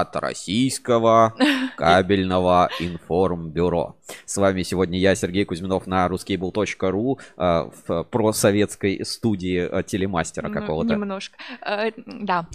от 0.00 0.16
российского 0.16 1.34
кабельного 1.76 2.68
информбюро. 2.80 3.96
С 4.30 4.36
вами 4.36 4.62
сегодня 4.62 4.96
я, 4.96 5.16
Сергей 5.16 5.44
Кузьминов, 5.44 5.88
на 5.88 6.06
ruskable.ru 6.06 7.18
э, 7.36 7.70
в 7.84 8.04
просоветской 8.04 9.04
студии 9.04 9.68
э, 9.68 9.82
телемастера 9.82 10.48
какого-то. 10.48 10.94
Немножко. 10.94 11.36
Э, 11.66 11.90
Да. 12.06 12.46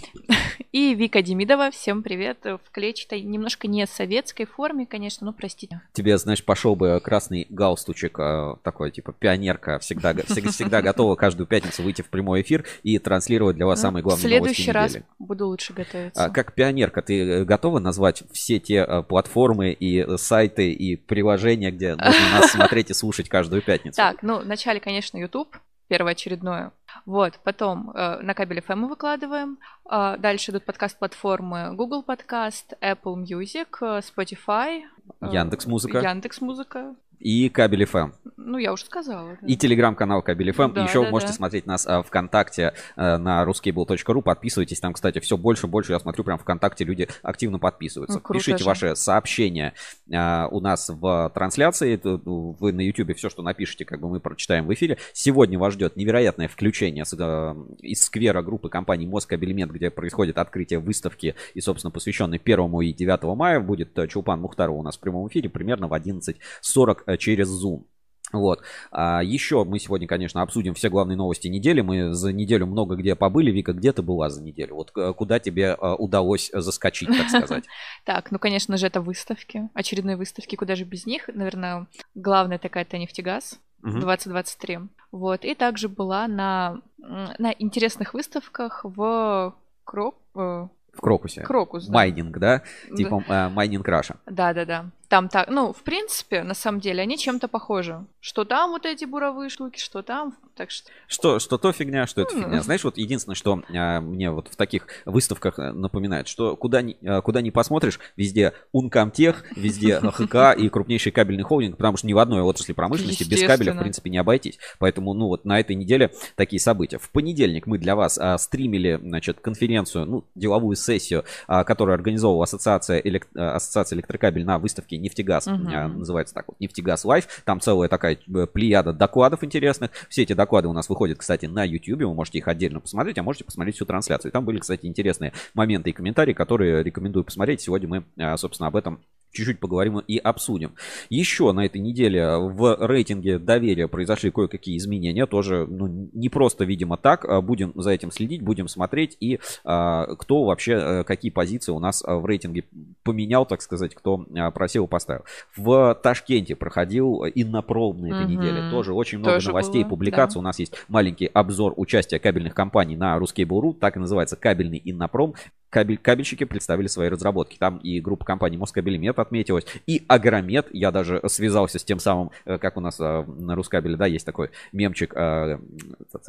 И 0.72 0.94
Вика 0.94 1.20
Демидова, 1.20 1.70
всем 1.70 2.02
привет, 2.02 2.38
в 2.44 2.70
клетчатой, 2.72 3.20
немножко 3.20 3.68
не 3.68 3.86
советской 3.86 4.46
форме, 4.46 4.86
конечно, 4.86 5.26
ну 5.26 5.34
простите. 5.34 5.82
Тебе, 5.92 6.16
знаешь, 6.16 6.42
пошел 6.42 6.76
бы 6.76 6.98
красный 7.04 7.46
галстучек, 7.50 8.18
такой, 8.62 8.90
типа, 8.90 9.12
пионерка, 9.12 9.78
всегда, 9.78 10.14
всегда, 10.14 10.50
всегда 10.50 10.80
готова 10.80 11.14
каждую 11.14 11.46
пятницу 11.46 11.82
выйти 11.82 12.00
в 12.00 12.08
прямой 12.08 12.40
эфир 12.40 12.64
и 12.84 12.98
транслировать 12.98 13.56
для 13.56 13.66
вас 13.66 13.82
самые 13.82 14.00
В 14.00 14.04
главные 14.04 14.22
следующий 14.22 14.62
новости 14.62 14.70
раз 14.70 14.90
недели. 14.92 15.04
буду 15.18 15.46
лучше 15.46 15.74
готовиться. 15.74 16.24
А 16.24 16.30
как 16.30 16.54
пионерка, 16.54 17.02
ты 17.02 17.44
готова 17.44 17.80
назвать 17.80 18.22
все 18.32 18.58
те 18.58 19.04
платформы 19.08 19.72
и 19.72 20.16
сайты 20.16 20.72
и 20.72 20.96
приложения, 20.96 21.65
где 21.70 21.94
можно 21.96 22.30
нас 22.40 22.50
смотреть 22.52 22.90
и 22.90 22.94
слушать 22.94 23.28
каждую 23.28 23.62
пятницу? 23.62 23.96
Так, 23.96 24.22
ну, 24.22 24.40
вначале, 24.40 24.80
конечно, 24.80 25.18
YouTube, 25.18 25.56
первоочередное. 25.88 26.72
Вот, 27.04 27.38
потом 27.44 27.90
э, 27.90 28.20
на 28.22 28.34
кабель 28.34 28.58
FM 28.58 28.76
мы 28.76 28.88
выкладываем. 28.88 29.58
А, 29.84 30.16
дальше 30.16 30.50
идут 30.50 30.64
подкаст-платформы 30.64 31.74
Google 31.74 32.02
Подкаст, 32.02 32.72
Apple 32.80 33.24
Music, 33.24 33.68
э, 33.80 34.00
Spotify. 34.00 34.82
э, 35.20 35.26
Яндекс.Музыка. 35.30 35.98
Яндекс.Музыка. 35.98 36.94
И 37.18 37.48
Кабель 37.48 37.84
FM. 37.84 38.12
Ну, 38.36 38.58
я 38.58 38.72
уже 38.72 38.84
сказала. 38.84 39.36
да. 39.40 39.46
И 39.46 39.56
телеграм-канал 39.56 40.22
Кабель 40.22 40.50
FM. 40.50 40.72
Да, 40.72 40.84
Еще 40.84 41.02
да, 41.02 41.10
можете 41.10 41.32
да. 41.32 41.36
смотреть 41.36 41.66
нас 41.66 41.86
а, 41.86 42.02
ВКонтакте 42.02 42.74
а, 42.94 43.18
на 43.18 43.44
ruskable.ru. 43.44 44.22
Подписывайтесь. 44.22 44.78
Там, 44.78 44.92
кстати, 44.92 45.18
все 45.18 45.36
больше 45.36 45.66
и 45.66 45.70
больше. 45.70 45.92
Я 45.92 45.98
смотрю, 45.98 46.22
прям 46.22 46.38
ВКонтакте 46.38 46.84
люди 46.84 47.08
активно 47.22 47.58
подписываются. 47.58 48.18
Ну, 48.18 48.20
круто 48.22 48.38
Пишите 48.38 48.62
же. 48.62 48.64
ваши 48.64 48.94
сообщения 48.94 49.74
а, 50.12 50.48
у 50.50 50.60
нас 50.60 50.88
в 50.88 51.32
трансляции. 51.34 52.00
Вы 52.02 52.72
на 52.72 52.82
YouTube 52.82 53.16
все, 53.16 53.30
что 53.30 53.42
напишите, 53.42 53.84
как 53.84 54.00
бы 54.00 54.08
мы 54.08 54.20
прочитаем 54.20 54.66
в 54.66 54.74
эфире. 54.74 54.98
Сегодня 55.12 55.58
вас 55.58 55.74
ждет 55.74 55.96
невероятное 55.96 56.46
включение 56.46 57.04
с, 57.04 57.16
а, 57.18 57.56
из 57.80 58.04
сквера 58.04 58.42
группы 58.42 58.68
компании 58.68 59.06
Москабельмет, 59.06 59.70
где 59.72 59.90
происходит 59.90 60.38
открытие 60.38 60.78
выставки 60.78 61.34
и, 61.54 61.60
собственно, 61.60 61.90
посвященной 61.90 62.38
1 62.38 62.80
и 62.82 62.92
9 62.92 63.36
мая. 63.36 63.60
Будет 63.60 63.98
э, 63.98 64.06
Чулпан 64.06 64.40
Мухтарова 64.40 64.76
у 64.76 64.82
нас 64.82 64.96
в 64.96 65.00
прямом 65.00 65.26
эфире 65.28 65.48
примерно 65.48 65.88
в 65.88 65.92
11.40 65.92 66.98
э, 67.05 67.05
через 67.18 67.48
Zoom. 67.48 67.84
Вот. 68.32 68.62
А 68.90 69.22
еще 69.22 69.64
мы 69.64 69.78
сегодня, 69.78 70.08
конечно, 70.08 70.42
обсудим 70.42 70.74
все 70.74 70.88
главные 70.88 71.16
новости 71.16 71.48
недели. 71.48 71.80
Мы 71.80 72.12
за 72.12 72.32
неделю 72.32 72.66
много 72.66 72.96
где 72.96 73.14
побыли. 73.14 73.50
Вика, 73.50 73.72
где 73.72 73.92
ты 73.92 74.02
была 74.02 74.30
за 74.30 74.42
неделю? 74.42 74.74
Вот 74.74 74.90
э, 74.96 75.12
куда 75.14 75.38
тебе 75.38 75.76
э, 75.80 75.94
удалось 75.94 76.50
заскочить, 76.52 77.08
так 77.08 77.28
сказать? 77.28 77.64
Так, 78.04 78.32
ну, 78.32 78.38
конечно 78.38 78.76
же, 78.76 78.86
это 78.86 79.00
выставки, 79.00 79.68
очередные 79.74 80.16
выставки, 80.16 80.56
куда 80.56 80.74
же 80.74 80.84
без 80.84 81.06
них. 81.06 81.28
Наверное, 81.32 81.86
главная 82.14 82.58
такая 82.58 82.82
это 82.84 82.98
нефтегаз 82.98 83.60
Мгм. 83.82 84.00
2023. 84.00 84.78
Вот, 85.12 85.44
и 85.44 85.54
также 85.54 85.88
была 85.88 86.26
на, 86.26 86.80
на 86.98 87.52
интересных 87.58 88.14
выставках 88.14 88.80
в 88.82 89.54
Крок... 89.84 90.16
э, 90.34 90.66
В 90.92 91.00
Крокусе. 91.00 91.42
Крокус, 91.42 91.86
да. 91.86 91.92
Майнинг, 91.92 92.38
да? 92.38 92.62
Типа 92.96 93.22
э, 93.28 93.48
Mining 93.48 93.86
Russia. 93.86 94.16
Да-да-да. 94.26 94.86
Там 95.08 95.28
так, 95.28 95.48
ну, 95.48 95.72
в 95.72 95.82
принципе, 95.82 96.42
на 96.42 96.54
самом 96.54 96.80
деле, 96.80 97.02
они 97.02 97.16
чем-то 97.16 97.48
похожи. 97.48 98.04
Что 98.20 98.44
там 98.44 98.70
вот 98.70 98.86
эти 98.86 99.04
буровые 99.04 99.50
штуки, 99.50 99.78
что 99.78 100.02
там, 100.02 100.36
так 100.56 100.70
что... 100.70 100.90
Что, 101.06 101.38
что 101.38 101.58
то 101.58 101.70
фигня, 101.70 102.06
что 102.06 102.22
это 102.22 102.34
фигня. 102.34 102.62
Знаешь, 102.62 102.82
вот 102.82 102.98
единственное, 102.98 103.36
что 103.36 103.62
а, 103.72 104.00
мне 104.00 104.30
вот 104.30 104.48
в 104.48 104.56
таких 104.56 104.86
выставках 105.04 105.58
э, 105.58 105.70
напоминает, 105.72 106.26
что 106.26 106.56
куда 106.56 106.82
ни, 106.82 106.96
а, 107.06 107.20
куда 107.20 107.40
ни 107.40 107.50
посмотришь, 107.50 108.00
везде 108.16 108.54
Ункомтех, 108.72 109.44
везде 109.54 110.00
ХК 110.10 110.58
и 110.58 110.68
крупнейший 110.68 111.12
кабельный 111.12 111.44
холдинг, 111.44 111.76
потому 111.76 111.96
что 111.98 112.06
ни 112.06 112.12
в 112.12 112.18
одной 112.18 112.40
отрасли 112.40 112.72
промышленности 112.72 113.24
без 113.24 113.44
кабеля, 113.46 113.74
в 113.74 113.78
принципе, 113.78 114.10
не 114.10 114.18
обойтись. 114.18 114.58
Поэтому, 114.78 115.14
ну 115.14 115.28
вот 115.28 115.44
на 115.44 115.60
этой 115.60 115.76
неделе 115.76 116.10
такие 116.34 116.58
события. 116.58 116.98
В 116.98 117.10
понедельник 117.10 117.66
мы 117.66 117.78
для 117.78 117.94
вас 117.94 118.18
а, 118.18 118.36
стримили, 118.38 118.98
значит, 119.00 119.38
конференцию, 119.40 120.06
ну, 120.06 120.24
деловую 120.34 120.74
сессию, 120.74 121.24
а, 121.46 121.64
которую 121.64 121.94
организовывала 121.94 122.44
ассоциация, 122.44 123.00
элек- 123.00 123.28
а, 123.36 123.56
ассоциация 123.56 123.96
электрокабель 123.96 124.44
на 124.44 124.58
выставке 124.58 124.95
«Нефтегаз», 124.98 125.46
Мгм. 125.46 125.68
а, 125.68 125.88
называется 125.88 126.34
так 126.34 126.48
вот, 126.48 126.60
«Нефтегаз 126.60 127.04
Live». 127.04 127.26
Там 127.44 127.60
целая 127.60 127.88
такая 127.88 128.16
э, 128.34 128.46
плеяда 128.46 128.92
докладов 128.92 129.44
интересных. 129.44 129.90
Все 130.08 130.22
эти 130.22 130.32
доклады 130.32 130.68
у 130.68 130.72
нас 130.72 130.88
выходят, 130.88 131.18
кстати, 131.18 131.46
на 131.46 131.64
YouTube. 131.64 132.00
Вы 132.02 132.14
можете 132.14 132.38
их 132.38 132.48
отдельно 132.48 132.80
посмотреть, 132.80 133.18
а 133.18 133.22
можете 133.22 133.44
посмотреть 133.44 133.76
всю 133.76 133.84
трансляцию. 133.84 134.30
И 134.30 134.32
там 134.32 134.44
были, 134.44 134.58
кстати, 134.58 134.86
интересные 134.86 135.32
моменты 135.54 135.90
и 135.90 135.92
комментарии, 135.92 136.32
которые 136.32 136.82
рекомендую 136.82 137.24
посмотреть. 137.24 137.60
Сегодня 137.60 137.88
мы, 137.88 138.04
а, 138.18 138.36
собственно, 138.36 138.68
об 138.68 138.76
этом 138.76 139.00
чуть-чуть 139.36 139.60
поговорим 139.60 139.98
и 139.98 140.18
обсудим. 140.18 140.74
Еще 141.10 141.52
на 141.52 141.64
этой 141.64 141.80
неделе 141.80 142.36
в 142.38 142.76
рейтинге 142.80 143.38
доверия 143.38 143.88
произошли 143.88 144.30
кое-какие 144.30 144.76
изменения. 144.78 145.26
Тоже 145.26 145.66
ну, 145.68 146.08
не 146.12 146.28
просто, 146.28 146.64
видимо, 146.64 146.96
так. 146.96 147.24
А 147.24 147.40
Будем 147.40 147.72
за 147.76 147.90
этим 147.90 148.10
следить, 148.10 148.42
будем 148.42 148.66
смотреть. 148.68 149.16
И 149.20 149.38
а, 149.64 150.06
кто 150.16 150.44
вообще, 150.44 150.72
э, 150.72 151.04
какие 151.04 151.30
позиции 151.30 151.70
у 151.72 151.78
нас 151.78 152.02
а, 152.04 152.16
в 152.16 152.26
рейтинге 152.26 152.64
поменял, 153.04 153.46
так 153.46 153.62
сказать, 153.62 153.94
кто 153.94 154.26
а, 154.36 154.50
просил 154.50 154.86
и 154.86 154.88
поставил. 154.88 155.22
В 155.56 155.94
Ташкенте 156.02 156.56
проходил 156.56 157.24
Иннопром 157.34 158.00
на 158.00 158.06
этой 158.06 158.24
Мгм. 158.24 158.30
неделе. 158.30 158.70
Тоже 158.70 158.92
очень 158.94 159.18
много 159.18 159.34
Тоже 159.34 159.48
новостей, 159.48 159.82
было, 159.82 159.90
публикаций. 159.90 160.34
да. 160.34 160.40
У 160.40 160.42
нас 160.42 160.58
есть 160.58 160.72
маленький 160.88 161.26
обзор 161.26 161.74
участия 161.76 162.18
кабельных 162.18 162.54
компаний 162.54 162.96
на 162.96 163.16
Ruskable.ru. 163.16 163.74
Так 163.74 163.96
и 163.96 164.00
называется 164.00 164.36
кабельный 164.36 164.80
Иннопром. 164.84 165.34
Кабель, 165.76 165.98
кабельщики 165.98 166.44
представили 166.44 166.86
свои 166.86 167.10
разработки. 167.10 167.58
Там 167.58 167.76
и 167.76 168.00
группа 168.00 168.24
компаний 168.24 168.56
Москабельмет 168.56 169.18
отметилась, 169.18 169.66
и 169.86 170.02
Агромет. 170.08 170.68
Я 170.72 170.90
даже 170.90 171.20
связался 171.26 171.78
с 171.78 171.84
тем 171.84 171.98
самым, 171.98 172.30
э, 172.46 172.56
как 172.56 172.78
у 172.78 172.80
нас 172.80 172.98
э, 172.98 173.24
на 173.26 173.54
Рускабеле, 173.54 173.98
да, 173.98 174.06
есть 174.06 174.24
такой 174.24 174.52
мемчик, 174.72 175.12
э, 175.14 175.58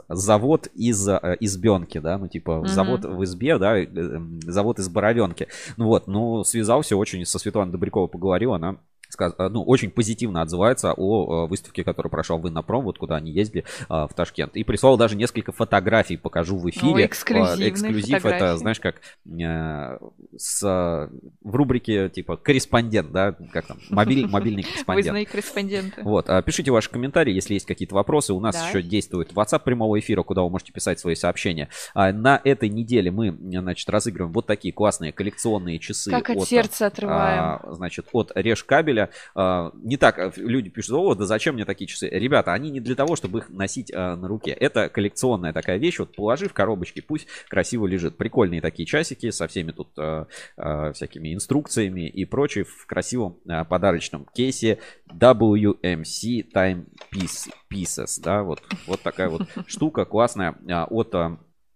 завод 0.10 0.68
из 0.76 1.08
избенки, 1.40 2.00
да, 2.00 2.18
ну 2.18 2.28
типа 2.28 2.58
Мгм. 2.58 2.68
завод 2.68 3.06
в 3.06 3.24
избе, 3.24 3.58
да, 3.58 3.78
завод 4.42 4.80
из 4.80 4.90
Боровенки. 4.90 5.48
Ну 5.78 5.86
вот, 5.86 6.08
ну 6.08 6.44
связался 6.44 6.98
очень 6.98 7.24
со 7.24 7.40
Светланой 7.40 7.72
Добряковой 7.72 8.10
поговорил, 8.10 8.54
она 8.54 8.76
ну, 9.38 9.64
очень 9.64 9.90
позитивно 9.92 10.42
отзывается 10.42 10.94
о 10.96 11.46
э, 11.46 11.48
выставке, 11.50 11.84
которая 11.84 12.10
прошла 12.10 12.38
в 12.38 12.48
Иннопром, 12.48 12.84
вот 12.84 12.98
куда 12.98 13.16
они 13.18 13.32
ездили, 13.32 13.64
э, 13.82 13.86
в 13.90 14.10
Ташкент. 14.16 14.56
И 14.56 14.64
прислал 14.64 14.98
даже 14.98 15.16
несколько 15.16 15.52
фотографий, 15.52 16.18
покажу 16.18 16.58
в 16.58 16.70
эфире. 16.70 17.04
Э, 17.04 17.06
Эксклюзив 17.08 18.16
это, 18.16 18.20
фотографии. 18.22 18.58
знаешь, 18.60 18.80
как 18.80 18.96
э, 19.26 19.98
с, 20.38 20.64
э, 20.64 21.10
в 21.42 21.56
рубрике 21.56 22.10
типа 22.10 22.38
корреспондент, 22.38 23.12
да, 23.12 23.36
как 23.52 23.68
там, 23.68 23.78
мобиль, 23.90 24.28
мобильный 24.30 24.64
корреспондент. 24.64 25.06
Выездные 25.06 25.26
корреспонденты. 25.26 26.02
Вот, 26.04 26.30
а, 26.30 26.42
пишите 26.42 26.72
ваши 26.72 26.90
комментарии, 26.90 27.34
если 27.34 27.54
есть 27.54 27.66
какие-то 27.66 27.96
вопросы. 27.96 28.34
У 28.34 28.40
нас 28.40 28.56
Да. 28.56 28.68
еще 28.70 28.82
действует 28.82 29.32
WhatsApp 29.34 29.64
прямого 29.64 30.00
эфира, 30.00 30.24
куда 30.24 30.42
вы 30.44 30.50
можете 30.50 30.72
писать 30.74 31.00
свои 31.00 31.16
сообщения. 31.16 31.70
А, 31.94 32.12
На 32.12 32.40
этой 32.44 32.70
неделе 32.70 33.12
мы, 33.12 33.36
значит, 33.40 33.90
разыгрываем 33.90 34.34
вот 34.34 34.46
такие 34.48 34.74
классные 34.74 35.12
коллекционные 35.12 35.80
часы. 35.80 36.12
Как 36.12 36.30
от 36.30 36.48
сердца 36.48 36.88
отрываем. 36.88 37.44
а, 37.44 37.74
Значит, 37.74 38.08
от 38.12 38.32
Реж 38.36 38.64
кабеля. 38.98 39.10
А, 39.36 39.72
Не 39.84 39.98
так 39.98 40.18
а, 40.20 40.32
люди 40.36 40.70
пишут, 40.70 40.94
о, 40.94 41.16
да 41.16 41.26
зачем 41.26 41.56
мне 41.56 41.66
такие 41.66 41.88
часы? 41.88 42.10
Ребята, 42.10 42.54
они 42.54 42.70
не 42.70 42.80
для 42.80 42.96
того, 42.96 43.16
чтобы 43.16 43.40
их 43.40 43.50
носить 43.50 43.92
а, 43.94 44.16
на 44.16 44.28
руке. 44.28 44.52
Это 44.52 44.90
коллекционная 44.90 45.54
такая 45.54 45.78
вещь. 45.78 46.00
Вот 46.00 46.16
положи 46.16 46.48
в 46.48 46.54
коробочки, 46.54 47.02
пусть 47.02 47.28
красиво 47.50 47.86
лежит. 47.86 48.18
Прикольные 48.18 48.62
такие 48.62 48.86
часики 48.86 49.30
со 49.32 49.48
всеми 49.48 49.72
тут 49.72 49.90
а, 49.98 50.28
всякими 50.94 51.34
инструкциями 51.34 52.08
и 52.08 52.26
прочее 52.26 52.66
в 52.66 52.86
красивом 52.86 53.38
подарочном 53.70 54.26
кейсе 54.34 54.80
WMC 55.12 56.52
Time 56.54 56.86
Piece, 57.12 57.52
Pieces, 57.70 58.20
да, 58.22 58.44
вот, 58.44 58.62
вот 58.86 59.02
такая 59.02 59.30
вот 59.30 59.44
штука 59.68 60.06
классная 60.06 60.56
от 60.90 61.16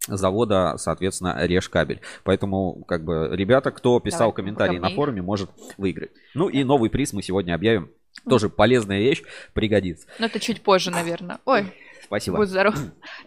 завода, 0.07 0.75
соответственно, 0.77 1.35
Реж 1.45 1.69
кабель. 1.69 2.01
Поэтому, 2.23 2.83
как 2.87 3.03
бы, 3.03 3.29
ребята, 3.31 3.71
кто 3.71 3.99
писал 3.99 4.31
Давай, 4.31 4.35
комментарии 4.35 4.77
на 4.77 4.89
форуме, 4.89 5.21
может 5.21 5.49
выиграть. 5.77 6.11
Ну 6.33 6.49
и 6.49 6.63
новый 6.63 6.89
приз 6.89 7.13
мы 7.13 7.21
сегодня 7.21 7.53
объявим. 7.53 7.91
Тоже 8.29 8.49
полезная 8.49 8.99
вещь, 8.99 9.23
пригодится. 9.53 10.07
Но 10.19 10.25
это 10.25 10.39
чуть 10.39 10.61
позже, 10.61 10.91
наверное. 10.91 11.39
Ой, 11.45 11.65
Спасибо. 12.03 12.37
будь 12.37 12.49
здоров. 12.49 12.75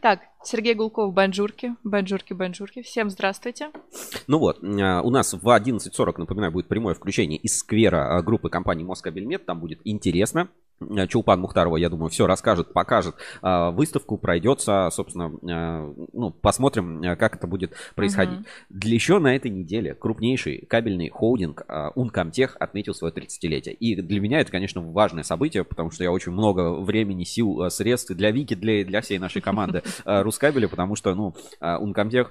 Так, 0.01 0.21
Сергей 0.45 0.75
Гулков, 0.75 1.15
банджурки, 1.15 1.75
банджурки, 1.85 2.35
банджурки. 2.35 2.83
Всем 2.83 3.09
здравствуйте. 3.09 3.71
Ну 4.27 4.39
вот, 4.39 4.59
а, 4.63 5.01
у 5.01 5.11
нас 5.11 5.33
в 5.33 5.49
11.40, 5.49 6.19
напоминаю, 6.19 6.53
будет 6.53 6.69
прямое 6.69 6.95
включение 6.95 7.39
из 7.39 7.59
сквера 7.59 8.17
а, 8.17 8.23
группы 8.23 8.51
компании 8.51 8.85
Москабельмет. 8.85 9.47
Там 9.47 9.59
будет 9.59 9.81
интересно. 9.85 10.49
А, 10.81 11.07
Чулпан 11.07 11.41
Мухтарова, 11.41 11.77
я 11.77 11.89
думаю, 11.89 12.11
все 12.11 12.27
расскажет, 12.27 12.73
покажет 12.73 13.15
а, 13.43 13.71
выставку, 13.71 14.19
пройдется, 14.19 14.89
собственно, 14.91 15.33
а, 15.51 15.93
ну, 16.13 16.31
посмотрим, 16.31 17.03
как 17.17 17.37
это 17.37 17.47
будет 17.47 17.75
происходить. 17.95 18.39
Мгм. 18.39 18.47
Для 18.71 18.95
еще 18.95 19.19
на 19.19 19.35
этой 19.35 19.51
неделе 19.51 19.95
крупнейший 19.95 20.67
кабельный 20.69 21.09
холдинг 21.09 21.65
Uncomtech 21.69 22.57
отметил 22.59 22.95
свое 22.95 23.13
30-летие. 23.13 23.75
И 23.75 24.01
для 24.01 24.21
меня 24.21 24.41
это, 24.41 24.51
конечно, 24.51 24.81
важное 24.81 25.23
событие, 25.23 25.65
потому 25.65 25.91
что 25.91 26.05
я 26.05 26.13
очень 26.13 26.33
много 26.33 26.75
времени, 26.75 27.25
сил, 27.25 27.71
средств 27.71 28.13
для 28.15 28.31
Вики, 28.31 28.55
для, 28.55 28.85
для 28.85 29.01
всей 29.01 29.19
нашей 29.19 29.43
команды 29.43 29.83
Рускабеля, 30.05 30.69
потому 30.69 30.97
что, 30.97 31.15
ну, 31.15 31.35
Uncomtech 31.61 32.29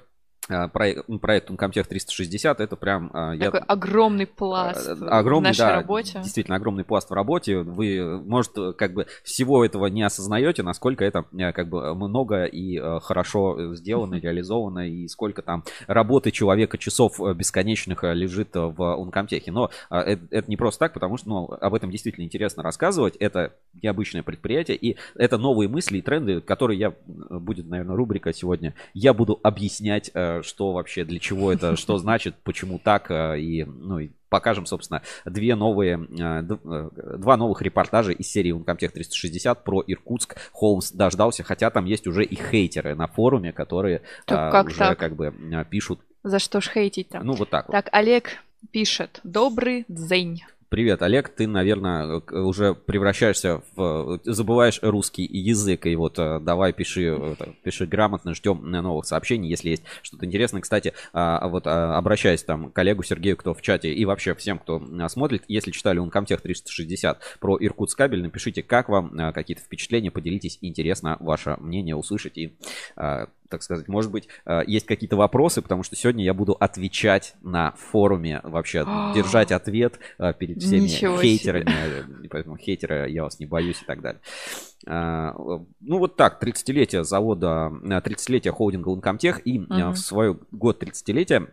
проект, 0.72 1.08
ну, 1.08 1.18
проект 1.18 1.50
Uncomtech 1.50 1.84
360 1.84 2.60
это 2.60 2.76
прям 2.76 3.10
а, 3.12 3.36
Такой 3.36 3.60
я, 3.60 3.64
огромный 3.66 4.26
пласт 4.26 4.88
огромный, 4.88 5.50
в 5.50 5.50
нашей 5.50 5.58
да, 5.58 5.76
работе. 5.76 6.20
Действительно, 6.22 6.56
огромный 6.56 6.84
пласт 6.84 7.10
в 7.10 7.12
работе. 7.12 7.58
Вы, 7.58 8.20
может, 8.24 8.52
как 8.76 8.92
бы 8.92 9.06
всего 9.22 9.64
этого 9.64 9.86
не 9.86 10.02
осознаете, 10.02 10.62
насколько 10.62 11.04
это 11.04 11.24
как 11.52 11.68
бы 11.68 11.94
много 11.94 12.44
и 12.44 12.78
хорошо 13.00 13.74
сделано, 13.74 14.16
реализовано, 14.16 14.88
и 14.88 15.08
сколько 15.08 15.42
там 15.42 15.64
работы 15.86 16.30
человека, 16.30 16.78
часов 16.78 17.18
бесконечных 17.34 18.02
лежит 18.02 18.50
в 18.54 18.80
Uncomtech. 18.80 19.44
Но 19.50 19.70
это, 19.90 20.22
это 20.30 20.50
не 20.50 20.56
просто 20.56 20.80
так, 20.80 20.92
потому 20.92 21.16
что 21.16 21.28
ну, 21.28 21.52
об 21.60 21.74
этом 21.74 21.90
действительно 21.90 22.24
интересно 22.24 22.62
рассказывать. 22.62 23.16
Это 23.16 23.54
необычное 23.82 24.22
предприятие, 24.22 24.76
и 24.76 24.96
это 25.14 25.38
новые 25.38 25.68
мысли 25.68 25.98
и 25.98 26.02
тренды, 26.02 26.40
которые 26.40 26.78
я, 26.78 26.94
будет, 27.06 27.66
наверное, 27.66 27.96
рубрика 27.96 28.32
сегодня, 28.32 28.74
я 28.92 29.14
буду 29.14 29.38
объяснять 29.42 30.10
что 30.42 30.72
вообще, 30.72 31.04
для 31.04 31.18
чего 31.18 31.52
это, 31.52 31.76
что 31.76 31.98
значит, 31.98 32.34
почему 32.42 32.78
так, 32.78 33.10
э, 33.10 33.40
и, 33.40 33.64
ну, 33.64 33.98
и 33.98 34.10
покажем, 34.28 34.66
собственно, 34.66 35.02
две 35.24 35.54
новые, 35.54 35.96
э, 35.96 36.42
э, 36.42 36.90
два 37.18 37.36
новых 37.36 37.62
репортажа 37.62 38.12
из 38.12 38.30
серии 38.30 38.52
Uncomtech 38.52 38.88
360 38.88 39.64
про 39.64 39.82
Иркутск. 39.86 40.36
Холмс 40.52 40.90
дождался, 40.90 41.44
хотя 41.44 41.70
там 41.70 41.84
есть 41.84 42.06
уже 42.06 42.24
и 42.24 42.34
хейтеры 42.34 42.94
на 42.94 43.06
форуме, 43.06 43.52
которые 43.52 44.02
так, 44.26 44.52
как 44.52 44.66
уже 44.66 44.78
так? 44.78 44.98
как 44.98 45.14
бы 45.14 45.32
пишут. 45.70 46.00
За 46.22 46.38
что 46.38 46.60
ж 46.60 46.68
хейтить 46.68 47.10
там? 47.10 47.24
Ну, 47.24 47.34
вот 47.34 47.50
так 47.50 47.66
Так, 47.66 47.84
вот. 47.86 47.94
Олег 47.94 48.38
пишет. 48.70 49.20
Добрый 49.24 49.84
дзень. 49.88 50.42
Привет, 50.74 51.02
Олег. 51.02 51.28
Ты, 51.28 51.46
наверное, 51.46 52.20
уже 52.32 52.74
превращаешься 52.74 53.62
в... 53.76 54.18
Забываешь 54.24 54.80
русский 54.82 55.22
язык. 55.22 55.86
И 55.86 55.94
вот 55.94 56.18
э, 56.18 56.40
давай 56.40 56.72
пиши, 56.72 57.16
пиши 57.62 57.86
грамотно. 57.86 58.34
Ждем 58.34 58.68
новых 58.68 59.04
сообщений, 59.04 59.48
если 59.48 59.68
есть 59.68 59.84
что-то 60.02 60.26
интересное. 60.26 60.62
Кстати, 60.62 60.92
а, 61.12 61.46
вот 61.46 61.68
а, 61.68 61.96
обращаясь 61.96 62.42
там 62.42 62.72
к 62.72 62.78
Олегу, 62.80 63.04
Сергею, 63.04 63.36
кто 63.36 63.54
в 63.54 63.62
чате, 63.62 63.94
и 63.94 64.04
вообще 64.04 64.34
всем, 64.34 64.58
кто 64.58 64.82
смотрит, 65.06 65.44
если 65.46 65.70
читали 65.70 66.02
Uncomtech 66.02 66.40
360 66.42 67.20
про 67.38 67.56
Иркутск 67.60 67.96
кабель, 67.96 68.22
напишите, 68.22 68.64
как 68.64 68.88
вам 68.88 69.32
какие-то 69.32 69.62
впечатления, 69.62 70.10
поделитесь. 70.10 70.58
Интересно 70.60 71.18
ваше 71.20 71.56
мнение 71.60 71.94
услышать 71.94 72.36
и 72.36 72.56
так 73.48 73.62
сказать. 73.62 73.88
Может 73.88 74.10
быть, 74.10 74.28
э, 74.46 74.62
есть 74.66 74.86
какие-то 74.86 75.16
вопросы, 75.16 75.62
потому 75.62 75.82
что 75.82 75.96
сегодня 75.96 76.24
я 76.24 76.34
буду 76.34 76.52
отвечать 76.54 77.34
на 77.42 77.72
форуме, 77.72 78.40
вообще 78.42 78.84
держать 79.14 79.52
ответ 79.52 79.98
э, 80.18 80.32
перед 80.38 80.62
всеми 80.62 80.84
Ничего 80.84 81.20
хейтерами. 81.20 81.64
Себе. 81.64 82.28
Поэтому 82.30 82.56
хейтеры, 82.56 83.10
я 83.10 83.24
вас 83.24 83.38
не 83.38 83.46
боюсь 83.46 83.82
и 83.82 83.84
так 83.84 84.00
далее. 84.00 84.20
Э, 84.86 85.32
ну 85.80 85.98
вот 85.98 86.16
так, 86.16 86.42
30-летие 86.42 87.04
завода, 87.04 87.72
30-летие 87.82 88.50
холдинга 88.50 88.90
Uncomtech 88.90 89.40
и 89.42 89.60
угу. 89.60 89.90
в 89.92 89.96
свой 89.96 90.38
год 90.50 90.82
30-летия 90.82 91.48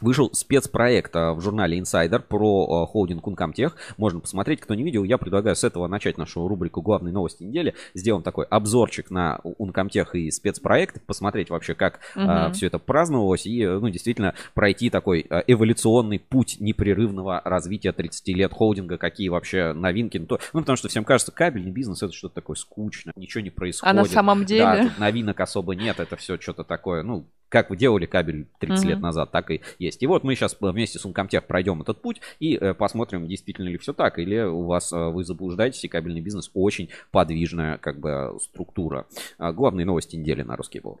Вышел 0.00 0.30
спецпроект 0.32 1.14
в 1.14 1.40
журнале 1.40 1.78
Insider 1.78 2.18
про 2.18 2.84
холдинг 2.86 3.26
Uncomtech. 3.28 3.72
Можно 3.96 4.20
посмотреть, 4.20 4.60
кто 4.60 4.74
не 4.74 4.82
видел. 4.82 5.04
Я 5.04 5.18
предлагаю 5.18 5.54
с 5.54 5.62
этого 5.62 5.86
начать 5.86 6.18
нашу 6.18 6.48
рубрику 6.48 6.82
«Главные 6.82 7.12
новости 7.12 7.44
недели». 7.44 7.74
Сделаем 7.94 8.24
такой 8.24 8.44
обзорчик 8.46 9.10
на 9.10 9.38
Uncomtech 9.44 10.08
и 10.14 10.30
спецпроект. 10.32 11.00
Посмотреть 11.06 11.48
вообще, 11.48 11.74
как 11.74 12.00
угу. 12.16 12.24
а, 12.26 12.50
все 12.52 12.66
это 12.66 12.80
праздновалось. 12.80 13.46
И, 13.46 13.64
ну, 13.64 13.88
действительно, 13.88 14.34
пройти 14.54 14.90
такой 14.90 15.26
эволюционный 15.46 16.18
путь 16.18 16.56
непрерывного 16.58 17.40
развития 17.44 17.92
30 17.92 18.28
лет 18.28 18.52
холдинга. 18.52 18.98
Какие 18.98 19.28
вообще 19.28 19.72
новинки. 19.74 20.18
Ну, 20.18 20.26
то, 20.26 20.40
ну 20.52 20.60
потому 20.60 20.76
что 20.76 20.88
всем 20.88 21.04
кажется, 21.04 21.30
кабельный 21.30 21.70
бизнес 21.70 22.02
это 22.02 22.12
что-то 22.12 22.34
такое 22.34 22.56
скучное. 22.56 23.12
Ничего 23.16 23.42
не 23.42 23.50
происходит. 23.50 23.92
А 23.92 23.96
на 23.96 24.04
самом 24.04 24.44
деле? 24.44 24.64
Да, 24.64 24.82
тут 24.82 24.98
новинок 24.98 25.38
особо 25.38 25.76
нет. 25.76 26.00
Это 26.00 26.16
все 26.16 26.36
что-то 26.36 26.64
такое, 26.64 27.04
ну, 27.04 27.26
как 27.54 27.70
вы 27.70 27.76
делали 27.76 28.04
кабель 28.04 28.48
30 28.58 28.84
mm-hmm. 28.84 28.88
лет 28.88 29.00
назад, 29.00 29.30
так 29.30 29.48
и 29.52 29.60
есть. 29.78 30.02
И 30.02 30.08
вот 30.08 30.24
мы 30.24 30.34
сейчас 30.34 30.56
вместе 30.60 30.98
с 30.98 31.06
Uncomtech 31.06 31.42
пройдем 31.42 31.82
этот 31.82 32.02
путь 32.02 32.20
и 32.40 32.56
э, 32.56 32.74
посмотрим, 32.74 33.28
действительно 33.28 33.68
ли 33.68 33.78
все 33.78 33.92
так, 33.92 34.18
или 34.18 34.40
у 34.40 34.64
вас 34.64 34.92
э, 34.92 34.96
вы 34.96 35.22
заблуждаетесь, 35.22 35.84
и 35.84 35.88
кабельный 35.88 36.20
бизнес 36.20 36.50
очень 36.52 36.88
подвижная 37.12 37.78
как 37.78 38.00
бы 38.00 38.36
структура. 38.42 39.06
А, 39.38 39.52
главные 39.52 39.86
новости 39.86 40.16
недели 40.16 40.42
на 40.42 40.56
русский 40.56 40.80
был. 40.80 40.98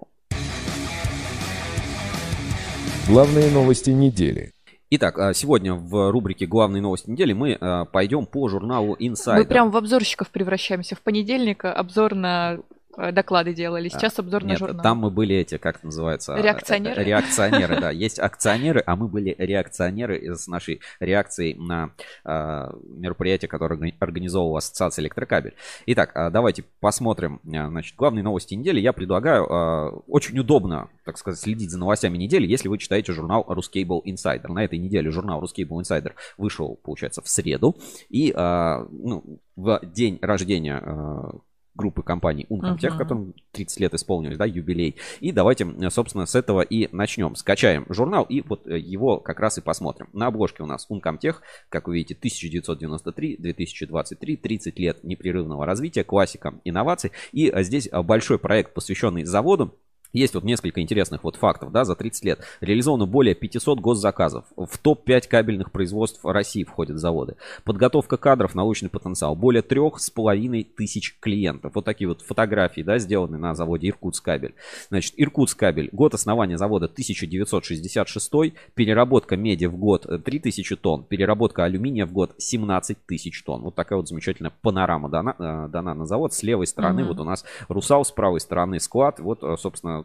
Главные 3.08 3.50
новости 3.50 3.90
недели. 3.90 4.52
Итак, 4.90 5.18
а, 5.18 5.34
сегодня 5.34 5.74
в 5.74 6.12
рубрике 6.12 6.46
«Главные 6.46 6.82
новости 6.82 7.10
недели» 7.10 7.32
мы 7.32 7.58
а, 7.60 7.84
пойдем 7.84 8.26
по 8.26 8.48
журналу 8.48 8.94
Insider. 8.94 9.38
Мы 9.38 9.44
прям 9.44 9.72
в 9.72 9.76
обзорщиков 9.76 10.30
превращаемся. 10.30 10.94
В 10.94 11.00
понедельник 11.00 11.64
обзор 11.64 12.14
на 12.14 12.58
Э, 12.58 12.73
доклады 13.12 13.54
делали. 13.54 13.88
Сейчас 13.88 14.18
обзор 14.18 14.44
на 14.44 14.50
Нет, 14.50 14.58
журнал. 14.58 14.82
Там 14.82 14.98
мы 14.98 15.10
были 15.10 15.36
эти, 15.36 15.58
как 15.58 15.82
называется? 15.82 16.34
Реакционеры. 16.34 17.02
Реакционеры, 17.02 17.80
да. 17.80 17.90
Есть 18.04 18.18
акционеры, 18.18 18.82
а 18.86 18.96
мы 18.96 19.08
были 19.08 19.34
реакционеры 19.38 20.34
с 20.34 20.46
нашей 20.46 20.80
реакцией 21.00 21.54
на 21.54 21.90
э, 22.24 22.70
мероприятие, 22.84 23.48
которое 23.48 23.94
организовывала 23.98 24.58
Ассоциация 24.58 25.02
Электрокабель. 25.02 25.54
Итак, 25.86 26.12
э, 26.14 26.30
давайте 26.30 26.64
посмотрим, 26.80 27.40
э, 27.44 27.68
значит, 27.68 27.96
главные 27.96 28.22
новости 28.22 28.54
недели. 28.54 28.80
Я 28.80 28.92
предлагаю, 28.92 29.44
э, 29.44 29.88
очень 30.06 30.38
удобно, 30.38 30.88
так 31.04 31.18
сказать, 31.18 31.40
следить 31.40 31.70
за 31.70 31.78
новостями 31.78 32.16
недели, 32.16 32.46
если 32.46 32.68
вы 32.68 32.78
читаете 32.78 33.12
журнал 33.12 33.44
Ruscable 33.48 34.02
Insider. 34.04 34.48
На 34.48 34.64
этой 34.64 34.78
неделе 34.78 35.10
журнал 35.10 35.42
Ruscable 35.42 35.80
Insider 35.80 36.12
вышел, 36.36 36.78
получается, 36.82 37.22
в 37.22 37.28
среду. 37.28 37.76
И 38.08 38.32
э, 38.34 38.86
ну, 38.90 39.40
в 39.56 39.80
день 39.84 40.18
рождения 40.20 40.82
э, 40.84 41.30
группы 41.74 42.02
компаний 42.02 42.46
Uncomtech, 42.48 42.90
uh-huh. 42.90 42.98
которым 42.98 43.34
30 43.52 43.80
лет 43.80 43.94
исполнилось, 43.94 44.38
да, 44.38 44.44
юбилей. 44.44 44.96
И 45.20 45.32
давайте, 45.32 45.66
собственно, 45.90 46.26
с 46.26 46.34
этого 46.34 46.60
и 46.60 46.88
начнем. 46.94 47.34
Скачаем 47.34 47.86
журнал 47.88 48.24
и 48.24 48.42
вот 48.42 48.66
э, 48.66 48.78
его 48.78 49.18
как 49.18 49.40
раз 49.40 49.58
и 49.58 49.60
посмотрим. 49.60 50.08
На 50.12 50.26
обложке 50.26 50.62
у 50.62 50.66
нас 50.66 50.86
Uncomtech, 50.90 51.36
как 51.68 51.88
вы 51.88 51.96
видите, 51.96 52.18
1993-2023, 52.22 54.36
30 54.36 54.78
лет 54.78 55.04
непрерывного 55.04 55.66
развития, 55.66 56.04
классика 56.04 56.54
инноваций. 56.64 57.12
И 57.32 57.50
э, 57.50 57.62
здесь 57.62 57.88
э, 57.90 58.02
большой 58.02 58.38
проект, 58.38 58.74
посвященный 58.74 59.24
заводу, 59.24 59.78
есть 60.14 60.34
вот 60.34 60.44
несколько 60.44 60.80
интересных 60.80 61.24
вот 61.24 61.36
фактов, 61.36 61.72
да, 61.72 61.84
за 61.84 61.96
30 61.96 62.24
лет 62.24 62.40
реализовано 62.60 63.06
более 63.06 63.34
500 63.34 63.80
госзаказов. 63.80 64.44
В 64.56 64.78
топ-5 64.78 65.28
кабельных 65.28 65.72
производств 65.72 66.20
России 66.24 66.64
входят 66.64 66.98
заводы. 66.98 67.36
Подготовка 67.64 68.16
кадров, 68.16 68.54
научный 68.54 68.88
потенциал. 68.88 69.34
Более 69.34 69.62
трех 69.62 69.98
с 69.98 70.10
половиной 70.10 70.64
тысяч 70.64 71.18
клиентов. 71.20 71.72
Вот 71.74 71.84
такие 71.84 72.08
вот 72.08 72.22
фотографии, 72.22 72.82
да, 72.82 72.98
сделаны 72.98 73.38
на 73.38 73.54
заводе 73.54 73.88
Иркутск 73.88 74.24
кабель. 74.24 74.54
Значит, 74.88 75.14
Иркутск 75.16 75.58
кабель. 75.58 75.88
Год 75.92 76.14
основания 76.14 76.56
завода 76.56 76.86
1966. 76.86 78.32
Переработка 78.74 79.36
меди 79.36 79.66
в 79.66 79.76
год 79.76 80.06
3000 80.24 80.76
тонн. 80.76 81.04
Переработка 81.04 81.64
алюминия 81.64 82.06
в 82.06 82.12
год 82.12 82.34
17 82.38 82.98
тысяч 83.06 83.42
тонн. 83.42 83.62
Вот 83.62 83.74
такая 83.74 83.96
вот 83.96 84.08
замечательная 84.08 84.52
панорама 84.62 85.08
дана, 85.08 85.34
э, 85.38 85.68
дана 85.68 85.94
на 85.94 86.06
завод. 86.06 86.32
С 86.32 86.42
левой 86.42 86.68
стороны 86.68 87.00
mm-hmm. 87.00 87.08
вот 87.08 87.20
у 87.20 87.24
нас 87.24 87.44
Русал, 87.68 88.04
с 88.04 88.12
правой 88.12 88.40
стороны 88.40 88.78
склад. 88.78 89.18
Вот, 89.18 89.42
э, 89.42 89.56
собственно, 89.58 90.03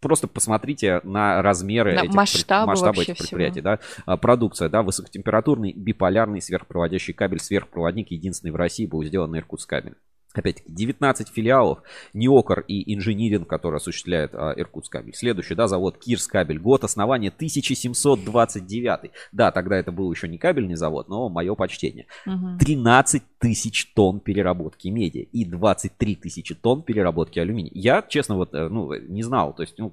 просто 0.00 0.28
посмотрите 0.28 1.00
на 1.04 1.42
размеры 1.42 1.94
на 1.94 2.00
этих, 2.00 2.14
масштабы, 2.14 2.66
масштабы 2.68 3.02
этих 3.02 3.16
предприятий. 3.16 3.60
Да? 3.60 3.78
А, 4.04 4.16
продукция, 4.16 4.68
да, 4.68 4.82
высокотемпературный 4.82 5.72
биполярный 5.72 6.40
сверхпроводящий 6.40 7.14
кабель, 7.14 7.40
сверхпроводник, 7.40 8.10
единственный 8.10 8.50
в 8.50 8.56
России 8.56 8.86
был 8.86 9.02
сделан 9.04 9.30
на 9.30 9.38
Иркутск 9.38 9.68
кабель. 9.68 9.94
Опять-таки, 10.38 10.70
19 10.70 11.28
филиалов, 11.28 11.82
Неокор 12.12 12.60
и 12.60 12.94
Инжиниринг, 12.94 13.48
который 13.48 13.76
осуществляет 13.76 14.34
а, 14.34 14.52
Иркутск 14.56 14.92
кабель. 14.92 15.14
Следующий, 15.14 15.54
да, 15.54 15.66
завод 15.66 15.98
Кирс 15.98 16.26
кабель. 16.26 16.58
Год 16.58 16.84
основания 16.84 17.28
1729. 17.28 19.10
Да, 19.32 19.50
тогда 19.50 19.76
это 19.76 19.92
был 19.92 20.12
еще 20.12 20.28
не 20.28 20.36
кабельный 20.36 20.74
завод, 20.76 21.08
но 21.08 21.28
мое 21.28 21.54
почтение. 21.54 22.06
Угу. 22.26 22.58
13 22.60 23.22
тысяч 23.38 23.92
тонн 23.94 24.20
переработки 24.20 24.88
меди 24.88 25.28
и 25.32 25.44
23 25.44 26.16
тысячи 26.16 26.54
тонн 26.54 26.82
переработки 26.82 27.38
алюминия. 27.38 27.70
Я, 27.74 28.02
честно, 28.02 28.36
вот, 28.36 28.54
э, 28.54 28.68
ну, 28.68 28.94
не 28.94 29.22
знал, 29.22 29.54
то 29.54 29.62
есть, 29.62 29.78
ну, 29.78 29.92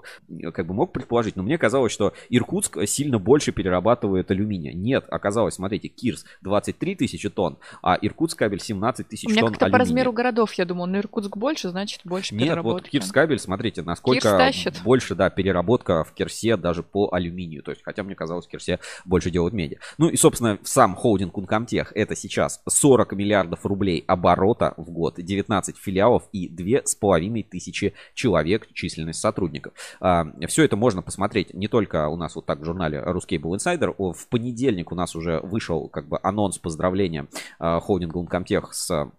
как 0.54 0.68
бы 0.68 0.74
мог 0.74 0.92
предположить, 0.94 1.36
но 1.36 1.44
мне 1.44 1.58
казалось, 1.58 1.92
что 1.92 2.14
Иркутск 2.30 2.78
сильно 2.88 3.20
больше 3.20 3.52
перерабатывает 3.52 4.32
алюминия. 4.32 4.74
Нет, 4.74 5.06
оказалось, 5.10 5.56
смотрите, 5.56 5.88
Кирс 5.88 6.26
23 6.42 6.96
тысячи 6.96 7.30
тонн, 7.30 7.58
а 7.82 7.98
Иркутск 8.02 8.38
кабель 8.38 8.62
17 8.62 9.08
тысяч 9.08 9.28
тонн 9.28 9.38
алюминия. 9.38 9.72
по 9.72 9.78
размеру 9.78 10.14
городов, 10.14 10.54
я 10.54 10.66
думал. 10.66 10.88
Но 10.88 11.00
Иркутск 11.00 11.36
больше, 11.38 11.70
значит, 11.70 12.02
больше 12.04 12.34
Нет, 12.36 12.44
переработки. 12.44 12.84
вот 12.84 12.90
Кирскабель, 12.90 13.40
смотрите, 13.40 13.82
насколько 13.82 14.52
больше, 14.84 15.16
да, 15.16 15.30
переработка 15.30 16.04
в 16.04 16.14
Кирсе 16.14 16.58
даже 16.58 16.84
по 16.84 17.10
алюминию. 17.12 17.64
То 17.64 17.72
есть, 17.72 17.84
хотя 17.84 18.04
мне 18.04 18.16
казалось, 18.16 18.46
в 18.46 18.50
Кирсе 18.50 18.80
больше 19.06 19.32
делают 19.32 19.54
меди. 19.54 19.80
Ну 19.98 20.10
и, 20.10 20.18
собственно, 20.18 20.60
сам 20.64 20.96
холдинг 20.96 21.38
Uncomtech, 21.38 21.88
это 21.94 22.16
сейчас 22.16 22.62
40 22.68 23.14
миллиардов 23.14 23.33
рублей 23.64 24.04
оборота 24.08 24.74
в 24.78 24.90
год, 24.92 25.16
19 25.18 25.78
филиалов 25.78 26.24
и 26.32 26.48
2,5 26.50 27.46
тысячи 27.50 27.94
человек 28.14 28.68
численность 28.74 29.20
сотрудников. 29.20 29.74
А, 30.00 30.26
все 30.48 30.64
это 30.64 30.76
можно 30.76 31.02
посмотреть 31.02 31.54
не 31.54 31.68
только 31.68 32.08
у 32.08 32.16
нас 32.16 32.36
вот 32.36 32.46
так 32.46 32.60
в 32.60 32.66
журнале 32.66 33.04
Ruscable 33.06 33.58
Insider. 33.58 33.94
В 33.98 34.28
понедельник 34.28 34.92
у 34.92 34.96
нас 34.96 35.16
уже 35.16 35.40
вышел 35.42 35.88
как 35.88 36.08
бы 36.08 36.20
анонс 36.22 36.58
поздравления 36.58 37.28
а, 37.60 37.80
холдинга 37.80 38.20
Uncomtech 38.20 38.68
с 38.72 39.12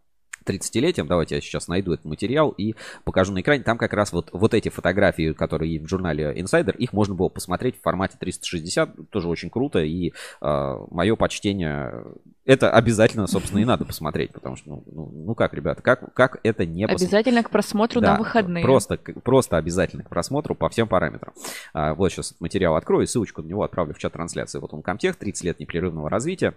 30-летием. 0.44 1.06
Давайте 1.06 1.37
я 1.37 1.40
сейчас 1.40 1.68
найду 1.68 1.92
этот 1.92 2.04
материал 2.04 2.50
и 2.50 2.75
покажу 3.04 3.33
на 3.33 3.40
экране. 3.40 3.62
Там 3.62 3.78
как 3.78 3.92
раз 3.92 4.12
вот, 4.12 4.30
вот 4.33 4.54
эти 4.54 4.68
фотографии, 4.68 5.33
которые 5.33 5.80
в 5.80 5.88
журнале 5.88 6.35
Insider, 6.37 6.76
их 6.76 6.92
можно 6.92 7.14
было 7.14 7.28
посмотреть 7.28 7.78
в 7.78 7.83
формате 7.83 8.16
360. 8.21 9.11
Тоже 9.11 9.28
очень 9.28 9.50
круто. 9.50 9.80
И 9.80 10.12
э, 10.40 10.76
мое 10.90 11.16
почтение... 11.16 12.04
Это 12.47 12.71
обязательно, 12.71 13.27
собственно, 13.27 13.61
и 13.61 13.65
надо 13.65 13.85
посмотреть. 13.85 14.33
Потому 14.33 14.57
что, 14.57 14.69
ну, 14.69 14.85
ну, 14.87 15.13
ну 15.27 15.35
как, 15.35 15.55
ребята, 15.55 15.83
как, 15.83 16.13
как 16.13 16.41
это 16.43 16.67
не? 16.67 16.85
Обязательно 16.85 17.43
к 17.43 17.51
просмотру 17.51 18.01
да, 18.01 18.13
на 18.13 18.19
выходные. 18.19 18.63
Просто, 18.63 18.99
просто 18.99 19.57
обязательно 19.57 20.05
к 20.05 20.11
просмотру 20.11 20.55
по 20.55 20.69
всем 20.69 20.87
параметрам. 20.87 21.33
А, 21.73 21.95
вот 21.95 22.11
сейчас 22.11 22.35
материал 22.41 22.77
открою, 22.77 23.07
ссылочку 23.07 23.43
на 23.43 23.47
него 23.47 23.63
отправлю 23.63 23.95
в 23.95 23.99
чат 23.99 24.13
трансляции. 24.13 24.59
Вот 24.59 24.75
он 24.75 24.83
Комтех, 24.83 25.17
30 25.17 25.45
лет 25.45 25.61
непрерывного 25.61 26.11
развития. 26.11 26.55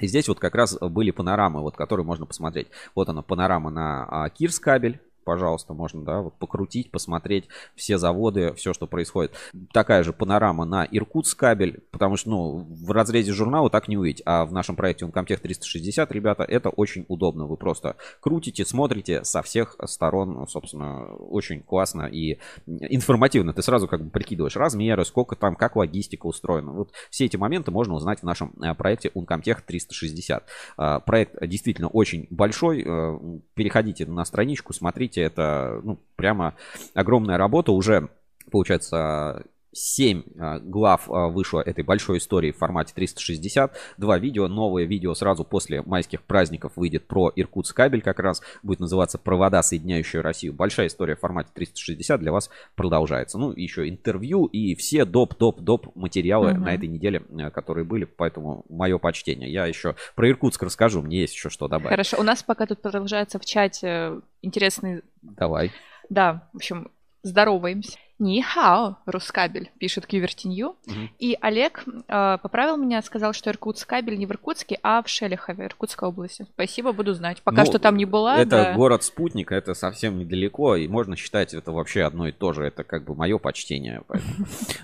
И 0.00 0.06
здесь 0.06 0.28
вот 0.28 0.40
как 0.40 0.54
раз 0.54 0.76
были 0.78 1.10
панорамы, 1.12 1.60
вот, 1.60 1.76
которые 1.76 2.04
можно 2.04 2.26
посмотреть. 2.26 2.68
Вот 2.94 3.08
она, 3.08 3.22
панорама 3.22 3.70
на 3.70 4.06
а, 4.08 4.28
Кирс 4.30 4.58
кабель, 4.58 5.00
пожалуйста, 5.28 5.74
можно, 5.74 6.02
да, 6.06 6.22
вот 6.22 6.38
покрутить, 6.38 6.90
посмотреть 6.90 7.48
все 7.76 7.98
заводы, 7.98 8.54
все, 8.54 8.72
что 8.72 8.86
происходит. 8.86 9.34
Такая 9.74 10.02
же 10.02 10.14
панорама 10.14 10.64
на 10.64 10.88
Иркутск 10.90 11.38
кабель, 11.38 11.82
потому 11.90 12.16
что, 12.16 12.30
ну, 12.30 12.66
в 12.70 12.90
разрезе 12.92 13.34
журнала 13.34 13.68
так 13.68 13.88
не 13.88 13.98
увидеть, 13.98 14.22
а 14.24 14.46
в 14.46 14.54
нашем 14.54 14.74
проекте 14.74 15.04
Uncomtech 15.04 15.36
360, 15.36 16.10
ребята, 16.12 16.44
это 16.44 16.70
очень 16.70 17.04
удобно. 17.08 17.44
Вы 17.44 17.58
просто 17.58 17.96
крутите, 18.20 18.64
смотрите 18.64 19.22
со 19.22 19.42
всех 19.42 19.76
сторон, 19.84 20.48
собственно, 20.48 21.04
очень 21.16 21.60
классно 21.60 22.06
и 22.06 22.38
информативно. 22.66 23.52
Ты 23.52 23.60
сразу 23.60 23.86
как 23.86 24.02
бы 24.02 24.08
прикидываешь 24.08 24.56
размеры, 24.56 25.04
сколько 25.04 25.36
там, 25.36 25.56
как 25.56 25.76
логистика 25.76 26.24
устроена. 26.24 26.72
Вот 26.72 26.92
все 27.10 27.26
эти 27.26 27.36
моменты 27.36 27.70
можно 27.70 27.92
узнать 27.92 28.20
в 28.20 28.22
нашем 28.22 28.54
э, 28.62 28.72
проекте 28.72 29.10
Uncomtech 29.14 29.58
360. 29.66 30.44
А, 30.78 31.00
проект 31.00 31.46
действительно 31.46 31.88
очень 31.88 32.26
большой. 32.30 32.82
Э, 32.82 33.18
переходите 33.52 34.06
на 34.06 34.24
страничку, 34.24 34.72
смотрите, 34.72 35.17
это 35.20 35.80
ну, 35.82 35.98
прямо 36.16 36.54
огромная 36.94 37.38
работа. 37.38 37.72
Уже, 37.72 38.08
получается, 38.50 39.44
7 39.78 40.22
а, 40.38 40.58
глав 40.58 41.10
а, 41.10 41.28
вышло 41.28 41.60
этой 41.60 41.84
большой 41.84 42.18
истории 42.18 42.50
в 42.50 42.58
формате 42.58 42.92
360. 42.94 43.76
Два 43.96 44.18
видео. 44.18 44.48
Новое 44.48 44.84
видео 44.84 45.14
сразу 45.14 45.44
после 45.44 45.82
майских 45.82 46.22
праздников 46.22 46.72
выйдет 46.76 47.06
про 47.06 47.32
Иркутск 47.34 47.76
кабель 47.76 48.02
как 48.02 48.18
раз. 48.18 48.42
Будет 48.62 48.80
называться 48.80 49.18
«Провода, 49.18 49.62
соединяющие 49.62 50.20
Россию». 50.20 50.52
Большая 50.52 50.88
история 50.88 51.14
в 51.14 51.20
формате 51.20 51.50
360 51.54 52.20
для 52.20 52.32
вас 52.32 52.50
продолжается. 52.74 53.38
Ну, 53.38 53.52
еще 53.52 53.88
интервью 53.88 54.46
и 54.46 54.74
все 54.74 55.04
доп-доп-доп 55.04 55.92
материалы 55.94 56.52
угу. 56.52 56.60
на 56.60 56.74
этой 56.74 56.88
неделе, 56.88 57.22
э, 57.30 57.50
которые 57.50 57.84
были. 57.84 58.04
Поэтому 58.04 58.64
мое 58.68 58.98
почтение. 58.98 59.50
Я 59.50 59.66
еще 59.66 59.94
про 60.16 60.28
Иркутск 60.28 60.62
расскажу. 60.62 61.02
Мне 61.02 61.20
есть 61.20 61.34
еще 61.34 61.50
что 61.50 61.68
добавить. 61.68 61.90
Хорошо. 61.90 62.18
У 62.18 62.22
нас 62.24 62.42
пока 62.42 62.66
тут 62.66 62.82
продолжается 62.82 63.38
в 63.38 63.44
чате 63.44 64.20
интересный... 64.42 65.02
Давай. 65.22 65.70
Да, 66.10 66.48
в 66.52 66.56
общем, 66.56 66.90
здороваемся. 67.22 67.98
Нихао, 68.18 68.96
Рускабель, 69.06 69.70
пишет 69.78 70.06
Кювертинью. 70.06 70.70
Угу. 70.86 70.94
И 71.18 71.38
Олег 71.40 71.84
э, 71.86 72.38
поправил 72.42 72.76
меня, 72.76 73.00
сказал, 73.02 73.32
что 73.32 73.50
Иркутскабель 73.50 74.18
не 74.18 74.26
в 74.26 74.30
Иркутске, 74.32 74.78
а 74.82 75.02
в 75.02 75.08
Шелихове, 75.08 75.66
Иркутской 75.66 76.08
области. 76.08 76.46
Спасибо, 76.54 76.92
буду 76.92 77.14
знать. 77.14 77.42
Пока 77.42 77.62
ну, 77.62 77.66
что 77.66 77.78
там 77.78 77.96
не 77.96 78.04
была. 78.04 78.38
Это 78.38 78.50
да. 78.50 78.74
город-спутник, 78.74 79.52
это 79.52 79.74
совсем 79.74 80.18
недалеко, 80.18 80.74
и 80.74 80.88
можно 80.88 81.16
считать 81.16 81.54
это 81.54 81.70
вообще 81.70 82.02
одно 82.02 82.26
и 82.26 82.32
то 82.32 82.52
же. 82.52 82.64
Это 82.64 82.82
как 82.82 83.04
бы 83.04 83.14
мое 83.14 83.38
почтение. 83.38 84.02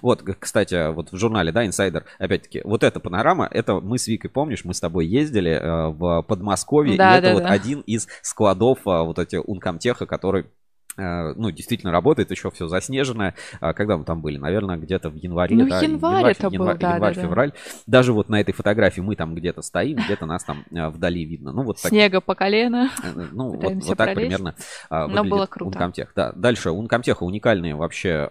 Вот, 0.03 0.23
кстати, 0.39 0.93
вот 0.93 1.13
в 1.13 1.17
журнале, 1.17 1.51
да, 1.51 1.65
Insider, 1.65 2.05
опять-таки, 2.19 2.61
вот 2.65 2.83
эта 2.83 3.01
панорама, 3.01 3.49
это 3.51 3.81
мы 3.81 3.99
с 3.99 4.07
Викой, 4.07 4.29
помнишь, 4.29 4.65
мы 4.65 4.75
с 4.75 4.81
тобой 4.81 5.07
ездили 5.07 5.53
э, 5.53 5.89
в 5.89 6.23
Подмосковье, 6.23 6.95
и 6.95 6.99
это 6.99 7.33
вот 7.33 7.45
один 7.45 7.81
из 7.81 8.07
складов 8.23 8.81
э, 8.87 9.03
вот 9.03 9.19
эти 9.19 9.37
Ункомтеха, 9.37 10.07
который 10.07 10.47
ну, 10.97 11.51
действительно 11.51 11.93
работает, 11.93 12.31
еще 12.31 12.51
все 12.51 12.69
заснеженное. 12.69 13.35
А 13.61 13.73
когда 13.73 13.97
мы 13.97 14.05
там 14.05 14.21
были? 14.21 14.39
Наверное, 14.39 14.77
где-то 14.77 15.11
в 15.11 15.17
январе. 15.17 15.57
Ну, 15.57 15.69
да, 15.69 15.81
январь, 15.81 16.17
январь 16.17 16.33
это 16.33 16.49
январь, 16.49 16.75
был, 16.75 16.81
да, 16.81 16.95
январь 16.95 17.15
да, 17.15 17.23
февраль. 17.23 17.51
Да. 17.53 17.59
Даже 17.87 18.13
вот 18.13 18.29
на 18.29 18.41
этой 18.41 18.53
фотографии 18.53 19.01
мы 19.01 19.17
там 19.17 19.35
где-то 19.35 19.63
стоим, 19.63 19.99
где-то 19.99 20.27
нас 20.27 20.45
там 20.45 20.65
э, 20.71 20.89
вдали 20.89 21.25
видно. 21.25 21.53
Ну, 21.53 21.63
вот 21.63 21.81
так, 21.83 21.91
Снега 21.91 22.21
по 22.21 22.35
колено. 22.35 22.91
Э, 23.03 23.27
ну, 23.33 23.51
вот, 23.57 23.75
вот 23.75 23.99
так 23.99 24.15
примерно 24.15 24.55
Но 24.91 25.25
было 25.25 25.47
круто. 25.47 25.77
Ункомтех. 25.77 26.13
Да. 26.15 26.33
Дальше, 26.33 26.71
у 26.71 26.79
Ункомтеха 26.79 27.25
уникальные 27.25 27.75
вообще 27.75 28.29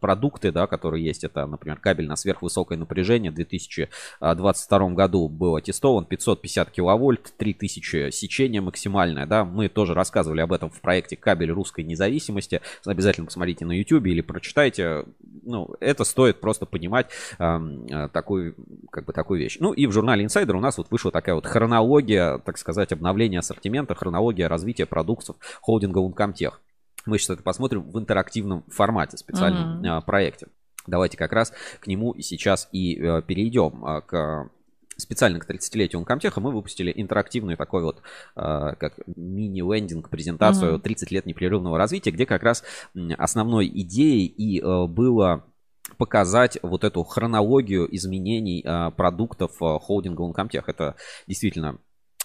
продукты, 0.00 0.52
да, 0.52 0.66
которые 0.66 1.04
есть. 1.04 1.24
Это, 1.24 1.46
например, 1.46 1.78
кабель 1.78 2.06
на 2.06 2.16
сверхвысокое 2.16 2.78
напряжение. 2.78 3.30
В 3.30 3.34
2022 3.34 4.88
году 4.90 5.28
был 5.28 5.56
аттестован 5.56 6.04
550 6.04 6.70
киловольт, 6.70 7.32
3000 7.36 8.10
сечения 8.10 8.60
максимальное, 8.60 9.26
да. 9.26 9.44
Мы 9.44 9.68
тоже 9.68 9.94
рассказывали 9.94 10.40
об 10.40 10.52
этом 10.52 10.70
в 10.70 10.80
проекте 10.80 11.16
«Кабель 11.16 11.50
русской 11.50 11.84
независимости» 11.84 12.03
обязательно 12.84 13.26
посмотрите 13.26 13.64
на 13.64 13.72
YouTube 13.72 14.06
или 14.06 14.20
прочитайте. 14.20 15.04
Ну, 15.42 15.74
это 15.80 16.04
стоит 16.04 16.40
просто 16.40 16.66
понимать 16.66 17.10
э, 17.38 18.08
такую, 18.12 18.54
как 18.90 19.04
бы 19.04 19.12
такую 19.12 19.40
вещь. 19.40 19.58
Ну 19.60 19.72
и 19.72 19.86
в 19.86 19.92
журнале 19.92 20.24
Insider 20.24 20.52
у 20.52 20.60
нас 20.60 20.78
вот 20.78 20.90
вышла 20.90 21.10
такая 21.10 21.34
вот 21.34 21.46
хронология, 21.46 22.38
так 22.38 22.58
сказать, 22.58 22.92
обновления 22.92 23.40
ассортимента, 23.40 23.94
хронология 23.94 24.48
развития 24.48 24.86
продуктов 24.86 25.36
холдинга 25.60 26.00
Uncomtech. 26.00 26.54
Мы 27.06 27.18
сейчас 27.18 27.30
это 27.30 27.42
посмотрим 27.42 27.82
в 27.82 27.98
интерактивном 27.98 28.64
формате, 28.68 29.16
специальном 29.16 29.82
mm-hmm. 29.82 30.02
проекте. 30.06 30.46
Давайте 30.86 31.16
как 31.16 31.32
раз 31.32 31.52
к 31.80 31.86
нему 31.86 32.14
сейчас 32.20 32.68
и 32.72 32.96
э, 32.96 33.22
перейдем 33.22 33.84
э, 33.84 34.00
к 34.02 34.50
специально 34.96 35.38
к 35.38 35.48
30-летию 35.48 36.02
Uncomtech 36.02 36.32
мы 36.40 36.52
выпустили 36.52 36.92
интерактивную 36.94 37.56
такой 37.56 37.82
вот 37.82 38.02
э, 38.36 38.74
как 38.78 38.94
мини-лендинг 39.16 40.08
презентацию 40.08 40.76
mm-hmm. 40.76 40.82
30 40.82 41.10
лет 41.10 41.26
непрерывного 41.26 41.78
развития, 41.78 42.10
где 42.10 42.26
как 42.26 42.42
раз 42.42 42.64
основной 43.18 43.66
идеей 43.66 44.26
и 44.26 44.60
э, 44.60 44.86
было 44.86 45.44
показать 45.98 46.58
вот 46.62 46.84
эту 46.84 47.04
хронологию 47.04 47.94
изменений 47.94 48.62
э, 48.64 48.90
продуктов 48.96 49.52
э, 49.60 49.78
холдинга 49.80 50.22
Uncomtech. 50.22 50.64
Это 50.66 50.96
действительно 51.26 51.78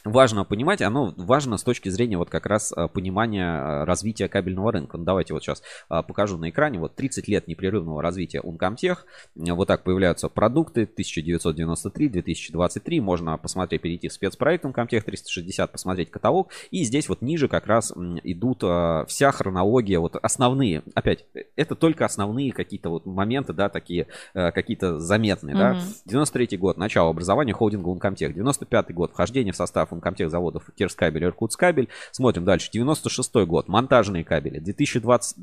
важно 0.06 0.46
понимать, 0.46 0.82
оно 0.82 1.14
важно 1.18 1.58
с 1.58 1.64
точки 1.64 1.90
зрения 1.90 2.18
вот 2.18 2.30
как 2.30 2.46
раз 2.46 2.72
а, 2.76 2.88
понимания 2.88 3.46
а, 3.46 3.86
развития 3.86 4.28
кабельного 4.28 4.72
рынка. 4.72 4.98
Ну, 4.98 5.04
давайте 5.04 5.34
вот 5.34 5.44
сейчас 5.44 5.62
а, 5.90 6.04
покажу 6.04 6.38
на 6.38 6.50
экране. 6.50 6.80
Вот 6.80 6.96
30 6.96 7.28
лет 7.28 7.48
непрерывного 7.48 8.02
развития 8.02 8.42
Uncomtech. 8.42 8.98
Вот 9.36 9.68
так 9.68 9.84
появляются 9.84 10.30
продукты 10.30 10.90
1993-2023. 10.98 13.02
Можно 13.02 13.38
посмотреть, 13.38 13.82
перейти 13.82 14.08
в 14.08 14.14
спецпроект 14.14 14.66
Uncomtech 14.66 15.02
360, 15.02 15.72
посмотреть 15.72 16.12
каталог. 16.12 16.50
И 16.72 16.84
здесь 16.84 17.10
вот 17.10 17.22
ниже 17.22 17.48
как 17.48 17.68
раз 17.68 17.92
идут 17.92 18.64
вся 19.08 19.32
хронология, 19.32 20.00
вот 20.00 20.16
основные, 20.16 20.84
опять, 20.96 21.26
это 21.56 21.76
только 21.76 22.06
основные 22.06 22.52
какие-то 22.52 22.90
вот 22.90 23.06
моменты, 23.06 23.54
да, 23.54 23.70
такие 23.70 24.08
какие-то 24.34 25.00
заметные, 25.00 25.56
mm-hmm. 25.56 25.74
да. 25.74 25.82
93 26.06 26.58
год, 26.58 26.78
начало 26.78 27.10
образования 27.10 27.54
холдинга 27.54 27.90
Uncomtech. 27.90 28.34
95 28.34 28.94
год, 28.94 29.12
вхождение 29.12 29.54
в 29.54 29.56
состав 29.56 29.89
состав 29.90 29.94
Uncomtech 29.94 30.30
заводов 30.30 30.70
Кирскабель, 30.76 31.26
Иркутскабель. 31.26 31.90
Смотрим 32.12 32.46
дальше. 32.46 32.70
96 32.72 33.36
год. 33.46 33.68
Монтажные 33.68 34.24
кабели. 34.24 34.60
2020, 34.60 35.38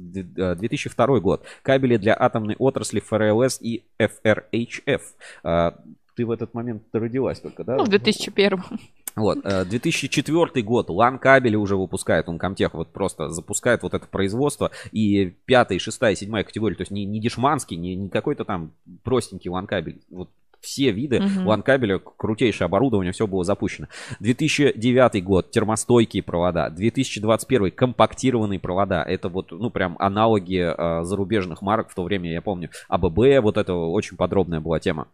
2002 0.58 1.20
год. 1.20 1.44
Кабели 1.62 1.96
для 1.96 2.16
атомной 2.18 2.56
отрасли 2.58 3.00
ФРЛС 3.00 3.60
и 3.60 3.84
ФРHF. 3.98 5.00
А, 5.42 5.74
ты 6.14 6.24
в 6.24 6.30
этот 6.30 6.54
момент 6.54 6.82
родилась 6.92 7.40
только, 7.40 7.64
да? 7.64 7.76
Ну, 7.76 7.84
в 7.84 7.88
2001. 7.88 8.62
Вот, 9.16 9.38
2004 9.42 10.50
э, 10.54 10.60
год, 10.62 10.90
LAN 10.90 11.18
кабели 11.18 11.56
уже 11.56 11.74
выпускает, 11.74 12.28
он 12.28 12.38
Комтех 12.38 12.74
вот 12.74 12.92
просто 12.92 13.30
запускает 13.30 13.82
вот 13.82 13.94
это 13.94 14.06
производство, 14.06 14.70
и 14.92 15.32
пятая, 15.46 15.78
шестая, 15.78 16.14
седьмая 16.14 16.44
категория, 16.44 16.76
то 16.76 16.82
есть 16.82 16.90
не, 16.90 17.06
не 17.06 17.18
дешманский, 17.18 17.78
не, 17.78 17.96
не 17.96 18.10
какой-то 18.10 18.44
там 18.44 18.72
простенький 19.04 19.50
LAN 19.50 19.66
кабель, 19.66 20.02
вот 20.10 20.28
все 20.66 20.90
виды 20.90 21.18
uh-huh. 21.18 21.44
LAN-кабеля, 21.44 21.98
крутейшее 21.98 22.66
оборудование, 22.66 23.12
все 23.12 23.26
было 23.26 23.44
запущено. 23.44 23.86
2009 24.20 25.24
год, 25.24 25.50
термостойкие 25.50 26.22
провода. 26.22 26.68
2021 26.70 27.70
компактированные 27.70 28.58
провода. 28.58 29.02
Это 29.02 29.28
вот, 29.28 29.52
ну, 29.52 29.70
прям 29.70 29.96
аналоги 30.00 30.58
э, 30.58 31.04
зарубежных 31.04 31.62
марок 31.62 31.88
в 31.90 31.94
то 31.94 32.02
время, 32.02 32.32
я 32.32 32.42
помню. 32.42 32.70
АББ, 32.88 33.42
вот 33.42 33.56
это 33.56 33.74
очень 33.74 34.16
подробная 34.16 34.60
была 34.60 34.80
тема. 34.80 35.06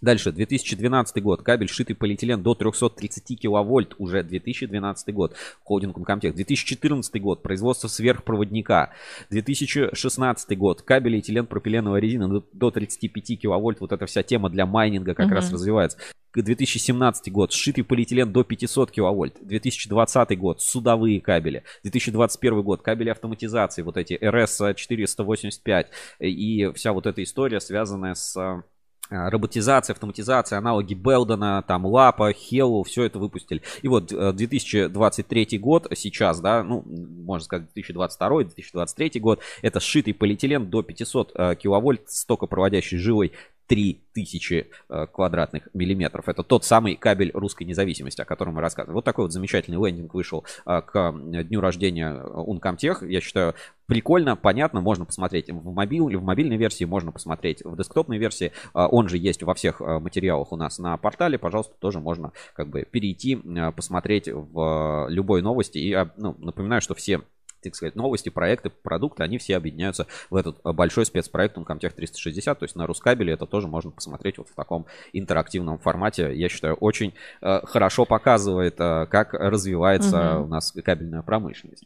Дальше, 0.00 0.32
2012 0.32 1.22
год. 1.22 1.42
Кабель 1.42 1.68
шитый 1.68 1.96
полиэтилен 1.96 2.42
до 2.42 2.54
330 2.54 3.40
киловольт. 3.40 3.94
Уже 3.98 4.22
2012 4.22 5.14
год. 5.14 5.34
Холдинг 5.62 5.96
Uncomtech. 5.96 6.32
2014 6.32 7.22
год. 7.22 7.42
Производство 7.42 7.88
сверхпроводника. 7.88 8.92
2016 9.30 10.58
год. 10.58 10.82
Кабель 10.82 11.18
этилен 11.18 11.46
пропиленовая 11.46 12.00
резина 12.00 12.42
до 12.52 12.70
35 12.70 13.40
киловольт. 13.40 13.80
Вот 13.80 13.92
эта 13.92 14.06
вся 14.06 14.22
тема 14.22 14.50
для 14.50 14.66
майнинга 14.66 15.14
как 15.14 15.26
угу. 15.26 15.34
раз 15.34 15.52
развивается. 15.52 15.98
2017 16.34 17.32
год. 17.32 17.52
Сшитый 17.52 17.84
полиэтилен 17.84 18.32
до 18.32 18.44
500 18.44 18.90
киловольт. 18.90 19.36
2020 19.40 20.38
год. 20.38 20.60
Судовые 20.60 21.20
кабели. 21.20 21.62
2021 21.84 22.62
год. 22.62 22.82
Кабели 22.82 23.10
автоматизации. 23.10 23.82
Вот 23.82 23.96
эти 23.96 24.14
RS485. 24.14 25.86
И 26.20 26.72
вся 26.74 26.92
вот 26.92 27.06
эта 27.06 27.22
история, 27.22 27.60
связанная 27.60 28.14
с 28.14 28.36
а, 28.36 28.64
роботизация, 29.10 29.94
автоматизация, 29.94 30.58
аналоги 30.58 30.94
Белдена, 30.94 31.62
там 31.62 31.86
Лапа, 31.86 32.32
Хеллу, 32.32 32.82
все 32.84 33.04
это 33.04 33.18
выпустили. 33.18 33.62
И 33.82 33.88
вот 33.88 34.06
2023 34.06 35.48
э, 35.50 35.58
год 35.58 35.86
сейчас, 35.94 36.40
да, 36.40 36.62
ну, 36.62 36.84
можно 36.86 37.44
сказать 37.44 37.68
2022-2023 37.76 39.20
год, 39.20 39.40
это 39.62 39.80
сшитый 39.80 40.14
полиэтилен 40.14 40.68
до 40.68 40.82
500 40.82 41.32
э, 41.34 41.54
киловольт 41.56 42.02
с 42.10 42.24
токопроводящей 42.24 42.98
жилой 42.98 43.32
3000 43.66 44.70
э, 44.88 45.06
квадратных 45.12 45.68
миллиметров. 45.74 46.28
Это 46.28 46.42
тот 46.42 46.64
самый 46.64 46.96
кабель 46.96 47.30
русской 47.32 47.64
независимости, 47.64 48.20
о 48.20 48.24
котором 48.24 48.54
мы 48.54 48.60
рассказывали. 48.60 48.94
Вот 48.94 49.04
такой 49.04 49.24
вот 49.24 49.32
замечательный 49.32 49.76
лендинг 49.84 50.14
вышел 50.14 50.44
э, 50.66 50.82
к 50.82 51.12
дню 51.12 51.60
рождения 51.60 52.12
Uncomtech. 52.12 53.06
Я 53.06 53.20
считаю, 53.20 53.54
прикольно, 53.86 54.36
понятно, 54.36 54.80
можно 54.80 55.04
посмотреть 55.04 55.50
в, 55.50 55.72
мобил, 55.72 56.08
в 56.08 56.22
мобильной 56.22 56.56
версии, 56.56 56.84
можно 56.84 57.12
посмотреть 57.12 57.64
в 57.64 57.76
десктопной 57.76 58.18
версии. 58.18 58.52
Э, 58.74 58.86
он 58.90 59.08
же 59.08 59.18
есть 59.18 59.42
во 59.42 59.54
всех 59.54 59.80
материалах 59.80 60.52
у 60.52 60.56
нас 60.56 60.78
на 60.78 60.96
портале. 60.96 61.38
Пожалуйста, 61.38 61.74
тоже 61.78 62.00
можно 62.00 62.32
как 62.54 62.68
бы 62.68 62.82
перейти, 62.82 63.36
посмотреть 63.74 64.28
в 64.28 65.06
любой 65.08 65.42
новости. 65.42 65.78
И 65.78 65.96
ну, 66.16 66.36
напоминаю, 66.38 66.80
что 66.80 66.94
все 66.94 67.22
так 67.70 67.76
сказать, 67.76 67.96
новости, 67.96 68.28
проекты, 68.28 68.70
продукты, 68.70 69.22
они 69.22 69.38
все 69.38 69.56
объединяются 69.56 70.06
в 70.30 70.36
этот 70.36 70.58
э, 70.64 70.72
большой 70.72 71.06
спецпроект 71.06 71.56
Uncomtech 71.56 71.94
360. 71.94 72.58
То 72.58 72.64
есть 72.64 72.76
на 72.76 72.86
Рускабеле 72.86 73.32
это 73.32 73.46
тоже 73.46 73.68
можно 73.68 73.90
посмотреть 73.90 74.38
вот 74.38 74.48
в 74.48 74.54
таком 74.54 74.86
интерактивном 75.12 75.78
формате. 75.78 76.32
Я 76.34 76.48
считаю, 76.48 76.74
очень 76.74 77.14
э, 77.40 77.60
хорошо 77.64 78.04
показывает, 78.04 78.76
э, 78.78 79.06
как 79.10 79.34
развивается 79.34 80.36
угу. 80.36 80.44
у 80.44 80.48
нас 80.48 80.72
кабельная 80.72 81.22
промышленность. 81.22 81.84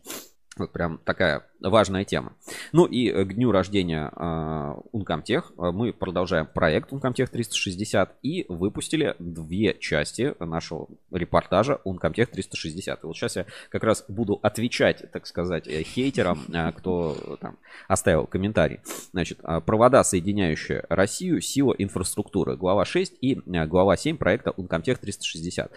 Прям 0.66 0.98
такая 1.04 1.46
важная 1.60 2.04
тема. 2.04 2.32
Ну 2.72 2.86
и 2.86 3.10
к 3.24 3.34
дню 3.34 3.50
рождения 3.50 4.10
э, 4.14 4.74
Uncomtech 4.92 5.44
мы 5.72 5.92
продолжаем 5.92 6.46
проект 6.46 6.92
Uncomtech 6.92 7.28
360 7.28 8.16
и 8.22 8.46
выпустили 8.48 9.14
две 9.18 9.74
части 9.78 10.34
нашего 10.38 10.88
репортажа 11.10 11.80
Uncomtech 11.84 12.26
360. 12.26 13.02
И 13.02 13.06
вот 13.06 13.16
сейчас 13.16 13.36
я 13.36 13.46
как 13.70 13.84
раз 13.84 14.04
буду 14.08 14.38
отвечать, 14.42 15.10
так 15.12 15.26
сказать, 15.26 15.66
хейтерам, 15.66 16.40
э, 16.52 16.72
кто 16.72 17.36
там 17.40 17.58
оставил 17.88 18.26
комментарий. 18.26 18.80
Значит, 19.12 19.40
провода, 19.66 20.04
соединяющие 20.04 20.84
Россию, 20.88 21.40
сила 21.40 21.74
инфраструктуры, 21.76 22.56
глава 22.56 22.84
6 22.84 23.14
и 23.20 23.40
глава 23.44 23.96
7 23.96 24.16
проекта 24.16 24.50
Uncomtech 24.50 24.98
360 24.98 25.72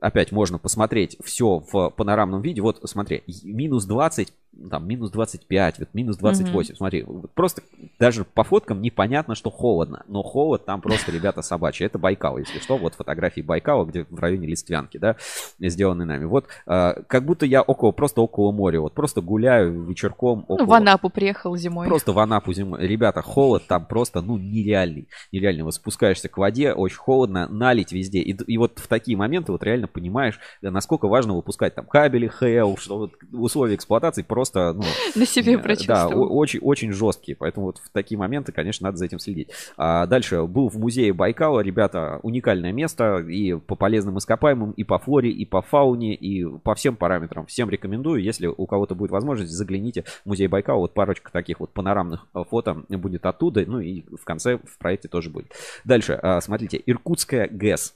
опять 0.00 0.32
можно 0.32 0.58
посмотреть 0.58 1.16
все 1.22 1.58
в 1.72 1.90
панорамном 1.90 2.42
виде. 2.42 2.60
Вот 2.60 2.80
смотри, 2.84 3.22
минус 3.42 3.84
20 3.84 4.32
там 4.70 4.86
минус 4.86 5.10
25, 5.10 5.78
вот 5.78 5.88
минус 5.92 6.16
28. 6.16 6.72
Mm-hmm. 6.72 6.76
Смотри, 6.76 7.02
вот 7.02 7.30
просто 7.32 7.62
даже 7.98 8.24
по 8.24 8.44
фоткам 8.44 8.82
непонятно, 8.82 9.34
что 9.34 9.50
холодно. 9.50 10.04
Но 10.08 10.22
холод 10.22 10.64
там 10.64 10.80
просто, 10.80 11.12
ребята, 11.12 11.42
собачий. 11.42 11.86
Это 11.86 11.98
Байкал, 11.98 12.38
если 12.38 12.58
что. 12.58 12.76
Вот 12.76 12.94
фотографии 12.94 13.40
Байкала, 13.40 13.84
где 13.84 14.06
в 14.08 14.18
районе 14.18 14.46
Листвянки, 14.46 14.98
да, 14.98 15.16
сделаны 15.58 16.04
нами. 16.04 16.24
Вот 16.24 16.46
э, 16.66 16.94
как 17.06 17.24
будто 17.24 17.46
я 17.46 17.62
около, 17.62 17.92
просто 17.92 18.20
около 18.20 18.52
моря. 18.52 18.80
Вот 18.80 18.94
просто 18.94 19.20
гуляю 19.20 19.84
вечерком. 19.84 20.44
Около... 20.48 20.58
Ну, 20.58 20.66
в 20.66 20.72
Анапу 20.72 21.10
приехал 21.10 21.56
зимой. 21.56 21.86
Просто 21.86 22.12
в 22.12 22.18
Анапу 22.18 22.52
зимой. 22.52 22.86
Ребята, 22.86 23.22
холод 23.22 23.66
там 23.66 23.86
просто, 23.86 24.20
ну, 24.20 24.38
нереальный. 24.38 25.08
Нереальный. 25.32 25.64
Вот 25.64 25.74
спускаешься 25.74 26.28
к 26.28 26.38
воде, 26.38 26.72
очень 26.72 26.98
холодно, 26.98 27.48
налить 27.48 27.92
везде. 27.92 28.20
И, 28.20 28.32
и 28.32 28.58
вот 28.58 28.78
в 28.78 28.86
такие 28.86 29.16
моменты 29.16 29.52
вот 29.52 29.62
реально 29.62 29.88
понимаешь, 29.88 30.38
насколько 30.62 31.08
важно 31.08 31.34
выпускать 31.34 31.74
там 31.74 31.86
кабели, 31.86 32.28
ХЛ, 32.28 32.76
что 32.76 32.98
вот 32.98 33.12
условия 33.32 33.74
эксплуатации 33.74 34.22
просто 34.22 34.43
просто, 34.44 34.72
ну... 34.74 34.84
На 35.20 35.26
себе 35.26 35.58
прочувствовал. 35.58 36.10
Да, 36.10 36.16
очень, 36.16 36.60
очень 36.60 36.92
жесткие, 36.92 37.36
поэтому 37.36 37.66
вот 37.66 37.78
в 37.78 37.90
такие 37.90 38.18
моменты, 38.18 38.52
конечно, 38.52 38.86
надо 38.86 38.98
за 38.98 39.06
этим 39.06 39.18
следить. 39.18 39.50
А 39.76 40.06
дальше, 40.06 40.42
был 40.44 40.68
в 40.68 40.78
музее 40.78 41.12
Байкала, 41.12 41.60
ребята, 41.60 42.20
уникальное 42.22 42.72
место 42.72 43.18
и 43.18 43.54
по 43.54 43.74
полезным 43.74 44.18
ископаемым, 44.18 44.72
и 44.72 44.84
по 44.84 44.98
флоре, 44.98 45.30
и 45.30 45.44
по 45.44 45.62
фауне, 45.62 46.14
и 46.14 46.44
по 46.44 46.74
всем 46.74 46.96
параметрам. 46.96 47.46
Всем 47.46 47.70
рекомендую, 47.70 48.22
если 48.22 48.46
у 48.46 48.66
кого-то 48.66 48.94
будет 48.94 49.10
возможность, 49.10 49.52
загляните 49.52 50.04
в 50.24 50.26
музей 50.26 50.46
Байкала, 50.46 50.80
вот 50.80 50.94
парочка 50.94 51.32
таких 51.32 51.60
вот 51.60 51.72
панорамных 51.72 52.26
э, 52.34 52.42
фото 52.48 52.84
будет 52.90 53.26
оттуда, 53.26 53.64
ну 53.66 53.80
и 53.80 54.02
в 54.14 54.24
конце 54.24 54.58
в 54.58 54.78
проекте 54.78 55.08
тоже 55.08 55.30
будет. 55.30 55.52
Дальше, 55.84 56.18
а, 56.22 56.40
смотрите, 56.40 56.82
Иркутская 56.84 57.48
ГЭС 57.48 57.94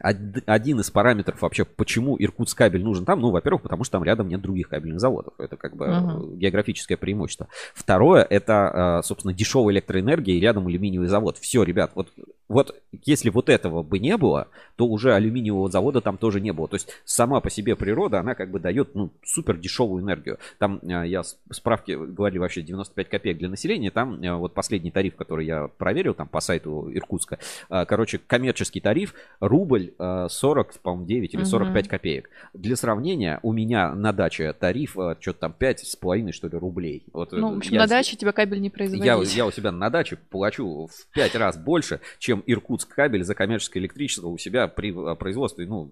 один 0.00 0.80
из 0.80 0.90
параметров 0.90 1.42
вообще, 1.42 1.64
почему 1.64 2.16
Иркутск 2.18 2.56
кабель 2.56 2.84
нужен 2.84 3.04
там, 3.04 3.20
ну, 3.20 3.30
во-первых, 3.30 3.62
потому 3.62 3.84
что 3.84 3.92
там 3.92 4.04
рядом 4.04 4.28
нет 4.28 4.40
других 4.40 4.68
кабельных 4.68 5.00
заводов. 5.00 5.34
Это 5.38 5.56
как 5.56 5.76
бы 5.76 5.86
uh-huh. 5.86 6.36
географическое 6.36 6.96
преимущество. 6.96 7.48
Второе, 7.74 8.22
это, 8.22 8.98
а, 8.98 9.02
собственно, 9.02 9.34
дешевая 9.34 9.74
электроэнергия 9.74 10.36
и 10.36 10.40
рядом 10.40 10.66
алюминиевый 10.68 11.08
завод. 11.08 11.38
Все, 11.38 11.62
ребят, 11.64 11.92
вот, 11.94 12.08
вот 12.48 12.80
если 13.04 13.30
вот 13.30 13.48
этого 13.48 13.82
бы 13.82 13.98
не 13.98 14.16
было, 14.16 14.48
то 14.76 14.86
уже 14.86 15.14
алюминиевого 15.14 15.70
завода 15.70 16.00
там 16.00 16.18
тоже 16.18 16.40
не 16.40 16.52
было. 16.52 16.68
То 16.68 16.76
есть 16.76 16.88
сама 17.04 17.40
по 17.40 17.50
себе 17.50 17.76
природа, 17.76 18.20
она 18.20 18.34
как 18.34 18.50
бы 18.50 18.58
дает, 18.58 18.94
ну, 18.94 19.10
супер 19.24 19.56
дешевую 19.56 20.02
энергию. 20.02 20.38
Там, 20.58 20.80
а, 20.82 21.04
я 21.04 21.22
справки 21.50 21.92
говорили 21.92 22.38
вообще 22.38 22.62
95 22.62 23.08
копеек 23.08 23.38
для 23.38 23.48
населения, 23.48 23.90
там 23.90 24.20
а, 24.24 24.36
вот 24.36 24.54
последний 24.54 24.90
тариф, 24.90 25.16
который 25.16 25.46
я 25.46 25.68
проверил, 25.68 26.14
там 26.14 26.28
по 26.28 26.40
сайту 26.40 26.90
Иркутска, 26.92 27.38
короче, 27.68 28.18
коммерческий 28.18 28.80
тариф, 28.80 29.14
рубль 29.40 29.68
рубль 29.68 29.92
40, 29.98 30.70
э, 30.70 30.78
по-моему, 30.82 31.06
9 31.06 31.34
или 31.34 31.44
45 31.44 31.84
угу. 31.84 31.90
копеек. 31.90 32.30
Для 32.54 32.76
сравнения, 32.76 33.40
у 33.42 33.52
меня 33.52 33.94
на 33.94 34.12
даче 34.12 34.52
тариф 34.52 34.98
э, 34.98 35.16
что-то 35.20 35.40
там 35.40 35.52
5 35.52 35.80
с 35.80 35.96
половиной, 35.96 36.32
что 36.32 36.48
ли, 36.48 36.56
рублей. 36.56 37.04
Вот, 37.12 37.32
ну, 37.32 37.54
в 37.54 37.58
общем, 37.58 37.74
я, 37.74 37.80
на 37.80 37.86
даче 37.86 38.16
тебя 38.16 38.32
кабель 38.32 38.60
не 38.60 38.70
производить. 38.70 39.04
Я, 39.04 39.20
я 39.22 39.46
у 39.46 39.50
себя 39.50 39.72
на 39.72 39.90
даче 39.90 40.16
плачу 40.30 40.86
в 40.86 41.14
5 41.14 41.34
раз 41.36 41.56
больше, 41.56 42.00
чем 42.18 42.37
Иркутск 42.46 42.94
кабель 42.94 43.24
за 43.24 43.34
коммерческое 43.34 43.82
электричество 43.82 44.28
у 44.28 44.38
себя 44.38 44.68
при 44.68 44.90
э, 44.90 45.14
производстве. 45.16 45.66
Ну, 45.66 45.90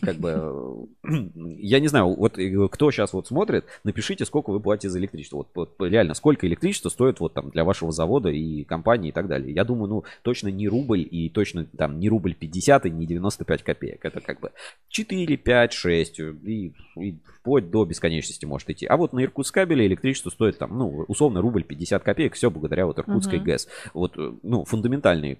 как 0.00 0.16
бы, 0.16 0.88
я 1.58 1.80
не 1.80 1.88
знаю, 1.88 2.14
вот 2.14 2.38
кто 2.72 2.90
сейчас 2.90 3.12
вот 3.12 3.28
смотрит, 3.28 3.64
напишите, 3.84 4.24
сколько 4.24 4.50
вы 4.50 4.60
платите 4.60 4.90
за 4.90 4.98
электричество. 4.98 5.36
Вот, 5.36 5.48
вот 5.54 5.74
реально, 5.80 6.14
сколько 6.14 6.46
электричества 6.46 6.88
стоит 6.88 7.20
вот 7.20 7.34
там 7.34 7.50
для 7.50 7.64
вашего 7.64 7.92
завода 7.92 8.28
и 8.28 8.64
компании 8.64 9.10
и 9.10 9.12
так 9.12 9.28
далее. 9.28 9.54
Я 9.54 9.64
думаю, 9.64 9.88
ну, 9.88 10.04
точно 10.22 10.48
не 10.48 10.68
рубль 10.68 11.06
и 11.08 11.28
точно 11.28 11.64
там 11.64 11.98
не 12.00 12.08
рубль 12.08 12.34
50 12.34 12.86
и 12.86 12.90
не 12.90 13.06
90 13.06 13.26
95 13.36 13.62
копеек. 13.62 14.04
Это 14.04 14.20
как 14.20 14.40
бы 14.40 14.52
4, 14.88 15.36
5, 15.36 15.72
6 15.72 16.20
и, 16.20 16.74
и 16.96 17.18
вплоть 17.40 17.70
до 17.70 17.84
бесконечности 17.84 18.44
может 18.44 18.70
идти. 18.70 18.86
А 18.86 18.96
вот 18.96 19.12
на 19.12 19.22
Иркутск 19.22 19.54
кабеле 19.54 19.86
электричество 19.86 20.30
стоит 20.30 20.58
там, 20.58 20.76
ну, 20.76 21.04
условно, 21.08 21.40
рубль 21.40 21.64
50 21.64 22.02
копеек. 22.02 22.34
Все 22.34 22.50
благодаря 22.50 22.86
вот 22.86 22.98
Иркутской 22.98 23.38
uh-huh. 23.38 23.44
ГЭС. 23.44 23.68
Вот, 23.94 24.16
ну, 24.42 24.64
фундаментальные 24.64 25.36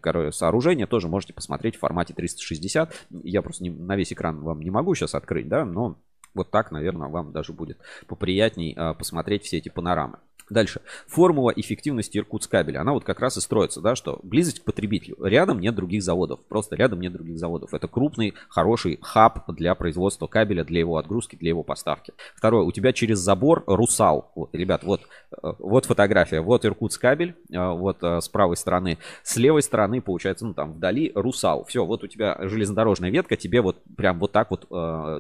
сооружения 0.47 0.87
тоже 0.87 1.09
можете 1.09 1.33
посмотреть 1.33 1.75
в 1.75 1.81
формате 1.81 2.15
360. 2.15 2.95
Я 3.25 3.43
просто 3.43 3.65
не, 3.65 3.71
на 3.71 3.97
весь 3.97 4.13
экран 4.13 4.41
вам 4.41 4.61
не 4.61 4.71
могу 4.71 4.95
сейчас 4.95 5.17
открыть, 5.17 5.49
да, 5.49 5.65
но 5.65 5.99
вот 6.35 6.53
так, 6.53 6.71
наверное, 6.71 7.09
вам 7.09 7.33
даже 7.33 7.53
будет 7.53 7.79
поприятней 8.07 8.73
а, 8.77 8.95
посмотреть 8.95 9.43
все 9.43 9.57
эти 9.57 9.71
панорамы. 9.71 10.19
Дальше. 10.49 10.81
Формула 11.09 11.51
эффективности 11.51 12.19
Иркутскабеля. 12.19 12.81
Она 12.81 12.93
вот 12.93 13.05
как 13.05 13.19
раз 13.19 13.37
и 13.37 13.41
строится, 13.41 13.81
да, 13.81 13.97
что 13.97 14.21
близость 14.23 14.61
к 14.61 14.65
потребителю. 14.65 15.17
Рядом 15.21 15.61
нет 15.61 15.75
других 15.75 16.03
заводов. 16.03 16.41
Просто 16.47 16.77
рядом 16.77 17.01
нет 17.01 17.13
других 17.13 17.39
заводов. 17.39 17.75
Это 17.75 17.89
крупный, 17.89 18.35
хороший 18.49 18.99
хаб 19.03 19.51
для 19.53 19.75
производства 19.75 20.29
кабеля, 20.29 20.65
для 20.65 20.81
его 20.81 20.99
отгрузки, 20.99 21.35
для 21.35 21.49
его 21.49 21.65
поставки. 21.65 22.13
Второе. 22.37 22.65
У 22.65 22.71
тебя 22.71 22.93
через 22.93 23.19
забор 23.19 23.65
Русал. 23.67 24.31
Вот, 24.37 24.55
ребят, 24.55 24.85
вот, 24.85 25.03
э, 25.33 25.53
вот 25.59 25.87
фотография. 25.87 26.41
Вот 26.41 26.65
Иркутскабель. 26.65 27.35
Э, 27.51 27.71
вот 27.73 28.03
э, 28.03 28.21
с 28.21 28.29
правой 28.29 28.57
стороны. 28.57 28.99
С 29.25 29.37
левой 29.37 29.63
стороны, 29.63 30.01
получается, 30.01 30.47
ну 30.47 30.55
там 30.55 30.75
вдали 30.75 31.11
Русал. 31.15 31.65
Все, 31.65 31.85
вот 31.85 32.05
у 32.05 32.07
тебя 32.07 32.39
железнодорожная 32.43 33.11
ветка. 33.11 33.37
Тебе 33.37 33.63
вот 33.63 33.83
прям 33.97 34.21
вот 34.21 34.31
так 34.31 34.51
вот 34.51 34.67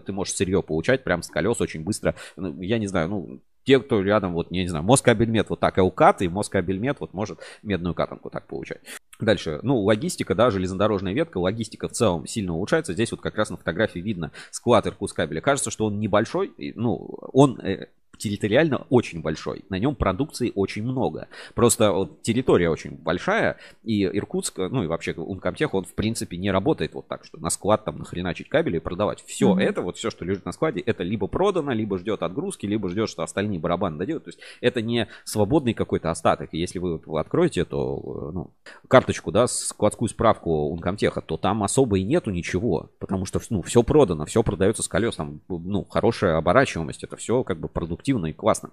ты 0.05 0.13
можешь 0.13 0.35
сырье 0.35 0.63
получать 0.63 1.03
прям 1.05 1.23
с 1.23 1.29
колес 1.29 1.61
очень 1.61 1.83
быстро. 1.83 2.15
Ну, 2.37 2.61
я 2.61 2.79
не 2.79 2.87
знаю, 2.87 3.09
ну 3.09 3.41
те, 3.67 3.81
кто 3.81 4.01
рядом, 4.01 4.33
вот, 4.33 4.53
не 4.53 4.67
знаю, 4.69 4.85
Москабельмет 4.85 5.51
вот 5.51 5.59
так 5.59 5.77
укат, 5.79 6.23
и 6.23 6.29
Москабельмет 6.29 7.01
вот 7.01 7.13
может 7.13 7.41
медную 7.65 7.95
катанку 7.95 8.31
так 8.31 8.47
получать. 8.47 8.81
Дальше, 9.19 9.59
ну, 9.63 9.81
логистика, 9.81 10.35
да, 10.37 10.51
железнодорожная 10.51 11.13
ветка, 11.13 11.39
логистика 11.39 11.89
в 11.89 11.93
целом 11.93 12.27
сильно 12.27 12.55
улучшается. 12.55 12.93
Здесь 12.93 13.11
вот 13.11 13.21
как 13.21 13.37
раз 13.37 13.51
на 13.51 13.57
фотографии 13.57 13.99
видно 13.99 14.31
склад 14.53 14.87
Иркутскабеля. 14.87 15.41
Кажется, 15.41 15.71
что 15.71 15.87
он 15.87 15.99
небольшой, 15.99 16.53
ну, 16.77 17.19
он 17.33 17.59
э, 17.61 17.89
территориально 18.19 18.87
очень 18.91 19.23
большой. 19.23 19.65
На 19.69 19.79
нем 19.79 19.95
продукции 19.95 20.53
очень 20.55 20.83
много. 20.83 21.29
Просто 21.55 21.93
вот, 21.93 22.23
территория 22.23 22.71
очень 22.71 22.93
большая, 22.97 23.59
и 23.83 24.05
Иркутск, 24.05 24.59
ну 24.59 24.83
и 24.83 24.87
вообще 24.87 25.13
Умкомтех, 25.13 25.75
он 25.75 25.85
в 25.85 25.95
принципе 25.95 26.37
не 26.37 26.51
работает 26.51 26.95
вот 26.95 27.09
так, 27.09 27.25
что 27.25 27.39
на 27.39 27.51
склад 27.51 27.85
там 27.85 27.99
нахреначить 27.99 28.49
кабели 28.49 28.77
и 28.77 28.81
продавать. 28.81 29.23
Все 29.27 29.53
mm-hmm. 29.53 29.63
это, 29.63 29.83
вот 29.83 29.97
все, 29.97 30.11
что 30.11 30.25
лежит 30.25 30.45
на 30.45 30.53
складе, 30.53 30.81
это 30.81 31.03
либо 31.03 31.27
продано, 31.27 31.73
либо 31.73 31.99
ждет 31.99 32.23
отгрузки, 32.23 32.67
либо 32.67 32.89
ждет, 32.89 33.09
что 33.09 33.23
остальные 33.23 33.59
барабаны 33.59 33.99
доделают. 33.99 34.25
То 34.25 34.29
есть 34.31 34.41
это 34.61 34.83
не 34.83 35.09
свободный 35.25 35.75
какой-то 35.75 36.11
остаток. 36.11 36.51
И 36.53 36.59
если 36.59 36.79
вы 36.79 37.01
откроете 37.19 37.61
эту 37.63 38.31
ну, 38.35 38.51
карточку, 38.89 39.33
да, 39.33 39.47
складскую 39.47 40.09
справку 40.09 40.69
Ункомтеха, 40.69 41.21
то 41.21 41.37
там 41.37 41.63
особо 41.63 41.99
и 41.99 42.03
нету 42.03 42.31
ничего, 42.31 42.91
потому 42.99 43.27
что 43.27 43.41
ну, 43.51 43.63
все 43.63 43.83
продано, 43.83 44.25
все 44.25 44.43
продается 44.43 44.83
с 44.83 44.89
колес, 44.89 45.17
там 45.17 45.41
ну, 45.49 45.85
хорошая 45.85 46.37
оборачиваемость, 46.37 47.05
это 47.05 47.17
все 47.17 47.45
как 47.45 47.59
бы 47.59 47.69
продукт 47.69 48.06
эффективно 48.07 48.27
и 48.27 48.33
классно. 48.33 48.71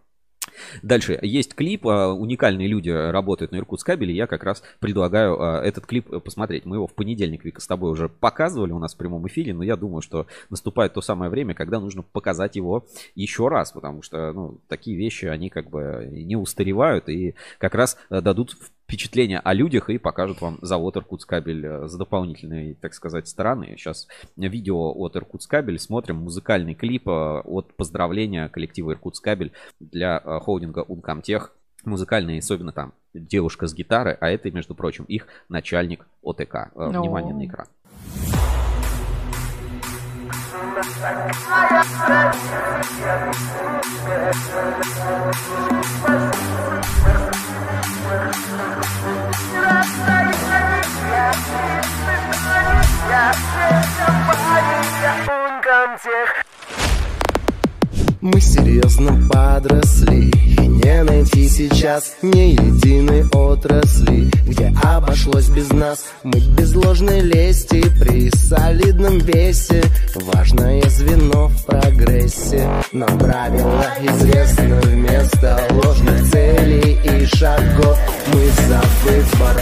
Дальше 0.84 1.18
есть 1.22 1.56
клип, 1.56 1.88
а, 1.88 2.14
уникальные 2.14 2.68
люди 2.68 2.90
работают 2.90 3.52
на 3.52 3.58
Иркутскабеле, 3.58 4.14
я 4.14 4.28
как 4.28 4.44
раз 4.44 4.62
предлагаю 4.80 5.42
а, 5.42 5.62
этот 5.64 5.86
клип 5.86 6.10
посмотреть. 6.24 6.66
Мы 6.66 6.76
его 6.76 6.86
в 6.86 6.94
понедельник, 6.94 7.44
Вика, 7.44 7.60
с 7.60 7.66
тобой 7.66 7.92
уже 7.92 8.08
показывали 8.08 8.72
у 8.72 8.78
нас 8.78 8.94
в 8.94 8.98
прямом 8.98 9.26
эфире, 9.28 9.54
но 9.54 9.64
я 9.64 9.76
думаю, 9.76 10.02
что 10.02 10.28
наступает 10.50 10.94
то 10.94 11.02
самое 11.02 11.32
время, 11.32 11.56
когда 11.56 11.80
нужно 11.80 12.04
показать 12.04 12.56
его 12.56 12.86
еще 13.16 13.48
раз, 13.48 13.72
потому 13.72 14.04
что 14.04 14.32
ну, 14.34 14.60
такие 14.68 14.96
вещи, 14.98 15.26
они 15.26 15.50
как 15.50 15.70
бы 15.70 16.08
не 16.12 16.36
устаревают 16.36 17.10
и 17.10 17.36
как 17.58 17.74
раз 17.74 17.98
дадут 18.10 18.56
впечатление 18.94 19.40
о 19.40 19.54
людях 19.54 19.90
и 19.90 19.98
покажут 19.98 20.40
вам 20.42 20.60
завод 20.62 20.98
Иркутскабель 20.98 21.66
э, 21.66 21.88
с 21.88 21.96
дополнительной, 21.96 22.76
так 22.76 22.94
сказать, 22.94 23.28
стороны. 23.28 23.74
Сейчас 23.76 24.08
видео 24.38 24.94
от 24.96 25.16
Иркутскабель, 25.16 25.80
смотрим 25.80 26.18
музыкальный 26.18 26.76
клип 26.76 27.08
э, 27.08 27.12
от 27.12 27.74
поздравления 27.76 28.50
коллектива 28.50 28.92
Иркутскабель 28.92 29.52
для 29.80 30.22
э, 30.24 30.40
холдинга 30.42 30.86
Ункомтех. 30.88 31.56
Музыкальный, 31.86 32.38
особенно 32.38 32.72
там 32.72 32.94
девушка 33.16 33.66
с 33.66 33.74
гитары, 33.74 34.16
а 34.22 34.30
это, 34.30 34.52
между 34.52 34.76
прочим, 34.76 35.06
их 35.06 35.28
начальник 35.50 36.06
ОТК. 36.22 36.70
Внимание 36.76 37.34
на 37.34 37.46
экран. 37.46 37.68
Я 48.04 48.12
всем. 55.98 56.93
Мы 58.24 58.40
серьезно 58.40 59.20
подросли 59.30 60.32
И 60.58 60.66
не 60.66 61.04
найти 61.04 61.50
сейчас 61.50 62.14
ни 62.22 62.52
единой 62.54 63.26
отрасли 63.34 64.32
Где 64.48 64.74
обошлось 64.82 65.50
без 65.50 65.70
нас. 65.72 66.06
Мы 66.24 66.40
без 66.40 66.74
ложной 66.74 67.20
лести 67.20 67.84
При 68.00 68.30
солидном 68.30 69.18
весе. 69.20 69.84
Важное 70.16 70.82
звено 70.84 71.50
в 71.50 71.66
прогрессе. 71.66 72.66
Нам 72.94 73.20
правила 73.20 73.88
известны. 74.00 74.80
Вместо 74.84 75.60
ложных 75.72 76.32
целей 76.32 76.98
и 77.04 77.26
шагов 77.26 78.00
Мы 78.28 78.46
за 78.70 78.82
выбор 79.04 79.62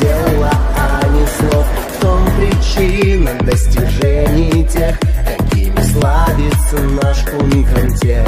дела, 0.00 0.52
а 0.78 1.08
не 1.08 1.26
слов. 1.26 1.66
В 1.98 2.00
том 2.00 2.26
причина 2.38 3.32
достижений 3.42 4.66
тех 4.66 4.98
славится 5.92 6.78
наш 7.02 7.24
ункомтех. 7.32 8.26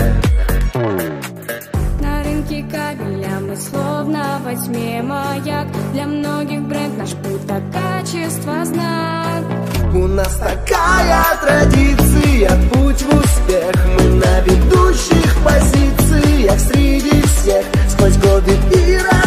На 2.00 2.22
рынке 2.22 2.64
кабеля 2.70 3.40
мы 3.40 3.56
словно 3.56 4.40
во 4.44 4.54
тьме 4.54 5.02
маяк. 5.02 5.66
Для 5.92 6.06
многих 6.06 6.62
бренд 6.62 6.98
наш 6.98 7.10
путь, 7.10 7.40
а 7.48 7.60
качество 7.72 8.64
знак. 8.64 9.44
У 9.94 10.06
нас 10.08 10.34
такая 10.38 11.24
традиция, 11.40 12.50
путь 12.72 13.02
в 13.02 13.08
успех. 13.08 13.74
Мы 13.96 14.04
на 14.14 14.40
ведущих 14.40 15.36
позициях 15.44 16.58
среди 16.60 17.22
всех. 17.22 17.64
Сквозь 17.88 18.16
годы 18.18 18.52
и 18.72 18.98
расстояния, 18.98 19.23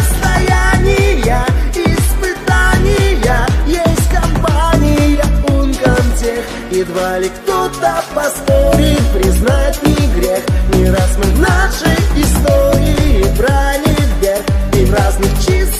Едва 6.70 7.18
ли 7.18 7.28
кто 7.28 7.58
кто-то 7.68 8.04
поспорит, 8.14 9.00
признать 9.14 9.82
не 9.82 10.20
грех. 10.20 10.42
Не 10.74 10.90
раз 10.90 11.16
мы 11.16 11.24
в 11.24 11.40
нашей 11.40 11.96
истории 12.16 13.36
брали 13.36 13.96
вверх 14.20 14.42
И 14.74 14.84
в 14.84 14.94
разных 14.94 15.32
часовых 15.40 15.77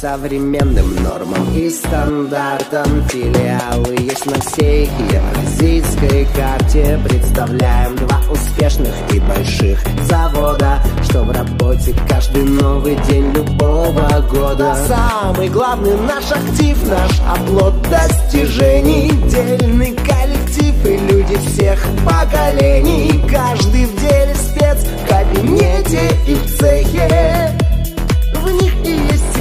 современным 0.00 0.94
нормам 1.02 1.54
и 1.54 1.68
стандартам. 1.68 3.06
Филиалы 3.08 3.96
есть 3.98 4.24
на 4.24 4.40
всей 4.40 4.88
евразийской 5.12 6.26
карте. 6.34 6.98
Представляем 7.04 7.96
два 7.96 8.18
успешных 8.30 8.94
и 9.14 9.20
больших 9.20 9.78
завода 10.04 10.80
Что 11.02 11.22
в 11.22 11.30
работе 11.30 11.94
каждый 12.08 12.44
новый 12.44 12.96
день 13.08 13.30
любого 13.32 14.24
года. 14.32 14.74
Самый 14.88 15.50
главный 15.50 15.96
наш 16.00 16.32
актив, 16.32 16.78
наш 16.88 17.20
оплот 17.28 17.74
достижений. 17.90 19.10
Дельный 19.30 19.94
коллектив 19.96 20.86
и 20.86 20.96
люди 20.96 21.36
всех 21.46 21.78
поколений. 22.06 23.22
Каждый 23.30 23.84
в 23.84 24.00
деле 24.00 24.34
спец 24.34 24.78
в 24.78 25.08
кабинете 25.08 26.10
и 26.26 26.34
в 26.34 26.58
цехе 26.58 27.59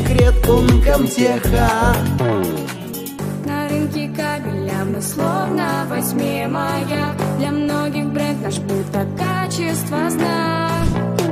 секрет 0.10 0.50
Ункомтеха 0.50 1.96
На 3.46 3.70
рынке 3.70 4.10
кабеля 4.10 4.86
мы 4.86 5.02
словно 5.02 5.86
восьми 5.88 6.46
мая 6.48 7.16
Для 7.38 7.52
многих 7.52 8.06
бренд 8.06 8.42
наш 8.42 8.56
а 8.94 9.06
качество 9.18 10.10
знак. 10.10 10.84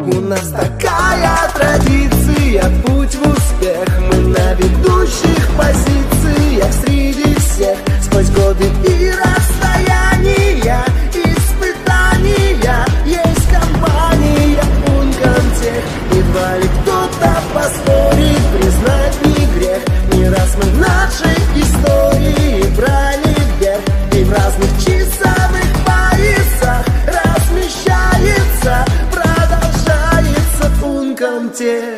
У 0.06 0.22
нас 0.22 0.50
такая 0.52 1.52
традиция, 1.54 2.64
путь 2.86 3.16
в 3.16 3.22
успех. 3.22 3.88
Мы 4.12 4.18
на 4.28 4.54
ведущих 4.54 5.50
позициях 5.58 6.74
среди 6.84 7.36
всех. 7.36 7.78
Сквозь 8.02 8.30
годы 8.30 8.66
и 8.88 9.12
расстояния 9.12 10.84
Испытания. 11.14 12.86
Есть 13.06 13.50
компания 13.50 14.64
Ункомтех 14.88 15.84
Едва 16.14 16.58
ли 16.58 16.68
кто-то 17.18 17.42
поспорить, 17.54 18.48
признать 18.58 19.26
не 19.26 19.46
грех. 19.58 19.82
Не 20.14 20.30
раз 20.30 20.56
мы 20.56 20.70
в 20.70 20.80
нашей 20.80 21.38
истории 21.56 22.76
брали 22.76 23.36
вверх 23.60 23.82
И 24.14 24.24
в 24.24 24.32
разных 24.32 24.70
часовых 24.80 25.68
поясах 25.86 26.86
размещается 27.08 28.86
Продолжается 29.12 30.86
Ункомтех 30.86 31.97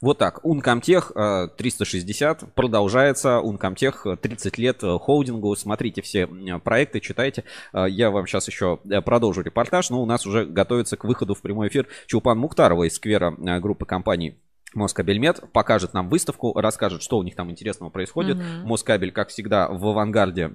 вот 0.00 0.16
так, 0.16 0.44
Ункомтех 0.44 1.12
360 1.56 2.42
э, 2.42 2.46
продолжается. 2.54 3.40
Ункомтех 3.40 4.06
30 4.20 4.58
э, 4.58 4.62
лет 4.62 4.82
э, 4.82 4.98
холдингу. 4.98 5.54
Смотрите 5.56 6.00
все 6.00 6.26
проекты, 6.64 7.00
читайте. 7.00 7.44
Я 7.74 8.10
вам 8.10 8.26
сейчас 8.26 8.48
еще 8.48 8.78
продолжу 9.04 9.42
репортаж, 9.42 9.90
но 9.90 10.02
у 10.02 10.06
нас 10.06 10.26
уже 10.26 10.46
готовится 10.46 10.96
к 10.96 11.04
выходу 11.04 11.34
в 11.34 11.42
прямой 11.42 11.68
эфир 11.68 11.86
Чулпан 12.06 12.38
Мухтарова 12.38 12.84
из 12.84 12.94
сквера 12.94 13.30
группы 13.60 13.84
компаний 13.84 14.38
Москабельмет 14.74 15.42
покажет 15.52 15.94
нам 15.94 16.08
выставку, 16.08 16.58
расскажет, 16.58 17.02
что 17.02 17.18
у 17.18 17.22
них 17.22 17.34
там 17.34 17.50
интересного 17.50 17.90
происходит. 17.90 18.36
Mm-hmm. 18.36 18.64
Москабель, 18.64 19.12
как 19.12 19.28
всегда, 19.28 19.68
в 19.68 19.84
авангарде 19.86 20.54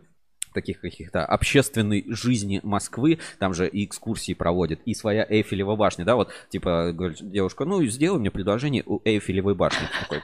таких 0.56 0.80
каких-то 0.82 1.24
общественной 1.24 2.04
жизни 2.08 2.60
Москвы, 2.64 3.20
там 3.38 3.54
же 3.54 3.68
и 3.68 3.86
экскурсии 3.86 4.34
проводят, 4.34 4.80
и 4.86 4.96
своя 4.96 5.26
Эйфелева 5.30 5.76
башня, 5.76 6.06
да, 6.06 6.16
вот, 6.16 6.32
типа, 6.50 6.92
говорит 6.94 7.20
девушка, 7.22 7.66
ну, 7.66 7.84
сделай 7.86 8.20
мне 8.20 8.32
предложение 8.32 8.82
у 8.88 9.02
Эйфелевой 9.06 9.54
башни. 9.54 9.86
Такой, 10.02 10.22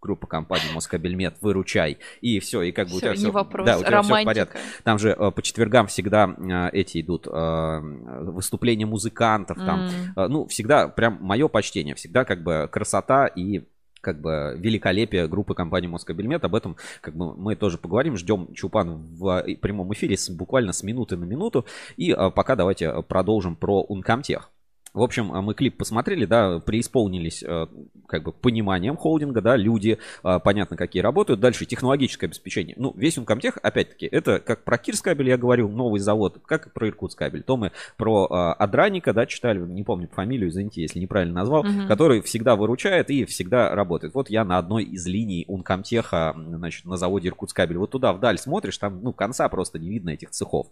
группа 0.00 0.26
компаний 0.26 0.64
Москабельмет, 0.74 1.36
выручай. 1.40 1.98
И 2.20 2.40
все, 2.40 2.62
и 2.62 2.72
как 2.72 2.86
бы 2.88 2.96
все, 2.96 2.96
у 2.96 3.00
тебя 3.00 3.14
все, 3.14 3.30
вопрос. 3.30 3.66
да, 3.66 3.76
у 3.78 3.80
тебя 3.80 3.90
Романтика. 3.90 4.12
все 4.14 4.22
в 4.22 4.24
порядке. 4.24 4.58
Там 4.82 4.98
же 4.98 5.10
э, 5.10 5.30
по 5.30 5.42
четвергам 5.42 5.86
всегда 5.88 6.34
э, 6.38 6.70
эти 6.72 7.00
идут 7.00 7.26
э, 7.26 7.80
выступления 7.80 8.86
музыкантов, 8.86 9.58
там, 9.58 9.80
Mm. 9.80 9.90
э, 10.16 10.28
ну, 10.28 10.46
всегда 10.46 10.88
прям 10.88 11.18
мое 11.20 11.48
почтение, 11.48 11.94
всегда 11.94 12.24
как 12.24 12.42
бы 12.42 12.68
красота 12.70 13.26
и 13.26 13.62
как 14.00 14.20
бы 14.20 14.54
великолепие 14.58 15.28
группы 15.28 15.54
компании 15.54 15.88
Москабельмет. 15.88 16.44
Об 16.44 16.54
этом 16.54 16.76
как 17.00 17.14
бы 17.14 17.34
мы 17.34 17.56
тоже 17.56 17.78
поговорим. 17.78 18.16
Ждем 18.16 18.52
Чупан 18.54 19.02
в 19.18 19.44
прямом 19.60 19.92
эфире 19.92 20.16
с, 20.16 20.30
буквально 20.30 20.72
с 20.72 20.82
минуты 20.82 21.16
на 21.16 21.24
минуту. 21.24 21.66
И 21.96 22.12
а, 22.12 22.30
пока 22.30 22.56
давайте 22.56 23.02
продолжим 23.02 23.56
про 23.56 23.82
Ункомтех. 23.82 24.50
В 24.92 25.02
общем, 25.02 25.32
а, 25.32 25.40
мы 25.40 25.54
клип 25.54 25.76
посмотрели, 25.76 26.24
да, 26.24 26.58
преисполнились 26.58 27.42
э, 27.42 27.66
как 28.08 28.24
бы 28.24 28.32
пониманием 28.32 28.96
холдинга, 28.96 29.40
да, 29.40 29.56
люди, 29.56 29.98
э, 30.24 30.38
понятно, 30.42 30.76
какие 30.76 31.00
работают. 31.00 31.38
Дальше 31.38 31.64
технологическое 31.64 32.28
обеспечение. 32.28 32.74
Ну, 32.76 32.92
весь 32.96 33.16
Ункомтех, 33.16 33.58
опять-таки, 33.62 34.06
это 34.06 34.40
как 34.40 34.64
про 34.64 34.78
Кирскабель 34.78 35.28
я 35.28 35.38
говорил, 35.38 35.68
новый 35.68 36.00
завод, 36.00 36.38
как 36.44 36.66
и 36.66 36.70
про 36.70 36.88
Иркутскабель. 36.88 37.42
То 37.42 37.56
мы 37.56 37.70
про 37.96 38.26
э, 38.26 38.34
Адраника, 38.62 39.12
да, 39.12 39.26
читали, 39.26 39.60
не 39.60 39.84
помню 39.84 40.08
фамилию, 40.08 40.48
извините, 40.50 40.82
если 40.82 40.98
неправильно 40.98 41.34
назвал, 41.34 41.62
Мгм. 41.62 41.86
который 41.86 42.20
всегда 42.22 42.56
выручает 42.56 43.10
и 43.10 43.24
всегда 43.26 43.74
работает. 43.74 44.14
Вот 44.14 44.28
я 44.28 44.44
на 44.44 44.58
одной 44.58 44.84
из 44.84 45.06
линий 45.06 45.44
Ункомтеха, 45.46 46.34
значит, 46.36 46.84
на 46.84 46.96
заводе 46.96 47.28
Иркутскабель. 47.28 47.78
Вот 47.78 47.90
туда 47.92 48.12
вдаль 48.12 48.38
смотришь, 48.38 48.78
там, 48.78 49.02
ну, 49.02 49.12
конца 49.12 49.48
просто 49.48 49.78
не 49.78 49.88
видно 49.88 50.10
этих 50.10 50.30
цехов. 50.30 50.66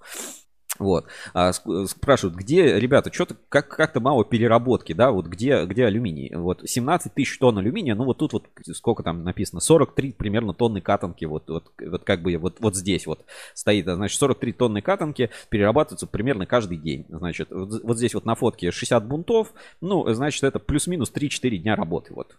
Вот. 0.78 1.06
А, 1.34 1.52
спрашивают, 1.52 2.36
где, 2.36 2.78
ребята, 2.78 3.12
что-то 3.12 3.36
как- 3.48 3.68
как-то 3.68 4.00
мало 4.00 4.24
переработки, 4.24 4.92
да, 4.92 5.10
вот 5.10 5.26
где, 5.26 5.64
где 5.64 5.86
алюминий? 5.86 6.34
Вот 6.34 6.62
17 6.64 7.14
тысяч 7.14 7.38
тонн 7.38 7.58
алюминия, 7.58 7.94
ну 7.94 8.04
вот 8.04 8.18
тут 8.18 8.32
вот 8.32 8.46
сколько 8.72 9.02
там 9.02 9.24
написано, 9.24 9.60
43 9.60 10.12
примерно 10.12 10.54
тонны 10.54 10.80
катанки, 10.80 11.24
вот, 11.24 11.48
вот, 11.48 11.64
вот 11.80 12.04
как 12.04 12.22
бы 12.22 12.36
вот, 12.36 12.56
вот 12.60 12.76
здесь 12.76 13.06
вот 13.06 13.24
стоит, 13.54 13.88
а, 13.88 13.96
значит, 13.96 14.18
43 14.18 14.52
тонны 14.52 14.82
катанки 14.82 15.30
перерабатываются 15.48 16.06
примерно 16.06 16.46
каждый 16.46 16.78
день, 16.78 17.06
значит, 17.08 17.48
вот, 17.50 17.82
вот 17.82 17.96
здесь 17.98 18.14
вот 18.14 18.24
на 18.24 18.34
фотке 18.34 18.70
60 18.70 19.06
бунтов, 19.06 19.52
ну, 19.80 20.12
значит, 20.12 20.42
это 20.44 20.58
плюс-минус 20.58 21.10
3-4 21.12 21.56
дня 21.58 21.76
работы, 21.76 22.14
вот. 22.14 22.36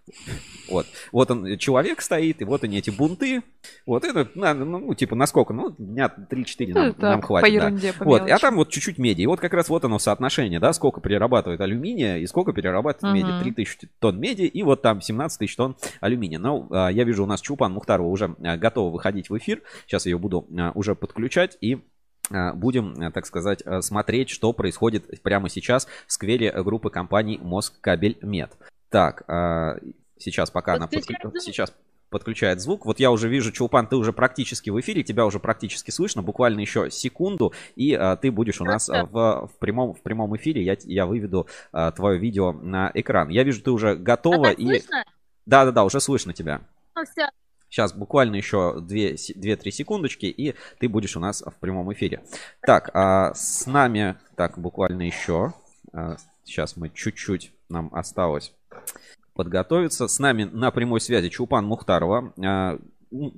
Вот, 0.69 0.86
вот 1.12 1.32
он, 1.32 1.58
человек 1.58 2.02
стоит, 2.02 2.41
и 2.41 2.45
вот 2.45 2.63
они 2.63 2.78
эти 2.78 2.89
бунты, 2.89 3.41
вот 3.86 4.04
это, 4.06 4.30
на- 4.36 4.54
ну, 4.54 4.93
типа, 4.93 5.15
насколько, 5.15 5.54
ну, 5.54 5.73
дня 5.78 6.13
3-4 6.30 6.73
нам, 6.73 6.88
Ну, 6.89 6.93
нам 7.10 7.21
по 7.21 7.28
хватит, 7.28 7.47
да. 7.60 7.69
Вот, 8.06 8.29
а 8.30 8.39
там 8.39 8.56
вот 8.56 8.70
чуть-чуть 8.70 8.98
меди. 8.98 9.22
И 9.22 9.28
вот 9.28 9.39
как 9.39 9.54
раз 9.54 9.70
вот 9.70 9.84
оно 9.86 10.00
соотношение, 10.00 10.60
да, 10.60 10.74
сколько 10.74 11.02
перерабатывает 11.02 11.60
алюминия 11.62 12.18
и 12.18 12.28
сколько 12.28 12.54
перерабатывает 12.54 13.13
меди. 13.13 13.32
Мгм. 13.32 13.44
3000 13.44 13.89
тонн 14.00 14.20
меди 14.20 14.44
и 14.44 14.63
вот 14.63 14.82
там 14.82 15.02
17 15.02 15.39
тысяч 15.39 15.56
тонн 15.56 15.76
алюминия. 16.02 16.39
Но 16.39 16.68
а, 16.72 16.89
я 16.89 17.04
вижу, 17.04 17.24
у 17.24 17.28
нас 17.28 17.42
Чупан 17.42 17.74
Мухтарова 17.74 18.08
уже 18.08 18.36
а, 18.44 18.58
готова 18.58 18.92
выходить 18.92 19.30
в 19.30 19.38
эфир. 19.38 19.62
Сейчас 19.86 20.06
я 20.06 20.12
ее 20.12 20.18
буду 20.18 20.48
а, 20.58 20.72
уже 20.76 20.96
подключать 20.96 21.58
и 21.62 21.80
а, 22.32 22.54
будем, 22.54 22.96
а, 23.00 23.12
так 23.12 23.26
сказать, 23.26 23.63
смотреть, 23.82 24.30
что 24.30 24.54
происходит 24.54 25.22
прямо 25.24 25.50
сейчас 25.50 25.88
в 26.08 26.12
сквере 26.13 26.52
группы 26.63 26.89
компаний 26.89 27.39
Москабельмет. 27.42 28.52
Так, 28.89 29.24
сейчас 30.18 30.50
пока 30.50 30.74
она 30.74 30.88
Подключай 30.88 31.15
подклю- 31.18 31.30
звук. 31.30 31.42
сейчас 31.42 31.74
подключает 32.10 32.60
звук. 32.62 32.86
Вот 32.86 33.00
я 33.00 33.12
уже 33.12 33.30
вижу, 33.30 33.52
Чулпан, 33.52 33.88
ты 33.88 33.95
уже 33.95 34.13
практически 34.13 34.69
в 34.69 34.80
эфире, 34.80 35.04
тебя 35.04 35.26
уже 35.26 35.39
практически 35.39 35.91
слышно, 35.91 36.22
буквально 36.22 36.60
еще 36.60 36.89
секунду, 36.91 37.54
и 37.76 37.93
а, 37.93 38.15
ты 38.15 38.32
будешь 38.32 38.62
у 38.62 38.65
нас 38.65 38.89
а, 38.89 39.06
в, 39.06 39.48
в 39.48 39.60
прямом, 39.60 39.93
в 39.93 40.02
прямом 40.02 40.36
эфире, 40.38 40.63
я, 40.63 40.76
я 40.84 41.06
выведу 41.06 41.48
а, 41.72 41.91
твое 41.91 42.19
видео 42.19 42.52
на 42.52 42.91
экран. 42.93 43.30
Я 43.30 43.43
вижу, 43.43 43.62
ты 43.62 43.72
уже 43.72 43.95
готова, 43.95 44.50
А 44.50 44.52
и... 44.52 44.65
слышно? 44.65 45.04
Да-да-да, 45.45 45.84
уже 45.84 46.00
слышно 46.00 46.34
тебя. 46.34 46.62
Ну, 46.95 47.04
всё. 47.04 47.28
Сейчас 47.69 47.93
буквально 47.93 48.36
еще 48.36 48.78
2-3 48.80 49.69
секундочки, 49.72 50.26
и 50.26 50.56
ты 50.80 50.89
будешь 50.89 51.15
у 51.15 51.19
нас 51.19 51.43
в 51.43 51.54
прямом 51.60 51.93
эфире. 51.93 52.24
Так, 52.62 52.89
а 52.95 53.34
с 53.36 53.67
нами, 53.67 54.15
так, 54.36 54.58
буквально 54.58 55.04
еще. 55.04 55.54
а, 55.93 56.17
Сейчас 56.43 56.78
мы 56.78 56.89
чуть-чуть, 56.89 57.52
нам 57.69 57.89
осталось 57.93 58.54
подготовиться. 59.39 60.10
С 60.10 60.19
нами 60.19 60.43
на 60.52 60.69
прямой 60.69 60.99
связи 60.99 61.30
Чулпан 61.30 61.65
Мухтарова. 61.65 62.34
а, 62.43 62.78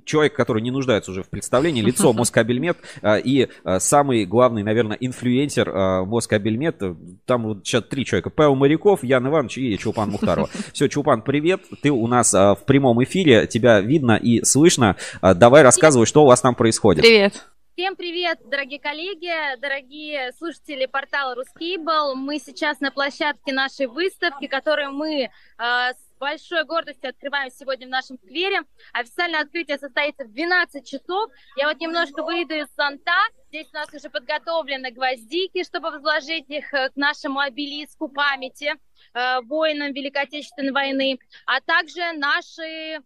Человек, 0.04 0.34
который 0.34 0.60
не 0.60 0.72
нуждается 0.72 1.12
уже 1.12 1.22
в 1.22 1.28
представлении, 1.30 1.80
лицо 1.80 2.12
Москабельмет 2.18 2.76
а, 3.02 3.18
и 3.18 3.46
а, 3.62 3.78
самый 3.78 4.24
главный, 4.24 4.64
наверное, 4.64 4.96
инфлюенсер 4.98 5.70
Москабельмет. 6.04 6.82
Там 7.24 7.44
вот 7.44 7.64
сейчас 7.64 7.84
три 7.84 8.04
человека. 8.04 8.30
Павел 8.30 8.56
Моряков, 8.56 9.04
Ян 9.04 9.28
Иванович 9.28 9.58
и 9.58 9.78
Чулпан 9.78 10.10
Мухтарова. 10.10 10.50
Все, 10.72 10.88
Чулпан, 10.88 11.22
привет. 11.22 11.60
Ты 11.82 11.92
у 11.92 12.08
нас 12.08 12.32
в 12.32 12.58
прямом 12.66 13.00
эфире, 13.04 13.46
тебя 13.46 13.80
видно 13.80 14.16
и 14.16 14.42
слышно. 14.42 14.96
Давай 15.22 15.62
рассказывай, 15.62 16.06
что 16.06 16.24
у 16.24 16.26
вас 16.26 16.40
там 16.40 16.56
происходит. 16.56 17.04
Привет. 17.04 17.46
Всем 17.74 17.96
привет, 17.96 18.38
дорогие 18.44 18.78
коллеги, 18.78 19.32
дорогие 19.58 20.30
слушатели 20.32 20.84
портала 20.84 21.34
Рускейбл. 21.34 22.14
Мы 22.16 22.38
сейчас 22.38 22.80
на 22.80 22.90
площадке 22.90 23.54
нашей 23.54 23.86
выставки, 23.86 24.46
которую 24.46 24.92
мы 24.92 25.22
э, 25.22 25.30
с 25.58 26.12
большой 26.20 26.64
гордостью 26.64 27.08
открываем 27.08 27.50
сегодня 27.50 27.86
в 27.86 27.90
нашем 27.90 28.18
сквере. 28.18 28.60
Официальное 28.92 29.40
открытие 29.40 29.78
состоится 29.78 30.24
в 30.24 30.32
12 30.32 30.86
часов. 30.86 31.30
Я 31.56 31.66
вот 31.66 31.80
немножко 31.80 32.22
выйду 32.22 32.52
из 32.54 32.66
зонта. 32.76 33.16
Здесь 33.48 33.68
у 33.72 33.76
нас 33.76 33.88
уже 33.94 34.10
подготовлены 34.10 34.90
гвоздики, 34.90 35.64
чтобы 35.64 35.92
возложить 35.92 36.50
их 36.50 36.74
э, 36.74 36.90
к 36.90 36.96
нашему 36.96 37.40
обелиску 37.40 38.08
памяти 38.08 38.74
э, 39.14 39.40
воинам 39.44 39.94
Великой 39.94 40.24
Отечественной 40.24 40.72
войны, 40.72 41.18
а 41.46 41.62
также 41.62 42.12
наши 42.18 43.00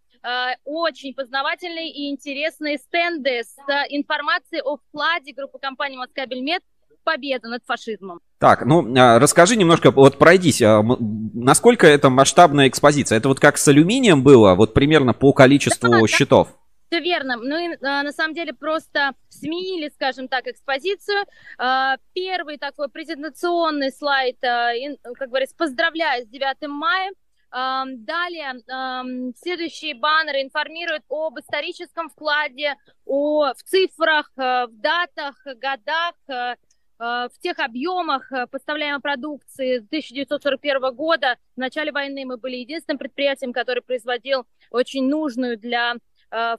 очень 0.65 1.15
познавательные 1.15 1.91
и 1.91 2.11
интересные 2.11 2.79
стенды 2.79 3.43
с 3.45 3.57
э, 3.69 3.85
информацией 3.91 4.62
о 4.62 4.77
вкладе 4.77 5.33
группы 5.33 5.59
компании 5.59 5.97
«Москабельмет» 5.97 6.62
в 6.91 7.05
победу 7.05 7.49
над 7.49 7.65
фашизмом. 7.65 8.21
Так, 8.39 8.67
ну 8.67 8.85
а, 8.99 9.19
расскажи 9.19 9.57
немножко, 9.57 9.91
вот 9.91 10.19
пройдись, 10.19 10.61
а, 10.62 10.83
насколько 10.83 11.87
это 11.87 12.11
масштабная 12.11 12.69
экспозиция? 12.69 13.19
Это 13.19 13.29
вот 13.29 13.41
как 13.41 13.57
с 13.57 13.69
алюминием 13.69 14.23
было, 14.23 14.55
вот 14.55 14.75
примерно 14.75 15.15
по 15.15 15.33
количеству 15.33 16.07
счетов? 16.07 16.49
Все 16.89 17.01
верно. 17.01 17.37
Мы 17.37 17.75
э, 17.75 17.79
на 17.81 18.12
самом 18.12 18.35
деле 18.35 18.53
просто 18.53 19.12
сменили, 19.29 19.89
скажем 19.89 20.29
так, 20.29 20.47
экспозицию. 20.47 21.25
Э, 21.59 21.97
Первый 22.15 22.59
такой 22.59 22.89
презентационный 22.89 23.91
слайд, 23.91 24.37
э, 24.43 24.97
как 25.15 25.29
говорится, 25.29 25.57
поздравляю 25.57 26.25
с 26.25 26.29
9 26.29 26.69
мая. 26.69 27.11
Далее 27.57 29.33
следующие 29.38 29.95
баннеры 29.95 30.42
информируют 30.42 31.05
об 31.09 31.38
историческом 31.38 32.11
вкладе, 32.11 32.75
о, 33.07 33.55
в 33.55 33.62
цифрах, 33.62 34.31
э, 34.37 34.66
в 34.66 34.73
датах, 34.73 35.42
годах, 35.57 36.14
э, 36.29 36.35
э, 36.35 36.57
в 36.99 37.33
тех 37.40 37.59
объемах 37.59 38.31
поставляемой 38.51 39.01
продукции 39.01 39.79
с 39.79 39.87
1941 39.88 40.92
года. 40.92 41.38
В 41.55 41.59
начале 41.59 41.92
войны 41.92 42.27
мы 42.27 42.37
были 42.37 42.57
единственным 42.57 42.99
предприятием, 42.99 43.55
который 43.55 43.83
производил 43.83 44.47
очень 44.71 45.09
нужную 45.09 45.59
для 45.59 45.95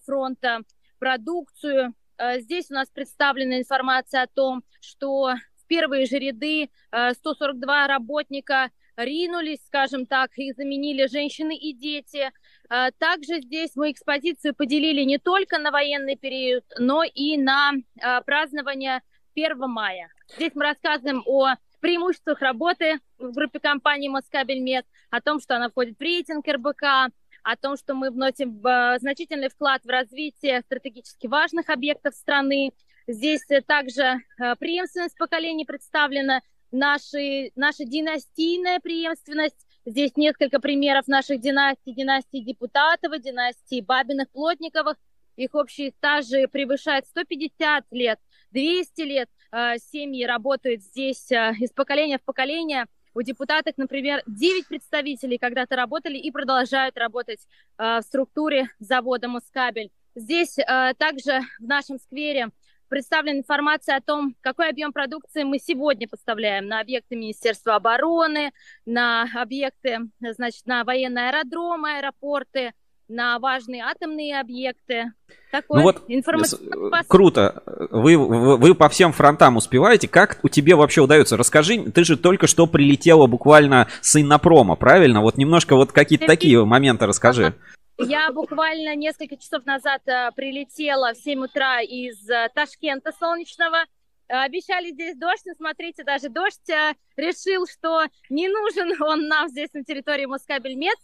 фронта 0.04 0.62
продукцию. 0.98 1.94
Здесь 2.38 2.72
у 2.72 2.74
нас 2.74 2.90
представлена 2.90 3.60
информация 3.60 4.24
о 4.24 4.28
том, 4.28 4.64
что 4.82 5.36
в 5.58 5.68
первые 5.68 6.06
же 6.06 6.18
ряды 6.18 6.70
э, 6.92 7.14
142 7.14 7.88
работника 7.88 8.72
ринулись, 8.98 9.60
скажем 9.66 10.06
так, 10.06 10.32
их 10.38 10.56
заменили 10.56 11.08
женщины 11.08 11.56
и 11.56 11.74
дети. 11.74 12.32
Э, 12.70 12.92
Также 12.98 13.42
здесь 13.42 13.72
мы 13.76 13.92
экспозицию 13.92 14.56
поделили 14.56 15.04
не 15.04 15.20
только 15.20 15.60
на 15.60 15.72
военный 15.72 16.18
период, 16.18 16.64
но 16.78 17.04
и 17.04 17.38
на 17.38 17.74
э, 17.74 18.22
празднование 18.26 19.02
1 19.36 19.58
мая. 19.70 20.10
Здесь 20.36 20.52
мы 20.56 20.64
рассказываем 20.64 21.24
о 21.26 21.56
преимуществах 21.80 22.42
работы 22.42 23.00
в 23.20 23.32
группе 23.32 23.60
компании 23.60 24.10
Москабельмет, 24.10 24.86
о 25.12 25.22
том, 25.22 25.40
что 25.40 25.56
она 25.56 25.70
входит 25.70 25.98
в 25.98 26.02
рейтинг 26.02 26.48
РБК, 26.48 27.14
о 27.44 27.56
том, 27.56 27.78
что 27.78 27.94
мы 27.94 28.10
вносим 28.10 28.60
значительный 29.00 29.50
вклад 29.50 29.84
в 29.86 29.90
развитие 29.90 30.62
стратегически 30.62 31.28
важных 31.28 31.70
объектов 31.70 32.16
страны. 32.16 32.74
Здесь 33.08 33.50
э, 33.50 33.62
также 33.62 34.20
э, 34.38 34.56
преемственность 34.58 35.18
поколений 35.18 35.64
представлена, 35.64 36.42
наши, 36.72 37.52
наша 37.56 37.86
династийная 37.86 38.80
преемственность. 38.80 39.66
Здесь 39.86 40.16
несколько 40.18 40.60
примеров 40.60 41.08
наших 41.08 41.40
династий, 41.40 41.94
династии 41.94 42.40
Депутатова, 42.40 43.20
династии 43.20 43.82
Бабиных, 43.82 44.30
Плотниковых. 44.32 44.98
Их 45.38 45.54
общие 45.54 45.92
стажи 45.92 46.48
превышают 46.48 47.06
150 47.06 47.86
лет, 47.92 48.20
200 48.52 49.02
лет. 49.02 49.30
Э, 49.52 49.78
Семьи 49.78 50.26
работают 50.26 50.82
здесь 50.82 51.32
э, 51.32 51.54
из 51.60 51.72
поколения 51.72 52.18
в 52.18 52.24
поколение. 52.24 52.86
У 53.14 53.22
депутатов, 53.22 53.76
например, 53.78 54.24
9 54.28 54.68
представителей 54.68 55.38
когда-то 55.38 55.76
работали 55.76 56.18
и 56.18 56.32
продолжают 56.32 56.98
работать 56.98 57.40
э, 57.78 58.00
в 58.00 58.02
структуре 58.02 58.70
завода 58.80 59.28
Москабель. 59.28 59.92
Здесь 60.16 60.56
также 60.98 61.42
в 61.60 61.68
нашем 61.68 62.00
сквере 62.00 62.50
представлена 62.88 63.40
информация 63.40 63.98
о 63.98 64.02
том, 64.02 64.36
какой 64.42 64.70
объем 64.70 64.94
продукции 64.94 65.44
мы 65.44 65.60
сегодня 65.60 66.08
поставляем 66.08 66.68
на 66.68 66.80
объекты 66.80 67.16
Министерства 67.16 67.76
обороны, 67.76 68.52
на 68.86 69.28
объекты, 69.36 70.00
значит, 70.20 70.66
на 70.66 70.84
военные 70.84 71.30
аэродромы, 71.30 71.98
аэропорты, 71.98 72.74
на 73.08 73.40
важные 73.40 73.84
атомные 73.84 74.40
объекты. 74.40 75.14
Такой 75.52 75.78
Ну 75.78 75.84
вот, 75.84 76.04
информационный 76.08 76.90
С- 76.90 76.92
посыл. 76.92 77.08
Круто. 77.08 77.64
Вы, 77.90 78.18
вы, 78.18 78.58
вы 78.58 78.76
по 78.76 78.90
всем 78.90 79.14
фронтам 79.14 79.56
успеваете. 79.56 80.08
Как 80.08 80.40
у 80.44 80.50
тебе 80.50 80.76
вообще 80.76 81.02
удается? 81.02 81.38
Расскажи, 81.38 81.90
ты 81.92 82.04
же 82.04 82.18
только 82.18 82.48
что 82.48 82.68
прилетела 82.68 83.28
буквально 83.28 83.88
с 84.02 84.20
Иннопрома, 84.22 84.76
правильно? 84.76 85.22
Вот 85.22 85.38
немножко 85.38 85.76
вот 85.76 85.94
какие-то 85.94 86.26
такие 86.26 86.64
моменты 86.66 87.06
расскажи. 87.06 87.56
Я 88.00 88.32
буквально 88.32 88.96
несколько 88.96 89.38
часов 89.38 89.66
назад 89.66 90.02
э, 90.08 90.30
прилетела 90.36 91.14
в 91.14 91.18
7 91.18 91.46
утра 91.46 91.82
из 91.82 92.30
э, 92.30 92.50
Ташкента 92.54 93.12
солнечного. 93.12 93.86
Обещали 94.28 94.92
здесь 94.92 95.16
дождь, 95.16 95.44
но 95.46 95.54
смотрите, 95.56 96.04
даже 96.04 96.30
дождь 96.30 96.70
э, 96.70 96.94
решил, 97.16 97.66
что 97.66 98.04
не 98.30 98.50
нужен 98.50 99.02
он 99.02 99.28
нам 99.28 99.48
здесь 99.50 99.74
на 99.74 99.84
территории 99.84 100.26
Москабельмет. 100.26 100.98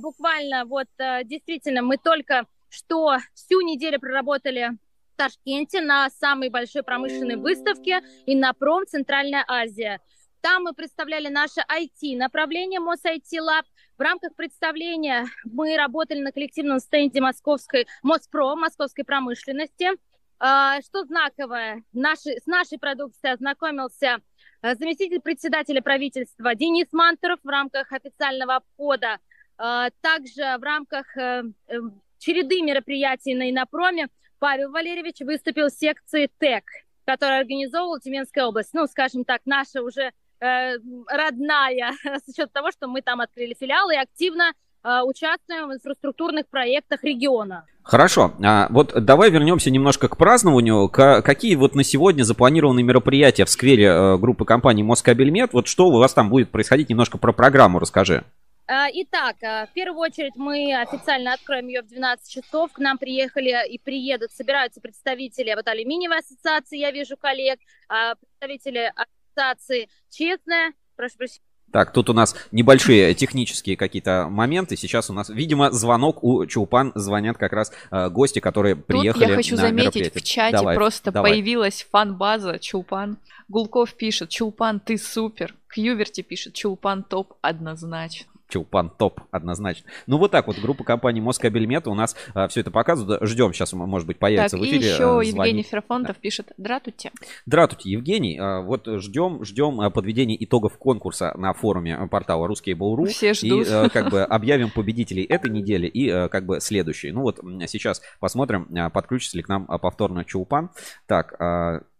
Буквально 0.00 0.64
вот 0.64 0.88
действительно 0.98 1.82
мы 1.82 1.96
только 1.96 2.46
что 2.68 3.18
всю 3.32 3.60
неделю 3.60 4.00
проработали 4.00 4.72
в 5.14 5.16
Ташкенте 5.16 5.80
на 5.80 6.10
самой 6.10 6.48
большой 6.48 6.82
промышленной 6.82 7.36
выставке 7.36 8.00
Иннопром 8.26 8.86
Центральная 8.88 9.44
Азия. 9.46 10.00
Там 10.40 10.64
мы 10.64 10.72
представляли 10.72 11.28
наше 11.28 11.60
IT, 11.60 12.16
направление 12.16 12.80
МОС 12.80 13.04
IT 13.04 13.38
Lab. 13.38 13.62
В 13.98 14.00
рамках 14.00 14.34
представления 14.34 15.26
мы 15.44 15.76
работали 15.76 16.20
на 16.20 16.32
коллективном 16.32 16.80
стенде 16.80 17.20
московской 17.20 17.86
МОСПРО, 18.02 18.56
московской 18.56 19.04
промышленности. 19.04 19.90
А, 20.38 20.80
Что 20.80 21.04
знаковое, 21.04 21.84
наши, 21.92 22.30
с 22.42 22.46
нашей 22.46 22.78
продукцией 22.78 23.34
ознакомился 23.34 24.18
э, 24.62 24.74
заместитель 24.74 25.20
председателя 25.20 25.82
правительства 25.82 26.54
Денис 26.54 26.88
Мантуров 26.92 27.38
в 27.44 27.48
рамках 27.48 27.92
официального 27.92 28.56
обхода. 28.56 29.18
А, 29.58 29.90
Также 30.00 30.42
в 30.58 30.62
рамках 30.62 31.16
э, 31.16 31.44
э, 31.68 31.78
череды 32.18 32.62
мероприятий 32.62 33.34
на 33.34 33.50
Инопроме 33.50 34.08
Павел 34.38 34.72
Валерьевич 34.72 35.20
выступил 35.20 35.68
в 35.68 35.74
секции 35.74 36.30
ТЭК, 36.38 36.64
которую 37.04 37.38
организовывала 37.38 38.00
Тюменская 38.00 38.46
область. 38.46 38.72
Ну, 38.72 38.86
скажем 38.86 39.24
так, 39.24 39.42
наша 39.44 39.82
уже 39.82 40.12
э, 40.42 40.76
родная, 41.08 41.92
с 42.04 42.28
учетом 42.28 42.50
того, 42.52 42.70
что 42.70 42.88
мы 42.88 43.02
там 43.02 43.20
открыли 43.20 43.54
филиал 43.58 43.90
и 43.90 43.96
активно 43.96 44.52
э, 44.84 45.00
участвуем 45.02 45.68
в 45.68 45.74
инфраструктурных 45.74 46.48
проектах 46.48 47.04
региона. 47.04 47.64
Хорошо, 47.82 48.32
а 48.44 48.68
вот 48.70 48.92
давай 49.04 49.30
вернемся 49.30 49.70
немножко 49.70 50.08
к 50.08 50.16
празднованию. 50.16 50.88
К- 50.88 51.22
какие 51.22 51.56
вот 51.56 51.74
на 51.74 51.82
сегодня 51.82 52.22
запланированы 52.22 52.82
мероприятия 52.82 53.44
в 53.44 53.50
сквере 53.50 53.86
э, 53.86 54.16
группы 54.18 54.44
компании 54.44 54.82
Москабельмет? 54.82 55.52
Вот 55.52 55.66
что 55.66 55.88
у 55.88 55.98
вас 55.98 56.14
там 56.14 56.28
будет 56.28 56.50
происходить? 56.50 56.90
Немножко 56.90 57.18
про 57.18 57.32
программу 57.32 57.78
расскажи. 57.78 58.24
Итак, 58.68 59.36
в 59.40 59.68
первую 59.74 59.98
очередь 59.98 60.36
мы 60.36 60.72
официально 60.80 61.34
откроем 61.34 61.66
ее 61.66 61.82
в 61.82 61.88
12 61.88 62.32
часов. 62.32 62.72
К 62.72 62.78
нам 62.78 62.96
приехали 62.96 63.68
и 63.68 63.76
приедут, 63.76 64.30
собираются 64.32 64.80
представители 64.80 65.52
вот 65.54 65.66
алюминиевой 65.66 66.20
ассоциации, 66.20 66.78
я 66.78 66.90
вижу 66.90 67.16
коллег, 67.16 67.58
а, 67.88 68.14
представители 68.14 68.92
ассоциации 69.32 69.88
«Честная», 70.10 70.72
прошу 70.96 71.16
прощения, 71.16 71.40
Так, 71.72 71.92
тут 71.92 72.10
у 72.10 72.12
нас 72.12 72.36
небольшие 72.52 73.14
технические 73.14 73.76
какие-то 73.76 74.28
моменты. 74.28 74.76
Сейчас 74.76 75.08
у 75.08 75.14
нас, 75.14 75.30
видимо, 75.30 75.70
звонок 75.70 76.22
у 76.22 76.44
Чулпан. 76.46 76.92
Звонят 76.94 77.38
как 77.38 77.52
раз 77.52 77.72
э, 77.90 78.10
гости, 78.10 78.40
которые 78.40 78.76
приехали 78.76 79.22
Тут 79.22 79.30
я 79.30 79.36
хочу 79.36 79.56
на 79.56 79.62
заметить, 79.62 80.14
в 80.14 80.22
чате 80.22 80.58
Давай, 80.58 80.76
просто 80.76 81.10
давай. 81.10 81.32
появилась 81.32 81.86
фан-база 81.90 82.58
Чулпан. 82.58 83.16
Гулков 83.48 83.94
пишет, 83.94 84.28
Чулпан, 84.28 84.80
ты 84.80 84.98
супер. 84.98 85.54
Кьюверти 85.68 86.20
пишет, 86.20 86.52
Чулпан 86.54 87.02
топ 87.02 87.34
однозначно. 87.40 88.31
Чулпан 88.52 88.90
топ, 88.90 89.20
однозначно. 89.30 89.88
Ну 90.06 90.18
вот 90.18 90.30
так 90.30 90.46
вот, 90.46 90.58
группа 90.58 90.84
компании 90.84 91.20
Москабельмет 91.20 91.86
у 91.88 91.94
нас 91.94 92.14
все 92.48 92.60
это 92.60 92.70
показывает. 92.70 93.26
Ждем, 93.26 93.52
сейчас, 93.52 93.72
может 93.72 94.06
быть, 94.06 94.18
появится 94.18 94.56
так, 94.56 94.60
в 94.60 94.64
и 94.64 94.70
эфире. 94.70 94.90
еще 94.90 95.02
э, 95.02 95.26
Евгений 95.26 95.32
звонить. 95.32 95.68
Ферапонтов 95.68 96.16
пишет, 96.18 96.52
дратуйте. 96.58 97.10
Здравствуйте, 97.46 97.90
Евгений. 97.90 98.38
А, 98.38 98.60
Вот 98.60 98.86
ждем, 98.86 99.44
ждем 99.44 99.80
а, 99.80 99.90
подведения 99.90 100.36
итогов 100.42 100.76
конкурса 100.78 101.32
на 101.36 101.52
форуме 101.52 101.96
э, 101.98 102.08
портала 102.08 102.46
Русские 102.46 102.74
Буру. 102.74 103.06
Все 103.06 103.34
ждут. 103.34 103.66
И 103.66 103.70
э, 103.70 103.88
как 103.88 104.10
бы 104.10 104.22
объявим 104.22 104.70
победителей 104.70 105.24
этой 105.24 105.50
недели 105.50 105.86
и 105.86 106.08
э, 106.08 106.28
как 106.28 106.46
бы 106.46 106.60
следующей. 106.60 107.12
Ну 107.12 107.22
вот 107.22 107.40
сейчас 107.66 108.02
посмотрим, 108.20 108.68
а, 108.76 108.90
подключится 108.90 109.36
ли 109.36 109.42
к 109.42 109.48
нам 109.48 109.64
а, 109.68 109.78
повторно 109.78 110.24
Чулпан. 110.24 110.70
Так, 111.06 111.34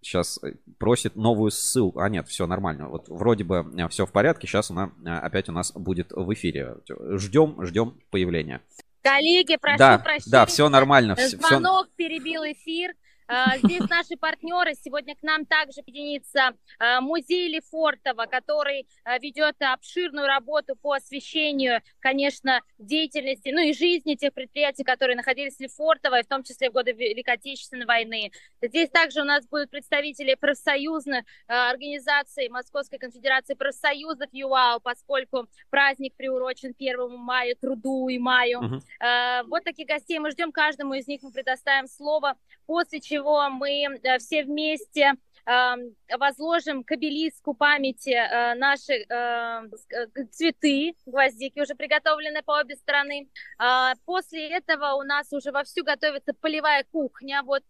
сейчас 0.02 0.40
просит 0.78 1.16
новую 1.16 1.50
ссылку. 1.50 2.00
А 2.00 2.08
нет, 2.08 2.28
все 2.28 2.46
нормально. 2.46 2.88
Вот 2.88 3.08
вроде 3.08 3.44
бы 3.44 3.64
все 3.90 4.06
в 4.06 4.12
порядке. 4.12 4.46
Сейчас 4.46 4.70
она 4.70 4.92
а, 5.06 5.20
опять 5.20 5.48
у 5.48 5.52
нас 5.52 5.72
будет 5.72 6.12
в 6.12 6.32
эфире. 6.34 6.76
Ждем, 7.16 7.64
ждем 7.64 7.98
появления. 8.10 8.60
Коллеги, 9.02 9.56
прошу 9.56 9.78
да, 9.78 9.98
прощения. 9.98 10.30
да, 10.30 10.46
все 10.46 10.68
нормально. 10.68 11.16
Звонок 11.16 11.88
перебил 11.96 12.42
эфир. 12.44 12.94
А, 13.28 13.56
Здесь 13.58 13.88
наши 13.88 14.16
партнеры. 14.18 14.74
Сегодня 14.74 15.14
к 15.14 15.22
нам 15.22 15.46
также 15.46 15.82
присоединится 15.82 16.54
а, 16.78 17.00
музей 17.00 17.48
Лефортово, 17.48 18.26
который 18.26 18.88
а, 19.04 19.18
ведет 19.18 19.56
обширную 19.60 20.26
работу 20.26 20.76
по 20.76 20.92
освещению, 20.92 21.80
конечно, 22.00 22.60
деятельности, 22.78 23.50
ну 23.50 23.60
и 23.60 23.72
жизни 23.72 24.14
тех 24.14 24.32
предприятий, 24.32 24.84
которые 24.84 25.16
находились 25.16 25.56
в 25.56 25.60
Лефортово, 25.60 26.20
и 26.20 26.22
в 26.22 26.26
том 26.26 26.42
числе 26.42 26.70
в 26.70 26.72
годы 26.72 26.92
Великой 26.92 27.34
Отечественной 27.34 27.86
войны. 27.86 28.32
Здесь 28.60 28.90
также 28.90 29.20
у 29.20 29.24
нас 29.24 29.46
будут 29.46 29.70
представители 29.70 30.34
профсоюзных 30.34 31.24
организаций 31.46 32.48
Московской 32.48 32.98
конфедерации 32.98 33.54
профсоюзов 33.54 34.28
ЮАУ, 34.32 34.80
поскольку 34.80 35.46
праздник 35.70 36.14
приурочен 36.16 36.74
1 36.78 37.16
мая, 37.16 37.54
труду 37.60 38.08
и 38.08 38.18
маю. 38.18 38.80
Э, 39.00 39.42
Вот 39.44 39.64
таких 39.64 39.86
гостей 39.86 40.18
мы 40.18 40.30
ждем. 40.30 40.52
Каждому 40.52 40.94
из 40.94 41.06
них 41.06 41.22
мы 41.22 41.30
предоставим 41.32 41.86
слово, 41.86 42.36
после 42.66 43.00
чего 43.00 43.11
мы 43.18 43.84
э, 44.02 44.18
все 44.18 44.44
вместе 44.44 45.14
э, 45.46 45.74
возложим 46.18 46.84
к 46.84 46.92
обелиску 46.92 47.54
памяти 47.54 48.10
э, 48.10 48.54
наши 48.54 49.04
э, 49.08 50.26
цветы, 50.30 50.94
гвоздики 51.06 51.60
уже 51.60 51.74
приготовлены 51.74 52.42
по 52.42 52.60
обе 52.60 52.76
стороны. 52.76 53.28
А 53.58 53.94
После 54.04 54.48
этого 54.48 54.94
у 54.94 55.02
нас 55.02 55.32
уже 55.32 55.52
вовсю 55.52 55.84
готовится 55.84 56.32
полевая 56.34 56.84
кухня. 56.90 57.42
Вот 57.44 57.64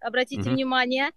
обратите 0.00 0.42
Мгм. 0.42 0.54
внимание, 0.54 1.10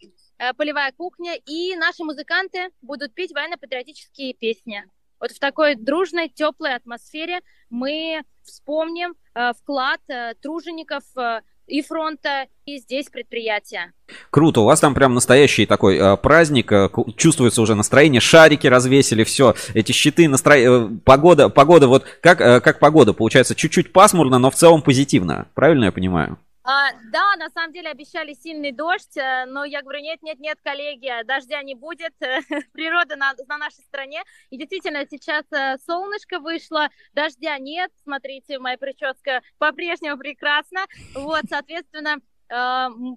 полевая 0.58 0.92
кухня. 0.92 1.36
И 1.46 1.76
наши 1.76 2.04
музыканты 2.04 2.70
будут 2.82 3.14
петь 3.14 3.32
военно-патриотические 3.32 4.34
песни. 4.34 4.84
Вот 5.22 5.32
в 5.32 5.40
такой 5.40 5.76
дружной, 5.76 6.30
теплой 6.30 6.74
атмосфере 6.74 7.42
мы 7.70 8.24
вспомним 8.44 9.16
э, 9.36 9.54
вклад 9.54 10.02
э, 10.10 10.34
тружеников 10.42 11.04
э, 11.16 11.42
и 11.72 11.82
фронта, 11.82 12.48
и 12.66 12.78
здесь 12.78 13.08
предприятия. 13.10 13.94
Круто, 14.30 14.62
у 14.62 14.66
вас 14.66 14.80
там 14.82 14.94
прям 14.94 15.14
настоящий 15.14 15.66
такой 15.66 15.98
э, 15.98 16.18
праздник, 16.18 16.72
э, 16.72 16.90
чувствуется 17.16 17.62
уже 17.62 17.76
настроение, 17.76 18.20
шарики 18.20 18.68
развесили, 18.68 19.24
все, 19.24 19.56
эти 19.74 19.94
щиты, 19.94 20.28
настро... 20.28 20.56
э, 20.56 20.90
погода, 21.06 21.50
погода, 21.50 21.88
вот 21.88 22.04
как, 22.22 22.42
э, 22.42 22.60
как 22.60 22.80
погода, 22.80 23.14
получается, 23.14 23.56
чуть-чуть 23.56 23.94
пасмурно, 23.94 24.38
но 24.38 24.52
в 24.52 24.56
целом 24.56 24.82
позитивно, 24.82 25.48
правильно 25.56 25.86
я 25.86 25.92
понимаю? 25.92 26.38
А, 26.64 26.92
да, 27.12 27.36
на 27.38 27.50
самом 27.50 27.74
деле 27.74 27.90
обещали 27.90 28.34
сильный 28.34 28.72
дождь, 28.72 29.18
э, 29.18 29.46
но 29.46 29.66
я 29.66 29.82
говорю, 29.82 30.02
нет, 30.02 30.22
нет, 30.22 30.40
нет, 30.40 30.60
коллеги, 30.64 31.10
дождя 31.26 31.64
не 31.64 31.74
будет, 31.74 32.14
природа 32.74 33.16
на, 33.16 33.34
на 33.48 33.58
нашей 33.58 33.84
стране. 33.84 34.22
И 34.52 34.58
действительно, 34.58 35.06
сейчас 35.10 35.44
э, 35.52 35.78
солнышко 35.86 36.40
вышло, 36.40 36.90
дождя 37.14 37.58
нет, 37.58 37.92
смотрите, 38.04 38.60
моя 38.60 38.78
прическа 38.78 39.42
по-прежнему 39.58 40.18
прекрасна. 40.18 40.82
Вот, 41.16 41.42
соответственно, 41.50 42.18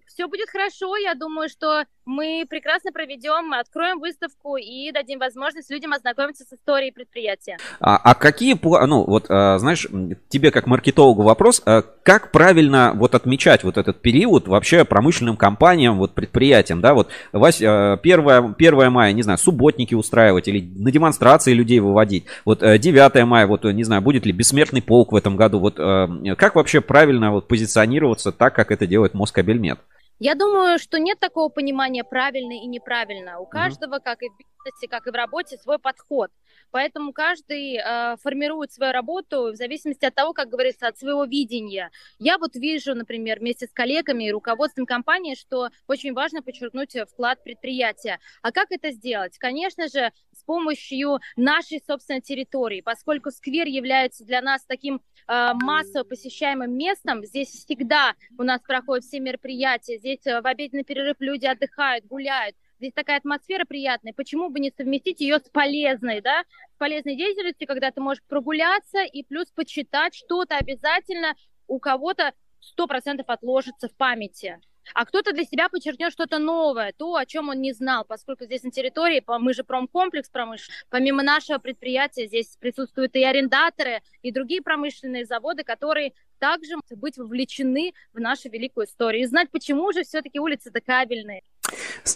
все 0.06 0.28
будет 0.28 0.48
хорошо. 0.48 0.96
Я 0.96 1.14
думаю, 1.14 1.48
что 1.48 1.86
мы 2.06 2.44
прекрасно 2.48 2.92
проведем, 2.92 3.52
откроем 3.52 3.98
выставку 3.98 4.56
и 4.56 4.92
дадим 4.92 5.18
возможность 5.18 5.70
людям 5.70 5.92
ознакомиться 5.92 6.44
с 6.44 6.52
историей 6.52 6.90
предприятия. 6.90 7.56
А, 7.80 7.96
а 7.96 8.14
какие, 8.14 8.58
ну 8.62 9.04
вот, 9.04 9.26
э, 9.28 9.58
знаешь, 9.58 9.86
тебе 10.28 10.50
как 10.50 10.66
маркетологу 10.66 11.22
вопрос, 11.22 11.62
э, 11.64 11.82
как 12.02 12.30
правильно 12.30 12.92
вот 12.94 13.14
отмечать 13.14 13.64
вот 13.64 13.78
этот 13.78 14.02
период 14.02 14.48
вообще 14.48 14.84
промышленным 14.84 15.36
компаниям, 15.36 15.98
вот 15.98 16.14
предприятиям, 16.14 16.80
да, 16.80 16.94
вот, 16.94 17.08
Вась, 17.32 17.60
э, 17.60 17.96
1, 18.02 18.54
1 18.58 18.90
мая, 18.90 19.12
не 19.12 19.22
знаю, 19.22 19.38
субботники 19.38 19.94
устраивать 19.94 20.48
или 20.48 20.60
на 20.60 20.90
демонстрации 20.90 21.52
людей 21.52 21.80
выводить, 21.80 22.24
вот 22.44 22.62
э, 22.62 22.78
9 22.78 23.24
мая, 23.24 23.46
вот, 23.46 23.64
э, 23.64 23.72
не 23.72 23.84
знаю, 23.84 24.02
будет 24.02 24.26
ли 24.26 24.32
бессмертный 24.32 24.82
полк 24.82 25.12
в 25.12 25.16
этом 25.16 25.36
году, 25.36 25.58
вот, 25.58 25.78
э, 25.78 26.34
как 26.36 26.54
вообще 26.56 26.80
правильно 26.80 27.32
вот 27.32 27.48
позиционироваться 27.48 28.32
так, 28.32 28.54
как 28.54 28.70
это 28.70 28.86
делает 28.86 29.14
Москабельмет? 29.14 29.78
Я 30.20 30.34
думаю, 30.34 30.78
что 30.78 30.98
нет 30.98 31.18
такого 31.18 31.48
понимания 31.48 32.04
правильно 32.04 32.52
и 32.52 32.66
неправильно. 32.66 33.40
У 33.40 33.46
каждого, 33.46 33.98
как 33.98 34.22
и 34.22 34.28
в 34.28 34.38
бизнесе, 34.38 34.88
как 34.88 35.06
и 35.06 35.10
в 35.10 35.14
работе, 35.14 35.56
свой 35.56 35.78
подход. 35.78 36.30
Поэтому 36.70 37.12
каждый 37.12 37.76
э, 37.76 38.16
формирует 38.16 38.72
свою 38.72 38.92
работу 38.92 39.52
в 39.52 39.56
зависимости 39.56 40.04
от 40.04 40.14
того, 40.14 40.32
как 40.32 40.48
говорится, 40.48 40.88
от 40.88 40.98
своего 40.98 41.24
видения. 41.24 41.90
Я 42.18 42.38
вот 42.38 42.56
вижу, 42.56 42.94
например, 42.94 43.40
вместе 43.40 43.66
с 43.66 43.72
коллегами 43.72 44.24
и 44.24 44.32
руководством 44.32 44.86
компании, 44.86 45.34
что 45.34 45.70
очень 45.86 46.12
важно 46.12 46.42
подчеркнуть 46.42 46.96
вклад 47.10 47.42
предприятия. 47.42 48.18
А 48.42 48.52
как 48.52 48.70
это 48.70 48.90
сделать? 48.92 49.38
Конечно 49.38 49.88
же, 49.88 50.12
с 50.32 50.42
помощью 50.44 51.20
нашей 51.36 51.80
собственной 51.86 52.20
территории, 52.20 52.80
поскольку 52.80 53.30
сквер 53.30 53.66
является 53.66 54.24
для 54.24 54.40
нас 54.42 54.64
таким 54.64 54.96
э, 54.96 55.00
массово 55.26 56.04
посещаемым 56.04 56.76
местом. 56.76 57.24
Здесь 57.24 57.48
всегда 57.48 58.14
у 58.38 58.42
нас 58.42 58.60
проходят 58.60 59.04
все 59.04 59.20
мероприятия. 59.20 59.98
Здесь 59.98 60.26
э, 60.26 60.40
в 60.40 60.46
обеденный 60.46 60.84
перерыв 60.84 61.16
люди 61.20 61.46
отдыхают, 61.46 62.06
гуляют. 62.06 62.56
Здесь 62.78 62.92
такая 62.92 63.18
атмосфера 63.18 63.64
приятная. 63.64 64.12
Почему 64.12 64.50
бы 64.50 64.60
не 64.60 64.70
совместить 64.76 65.20
ее 65.20 65.38
с 65.38 65.48
полезной, 65.48 66.20
да? 66.20 66.44
С 66.74 66.76
полезной 66.76 67.16
деятельностью, 67.16 67.66
когда 67.66 67.90
ты 67.90 68.00
можешь 68.00 68.22
прогуляться 68.24 69.02
и 69.02 69.22
плюс 69.22 69.50
почитать 69.52 70.14
что-то 70.14 70.56
обязательно 70.56 71.34
у 71.66 71.78
кого-то 71.78 72.32
сто 72.60 72.86
процентов 72.86 73.28
отложится 73.28 73.88
в 73.88 73.96
памяти. 73.96 74.60
А 74.92 75.04
кто-то 75.04 75.32
для 75.32 75.44
себя 75.44 75.68
подчеркнет 75.68 76.12
что-то 76.12 76.38
новое, 76.38 76.92
то, 76.96 77.16
о 77.16 77.26
чем 77.26 77.48
он 77.48 77.60
не 77.60 77.72
знал, 77.72 78.04
поскольку 78.04 78.44
здесь 78.44 78.62
на 78.62 78.70
территории, 78.70 79.22
мы 79.26 79.54
же 79.54 79.64
промкомплекс 79.64 80.28
промышленный, 80.28 80.76
помимо 80.90 81.22
нашего 81.22 81.58
предприятия 81.58 82.26
здесь 82.26 82.56
присутствуют 82.60 83.14
и 83.16 83.24
арендаторы, 83.24 84.02
и 84.22 84.30
другие 84.30 84.62
промышленные 84.62 85.24
заводы, 85.24 85.64
которые 85.64 86.12
также 86.38 86.74
могут 86.74 86.98
быть 86.98 87.16
вовлечены 87.16 87.92
в 88.12 88.20
нашу 88.20 88.50
великую 88.50 88.86
историю. 88.86 89.22
И 89.22 89.26
знать, 89.26 89.48
почему 89.50 89.92
же 89.92 90.02
все-таки 90.02 90.38
улицы-то 90.38 90.80
кабельные. 90.80 91.42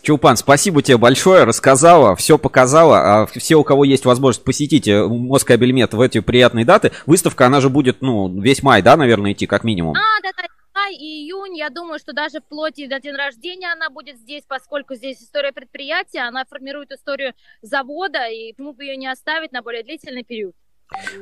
Чулпан, 0.03 0.37
спасибо 0.37 0.83
тебе 0.83 0.99
большое, 0.99 1.45
рассказала, 1.45 2.15
все 2.15 2.37
показала. 2.37 3.23
А 3.23 3.27
все, 3.27 3.57
у 3.57 3.65
кого 3.65 3.85
есть 3.85 4.05
возможность 4.05 4.45
посетить 4.45 4.87
э, 4.87 5.07
Москабельмет 5.07 5.95
в 5.95 6.01
эти 6.01 6.21
приятные 6.21 6.65
даты, 6.65 6.93
выставка, 7.07 7.47
она 7.47 7.61
же 7.61 7.71
будет, 7.71 8.03
ну, 8.03 8.29
весь 8.41 8.63
май, 8.63 8.83
да, 8.83 8.97
наверное, 8.97 9.33
идти, 9.33 9.47
как 9.47 9.65
минимум? 9.65 9.97
А, 9.97 10.23
да, 10.23 10.31
да, 10.37 10.43
май 10.89 10.95
и 10.97 11.25
июнь. 11.25 11.57
Я 11.57 11.71
думаю, 11.71 11.99
что 11.99 12.13
даже 12.13 12.41
вплоть 12.41 12.79
и 12.79 12.87
до 12.87 13.01
день 13.01 13.15
рождения 13.15 13.73
она 13.73 13.91
будет 13.91 14.17
здесь, 14.19 14.45
поскольку 14.47 14.95
здесь 14.95 15.23
история 15.23 15.53
предприятия, 15.53 16.21
она 16.21 16.45
формирует 16.45 16.93
историю 16.93 17.35
завода, 17.63 18.27
и 18.29 18.53
почему 18.53 18.73
бы 18.73 18.85
ее 18.85 18.97
не 18.97 19.07
оставить 19.07 19.53
на 19.53 19.63
более 19.63 19.83
длительный 19.83 20.25
период. 20.25 20.55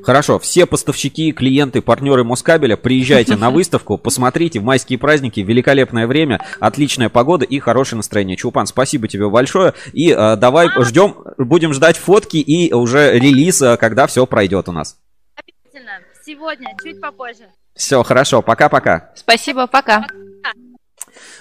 Хорошо, 0.05 0.39
все 0.39 0.65
поставщики, 0.65 1.33
клиенты, 1.33 1.83
партнеры 1.83 2.23
Москабеля, 2.23 2.77
приезжайте 2.77 3.35
на 3.35 3.51
выставку, 3.57 3.99
посмотрите, 3.99 4.61
в 4.61 4.63
майские 4.63 4.97
праздники, 4.97 5.41
великолепное 5.41 6.07
время, 6.07 6.41
отличная 6.61 7.09
погода 7.09 7.45
и 7.45 7.59
хорошее 7.59 7.97
настроение. 7.97 8.37
Чулпан, 8.37 8.69
спасибо 8.69 9.09
тебе 9.09 9.29
большое. 9.29 9.75
И 9.93 10.13
э, 10.13 10.37
давай 10.37 10.69
ждем, 10.85 11.17
будем 11.37 11.73
ждать 11.73 11.97
фотки 11.97 12.37
и 12.37 12.73
уже 12.73 13.19
релиз, 13.19 13.61
э, 13.61 13.77
когда 13.77 14.07
все 14.07 14.25
пройдет 14.25 14.69
у 14.69 14.73
нас. 14.73 15.01
Обязательно. 15.35 15.99
Сегодня, 16.25 16.77
чуть 16.81 17.01
попозже. 17.01 17.49
Все, 17.77 18.03
хорошо, 18.03 18.43
пока-пока. 18.43 19.13
Спасибо, 19.15 19.67
пока. 19.67 20.07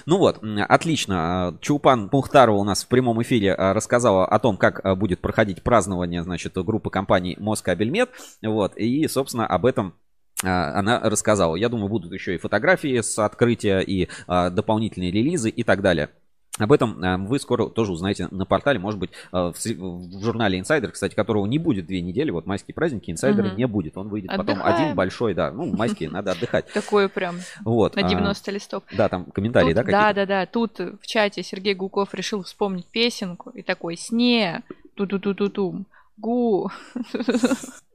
Ну 0.04 0.18
вот, 0.18 0.40
отлично. 0.68 1.58
Чулпан 1.60 2.08
Мухтарова 2.12 2.56
у 2.56 2.64
нас 2.64 2.84
в 2.84 2.88
прямом 2.88 3.20
эфире 3.22 3.54
а, 3.54 3.74
рассказала 3.74 4.24
о 4.24 4.38
том, 4.38 4.56
как 4.56 4.80
а, 4.84 4.94
будет 4.94 5.20
проходить 5.20 5.62
празднование, 5.62 6.22
значит, 6.22 6.52
группы 6.54 6.90
компаний 6.90 7.36
Москабельмет. 7.40 8.10
Вот, 8.42 8.76
и, 8.76 9.08
собственно, 9.08 9.46
об 9.46 9.66
этом 9.66 9.94
а, 10.44 10.78
она 10.78 11.00
рассказала. 11.00 11.56
Я 11.56 11.68
думаю, 11.68 11.88
будут 11.88 12.12
еще 12.12 12.34
и 12.34 12.38
фотографии 12.38 13.00
с 13.00 13.18
открытия, 13.18 13.80
и 13.80 14.08
а, 14.26 14.50
дополнительные 14.50 15.10
релизы 15.10 15.48
и 15.48 15.62
так 15.64 15.80
далее. 15.80 16.10
Об 16.58 16.72
этом 16.72 17.02
э, 17.02 17.16
вы 17.18 17.38
скоро 17.38 17.66
тоже 17.68 17.92
узнаете 17.92 18.28
на 18.30 18.46
портале, 18.46 18.78
может 18.78 18.98
быть, 18.98 19.10
э, 19.32 19.52
в, 19.54 20.22
журнале 20.22 20.58
Insider, 20.58 20.88
кстати, 20.88 21.14
которого 21.14 21.44
не 21.46 21.58
будет 21.58 21.86
две 21.86 22.00
недели, 22.00 22.30
вот 22.30 22.46
майские 22.46 22.74
праздники, 22.74 23.10
Инсайдера 23.10 23.48
Мгм. 23.48 23.56
не 23.56 23.66
будет, 23.66 23.96
он 23.98 24.08
выйдет 24.08 24.30
потом 24.30 24.56
Отдыхаем. 24.60 24.82
один 24.84 24.94
большой, 24.96 25.34
да, 25.34 25.50
ну, 25.50 25.66
майские, 25.76 26.08
надо 26.10 26.32
отдыхать. 26.32 26.72
Такое 26.72 27.08
прям 27.08 27.36
Вот. 27.64 27.94
на 27.96 28.06
а, 28.06 28.08
90 28.08 28.50
листов. 28.50 28.82
Да, 28.96 29.08
там 29.08 29.26
комментарии, 29.26 29.74
да, 29.74 29.82
Тут- 29.82 29.90
да, 29.90 30.00
какие-то? 30.12 30.26
да, 30.26 30.26
да. 30.26 30.46
Тут 30.46 30.78
в 31.02 31.06
чате 31.06 31.42
Сергей 31.42 31.74
Гуков 31.74 32.14
решил 32.14 32.42
вспомнить 32.42 32.86
песенку 32.86 33.50
и 33.50 33.62
такой 33.62 33.96
«Сне, 33.98 34.62
ту-ту-ту-ту-тум, 34.94 35.84
гу, 36.16 36.70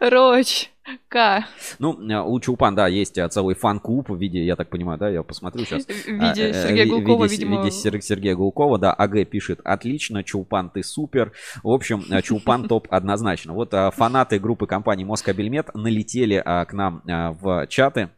роч, 0.00 0.70
ка». 1.08 1.46
Ну, 1.78 2.00
э, 2.08 2.22
у 2.22 2.38
Чулпан, 2.40 2.74
да, 2.74 2.88
есть 2.88 3.18
э, 3.18 3.28
целый 3.28 3.54
фан-клуб 3.54 4.10
в 4.10 4.16
виде, 4.16 4.44
я 4.44 4.56
так 4.56 4.68
понимаю, 4.68 4.98
да, 4.98 5.08
я 5.08 5.22
посмотрю 5.22 5.64
сейчас. 5.64 5.84
В 5.84 6.06
виде 6.06 6.46
А, 6.46 6.48
э, 6.48 6.52
Сергея 6.52 6.86
Гулкова, 6.86 7.24
виде, 7.24 7.36
видимо, 7.36 7.64
виде 7.64 7.70
Сер- 7.70 8.00
Сергея 8.02 8.34
Гулкова, 8.34 8.78
да, 8.78 8.92
АГ 8.92 9.28
пишет, 9.28 9.60
отлично, 9.64 10.22
Чулпан, 10.22 10.70
ты 10.70 10.82
супер. 10.82 11.32
В 11.62 11.70
общем, 11.70 12.04
Чулпан 12.22 12.68
топ 12.68 12.88
однозначно. 12.90 13.52
Вот 13.52 13.72
фанаты 13.94 14.38
группы 14.38 14.66
компании 14.66 15.04
Москабельмет 15.04 15.74
налетели 15.74 16.42
к 16.44 16.72
нам 16.72 17.02
в 17.04 17.66
чаты, 17.68 18.10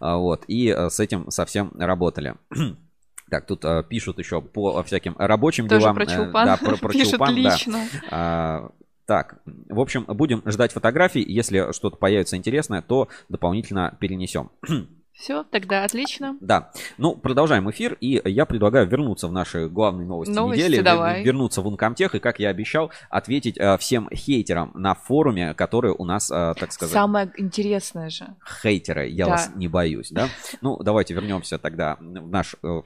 вот, 0.00 0.44
и 0.48 0.68
с 0.68 1.00
этим 1.00 1.30
совсем 1.30 1.72
работали. 1.78 2.34
Так, 3.30 3.46
тут 3.46 3.64
э, 3.64 3.84
пишут 3.88 4.18
еще 4.18 4.40
по 4.40 4.82
всяким 4.82 5.14
рабочим 5.16 5.68
тоже 5.68 5.82
делам. 5.82 5.94
про 5.94 6.02
э, 6.02 6.06
Чулпан 6.06 6.46
да, 6.46 6.56
про, 6.56 6.76
про 6.76 6.88
пишет 6.92 7.10
Чулпан, 7.10 7.34
да. 7.34 7.40
лично. 7.40 7.84
А, 8.10 8.70
так, 9.10 9.40
в 9.44 9.80
общем, 9.80 10.04
будем 10.06 10.40
ждать 10.46 10.70
фотографий. 10.70 11.20
Если 11.20 11.72
что-то 11.72 11.96
появится 11.96 12.36
интересное, 12.36 12.80
то 12.80 13.08
дополнительно 13.28 13.96
перенесем. 13.98 14.52
Все, 15.20 15.44
тогда 15.44 15.84
отлично. 15.84 16.38
Да. 16.40 16.70
Ну, 16.96 17.14
продолжаем 17.14 17.70
эфир, 17.70 17.98
и 18.00 18.22
я 18.24 18.46
предлагаю 18.46 18.86
вернуться 18.88 19.28
в 19.28 19.32
наши 19.32 19.68
главные 19.68 20.06
новости, 20.06 20.32
Новости, 20.32 20.62
недели, 20.62 20.80
давай. 20.80 21.22
вернуться 21.22 21.60
в 21.60 21.66
Ункомтех, 21.66 22.14
и, 22.14 22.20
как 22.20 22.40
я 22.40 22.48
обещал, 22.48 22.90
ответить 23.10 23.58
э, 23.58 23.76
всем 23.76 24.08
хейтерам 24.14 24.70
на 24.74 24.94
форуме, 24.94 25.52
которые 25.52 25.94
у 25.94 26.06
нас, 26.06 26.30
э, 26.30 26.54
так 26.58 26.72
сказать, 26.72 26.94
Самое 26.94 27.30
интересное 27.36 28.08
же. 28.08 28.28
хейтеры, 28.62 29.08
я 29.08 29.26
Да. 29.26 29.32
вас 29.32 29.50
не 29.54 29.68
боюсь, 29.68 30.10
да? 30.10 30.28
Ну, 30.62 30.78
давайте 30.82 31.12
вернемся 31.12 31.58
тогда 31.58 31.98
в 32.00 32.30
наш, 32.30 32.56
э, 32.62 32.82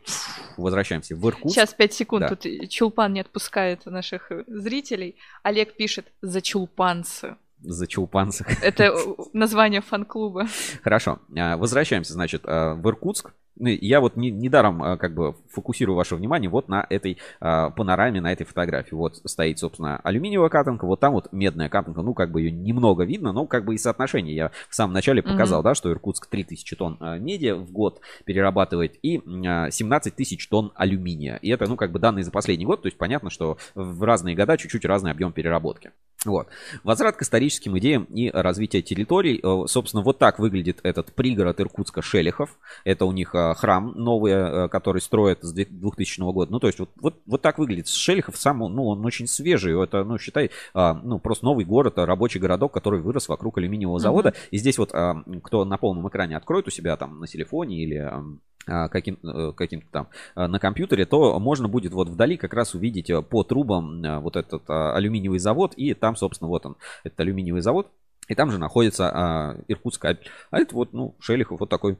возвращаемся 0.57 1.15
в 1.15 1.25
Иркутск. 1.29 1.55
Сейчас 1.55 1.73
5 1.73 1.93
секунд. 1.95 2.23
Да. 2.29 2.35
Тут 2.35 2.69
Чулпан 2.69 3.13
не 3.13 3.21
отпускает 3.21 3.87
наших 3.87 4.33
э, 4.33 4.43
зрителей. 4.49 5.15
Олег 5.45 5.77
пишет 5.77 6.07
«За 6.21 6.43
чулпанцы». 6.43 7.37
За 7.65 7.87
чулпанцев. 7.87 8.47
Это 8.63 8.93
название 9.33 9.81
фан-клуба. 9.81 10.47
Хорошо. 10.83 11.19
А, 11.37 11.57
Возвращаемся, 11.57 12.13
значит, 12.13 12.43
а, 12.45 12.75
в 12.75 12.87
Иркутск. 12.89 13.33
Ну, 13.57 13.69
Я 13.69 14.01
вот 14.01 14.17
не- 14.17 14.33
недаром 14.33 14.83
а, 14.83 14.97
как 14.97 15.15
бы 15.15 15.37
фокусирую 15.53 15.95
ваше 15.95 16.17
внимание 16.17 16.51
вот 16.51 16.69
на 16.69 16.85
этой 16.91 17.19
а, 17.41 17.71
панораме, 17.71 18.21
на 18.21 18.33
этой 18.33 18.45
фотографии. 18.45 18.95
Вот 18.97 19.17
стоит, 19.25 19.61
собственно, 19.61 19.99
алюминиевая 19.99 20.49
катанка, 20.49 20.87
вот 20.87 20.99
там 20.99 21.13
вот 21.13 21.33
медная 21.33 21.69
катанка. 21.69 22.03
Ну, 22.03 22.15
как 22.15 22.33
бы 22.33 22.41
ее 22.43 22.51
немного 22.51 23.05
видно, 23.05 23.33
но 23.33 23.47
как 23.47 23.65
бы 23.65 23.75
и 23.75 23.79
соотношение. 23.79 24.35
Я 24.35 24.51
в 24.69 24.75
самом 24.75 24.93
начале 24.93 25.23
показал, 25.23 25.63
да, 25.63 25.75
что 25.77 25.91
Иркутск 25.91 26.27
3000 26.27 26.75
тонн 26.77 26.99
меди 27.21 27.53
в 27.53 27.71
год 27.71 28.01
перерабатывает 28.25 28.97
и 29.03 29.23
а, 29.47 29.71
17 29.71 30.17
тысяч 30.17 30.49
тонн 30.49 30.73
алюминия. 30.75 31.37
И 31.37 31.49
это, 31.51 31.67
ну, 31.69 31.77
как 31.77 31.93
бы 31.93 32.01
данные 32.01 32.25
за 32.25 32.33
последний 32.33 32.67
год. 32.67 32.83
То 32.83 32.87
есть 32.89 32.99
понятно, 32.99 33.31
что 33.31 33.57
в 33.77 34.03
разные 34.03 34.35
года 34.35 34.59
чуть-чуть 34.59 34.85
разный 34.85 35.13
объем 35.13 35.33
переработки. 35.33 35.93
Вот. 36.25 36.49
Возврат 36.83 37.17
к 37.17 37.23
историческим 37.23 37.79
идеям 37.79 38.05
и 38.05 38.31
развитие 38.31 38.83
территорий. 38.83 39.41
Э, 39.43 39.67
Собственно, 39.67 40.03
вот 40.03 40.19
так 40.19 40.39
выглядит 40.39 40.81
этот 40.83 41.13
пригород 41.15 41.61
Иркутска 41.61 42.03
Шелехов. 42.03 42.59
Это 42.85 43.05
у 43.05 43.13
них 43.13 43.35
э, 43.35 43.55
храм 43.55 43.93
новый, 43.97 44.33
э, 44.33 44.69
который 44.69 45.01
строят 45.01 45.43
с 45.43 45.53
2000 45.53 46.33
года. 46.33 46.51
Ну, 46.53 46.61
то 46.61 46.67
есть 46.67 46.79
вот, 46.79 46.91
вот, 47.01 47.21
вот 47.27 47.43
так 47.43 47.59
выглядит 47.59 47.89
Шелехов 47.89 48.37
сам, 48.37 48.59
ну, 48.59 48.87
он 48.87 49.05
очень 49.05 49.27
свежий. 49.27 49.81
Это, 49.83 50.05
ну, 50.05 50.19
считай, 50.19 50.51
ну, 50.75 51.19
просто 51.19 51.45
новый 51.45 51.65
город, 51.65 51.99
рабочий 51.99 52.41
городок, 52.41 52.73
который 52.73 53.01
вырос 53.01 53.29
вокруг 53.29 53.59
алюминиевого 53.59 53.99
завода. 53.99 54.35
И 54.51 54.59
здесь 54.59 54.79
вот, 54.79 54.91
кто 54.91 55.65
на 55.65 55.77
полном 55.79 56.09
экране 56.09 56.37
откроет 56.37 56.69
у 56.69 56.71
себя 56.71 56.97
там 56.97 57.21
на 57.21 57.27
телефоне 57.27 57.83
или 57.83 57.97
а, 57.97 58.25
каким, 58.67 59.19
э, 59.23 59.53
каким-то 59.53 59.87
там 59.91 60.09
а, 60.35 60.49
на 60.49 60.59
компьютере, 60.59 61.07
то 61.07 61.39
можно 61.39 61.69
будет 61.69 61.93
вот 61.93 62.09
вдали 62.09 62.37
как 62.37 62.55
раз 62.55 62.75
увидеть 62.75 63.11
э, 63.11 63.23
по 63.23 63.43
трубам 63.43 64.03
а, 64.05 64.21
вот 64.21 64.37
этот 64.37 64.65
а, 64.69 64.95
алюминиевый 64.95 65.39
завод, 65.39 65.75
и 65.77 65.95
там, 65.95 66.17
собственно, 66.17 66.49
вот 66.49 66.67
он, 66.67 66.77
этот 67.03 67.21
алюминиевый 67.21 67.61
завод, 67.61 67.91
и 68.29 68.35
там 68.35 68.51
же 68.51 68.59
находится 68.59 69.11
а, 69.11 69.57
Иркутская. 69.69 70.19
А 70.51 70.59
это 70.59 70.75
вот, 70.75 70.93
ну, 70.93 71.15
Шелихов, 71.21 71.61
вот 71.61 71.69
такой 71.69 71.99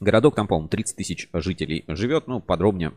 городок, 0.00 0.34
там, 0.34 0.46
по-моему, 0.46 0.68
30 0.68 0.96
тысяч 0.96 1.28
жителей 1.32 1.84
живет, 1.88 2.26
ну, 2.26 2.40
подробнее 2.40 2.92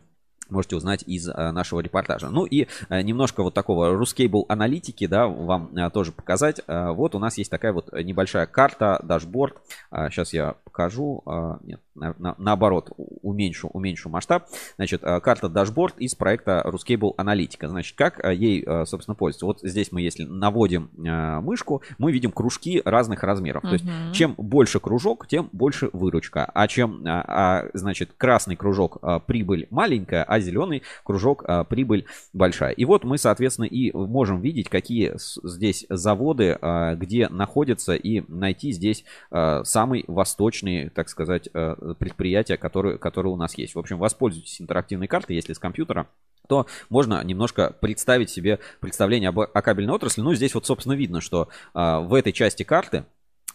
можете 0.50 0.76
узнать 0.76 1.02
из 1.06 1.28
а, 1.28 1.52
нашего 1.52 1.80
репортажа. 1.80 2.28
Ну 2.28 2.44
и 2.44 2.66
а, 2.88 3.02
немножко 3.02 3.42
вот 3.42 3.54
такого 3.54 3.94
RusCable 4.00 4.44
аналитики, 4.48 5.06
да, 5.06 5.26
вам 5.26 5.70
а, 5.76 5.90
тоже 5.90 6.12
показать. 6.12 6.60
А, 6.66 6.92
Вот 6.92 7.14
у 7.14 7.18
нас 7.18 7.38
есть 7.38 7.50
такая 7.50 7.72
вот 7.72 7.92
небольшая 7.92 8.46
карта, 8.46 9.00
дашборд. 9.02 9.56
Сейчас 9.90 10.32
я 10.32 10.56
покажу. 10.64 11.22
А, 11.26 11.58
Нет, 11.62 11.80
на- 12.00 12.14
на- 12.18 12.34
наоборот, 12.38 12.90
уменьшу, 12.96 13.68
уменьшу 13.68 14.08
масштаб. 14.08 14.46
Значит, 14.76 15.02
а, 15.04 15.20
карта 15.20 15.48
дашборд 15.48 15.98
из 15.98 16.14
проекта 16.14 16.62
RusCable 16.66 17.12
аналитика. 17.16 17.68
Значит, 17.68 17.96
как 17.96 18.24
а, 18.24 18.32
ей, 18.32 18.64
а, 18.66 18.84
собственно, 18.86 19.14
пользоваться? 19.14 19.46
Вот 19.46 19.60
здесь 19.62 19.92
мы, 19.92 20.00
если 20.00 20.24
наводим 20.24 20.90
мышку, 20.96 21.82
мы 21.98 22.12
видим 22.12 22.32
кружки 22.32 22.82
разных 22.84 23.22
размеров. 23.22 23.62
То 23.62 23.72
есть, 23.72 23.84
чем 24.12 24.34
больше 24.36 24.80
кружок, 24.80 25.26
тем 25.26 25.48
больше 25.52 25.90
выручка. 25.92 26.44
А 26.52 26.66
чем, 26.66 27.02
а, 27.06 27.66
значит, 27.74 28.10
красный 28.16 28.56
кружок 28.56 28.98
прибыль 29.26 29.66
маленькая, 29.70 30.24
а 30.24 30.40
зеленый 30.40 30.82
кружок 31.04 31.44
прибыль 31.68 32.06
большая. 32.32 32.72
И 32.72 32.84
вот 32.84 33.04
мы, 33.04 33.18
соответственно, 33.18 33.66
и 33.66 33.92
можем 33.92 34.40
видеть, 34.40 34.68
какие 34.68 35.12
здесь 35.16 35.84
заводы, 35.88 36.58
где 36.96 37.28
находятся, 37.28 37.94
и 37.94 38.22
найти 38.28 38.72
здесь 38.72 39.04
самый 39.30 40.04
восточный, 40.06 40.88
так 40.90 41.08
сказать, 41.08 41.48
предприятия, 41.94 42.56
которые, 42.56 42.98
которые 42.98 43.32
у 43.32 43.36
нас 43.36 43.56
есть. 43.58 43.74
В 43.74 43.78
общем, 43.78 43.98
воспользуйтесь 43.98 44.60
интерактивной 44.60 45.06
картой, 45.06 45.36
если 45.36 45.52
с 45.52 45.58
компьютера 45.58 46.06
то 46.48 46.66
можно 46.88 47.22
немножко 47.22 47.76
представить 47.80 48.28
себе 48.28 48.58
представление 48.80 49.28
об, 49.28 49.38
о 49.38 49.62
кабельной 49.62 49.94
отрасли. 49.94 50.20
Ну, 50.20 50.34
здесь 50.34 50.52
вот, 50.54 50.66
собственно, 50.66 50.94
видно, 50.94 51.20
что 51.20 51.48
а, 51.74 52.00
в 52.00 52.12
этой 52.12 52.32
части 52.32 52.64
карты, 52.64 53.04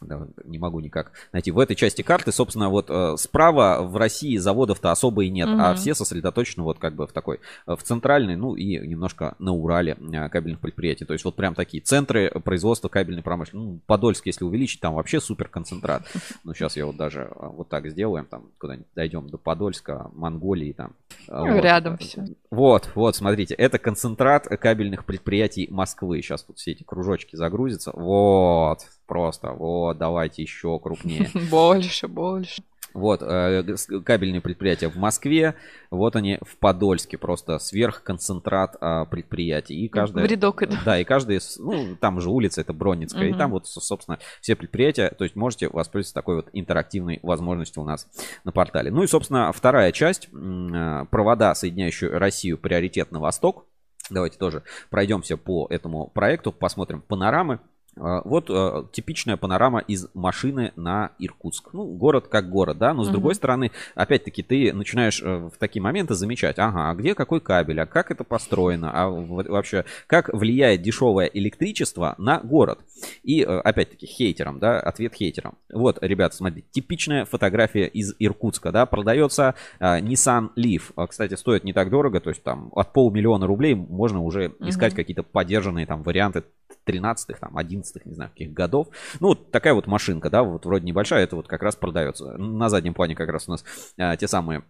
да, 0.01 0.27
не 0.43 0.59
могу 0.59 0.79
никак 0.79 1.11
найти. 1.31 1.51
В 1.51 1.59
этой 1.59 1.75
части 1.75 2.01
карты, 2.01 2.31
собственно, 2.31 2.69
вот 2.69 2.87
э, 2.89 3.15
справа 3.17 3.81
в 3.81 3.95
России 3.97 4.37
заводов-то 4.37 4.91
особо 4.91 5.23
и 5.23 5.29
нет, 5.29 5.47
а 5.49 5.69
Мгм. 5.69 5.75
все 5.77 5.95
сосредоточены 5.95 6.63
вот 6.63 6.79
как 6.79 6.95
бы 6.95 7.07
в 7.07 7.11
такой, 7.11 7.39
э, 7.67 7.75
в 7.75 7.83
центральной, 7.83 8.35
ну 8.35 8.55
и 8.55 8.77
немножко 8.87 9.35
на 9.39 9.53
Урале 9.53 9.97
э, 9.99 10.29
кабельных 10.29 10.59
предприятий. 10.59 11.05
То 11.05 11.13
есть 11.13 11.25
вот 11.25 11.35
прям 11.35 11.55
такие 11.55 11.81
центры 11.81 12.29
производства 12.43 12.89
кабельной 12.89 13.23
промышленности. 13.23 13.55
Ну, 13.73 13.79
Подольск, 13.85 14.25
если 14.25 14.43
увеличить, 14.43 14.81
там 14.81 14.95
вообще 14.95 15.19
супер 15.21 15.47
концентрат. 15.47 16.03
Ну, 16.43 16.53
сейчас 16.53 16.75
я 16.75 16.85
вот 16.85 16.97
даже 16.97 17.31
вот 17.35 17.69
так 17.69 17.87
сделаем, 17.89 18.25
там 18.25 18.49
куда-нибудь 18.59 18.87
дойдем 18.95 19.29
до 19.29 19.37
Подольска, 19.37 20.09
Монголии 20.13 20.73
там. 20.73 20.93
Ну, 21.27 21.53
вот. 21.53 21.63
рядом 21.63 21.97
всё. 21.97 22.25
Вот, 22.51 22.89
вот, 22.95 23.15
смотрите, 23.15 23.53
это 23.55 23.77
концентрат 23.79 24.47
кабельных 24.47 25.05
предприятий 25.05 25.67
Москвы. 25.71 26.21
Сейчас 26.21 26.43
тут 26.43 26.57
все 26.57 26.71
эти 26.71 26.83
кружочки 26.83 27.35
загрузятся. 27.35 27.91
Вот, 27.93 28.79
просто, 29.05 29.51
вот, 29.51 29.97
давайте 29.97 30.41
еще 30.41 30.79
крупнее. 30.79 31.29
Больше, 31.49 32.07
больше. 32.07 32.63
Вот, 32.93 33.21
э, 33.21 33.75
кабельные 34.05 34.39
предприятия 34.39 34.87
в 34.87 34.95
Москве, 34.95 35.55
вот 35.91 36.15
они 36.15 36.39
в 36.41 36.55
Подольске, 36.55 37.17
просто 37.17 37.59
сверхконцентрат 37.59 38.77
а, 38.79 39.03
предприятий. 39.03 39.75
И 39.83 39.89
каждое... 39.89 40.25
В 40.25 40.31
рядок 40.31 40.63
идут. 40.63 40.79
Да, 40.85 40.97
и 40.97 41.03
каждый, 41.03 41.41
ну, 41.59 41.97
там 41.97 42.21
же 42.21 42.29
улица, 42.29 42.61
это 42.61 42.71
Бронницкая, 42.71 43.25
и 43.27 43.29
Мгм. 43.31 43.37
там 43.37 43.51
вот, 43.51 43.67
со- 43.67 43.81
собственно, 43.81 44.19
все 44.39 44.55
предприятия, 44.55 45.09
то 45.09 45.25
есть 45.25 45.35
можете 45.35 45.67
воспользоваться 45.67 46.13
такой 46.13 46.37
вот 46.37 46.47
интерактивной 46.53 47.19
возможностью 47.21 47.83
у 47.83 47.85
нас 47.85 48.07
на 48.45 48.53
портале. 48.53 48.91
Ну 48.91 49.03
и, 49.03 49.07
собственно, 49.07 49.51
вторая 49.51 49.91
часть, 49.91 50.29
э, 50.31 51.05
провода, 51.11 51.53
соединяющие 51.53 52.09
Россию, 52.09 52.57
приоритет 52.57 53.11
на 53.11 53.19
восток. 53.19 53.65
Давайте 54.09 54.37
тоже 54.37 54.63
пройдемся 54.89 55.35
по 55.35 55.67
этому 55.69 56.07
проекту, 56.07 56.53
посмотрим 56.53 57.01
панорамы. 57.01 57.59
А, 57.97 58.21
Вот 58.25 58.49
э, 58.49 58.83
типичная 58.91 59.37
панорама 59.37 59.79
из 59.79 60.07
машины 60.13 60.73
на 60.75 61.11
Иркутск. 61.19 61.69
Ну, 61.73 61.85
город 61.85 62.27
как 62.27 62.49
город, 62.49 62.77
да, 62.77 62.93
но 62.93 63.03
с 63.03 63.07
Мгм. 63.07 63.13
другой 63.13 63.35
стороны, 63.35 63.71
опять-таки, 63.95 64.43
ты 64.43 64.73
начинаешь 64.73 65.21
э, 65.23 65.49
в 65.53 65.57
такие 65.57 65.81
моменты 65.81 66.13
замечать, 66.13 66.59
ага, 66.59 66.89
а 66.89 66.95
где 66.95 67.15
какой 67.15 67.39
кабель, 67.39 67.79
а 67.81 67.85
как 67.85 68.11
это 68.11 68.23
построено, 68.23 68.91
а 68.93 69.09
вообще, 69.09 69.85
как 70.07 70.29
влияет 70.33 70.81
дешевое 70.81 71.27
электричество 71.27 72.15
на 72.17 72.39
город. 72.39 72.79
И, 73.23 73.41
э, 73.41 73.45
опять-таки, 73.45 74.05
хейтерам, 74.05 74.59
да, 74.59 74.79
ответ 74.79 75.13
хейтерам. 75.13 75.55
Вот, 75.71 75.97
ребята, 76.01 76.35
смотрите, 76.35 76.67
типичная 76.71 77.25
фотография 77.25 77.87
из 77.87 78.13
Иркутска, 78.19 78.71
да, 78.71 78.85
продается 78.85 79.55
э, 79.79 79.99
Nissan 80.01 80.49
Leaf. 80.57 81.07
Кстати, 81.07 81.35
стоит 81.35 81.63
не 81.63 81.71
так 81.73 81.89
дорого, 81.89 82.19
то 82.19 82.29
есть 82.29 82.43
там 82.43 82.71
от 82.75 82.91
полмиллиона 82.93 83.47
рублей 83.47 83.75
можно 83.75 84.21
уже 84.21 84.53
искать 84.59 84.91
Мгм. 84.93 84.97
какие-то 84.97 85.23
поддержанные 85.23 85.85
там 85.85 86.03
варианты 86.03 86.43
13-х, 86.85 87.39
там, 87.39 87.57
11-х, 87.57 88.01
не 88.05 88.13
знаю, 88.13 88.31
каких 88.31 88.53
годов. 88.53 88.87
Ну, 89.19 89.29
вот 89.29 89.51
такая 89.51 89.73
вот 89.73 89.87
машинка, 89.87 90.29
да, 90.29 90.43
вот 90.43 90.65
вроде 90.65 90.85
небольшая, 90.85 91.23
это 91.23 91.35
вот 91.35 91.47
как 91.47 91.63
раз 91.63 91.75
продается. 91.75 92.37
На 92.37 92.69
заднем 92.69 92.93
плане 92.93 93.15
как 93.15 93.29
раз 93.29 93.47
у 93.47 93.51
нас 93.51 93.63
а, 93.97 94.15
те 94.17 94.27
самые 94.27 94.63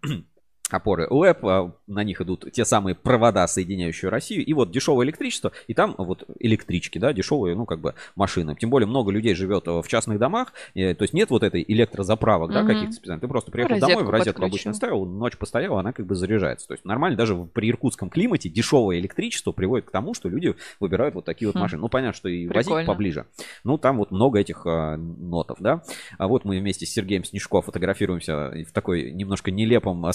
опоры 0.76 1.08
ЛЭП, 1.10 1.46
а, 1.46 1.72
на 1.88 2.04
них 2.04 2.22
идут 2.22 2.52
те 2.52 2.66
самые 2.66 2.96
провода, 2.96 3.48
соединяющие 3.48 4.10
Россию, 4.10 4.46
и 4.46 4.54
вот 4.54 4.72
дешевое 4.72 5.06
электричество, 5.06 5.52
и 5.68 5.74
там 5.74 5.96
вот 5.98 6.24
электрички, 6.40 6.98
да, 6.98 7.14
дешевые, 7.14 7.56
ну, 7.56 7.66
как 7.66 7.80
бы 7.80 7.96
машины. 8.16 8.56
Тем 8.60 8.70
более 8.70 8.88
много 8.88 9.12
людей 9.12 9.34
живет 9.36 9.68
э, 9.68 9.82
в 9.82 9.88
частных 9.88 10.20
домах, 10.20 10.54
э, 10.74 10.94
то 10.94 11.04
есть 11.04 11.14
нет 11.14 11.30
вот 11.30 11.44
этой 11.44 11.64
электрозаправок, 11.68 12.52
да, 12.52 12.60
Мгм. 12.64 12.68
каких-то 12.68 12.94
специальных. 12.96 13.22
Ты 13.22 13.28
просто 13.28 13.52
приехал 13.52 13.72
розетку 13.74 13.92
домой, 13.92 14.06
в 14.06 14.10
розетку 14.10 14.42
подключил. 14.42 14.70
обычно 14.70 14.74
ставил, 14.74 15.06
ночь 15.06 15.38
постояла, 15.38 15.80
она 15.80 15.94
как 15.94 16.06
бы 16.06 16.16
заряжается. 16.16 16.68
То 16.68 16.74
есть 16.74 16.86
нормально 16.86 17.18
даже 17.18 17.36
при 17.36 17.70
иркутском 17.70 18.10
климате 18.10 18.50
дешевое 18.50 19.00
электричество 19.00 19.52
приводит 19.52 19.86
к 19.88 19.92
тому, 19.92 20.14
что 20.14 20.30
люди 20.30 20.56
выбирают 20.80 21.16
вот 21.16 21.26
такие 21.26 21.48
вот 21.48 21.56
Хм. 21.56 21.60
машины. 21.60 21.82
Ну, 21.82 21.90
понятно, 21.90 22.14
что 22.18 22.30
и 22.30 22.48
Прикольно. 22.48 22.72
возить 22.76 22.88
поближе. 22.88 23.26
Ну, 23.64 23.78
там 23.78 23.98
вот 23.98 24.12
много 24.12 24.40
этих 24.40 24.66
а, 24.66 24.98
нотов, 24.98 25.58
да. 25.60 25.82
А 26.18 26.28
вот 26.28 26.46
мы 26.46 26.60
вместе 26.60 26.86
с 26.86 26.90
Сергеем 26.92 27.24
Снежко 27.24 27.62
фотографируемся 27.62 28.52
в 28.68 28.72
такой 28.72 29.12
немножко 29.12 29.52
нелепом 29.52 30.06
а, 30.06 30.14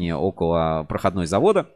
состоянии 0.00 0.12
около 0.12 0.84
проходной 0.88 1.26
завода. 1.26 1.68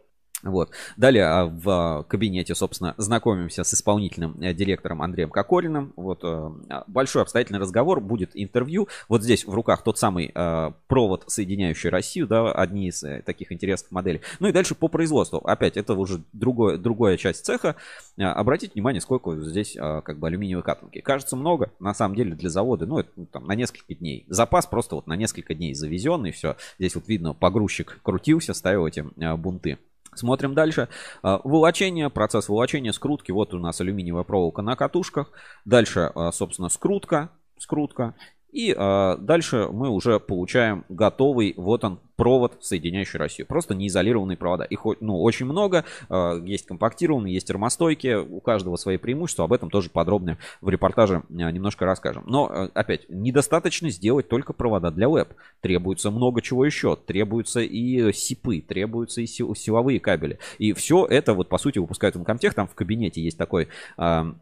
Вот. 0.45 0.70
Далее 0.97 1.24
а, 1.24 1.47
в 1.47 1.68
а, 1.68 2.03
кабинете, 2.05 2.55
собственно, 2.55 2.95
знакомимся 2.99 3.64
с 3.64 3.74
исполнительным 3.74 4.40
э, 4.40 4.55
директором 4.55 5.03
Андреем 5.03 5.30
Кокориным. 5.30 5.92
Вот 5.97 6.20
э, 6.22 6.51
большой 6.86 7.22
обстоятельный 7.22 7.61
разговор, 7.61 8.01
будет 8.01 8.30
интервью. 8.34 8.88
Вот 9.09 9.22
здесь 9.22 9.47
в 9.47 9.55
руках 9.55 9.82
тот 9.82 9.99
самый 9.99 10.30
э, 10.34 10.72
провод, 10.86 11.24
соединяющий 11.28 11.90
Россию, 11.90 12.26
да, 12.26 12.53
одни 12.53 12.88
из 12.88 13.05
таких 13.24 13.53
интересных 13.53 13.90
моделей. 13.90 14.20
Ну 14.38 14.49
и 14.49 14.53
дальше 14.53 14.74
по 14.74 14.88
производству. 14.88 15.38
Опять, 15.38 15.76
это 15.76 15.95
уже 15.95 16.22
другое, 16.32 16.76
другая 16.76 17.16
часть 17.16 17.45
цеха. 17.45 17.76
А, 18.18 18.32
Обратите 18.34 18.72
внимание, 18.74 19.01
сколько 19.01 19.40
здесь 19.40 19.76
а, 19.78 20.03
как 20.03 20.18
бы 20.18 20.26
алюминиевой 20.26 20.62
катанки. 20.62 21.01
Кажется 21.01 21.36
много, 21.36 21.72
на 21.80 21.95
самом 21.95 22.14
деле 22.14 22.34
для 22.34 22.51
завода, 22.51 22.86
ну 22.86 22.99
это 22.99 23.11
ну, 23.16 23.26
там, 23.26 23.47
на 23.47 23.55
несколько 23.55 23.95
дней. 23.95 24.24
Запас 24.28 24.66
просто 24.66 24.97
вот 24.97 25.07
на 25.07 25.16
несколько 25.16 25.55
дней 25.55 25.74
завезенный, 25.74 26.32
все. 26.32 26.57
Здесь 26.78 26.95
вот 26.95 27.09
видно, 27.09 27.32
погрузчик 27.34 28.01
крутился, 28.03 28.55
ставил 28.55 28.86
эти 28.86 29.05
а, 29.20 29.36
бунты. 29.36 29.78
Смотрим 30.15 30.55
дальше. 30.55 30.89
А, 31.23 31.41
Волочение, 31.45 32.11
процесс 32.11 32.49
волочения, 32.49 32.93
скрутки. 32.93 33.33
Вот 33.33 33.55
у 33.55 33.59
нас 33.59 33.81
алюминиевая 33.81 34.25
проволока 34.25 34.62
на 34.62 34.77
катушках. 34.77 35.31
Дальше, 35.65 36.11
а, 36.15 36.33
собственно, 36.33 36.69
скрутка. 36.69 37.31
Скрутка. 37.59 38.15
И 38.55 38.73
а, 38.77 39.17
дальше 39.17 39.69
мы 39.71 39.89
уже 39.89 40.21
получаем 40.21 40.85
готовый, 40.89 41.55
вот 41.57 41.83
он, 41.83 41.99
провод, 42.15 42.59
соединяющий 42.61 43.19
Россию. 43.19 43.49
Просто 43.49 43.75
неизолированные 43.75 44.37
провода. 44.37 44.63
Их 44.63 44.87
ну, 45.01 45.21
очень 45.21 45.47
много. 45.47 45.85
а, 46.09 46.41
Есть 46.41 46.65
компактированные, 46.67 47.35
есть 47.35 47.49
термостойкие. 47.49 48.23
У 48.23 48.41
каждого 48.41 48.77
свои 48.77 48.97
преимущества. 48.97 49.45
Об 49.47 49.53
этом 49.53 49.71
тоже 49.71 49.91
подробно 49.91 50.39
в 50.61 50.69
репортаже 50.69 51.25
а, 51.29 51.51
немножко 51.51 51.85
расскажем. 51.85 52.23
Но, 52.29 52.47
а, 52.47 52.71
опять, 52.75 53.09
недостаточно 53.09 53.91
сделать 53.91 54.29
только 54.29 54.53
провода 54.53 54.93
для 54.93 55.09
веб. 55.09 55.35
Требуется 55.61 56.13
много 56.13 56.41
чего 56.41 56.65
еще. 56.65 56.95
Требуются 56.95 57.61
и 57.61 58.13
сипы, 58.13 58.61
требуются 58.61 59.21
и 59.21 59.27
сил- 59.27 59.57
силовые 59.57 59.99
кабели. 59.99 60.39
И 60.59 60.73
все 60.75 61.07
это, 61.07 61.35
вот 61.35 61.49
по 61.49 61.59
сути, 61.59 61.81
выпускают 61.81 62.15
Uncomtech. 62.15 62.53
Там 62.53 62.69
в 62.69 62.75
кабинете 62.77 63.21
есть 63.21 63.37
такой 63.37 63.67
а, 63.97 64.37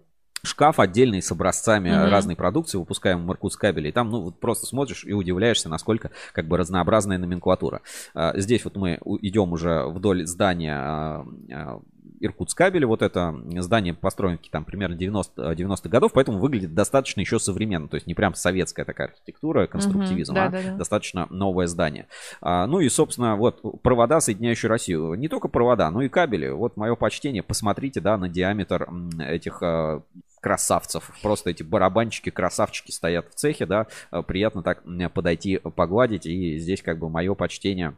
шкаф 0.44 0.80
отдельный 0.80 1.22
с 1.22 1.30
образцами 1.30 1.90
Мгм. 1.90 2.10
разной 2.10 2.36
продукции, 2.36 2.76
выпускаем 2.78 3.30
Иркутск 3.30 3.60
кабели. 3.60 3.88
И 3.88 3.92
там, 3.92 4.10
ну, 4.10 4.22
вот 4.22 4.40
просто 4.40 4.66
смотришь 4.66 5.04
и 5.04 5.12
удивляешься, 5.12 5.68
насколько 5.68 6.10
как 6.32 6.46
бы 6.46 6.56
разнообразная 6.56 7.18
номенклатура. 7.18 7.80
А, 8.14 8.32
Здесь 8.38 8.64
вот 8.64 8.76
мы 8.76 8.98
идем 9.20 9.52
уже 9.52 9.84
вдоль 9.86 10.26
здания 10.26 10.74
а, 10.76 11.26
а, 11.52 11.80
Иркутск 12.18 12.56
кабели. 12.58 12.84
Вот 12.84 13.02
это 13.02 13.34
здание 13.58 13.94
построено 13.94 14.38
там 14.50 14.64
примерно 14.64 14.96
90, 14.96 15.52
90-х 15.54 15.88
годов, 15.88 16.12
поэтому 16.12 16.38
выглядит 16.38 16.74
достаточно 16.74 17.20
еще 17.20 17.38
современно. 17.38 17.86
То 17.88 17.94
есть 17.96 18.06
не 18.08 18.14
прям 18.14 18.34
советская 18.34 18.84
такая 18.84 19.08
архитектура, 19.08 19.66
конструктивизм, 19.68 20.32
Мгм, 20.32 20.42
а 20.42 20.50
да-да-да. 20.50 20.76
достаточно 20.76 21.26
новое 21.30 21.66
здание. 21.68 22.06
А, 22.40 22.66
ну 22.66 22.80
и, 22.80 22.88
собственно, 22.88 23.36
вот 23.36 23.60
провода, 23.82 24.20
соединяющие 24.20 24.68
Россию. 24.68 25.14
Не 25.14 25.28
только 25.28 25.46
провода, 25.48 25.88
но 25.90 26.02
и 26.02 26.08
кабели. 26.08 26.48
Вот 26.48 26.76
мое 26.76 26.96
почтение. 26.96 27.42
Посмотрите, 27.44 28.00
да, 28.00 28.16
на 28.18 28.28
диаметр 28.28 28.88
этих 29.20 29.62
красавцев. 30.42 31.10
Просто 31.22 31.50
эти 31.50 31.62
барабанчики, 31.62 32.28
красавчики 32.30 32.90
стоят 32.90 33.30
в 33.30 33.34
цехе, 33.34 33.64
да. 33.64 33.86
А, 34.10 34.22
Приятно 34.22 34.62
так 34.62 34.84
м, 34.84 35.08
подойти, 35.10 35.56
погладить. 35.58 36.26
И 36.26 36.58
здесь 36.58 36.82
как 36.82 36.98
бы 36.98 37.08
мое 37.08 37.34
почтение. 37.34 37.94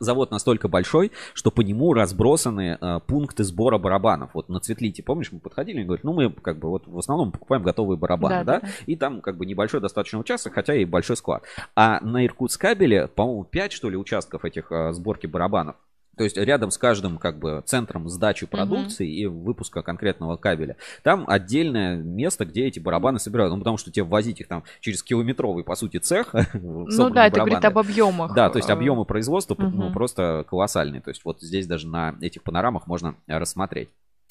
Завод 0.00 0.30
настолько 0.30 0.66
большой, 0.66 1.12
что 1.34 1.50
по 1.50 1.60
нему 1.60 1.92
разбросаны 1.92 2.78
э, 2.80 3.00
пункты 3.06 3.44
сбора 3.44 3.76
барабанов. 3.76 4.30
Вот 4.32 4.48
на 4.48 4.60
Цветлите, 4.60 5.02
помнишь, 5.02 5.30
мы 5.30 5.40
подходили 5.40 5.82
и 5.82 5.84
говорят, 5.84 6.04
ну 6.04 6.14
мы 6.14 6.30
как 6.32 6.58
бы 6.58 6.70
вот 6.70 6.86
в 6.86 6.96
основном 6.98 7.32
покупаем 7.32 7.62
готовые 7.62 7.98
барабаны, 7.98 8.36
да, 8.36 8.44
Да, 8.44 8.60
да, 8.60 8.66
да. 8.66 8.72
и 8.86 8.96
там 8.96 9.20
как 9.20 9.36
бы 9.36 9.44
небольшой 9.44 9.80
достаточно 9.82 10.18
участок, 10.20 10.54
хотя 10.54 10.74
и 10.74 10.86
большой 10.86 11.18
склад. 11.18 11.42
А 11.76 12.00
на 12.00 12.24
Иркутскабеле, 12.24 13.08
по-моему, 13.08 13.44
5 13.44 13.72
что 13.72 13.90
ли 13.90 13.96
участков 13.98 14.46
этих 14.46 14.72
э, 14.72 14.92
сборки 14.92 15.26
барабанов. 15.26 15.76
То 16.18 16.24
есть 16.24 16.36
рядом 16.36 16.70
с 16.70 16.78
каждым 16.78 17.18
как 17.18 17.38
бы 17.38 17.62
центром 17.64 18.08
сдачи 18.08 18.46
продукции 18.46 19.08
и 19.08 19.26
выпуска 19.26 19.82
конкретного 19.82 20.36
кабеля, 20.36 20.76
там 21.02 21.24
отдельное 21.28 21.96
место, 21.96 22.44
где 22.44 22.66
эти 22.66 22.78
барабаны 22.78 23.18
собирают. 23.18 23.52
Ну, 23.52 23.58
потому 23.58 23.78
что 23.78 23.90
тебе 23.90 24.04
возить 24.04 24.40
их 24.40 24.48
там 24.48 24.64
через 24.80 25.02
километровый, 25.02 25.64
по 25.64 25.74
сути, 25.74 25.98
цех. 25.98 26.34
Ну 26.58 27.10
да, 27.10 27.26
это 27.26 27.38
говорит 27.38 27.64
об 27.64 27.78
объемах. 27.78 28.34
Да, 28.34 28.50
то 28.50 28.58
есть 28.58 28.68
э, 28.68 28.72
объемы 28.72 29.04
производства 29.04 29.54
ну, 29.58 29.92
просто 29.92 30.44
колоссальные. 30.48 31.00
То 31.00 31.10
есть 31.10 31.24
вот 31.24 31.40
здесь 31.40 31.66
даже 31.66 31.86
на 31.86 32.16
этих 32.20 32.42
панорамах 32.42 32.86
можно 32.86 33.14
э, 33.26 33.38
рассмотреть. 33.38 33.88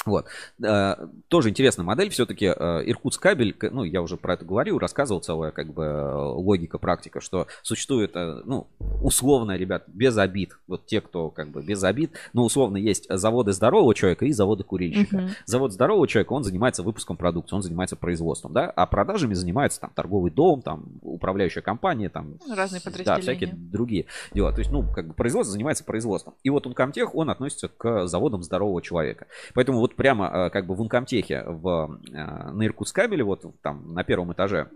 Вот. 0.07 0.25
Э, 0.63 0.95
Тоже 1.27 1.49
интересная 1.49 1.85
модель. 1.85 2.09
Все-таки 2.09 2.45
Иркутск 2.45 3.21
кабель, 3.21 3.55
ну, 3.71 3.83
я 3.83 4.01
уже 4.01 4.17
про 4.17 4.33
это 4.33 4.45
говорил, 4.45 4.79
рассказывал 4.79 5.21
целая 5.21 5.51
как 5.51 5.73
бы 5.73 5.83
э, 5.83 6.15
логика, 6.15 6.77
практика, 6.77 7.19
что 7.21 7.47
существует, 7.61 8.15
э, 8.15 8.41
ну, 8.45 8.67
условно, 9.01 9.57
ребят, 9.57 9.83
без 9.87 10.17
обид. 10.17 10.57
Вот 10.67 10.85
те, 10.85 11.01
кто 11.01 11.29
как 11.29 11.49
бы 11.49 11.61
без 11.61 11.83
обид, 11.83 12.11
но 12.33 12.43
условно 12.43 12.77
есть 12.77 13.07
заводы 13.09 13.51
здорового 13.51 13.93
человека 13.93 14.25
и 14.25 14.31
заводы 14.31 14.63
курильщика. 14.63 15.17
Мгм. 15.17 15.29
Завод 15.45 15.73
здорового 15.73 16.07
человека, 16.07 16.33
он 16.33 16.43
занимается 16.43 16.83
выпуском 16.83 17.17
продукции, 17.17 17.55
он 17.55 17.61
занимается 17.61 17.95
производством, 17.95 18.53
да, 18.53 18.69
а 18.69 18.85
продажами 18.85 19.33
занимается 19.33 19.81
там 19.81 19.91
торговый 19.93 20.31
дом, 20.31 20.61
там 20.61 20.85
управляющая 21.01 21.61
компания, 21.61 22.09
там 22.09 22.35
Разные 22.55 22.81
да, 22.83 22.89
подразделения. 22.89 23.21
всякие 23.21 23.53
другие 23.53 24.05
дела. 24.33 24.51
То 24.53 24.59
есть, 24.59 24.71
ну, 24.71 24.85
как 24.93 25.07
бы 25.07 25.13
производство 25.13 25.51
занимается 25.51 25.83
производством. 25.83 26.35
И 26.43 26.49
вот 26.49 26.65
Uncomtech, 26.65 27.09
он 27.13 27.29
относится 27.29 27.67
к 27.67 28.07
заводам 28.07 28.43
здорового 28.43 28.81
человека. 28.81 29.27
Поэтому 29.53 29.79
вот 29.79 29.95
прямо 29.97 30.27
э, 30.27 30.49
как 30.51 30.65
бы 30.65 30.75
в 30.75 30.81
Uncomtech, 30.81 31.43
в, 31.45 31.99
э, 32.09 32.51
на 32.51 32.65
Иркутскабеле, 32.65 33.23
вот 33.23 33.45
там 33.61 33.93
на 33.93 34.03
первом 34.03 34.31
этаже, 34.31 34.69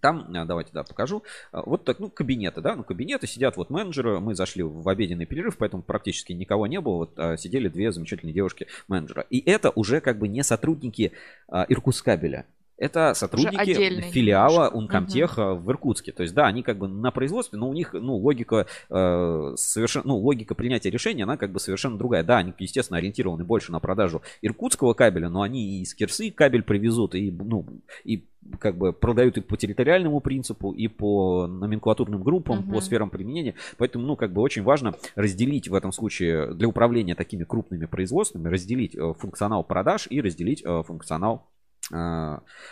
там, 0.00 0.30
э, 0.34 0.44
давайте, 0.44 0.70
да, 0.74 0.82
покажу. 0.82 1.22
Вот 1.52 1.84
так, 1.84 2.00
ну, 2.00 2.10
кабинеты, 2.10 2.60
да, 2.60 2.74
ну, 2.76 2.82
кабинеты, 2.82 3.26
сидят 3.26 3.56
вот 3.56 3.70
менеджеры. 3.70 4.20
Мы 4.20 4.34
зашли 4.34 4.62
в 4.62 4.86
обеденный 4.86 5.24
перерыв, 5.24 5.56
поэтому 5.56 5.82
практически 5.82 6.34
никого 6.34 6.66
не 6.66 6.80
было. 6.80 6.96
Вот 6.96 7.40
сидели 7.40 7.68
две 7.68 7.90
замечательные 7.92 8.34
девушки 8.34 8.66
менеджера. 8.88 9.24
И 9.30 9.38
это 9.40 9.70
уже 9.70 10.00
как 10.00 10.18
бы 10.18 10.28
не 10.28 10.42
сотрудники 10.42 11.12
э, 11.48 11.64
Иркутскабеля. 11.68 12.44
Это 12.76 13.14
сотрудники 13.14 14.00
филиала. 14.10 14.68
Ункомтеха 14.68 15.54
в 15.54 15.70
Иркутске. 15.70 16.12
То 16.12 16.22
есть, 16.22 16.34
да, 16.34 16.46
они 16.46 16.62
как 16.62 16.78
бы 16.78 16.88
на 16.88 17.10
производстве, 17.10 17.58
но 17.58 17.68
у 17.68 17.72
них, 17.72 17.92
ну, 17.92 18.16
логика 18.16 18.66
э, 18.90 19.52
совершенно, 19.56 20.08
ну, 20.08 20.16
логика 20.16 20.54
принятия 20.54 20.90
решения, 20.90 21.22
она 21.22 21.36
как 21.36 21.52
бы 21.52 21.60
совершенно 21.60 21.96
другая. 21.96 22.24
Да, 22.24 22.38
они, 22.38 22.52
естественно, 22.58 22.98
ориентированы 22.98 23.44
больше 23.44 23.70
на 23.70 23.78
продажу 23.78 24.22
иркутского 24.42 24.94
кабеля, 24.94 25.28
но 25.28 25.42
они 25.42 25.78
и 25.78 25.82
из 25.82 25.94
Кирсы 25.94 26.30
кабель 26.30 26.62
привезут, 26.62 27.14
и, 27.14 27.30
ну, 27.30 27.66
и 28.02 28.24
как 28.58 28.76
бы 28.76 28.92
продают 28.92 29.38
и 29.38 29.40
по 29.40 29.56
территориальному 29.56 30.20
принципу, 30.20 30.72
и 30.72 30.88
по 30.88 31.46
номенклатурным 31.46 32.22
группам, 32.22 32.58
Мгм. 32.58 32.72
по 32.72 32.80
сферам 32.80 33.08
применения. 33.08 33.54
Поэтому, 33.78 34.04
ну, 34.04 34.16
как 34.16 34.32
бы 34.32 34.42
очень 34.42 34.62
важно 34.62 34.94
разделить 35.14 35.68
в 35.68 35.74
этом 35.74 35.92
случае 35.92 36.52
для 36.54 36.68
управления 36.68 37.14
такими 37.14 37.44
крупными 37.44 37.86
производствами, 37.86 38.48
разделить 38.48 38.94
э, 38.94 39.14
функционал 39.18 39.64
продаж 39.64 40.06
и 40.10 40.20
разделить 40.20 40.62
э, 40.64 40.82
функционал 40.86 41.46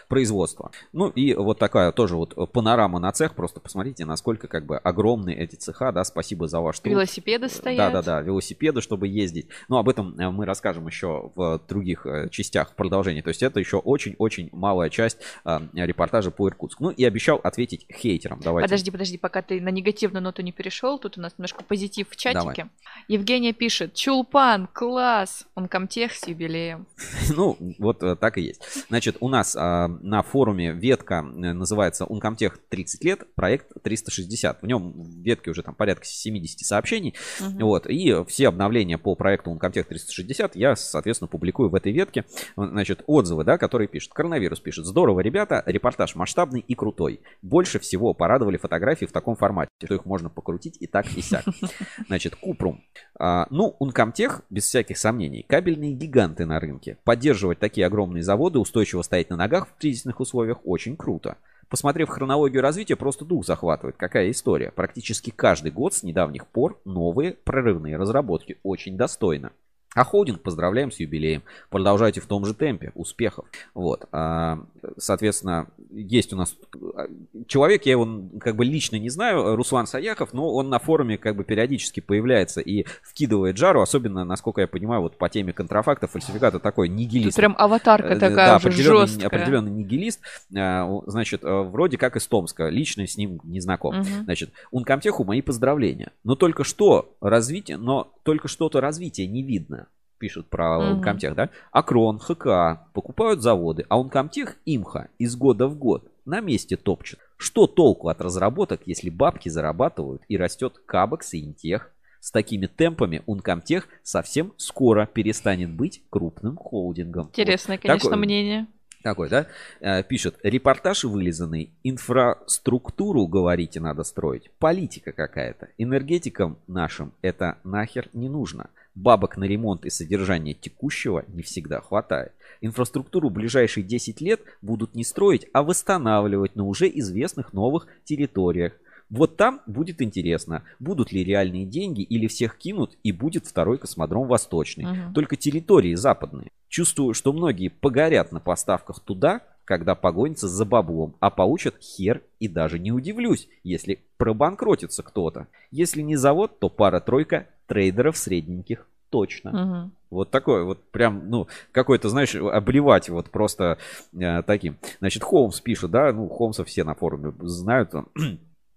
производства. 0.09 0.71
Ну 0.93 1.09
и 1.09 1.35
вот 1.35 1.59
такая 1.59 1.93
тоже 1.93 2.17
вот 2.17 2.35
панорама 2.53 2.99
на 2.99 3.13
цех. 3.13 3.35
Просто 3.35 3.61
посмотрите, 3.61 4.05
насколько 4.05 4.49
как 4.49 4.67
бы 4.67 4.79
огромные 4.79 5.37
эти 5.37 5.57
цеха, 5.57 5.93
да, 5.93 6.05
спасибо 6.05 6.49
за 6.49 6.61
ваш 6.61 6.81
труд. 6.81 6.93
Велосипеды 6.93 7.49
Да, 7.49 7.55
стоят. 7.55 7.93
да, 7.93 8.03
да, 8.03 8.21
велосипеды, 8.21 8.81
чтобы 8.81 9.09
ездить. 9.09 9.49
Ну, 9.69 9.77
об 9.77 9.89
этом 9.89 10.19
э, 10.19 10.31
мы 10.31 10.47
расскажем 10.47 10.87
еще 10.87 11.31
в 11.35 11.61
других 11.69 12.07
э, 12.07 12.29
частях 12.31 12.73
в 12.73 12.75
продолжении. 12.75 13.21
То 13.21 13.29
есть 13.29 13.43
это 13.43 13.61
еще 13.61 13.79
очень-очень 13.79 14.49
малая 14.53 14.91
часть 14.91 15.19
э, 15.45 15.61
репортажа 15.75 16.31
по 16.31 16.49
Иркутску. 16.49 16.85
Ну 16.85 16.91
и 16.91 17.05
обещал 17.05 17.41
ответить 17.43 17.87
хейтерам. 17.93 18.41
Давайте. 18.43 18.69
Подожди, 18.69 18.91
подожди, 18.91 19.19
пока 19.19 19.43
ты 19.43 19.61
на 19.61 19.71
негативную 19.71 20.23
ноту 20.23 20.43
не 20.43 20.53
перешел, 20.53 20.99
тут 20.99 21.19
у 21.19 21.21
нас 21.21 21.35
немножко 21.39 21.65
позитив 21.65 22.09
в 22.09 22.17
чатике. 22.17 22.69
Евгения 23.09 23.53
пишет, 23.53 23.95
Чулпан, 23.95 24.69
класс, 24.73 25.47
он 25.55 25.69
комтех 25.69 26.13
с 26.13 26.27
юбилеем. 26.27 26.87
Ну, 27.35 27.57
вот 27.79 28.03
э, 28.03 28.15
так 28.17 28.37
и 28.37 28.43
есть. 28.43 28.87
Значит, 28.89 29.02
у 29.21 29.29
нас 29.29 29.57
а, 29.59 29.89
на 29.89 30.23
форуме 30.23 30.73
ветка 30.73 31.25
э, 31.25 31.53
называется 31.53 32.05
Uncomtech 32.05 32.53
30 32.69 33.05
лет, 33.05 33.35
проект 33.35 33.69
360. 33.83 34.63
В 34.63 34.67
нем 34.67 34.93
в 34.93 35.23
ветке 35.23 35.51
уже 35.51 35.63
там 35.63 35.75
порядка 35.75 36.05
70 36.05 36.61
сообщений. 36.61 37.15
Мгм. 37.41 37.59
Вот, 37.61 37.87
и 37.87 38.25
все 38.27 38.49
обновления 38.49 38.99
по 38.99 39.15
проекту 39.15 39.51
Uncomtech 39.51 39.85
360 39.85 40.57
я, 40.57 40.77
соответственно, 40.77 41.29
публикую 41.29 41.71
в 41.71 41.75
этой 41.75 41.93
ветке. 41.93 42.25
Значит, 42.57 43.03
отзывы, 43.07 43.45
да, 43.45 43.59
которые 43.59 43.89
пишут. 43.89 44.13
Коронавирус 44.13 44.61
пишет. 44.61 44.85
Здорово, 44.85 45.21
ребята, 45.21 45.63
репортаж 45.67 46.15
масштабный 46.15 46.61
и 46.61 46.75
крутой. 46.75 47.21
Больше 47.43 47.79
всего 47.79 48.15
порадовали 48.15 48.57
фотографии 48.57 49.07
в 49.07 49.13
таком 49.13 49.37
формате, 49.37 49.71
что 49.85 49.95
их 49.95 50.05
можно 50.05 50.29
покрутить 50.29 50.77
и 50.81 50.87
так, 50.87 51.07
и 51.17 51.23
сяк. 51.23 51.45
Значит, 52.07 52.37
Купрум. 52.37 52.83
А, 53.19 53.47
ну, 53.51 53.77
Uncomtech, 53.81 54.43
без 54.51 54.65
всяких 54.65 54.99
сомнений, 54.99 55.45
кабельные 55.49 55.93
гиганты 55.93 56.47
на 56.47 56.61
рынке. 56.61 56.99
Поддерживать 57.05 57.59
такие 57.59 57.87
огромные 57.87 58.23
заводы, 58.23 58.59
устойчиво 58.59 58.92
стоять 59.01 59.31
на 59.31 59.37
ногах 59.37 59.69
в 59.69 59.81
кризисных 59.81 60.21
условиях 60.21 60.59
очень 60.65 60.99
круто. 60.99 61.39
Посмотрев 61.71 62.11
хронологию 62.11 62.61
развития, 62.61 62.97
просто 62.97 63.25
дух 63.25 63.47
захватывает. 63.47 63.97
Какая 63.97 64.31
история. 64.31 64.71
Практически 64.73 65.31
каждый 65.31 65.71
год 65.71 65.95
с 65.95 66.03
недавних 66.03 66.47
пор 66.47 66.79
новые 66.85 67.33
прорывные 67.33 67.97
разработки. 67.97 68.59
Очень 68.63 68.99
достойно. 68.99 69.53
А 69.95 70.05
холдинг 70.05 70.41
поздравляем 70.43 70.91
с 70.91 71.01
юбилеем. 71.01 71.43
Продолжайте 71.71 72.21
в 72.21 72.27
том 72.27 72.45
же 72.45 72.55
темпе. 72.55 72.93
Успехов. 72.95 73.47
Вот. 73.75 74.07
А, 74.13 74.61
соответственно, 74.99 75.67
есть 75.91 76.33
у 76.33 76.37
нас 76.37 76.57
а, 76.97 77.07
человек, 77.47 77.85
я 77.87 77.93
его 77.93 78.23
как 78.41 78.57
бы 78.57 78.65
лично 78.65 78.97
не 78.97 79.11
знаю, 79.11 79.57
Руслан 79.57 79.87
Саяхов, 79.87 80.33
но 80.33 80.53
он 80.53 80.69
на 80.71 80.79
форуме 80.79 81.19
как 81.19 81.37
бы 81.37 81.45
периодически 81.45 82.01
появляется 82.01 82.61
и 82.61 82.85
вкидывает 83.03 83.57
жару, 83.59 83.81
особенно, 83.83 84.25
насколько 84.25 84.61
я 84.61 84.67
понимаю, 84.67 85.03
вот 85.03 85.19
по 85.19 85.29
теме 85.29 85.53
контрафакта, 85.53 86.07
фальсификата 86.07 86.59
такой 86.59 86.89
нигилист. 86.89 87.37
прям 87.37 87.55
аватарка 87.59 88.09
Э, 88.13 88.19
такая 88.19 88.47
да, 88.49 88.57
уже 88.57 88.69
определенный, 88.69 89.07
жесткая. 89.07 89.27
определенный 89.29 89.71
нигилист. 89.71 90.21
О, 90.57 91.03
Значит, 91.07 91.45
э, 91.45 91.63
вроде 91.63 91.99
как 91.99 92.17
из 92.17 92.27
Томска. 92.27 92.69
Лично 92.69 93.07
с 93.07 93.17
ним 93.17 93.41
не 93.45 93.61
знаком. 93.61 93.97
Мгм. 93.99 94.25
Значит, 94.25 94.51
Ункомтеху 94.71 95.25
мои 95.25 95.41
поздравления. 95.43 96.13
Но 96.25 96.35
только 96.35 96.65
что 96.65 97.15
развитие, 97.21 97.77
но 97.77 98.13
только 98.23 98.49
что-то 98.49 98.81
развития 98.81 99.27
не 99.27 99.43
видно. 99.43 99.89
Пишут 100.19 100.49
про 100.49 100.79
Мгм. 100.79 100.93
Ункомтех, 100.99 101.35
да? 101.35 101.51
Акрон, 101.73 102.19
ХК 102.21 102.87
покупают 102.93 103.43
заводы, 103.43 103.85
а 103.89 103.99
Ункомтех, 103.99 104.57
Имха 104.65 105.09
из 105.19 105.35
года 105.35 105.67
в 105.67 105.77
год 105.77 106.09
на 106.25 106.41
месте 106.41 106.77
топчет. 106.77 107.19
Что 107.37 107.67
толку 107.67 108.09
от 108.09 108.21
разработок, 108.21 108.83
если 108.87 109.11
бабки 109.11 109.49
зарабатывают 109.49 110.23
и 110.29 110.37
растет 110.37 110.81
Кабекс 110.87 111.35
и 111.35 111.45
Интех? 111.45 111.91
С 112.21 112.31
такими 112.31 112.67
темпами 112.67 113.23
Ункомтех 113.27 113.89
совсем 114.05 114.53
скоро 114.57 115.07
перестанет 115.07 115.71
быть 115.75 116.03
крупным 116.09 116.57
холдингом. 116.57 117.27
Интересное, 117.27 117.79
Вот 117.79 117.83
конечно, 117.83 118.11
такое- 118.11 118.25
мнение. 118.25 118.69
Такой, 119.03 119.29
да? 119.29 119.47
Э, 119.81 120.03
Пишет, 120.03 120.39
репортаж 120.43 121.05
вылизанный, 121.05 121.71
инфраструктуру, 121.85 123.27
говорите, 123.27 123.81
надо 123.81 124.05
строить. 124.05 124.51
Политика 124.59 125.13
какая-то. 125.13 125.69
Энергетикам 125.79 126.59
нашим 126.67 127.13
это 127.23 127.59
нахер 127.65 128.09
не 128.13 128.29
нужно. 128.29 128.71
Бабок 128.95 129.39
на 129.39 129.45
ремонт 129.45 129.87
и 129.87 129.91
содержание 129.91 130.55
текущего 130.55 131.25
не 131.29 131.43
всегда 131.43 131.81
хватает. 131.81 132.33
Инфраструктуру 132.61 133.31
ближайшие 133.31 133.85
10 133.85 134.21
лет 134.21 134.41
будут 134.61 134.95
не 134.95 135.03
строить, 135.03 135.47
а 135.53 135.63
восстанавливать 135.63 136.57
на 136.57 136.65
уже 136.65 136.89
известных 136.89 137.53
новых 137.55 137.87
территориях. 138.05 138.75
Вот 139.13 139.37
там 139.37 139.61
будет 139.67 140.01
интересно, 140.01 140.63
будут 140.81 141.13
ли 141.13 141.23
реальные 141.23 141.67
деньги 141.67 142.01
или 142.01 142.27
всех 142.27 142.57
кинут 142.57 142.97
и 143.03 143.13
будет 143.13 143.47
второй 143.47 143.77
космодром 143.77 144.27
Восточный. 144.27 144.87
Мгм. 144.87 145.13
Только 145.13 145.37
территории 145.37 145.95
западные. 145.95 146.49
Чувствую, 146.69 147.13
что 147.13 147.35
многие 147.35 147.69
погорят 147.69 148.33
на 148.33 148.41
поставках 148.41 149.01
туда, 149.01 149.43
когда 149.67 149.95
погонятся 149.95 150.49
за 150.49 150.65
баблом, 150.65 151.15
а 151.21 151.29
получат 151.29 151.77
хер 151.79 152.23
и 152.41 152.49
даже 152.49 152.79
не 152.79 152.91
удивлюсь, 152.91 153.49
если 153.63 154.01
пробанкротится 154.17 155.03
кто-то. 155.03 155.47
Если 155.71 156.01
не 156.01 156.17
завод, 156.17 156.59
то 156.59 156.71
пара-тройка 156.71 157.49
трейдеров 157.67 158.17
средненьких 158.17 158.89
точно. 159.11 159.51
Мгм. 159.53 159.93
Вот 160.09 160.31
такой 160.31 160.65
вот 160.65 160.83
прям, 160.91 161.29
ну, 161.29 161.49
какой-то, 161.71 162.09
знаешь, 162.09 162.35
обливать 162.35 163.11
вот 163.11 163.29
просто 163.29 163.77
э, 164.19 164.43
таким. 164.43 164.79
Значит, 165.01 165.23
Холмс 165.23 165.61
пишет, 165.61 165.91
да, 165.91 166.11
ну, 166.15 166.29
Холмса 166.29 166.65
все 166.65 166.83
на 166.83 166.95
форуме 166.95 167.35
знают. 167.41 167.95
он. 167.95 168.09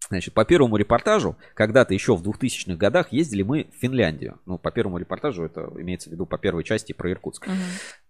Значит, 0.09 0.33
по 0.33 0.45
первому 0.45 0.77
репортажу, 0.77 1.35
когда-то 1.53 1.93
еще 1.93 2.15
в 2.15 2.21
2000-х 2.21 2.75
годах 2.75 3.11
ездили 3.11 3.41
мы 3.41 3.67
в 3.75 3.79
Финляндию. 3.79 4.39
Ну, 4.45 4.57
по 4.57 4.71
первому 4.71 4.97
репортажу, 4.97 5.43
это 5.43 5.71
имеется 5.77 6.09
в 6.09 6.13
виду 6.13 6.25
по 6.25 6.37
первой 6.37 6.63
части 6.63 6.93
про 6.93 7.11
Иркутск. 7.11 7.47
Мгм. 7.47 7.57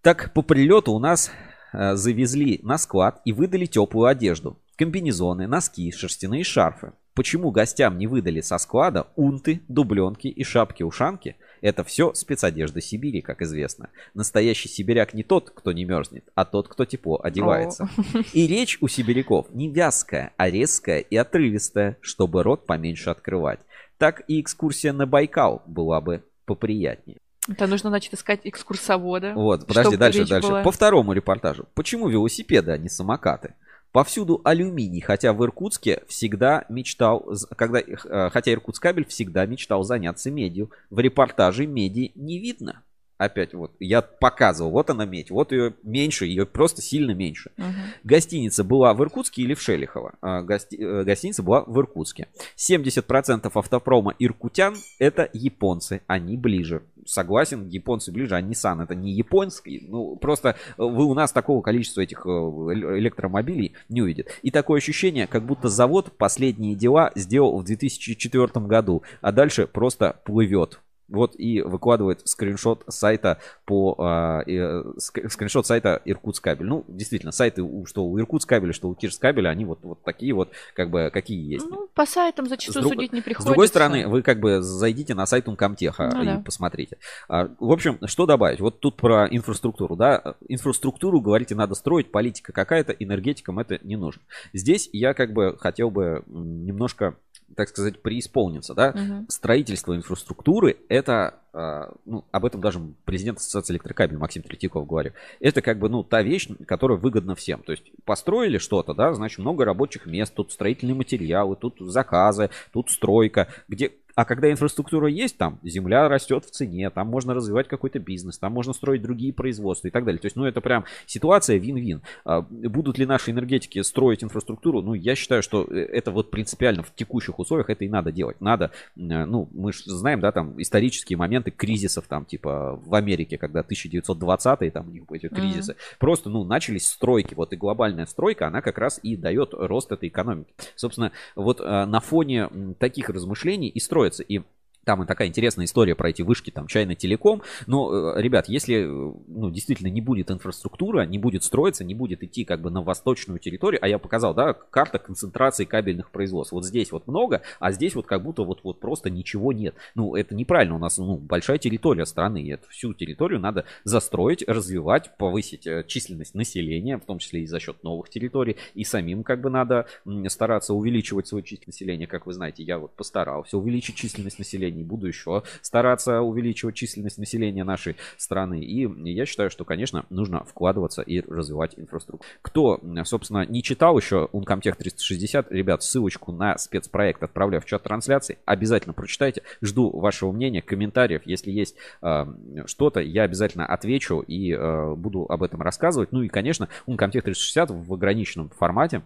Так, 0.01 0.33
по 0.33 0.41
прилету 0.41 0.91
у 0.91 0.99
нас 0.99 1.31
э, 1.73 1.95
завезли 1.95 2.59
на 2.63 2.77
склад 2.77 3.21
и 3.25 3.31
выдали 3.31 3.65
теплую 3.65 4.07
одежду. 4.07 4.59
Комбинезоны, 4.77 5.47
носки, 5.47 5.91
шерстяные 5.91 6.43
шарфы. 6.43 6.91
Почему 7.13 7.51
гостям 7.51 7.97
не 7.97 8.07
выдали 8.07 8.41
со 8.41 8.57
склада 8.57 9.07
унты, 9.15 9.61
дубленки 9.69 10.27
и 10.27 10.43
шапки-ушанки? 10.43 11.37
Это 11.65 11.83
все 11.83 12.13
спецодежда 12.13 12.79
Сибири, 12.79 13.21
как 13.21 13.41
известно. 13.41 13.89
Настоящий 14.13 14.69
сибиряк 14.69 15.15
не 15.15 15.23
тот, 15.23 15.49
кто 15.49 15.71
не 15.71 15.83
мерзнет, 15.83 16.23
а 16.35 16.45
тот, 16.45 16.67
кто 16.67 16.85
тепло 16.85 17.19
одевается. 17.23 17.89
И 18.33 18.45
речь 18.45 18.77
у 18.81 18.87
сибиряков 18.87 19.47
не 19.49 19.67
вязкая, 19.67 20.31
а 20.37 20.47
резкая 20.47 20.99
и 20.99 21.15
отрывистая, 21.15 21.97
чтобы 22.01 22.43
рот 22.43 22.67
поменьше 22.67 23.09
открывать. 23.09 23.61
Так 23.97 24.21
и 24.27 24.41
экскурсия 24.41 24.93
на 24.93 25.07
Байкал 25.07 25.63
была 25.65 26.01
бы 26.01 26.23
поприятнее. 26.45 27.17
Это 27.49 27.65
нужно, 27.65 27.89
значит, 27.89 28.13
искать 28.13 28.41
экскурсовода. 28.43 29.33
Вот, 29.33 29.65
подожди, 29.65 29.97
дальше, 29.97 30.27
дальше. 30.27 30.47
была. 30.47 30.61
По 30.61 30.71
второму 30.71 31.13
репортажу. 31.13 31.65
Почему 31.73 32.09
велосипеды, 32.09 32.73
а 32.73 32.77
не 32.77 32.89
самокаты? 32.89 33.55
Повсюду 33.95 34.41
алюминий, 34.43 34.99
хотя 34.99 35.31
в 35.31 35.41
Иркутске 35.41 36.03
всегда 36.09 36.65
мечтал, 36.67 37.25
когда, 37.55 37.79
э, 37.79 38.29
хотя 38.29 38.51
Иркутскабель 38.51 39.05
всегда 39.05 39.45
мечтал 39.45 39.85
заняться 39.85 40.29
медью. 40.29 40.69
В 40.89 40.99
репортаже 40.99 41.65
меди 41.65 42.11
не 42.13 42.37
видно. 42.37 42.83
Опять 43.17 43.53
вот, 43.53 43.71
я 43.79 44.01
показывал, 44.01 44.71
вот 44.71 44.89
она 44.89 45.05
медь, 45.05 45.31
вот 45.31 45.53
ее 45.53 45.73
меньше, 45.83 46.25
ее 46.25 46.45
просто 46.45 46.81
сильно 46.81 47.11
меньше. 47.11 47.51
Мгм. 47.55 47.69
Гостиница 48.03 48.65
была 48.65 48.93
в 48.93 49.01
Иркутске 49.01 49.43
или 49.43 49.53
в 49.53 49.61
Шелихово? 49.61 50.15
А, 50.21 50.41
гости- 50.41 50.75
э, 50.75 51.03
Гостиница 51.05 51.41
была 51.41 51.63
в 51.65 51.79
Иркутске. 51.79 52.27
70% 52.55 53.55
автопрома 53.55 54.13
иркутян 54.19 54.75
это 54.99 55.29
японцы, 55.31 56.01
они 56.07 56.35
ближе. 56.35 56.83
Согласен, 57.05 57.67
японцы 57.69 58.11
ближе, 58.11 58.35
а 58.35 58.41
Nissan 58.41 58.83
это 58.83 58.95
не 58.95 59.11
японский. 59.13 59.85
Ну, 59.87 60.17
просто 60.17 60.49
э, 60.49 60.55
вы 60.77 61.05
у 61.05 61.13
нас 61.13 61.31
такого 61.31 61.61
количества 61.61 62.01
этих 62.01 62.25
э, 62.25 62.29
электромобилей 62.29 63.73
не 63.87 64.01
увидит. 64.01 64.27
И 64.41 64.51
такое 64.51 64.79
ощущение, 64.79 65.25
как 65.27 65.45
будто 65.45 65.69
завод 65.69 66.11
последние 66.17 66.75
дела 66.75 67.11
сделал 67.15 67.59
в 67.59 67.63
2004 67.63 68.47
году, 68.65 69.03
а 69.21 69.31
дальше 69.31 69.67
просто 69.67 70.19
плывет. 70.25 70.81
Вот 71.07 71.35
и 71.37 71.61
выкладывает 71.61 72.27
скриншот 72.27 72.83
сайта 72.87 73.39
по 73.65 73.95
а, 73.99 74.41
э, 74.47 74.83
скриншот 74.97 75.67
сайта 75.67 76.01
Иркутскабель. 76.03 76.65
Ну, 76.65 76.83
действительно, 76.87 77.31
сайты, 77.31 77.61
что 77.85 78.05
у 78.05 78.19
Иркутскабеля, 78.19 78.73
что 78.73 78.89
у 78.89 78.95
Кирскабеля, 78.95 79.49
они 79.49 79.65
вот, 79.65 79.79
вот 79.83 80.01
такие 80.03 80.33
вот, 80.33 80.51
как 80.73 80.89
бы, 80.89 81.09
какие 81.13 81.53
есть. 81.53 81.67
Ну, 81.69 81.87
по 81.93 82.05
сайтам 82.05 82.47
зачастую 82.47 82.83
друг... 82.83 82.93
судить 82.93 83.13
не 83.13 83.21
приходится. 83.21 83.43
С 83.43 83.45
другой 83.45 83.67
стороны, 83.67 84.07
вы 84.07 84.21
как 84.21 84.39
бы 84.39 84.61
зайдите 84.61 85.13
на 85.13 85.25
сайт 85.25 85.47
Умкомтеха 85.47 86.11
ну, 86.13 86.23
и 86.23 86.25
да. 86.25 86.41
посмотрите. 86.43 86.97
А, 87.29 87.49
в 87.59 87.71
общем, 87.71 87.99
что 88.05 88.25
добавить? 88.25 88.59
Вот 88.59 88.79
тут 88.79 88.97
про 88.97 89.27
инфраструктуру, 89.29 89.95
да. 89.95 90.35
Инфраструктуру, 90.47 91.21
говорите, 91.21 91.55
надо 91.55 91.75
строить, 91.75 92.11
политика 92.11 92.51
какая-то, 92.51 92.93
энергетикам 92.93 93.59
это 93.59 93.79
не 93.83 93.95
нужно. 93.95 94.21
Здесь 94.53 94.89
я 94.91 95.13
как 95.13 95.33
бы 95.33 95.57
хотел 95.59 95.91
бы 95.91 96.23
немножко 96.27 97.15
так 97.55 97.69
сказать, 97.69 98.01
преисполниться, 98.01 98.73
да, 98.73 98.89
угу. 98.89 99.25
строительство 99.29 99.95
инфраструктуры, 99.95 100.77
это, 100.89 101.35
а, 101.53 101.93
ну, 102.05 102.25
об 102.31 102.45
этом 102.45 102.59
даже 102.59 102.81
президент 103.05 103.37
Ассоциации 103.37 103.73
электрокабель 103.73 104.17
Максим 104.17 104.43
Третьяков 104.43 104.87
говорит, 104.87 105.13
это 105.39 105.61
как 105.61 105.79
бы, 105.79 105.87
ну, 105.89 106.03
та 106.03 106.21
вещь, 106.21 106.49
которая 106.67 106.97
выгодна 106.97 107.35
всем, 107.35 107.61
то 107.61 107.71
есть 107.71 107.91
построили 108.03 108.57
что-то, 108.57 108.93
да, 108.93 109.13
значит, 109.13 109.39
много 109.39 109.63
рабочих 109.63 110.05
мест, 110.05 110.33
тут 110.33 110.51
строительные 110.51 110.95
материалы, 110.95 111.55
тут 111.55 111.75
заказы, 111.79 112.49
тут 112.73 112.89
стройка, 112.89 113.47
где 113.67 113.91
а 114.15 114.25
когда 114.25 114.49
инфраструктура 114.49 115.07
есть, 115.07 115.37
там 115.37 115.59
земля 115.63 116.07
растет 116.07 116.45
в 116.45 116.51
цене, 116.51 116.89
там 116.89 117.07
можно 117.07 117.33
развивать 117.33 117.67
какой-то 117.67 117.99
бизнес, 117.99 118.37
там 118.37 118.53
можно 118.53 118.73
строить 118.73 119.01
другие 119.01 119.33
производства 119.33 119.87
и 119.87 119.91
так 119.91 120.05
далее. 120.05 120.19
То 120.19 120.25
есть, 120.25 120.35
ну, 120.35 120.45
это 120.45 120.61
прям 120.61 120.85
ситуация 121.05 121.57
вин-вин. 121.57 122.01
А 122.23 122.41
будут 122.41 122.97
ли 122.97 123.05
наши 123.05 123.31
энергетики 123.31 123.81
строить 123.81 124.23
инфраструктуру? 124.23 124.81
Ну, 124.81 124.93
я 124.93 125.15
считаю, 125.15 125.43
что 125.43 125.65
э, 125.65 125.75
это 125.75 126.11
вот 126.11 126.31
принципиально 126.31 126.83
в 126.83 126.93
текущих 126.95 127.37
условиях 127.39 127.69
это 127.69 127.85
и 127.85 127.89
надо 127.89 128.11
делать. 128.11 128.39
Надо, 128.39 128.71
э, 128.95 128.99
ну, 128.99 129.49
мы 129.53 129.73
же 129.73 129.83
знаем, 129.85 130.21
да, 130.21 130.31
там 130.31 130.59
исторические 130.61 131.17
моменты 131.17 131.51
кризисов, 131.51 132.05
там, 132.07 132.25
типа 132.25 132.79
в 132.85 132.95
Америке, 132.95 133.37
когда 133.37 133.61
1920-е, 133.61 134.71
там, 134.71 134.87
у 134.87 134.91
них 134.91 135.03
эти 135.11 135.27
кризисы. 135.27 135.73
Mm-hmm. 135.73 135.99
Просто, 135.99 136.29
ну, 136.29 136.43
начались 136.43 136.87
стройки. 136.87 137.33
Вот 137.33 137.53
и 137.53 137.57
глобальная 137.57 138.05
стройка, 138.05 138.47
она 138.47 138.61
как 138.61 138.77
раз 138.77 138.99
и 139.03 139.15
дает 139.15 139.53
рост 139.53 139.91
этой 139.91 140.09
экономики. 140.09 140.53
Собственно, 140.75 141.11
вот 141.35 141.59
э, 141.59 141.85
на 141.85 141.99
фоне 141.99 142.49
таких 142.79 143.09
размышлений 143.09 143.67
и 143.67 143.79
строится 143.79 144.04
строится. 144.05 144.23
И 144.23 144.41
там 144.85 145.03
и 145.03 145.05
такая 145.05 145.27
интересная 145.27 145.65
история 145.65 145.95
про 145.95 146.09
эти 146.11 146.21
вышки, 146.21 146.51
там, 146.51 146.67
чайно 146.67 146.95
телеком. 146.95 147.41
Но, 147.67 148.13
э, 148.15 148.21
ребят, 148.21 148.47
если, 148.47 148.85
э, 148.85 149.13
ну, 149.27 149.51
действительно 149.51 149.87
не 149.87 150.01
будет 150.01 150.31
инфраструктура, 150.31 151.05
не 151.05 151.17
будет 151.17 151.43
строиться, 151.43 151.83
не 151.83 151.95
будет 151.95 152.23
идти 152.23 152.45
как 152.45 152.61
бы 152.61 152.69
на 152.69 152.81
восточную 152.81 153.39
территорию, 153.39 153.79
а 153.83 153.87
я 153.87 153.99
показал, 153.99 154.33
да, 154.33 154.53
карта 154.53 154.99
концентрации 154.99 155.65
кабельных 155.65 156.11
производств. 156.11 156.53
Вот 156.53 156.65
здесь 156.65 156.91
вот 156.91 157.07
много, 157.07 157.41
а 157.59 157.71
здесь 157.71 157.95
вот 157.95 158.05
как 158.05 158.23
будто 158.23 158.43
вот, 158.43 158.61
вот 158.63 158.79
просто 158.79 159.09
ничего 159.09 159.51
нет. 159.51 159.75
Ну, 159.95 160.15
это 160.15 160.35
неправильно, 160.35 160.75
у 160.75 160.79
нас, 160.79 160.97
ну, 160.97 161.17
большая 161.17 161.57
территория 161.57 162.05
страны, 162.05 162.43
и 162.43 162.51
эту 162.51 162.69
всю 162.69 162.93
территорию 162.93 163.39
надо 163.39 163.65
застроить, 163.83 164.47
развивать, 164.47 165.17
повысить 165.17 165.65
э, 165.65 165.83
численность 165.87 166.35
населения, 166.35 166.97
в 166.97 167.05
том 167.05 167.17
числе 167.17 167.41
и 167.41 167.47
за 167.47 167.59
счет 167.59 167.83
новых 167.83 168.09
территорий, 168.09 168.57
и 168.75 168.83
самим 168.83 169.23
как 169.23 169.41
бы 169.41 169.49
надо 169.49 169.87
стараться 170.27 170.73
увеличивать 170.73 171.27
свою 171.27 171.43
численность 171.43 171.65
населения, 171.67 172.07
как 172.07 172.27
вы 172.27 172.33
знаете, 172.33 172.63
я 172.63 172.77
вот 172.77 172.95
постарался 172.95 173.57
увеличить 173.57 173.95
численность 173.95 174.37
населения, 174.37 174.74
не 174.75 174.83
буду 174.83 175.07
еще 175.07 175.43
стараться 175.61 176.21
увеличивать 176.21 176.75
численность 176.75 177.17
населения 177.17 177.63
нашей 177.63 177.95
страны. 178.17 178.61
И 178.61 178.87
я 179.11 179.25
считаю, 179.25 179.49
что, 179.49 179.65
конечно, 179.65 180.05
нужно 180.09 180.43
вкладываться 180.43 181.01
и 181.01 181.21
развивать 181.21 181.73
инфраструктуру. 181.77 182.23
Кто, 182.41 182.79
собственно, 183.03 183.45
не 183.45 183.63
читал 183.63 183.97
еще 183.97 184.29
Uncomtech 184.33 184.75
360, 184.75 185.51
ребят, 185.51 185.83
ссылочку 185.83 186.31
на 186.31 186.57
спецпроект 186.57 187.23
отправляю 187.23 187.61
в 187.61 187.65
чат 187.65 187.83
трансляции. 187.83 188.37
Обязательно 188.45 188.93
прочитайте. 188.93 189.43
Жду 189.61 189.89
вашего 189.89 190.31
мнения, 190.31 190.61
комментариев. 190.61 191.21
Если 191.25 191.51
есть 191.51 191.75
э, 192.01 192.25
что-то, 192.65 192.99
я 192.99 193.23
обязательно 193.23 193.65
отвечу 193.65 194.19
и 194.19 194.51
э, 194.51 194.95
буду 194.95 195.25
об 195.27 195.43
этом 195.43 195.61
рассказывать. 195.61 196.11
Ну 196.11 196.21
и, 196.21 196.27
конечно, 196.27 196.69
Uncomtech 196.87 197.21
360 197.21 197.71
в 197.71 197.93
ограниченном 197.93 198.49
формате 198.49 199.03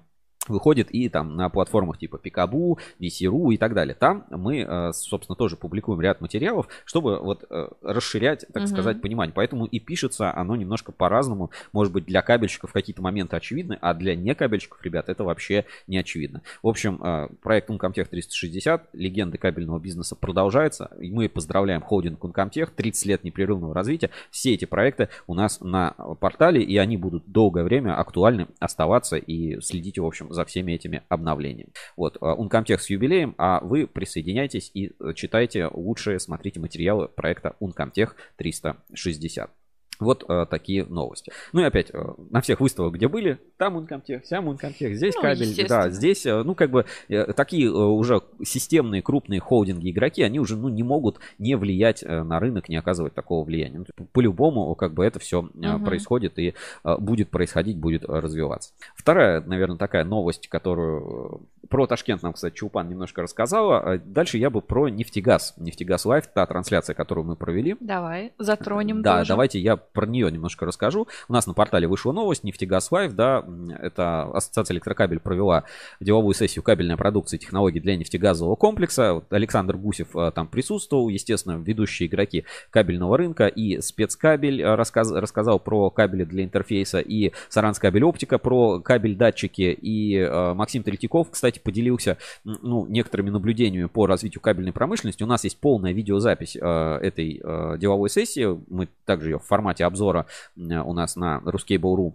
выходит 0.49 0.91
и 0.91 1.09
там 1.09 1.35
на 1.35 1.49
платформах 1.49 1.97
типа 1.97 2.17
Пикабу, 2.17 2.79
VC.ru 2.99 3.53
и 3.53 3.57
так 3.57 3.73
далее. 3.73 3.95
Там 3.95 4.25
мы, 4.29 4.65
э, 4.67 4.91
собственно, 4.93 5.35
тоже 5.35 5.55
публикуем 5.55 6.01
ряд 6.01 6.21
материалов, 6.21 6.67
чтобы 6.85 7.19
вот 7.19 7.45
э, 7.49 7.69
расширять, 7.81 8.45
так 8.53 8.63
угу. 8.63 8.67
сказать, 8.67 9.01
понимание. 9.01 9.33
Поэтому 9.33 9.65
и 9.65 9.79
пишется 9.79 10.35
оно 10.35 10.55
немножко 10.55 10.91
по-разному. 10.91 11.51
Может 11.71 11.93
быть, 11.93 12.05
для 12.05 12.21
кабельщиков 12.21 12.71
какие-то 12.71 13.01
моменты 13.01 13.35
очевидны, 13.35 13.77
а 13.81 13.93
для 13.93 14.15
некабельщиков, 14.15 14.83
ребят, 14.83 15.09
это 15.09 15.23
вообще 15.23 15.65
не 15.87 15.97
очевидно. 15.97 16.41
В 16.63 16.67
общем, 16.67 17.01
э, 17.03 17.29
проект 17.41 17.69
Uncomtech 17.69 18.05
360, 18.05 18.89
легенды 18.93 19.37
кабельного 19.37 19.79
бизнеса 19.79 20.15
продолжается. 20.15 20.91
И 20.99 21.11
мы 21.11 21.29
поздравляем 21.29 21.81
холдинг 21.81 22.23
Uncomtech, 22.23 22.71
30 22.75 23.05
лет 23.05 23.23
непрерывного 23.23 23.73
развития. 23.73 24.09
Все 24.31 24.53
эти 24.53 24.65
проекты 24.65 25.09
у 25.27 25.33
нас 25.33 25.61
на 25.61 25.91
портале, 26.19 26.61
и 26.61 26.77
они 26.77 26.97
будут 26.97 27.23
долгое 27.27 27.63
время 27.63 27.99
актуальны 27.99 28.47
оставаться 28.59 29.17
и 29.17 29.59
следите, 29.61 30.01
в 30.01 30.05
общем, 30.05 30.31
за 30.33 30.38
всеми 30.45 30.73
этими 30.73 31.03
обновлениями. 31.09 31.71
Вот, 31.95 32.17
Uncomtech 32.17 32.79
с 32.79 32.89
юбилеем, 32.89 33.35
а 33.37 33.59
вы 33.61 33.87
присоединяйтесь 33.87 34.71
и 34.73 34.91
э, 34.99 35.13
читайте 35.13 35.69
лучшие, 35.71 36.19
смотрите 36.19 36.59
материалы 36.59 37.07
проекта 37.07 37.55
Uncomtech 37.59 38.11
360. 38.37 39.51
Вот 39.99 40.23
э, 40.29 40.45
такие 40.49 40.85
новости. 40.85 41.31
Ну 41.51 41.61
и 41.61 41.63
опять, 41.63 41.89
э, 41.93 42.01
на 42.29 42.41
всех 42.41 42.61
выставках, 42.61 42.93
где 42.93 43.07
были, 43.07 43.39
там 43.57 43.77
Uncomtech, 43.77 44.23
сям 44.23 44.49
Uncomtech, 44.49 44.93
здесь 44.93 45.15
ну, 45.15 45.21
кабель, 45.21 45.67
да, 45.67 45.89
здесь, 45.89 46.25
э, 46.25 46.41
ну 46.43 46.55
как 46.55 46.71
бы 46.71 46.85
э, 47.09 47.33
такие 47.33 47.67
э, 47.67 47.71
уже 47.71 48.21
системные 48.43 49.01
крупные 49.01 49.41
холдинги 49.41 49.91
игроки, 49.91 50.23
они 50.23 50.39
уже 50.39 50.55
ну, 50.55 50.69
не 50.69 50.83
могут 50.83 51.19
не 51.37 51.55
влиять 51.55 52.01
э, 52.01 52.23
на 52.23 52.39
рынок, 52.39 52.69
не 52.69 52.77
оказывать 52.77 53.13
такого 53.13 53.43
влияния. 53.43 53.83
Ну, 53.97 54.05
по-любому 54.13 54.73
как 54.75 54.93
бы 54.93 55.05
это 55.05 55.19
все 55.19 55.49
э, 55.61 55.75
угу. 55.75 55.85
происходит 55.85 56.39
и 56.39 56.53
э, 56.83 56.97
будет 56.97 57.29
происходить, 57.29 57.77
будет 57.77 58.03
э, 58.03 58.07
развиваться. 58.07 58.71
Вторая, 58.95 59.41
наверное, 59.41 59.77
такая 59.77 60.05
новость, 60.05 60.47
которую 60.47 61.43
э, 61.63 61.67
про 61.67 61.87
Ташкент 61.87 62.23
нам, 62.23 62.33
кстати, 62.33 62.55
Чулпан 62.55 62.89
немножко 62.89 63.21
рассказала. 63.21 63.79
А 63.79 63.97
дальше 63.97 64.37
я 64.37 64.49
бы 64.49 64.61
про 64.61 64.89
нефтегаз. 64.89 65.55
Нефтегаз 65.57 66.05
Live, 66.05 66.27
та 66.27 66.45
трансляция, 66.45 66.93
которую 66.93 67.25
мы 67.25 67.35
провели. 67.35 67.75
Давай, 67.79 68.33
затронем 68.37 69.01
Да, 69.01 69.19
тоже. 69.19 69.29
давайте 69.29 69.59
я 69.59 69.77
про 69.93 70.05
нее 70.05 70.31
немножко 70.31 70.65
расскажу. 70.65 71.07
У 71.27 71.33
нас 71.33 71.47
на 71.47 71.53
портале 71.53 71.87
вышла 71.87 72.11
новость, 72.11 72.43
нефтегаз 72.43 72.91
Live, 72.91 73.13
да, 73.13 73.45
это 73.79 74.23
Ассоциация 74.23 74.75
электрокабель 74.75 75.19
провела 75.19 75.63
деловую 75.99 76.33
сессию 76.33 76.63
кабельной 76.63 76.97
продукции 76.97 77.37
технологий 77.37 77.79
для 77.79 77.95
нефтегазового 77.95 78.55
комплекса. 78.55 79.23
Александр 79.29 79.77
Гусев 79.77 80.15
а, 80.15 80.31
там 80.31 80.47
присутствовал, 80.47 81.09
естественно, 81.09 81.53
ведущие 81.57 82.07
игроки 82.07 82.45
кабельного 82.69 83.17
рынка 83.17 83.47
и 83.47 83.81
спецкабель 83.81 84.63
а, 84.63 84.75
рассказ, 84.75 85.11
рассказал 85.11 85.59
про 85.59 85.89
кабели 85.89 86.23
для 86.23 86.43
интерфейса 86.43 86.99
и 86.99 87.31
Саранскабель 87.49 88.03
оптика 88.03 88.37
про 88.37 88.79
кабель 88.79 89.15
датчики 89.15 89.77
и 89.79 90.15
э, 90.15 90.53
Максим 90.53 90.83
Третьяков, 90.83 91.29
кстати, 91.29 91.59
поделился 91.59 92.17
ну, 92.43 92.85
некоторыми 92.87 93.29
наблюдениями 93.29 93.87
по 93.87 94.05
развитию 94.05 94.41
кабельной 94.41 94.73
промышленности. 94.73 95.23
У 95.23 95.27
нас 95.27 95.43
есть 95.43 95.59
полная 95.59 95.91
видеозапись 95.91 96.55
э, 96.55 96.99
этой 97.01 97.41
э, 97.43 97.77
деловой 97.77 98.09
сессии. 98.09 98.59
Мы 98.69 98.87
также 99.05 99.29
ее 99.29 99.39
в 99.39 99.43
формате 99.43 99.78
обзора 99.83 100.25
у 100.55 100.93
нас 100.93 101.15
на 101.15 101.41
Ruskable.ru 101.45 102.13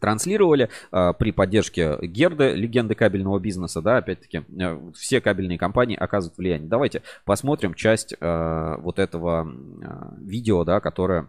транслировали 0.00 0.68
э, 0.92 1.12
при 1.18 1.32
поддержке 1.32 1.98
Герды, 2.02 2.52
легенды 2.54 2.94
кабельного 2.94 3.38
бизнеса, 3.38 3.82
да, 3.82 3.98
опять-таки, 3.98 4.44
э, 4.58 4.90
все 4.94 5.20
кабельные 5.20 5.58
компании 5.58 5.96
оказывают 5.96 6.38
влияние. 6.38 6.68
Давайте 6.68 7.02
посмотрим 7.24 7.74
часть 7.74 8.14
э, 8.18 8.76
вот 8.78 8.98
этого 8.98 9.46
э, 9.46 10.14
видео, 10.20 10.64
да, 10.64 10.80
которое 10.80 11.28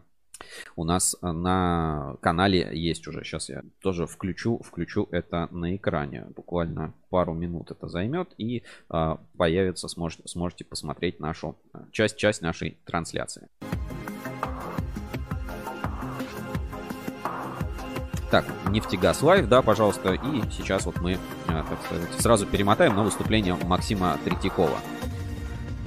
у 0.77 0.85
нас 0.85 1.17
на 1.21 2.15
канале 2.21 2.69
есть 2.71 3.05
уже. 3.09 3.25
Сейчас 3.25 3.49
я 3.49 3.61
тоже 3.81 4.07
включу, 4.07 4.59
включу 4.59 5.05
это 5.11 5.49
на 5.51 5.75
экране. 5.75 6.27
Буквально 6.33 6.93
пару 7.09 7.33
минут 7.33 7.71
это 7.71 7.89
займет 7.89 8.29
и 8.37 8.63
э, 8.89 9.15
появится, 9.37 9.89
сможете, 9.89 10.27
сможете 10.27 10.63
посмотреть 10.63 11.19
нашу 11.19 11.57
часть, 11.91 12.15
часть 12.15 12.41
нашей 12.41 12.77
трансляции. 12.85 13.49
Так, 18.31 18.45
нефтегаз 18.69 19.23
live, 19.23 19.47
да, 19.47 19.61
пожалуйста. 19.61 20.13
И 20.13 20.41
сейчас 20.51 20.85
вот 20.85 20.97
мы, 21.01 21.17
так 21.47 21.65
сказать, 21.85 22.21
сразу 22.21 22.45
перемотаем 22.45 22.95
на 22.95 23.03
выступление 23.03 23.55
Максима 23.55 24.17
Третьякова 24.23 24.77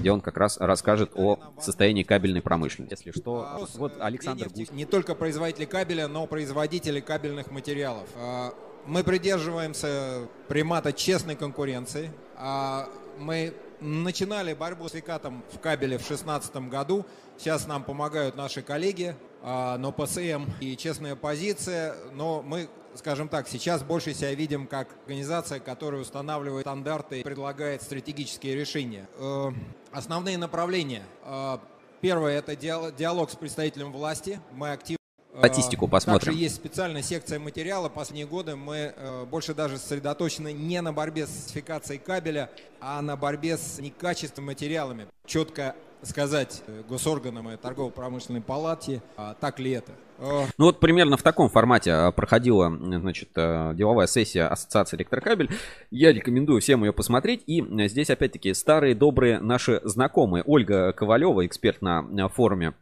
где 0.02 0.10
он 0.10 0.20
как 0.20 0.36
раз 0.36 0.58
расскажет 0.58 1.12
о 1.14 1.38
состоянии 1.60 2.02
кабельной 2.02 2.42
промышленности. 2.42 3.06
Если 3.06 3.20
что, 3.20 3.68
вот 3.76 3.92
Александр 4.00 4.48
Гусь. 4.48 4.72
Не 4.72 4.84
только 4.84 5.14
производители 5.14 5.64
кабеля, 5.64 6.08
но 6.08 6.26
производители 6.26 6.98
кабельных 6.98 7.52
материалов. 7.52 8.08
А, 8.16 8.52
мы 8.84 9.04
придерживаемся 9.04 10.26
примата 10.48 10.92
честной 10.92 11.36
конкуренции. 11.36 12.10
А, 12.34 12.88
мы 13.16 13.54
начинали 13.80 14.54
борьбу 14.54 14.88
с 14.88 14.94
Викатом 14.94 15.44
в 15.52 15.60
кабеле 15.60 15.98
в 15.98 16.06
2016 16.06 16.68
году. 16.68 17.06
Сейчас 17.38 17.68
нам 17.68 17.84
помогают 17.84 18.34
наши 18.34 18.60
коллеги, 18.60 19.14
но 19.42 19.92
ПСМ 19.92 20.46
и 20.60 20.76
честная 20.76 21.16
позиция, 21.16 21.96
но 22.12 22.42
мы 22.42 22.68
скажем 22.94 23.28
так, 23.28 23.48
сейчас 23.48 23.82
больше 23.82 24.14
себя 24.14 24.34
видим 24.34 24.66
как 24.66 24.88
организация, 25.04 25.60
которая 25.60 26.02
устанавливает 26.02 26.64
стандарты 26.64 27.20
и 27.20 27.22
предлагает 27.22 27.82
стратегические 27.82 28.54
решения. 28.54 29.08
Э, 29.16 29.50
основные 29.92 30.38
направления. 30.38 31.02
Э, 31.24 31.58
Первое– 32.02 32.36
это 32.40 32.56
диалог 32.56 33.30
с 33.30 33.36
представителем 33.36 33.92
власти. 33.92 34.40
Мы 34.50 34.72
активно 34.72 34.98
Статистику 35.38 35.86
посмотрим. 35.86 36.26
Также 36.26 36.38
есть 36.38 36.56
специальная 36.56 37.00
секция 37.00 37.38
материала. 37.38 37.88
Последние 37.88 38.26
годы 38.26 38.56
мы 38.56 38.92
э, 38.94 39.24
больше 39.24 39.54
даже 39.54 39.78
сосредоточены 39.78 40.52
не 40.52 40.82
на 40.82 40.92
борьбе 40.92 41.26
с 41.26 41.30
сертификацией 41.30 42.00
кабеля, 42.00 42.50
а 42.80 43.00
на 43.00 43.16
борьбе 43.16 43.56
с 43.56 43.78
некачественными 43.78 44.50
материалами. 44.50 45.06
Четко 45.24 45.76
сказать 46.02 46.62
э, 46.66 46.82
госорганам 46.88 47.50
и 47.50 47.56
торгово-промышленной 47.56 48.40
палате, 48.40 49.02
а 49.16 49.34
так 49.34 49.58
ли 49.58 49.72
это. 49.72 49.92
Ну 50.18 50.66
вот 50.66 50.78
примерно 50.78 51.16
в 51.16 51.22
таком 51.22 51.48
формате 51.48 51.92
а, 51.92 52.12
проходила, 52.12 52.70
значит, 52.70 53.30
э, 53.34 53.72
деловая 53.74 54.06
сессия 54.06 54.46
Ассоциации 54.46 54.96
Электрокабель. 54.96 55.50
Я 55.90 56.12
рекомендую 56.12 56.60
всем 56.60 56.84
ее 56.84 56.92
посмотреть. 56.92 57.42
И 57.46 57.64
здесь 57.88 58.08
опять-таки 58.08 58.54
старые 58.54 58.94
добрые 58.94 59.40
наши 59.40 59.80
знакомые. 59.82 60.44
Ольга 60.46 60.92
Ковалева, 60.92 61.44
эксперт 61.44 61.82
на 61.82 62.28
форуме 62.28 62.74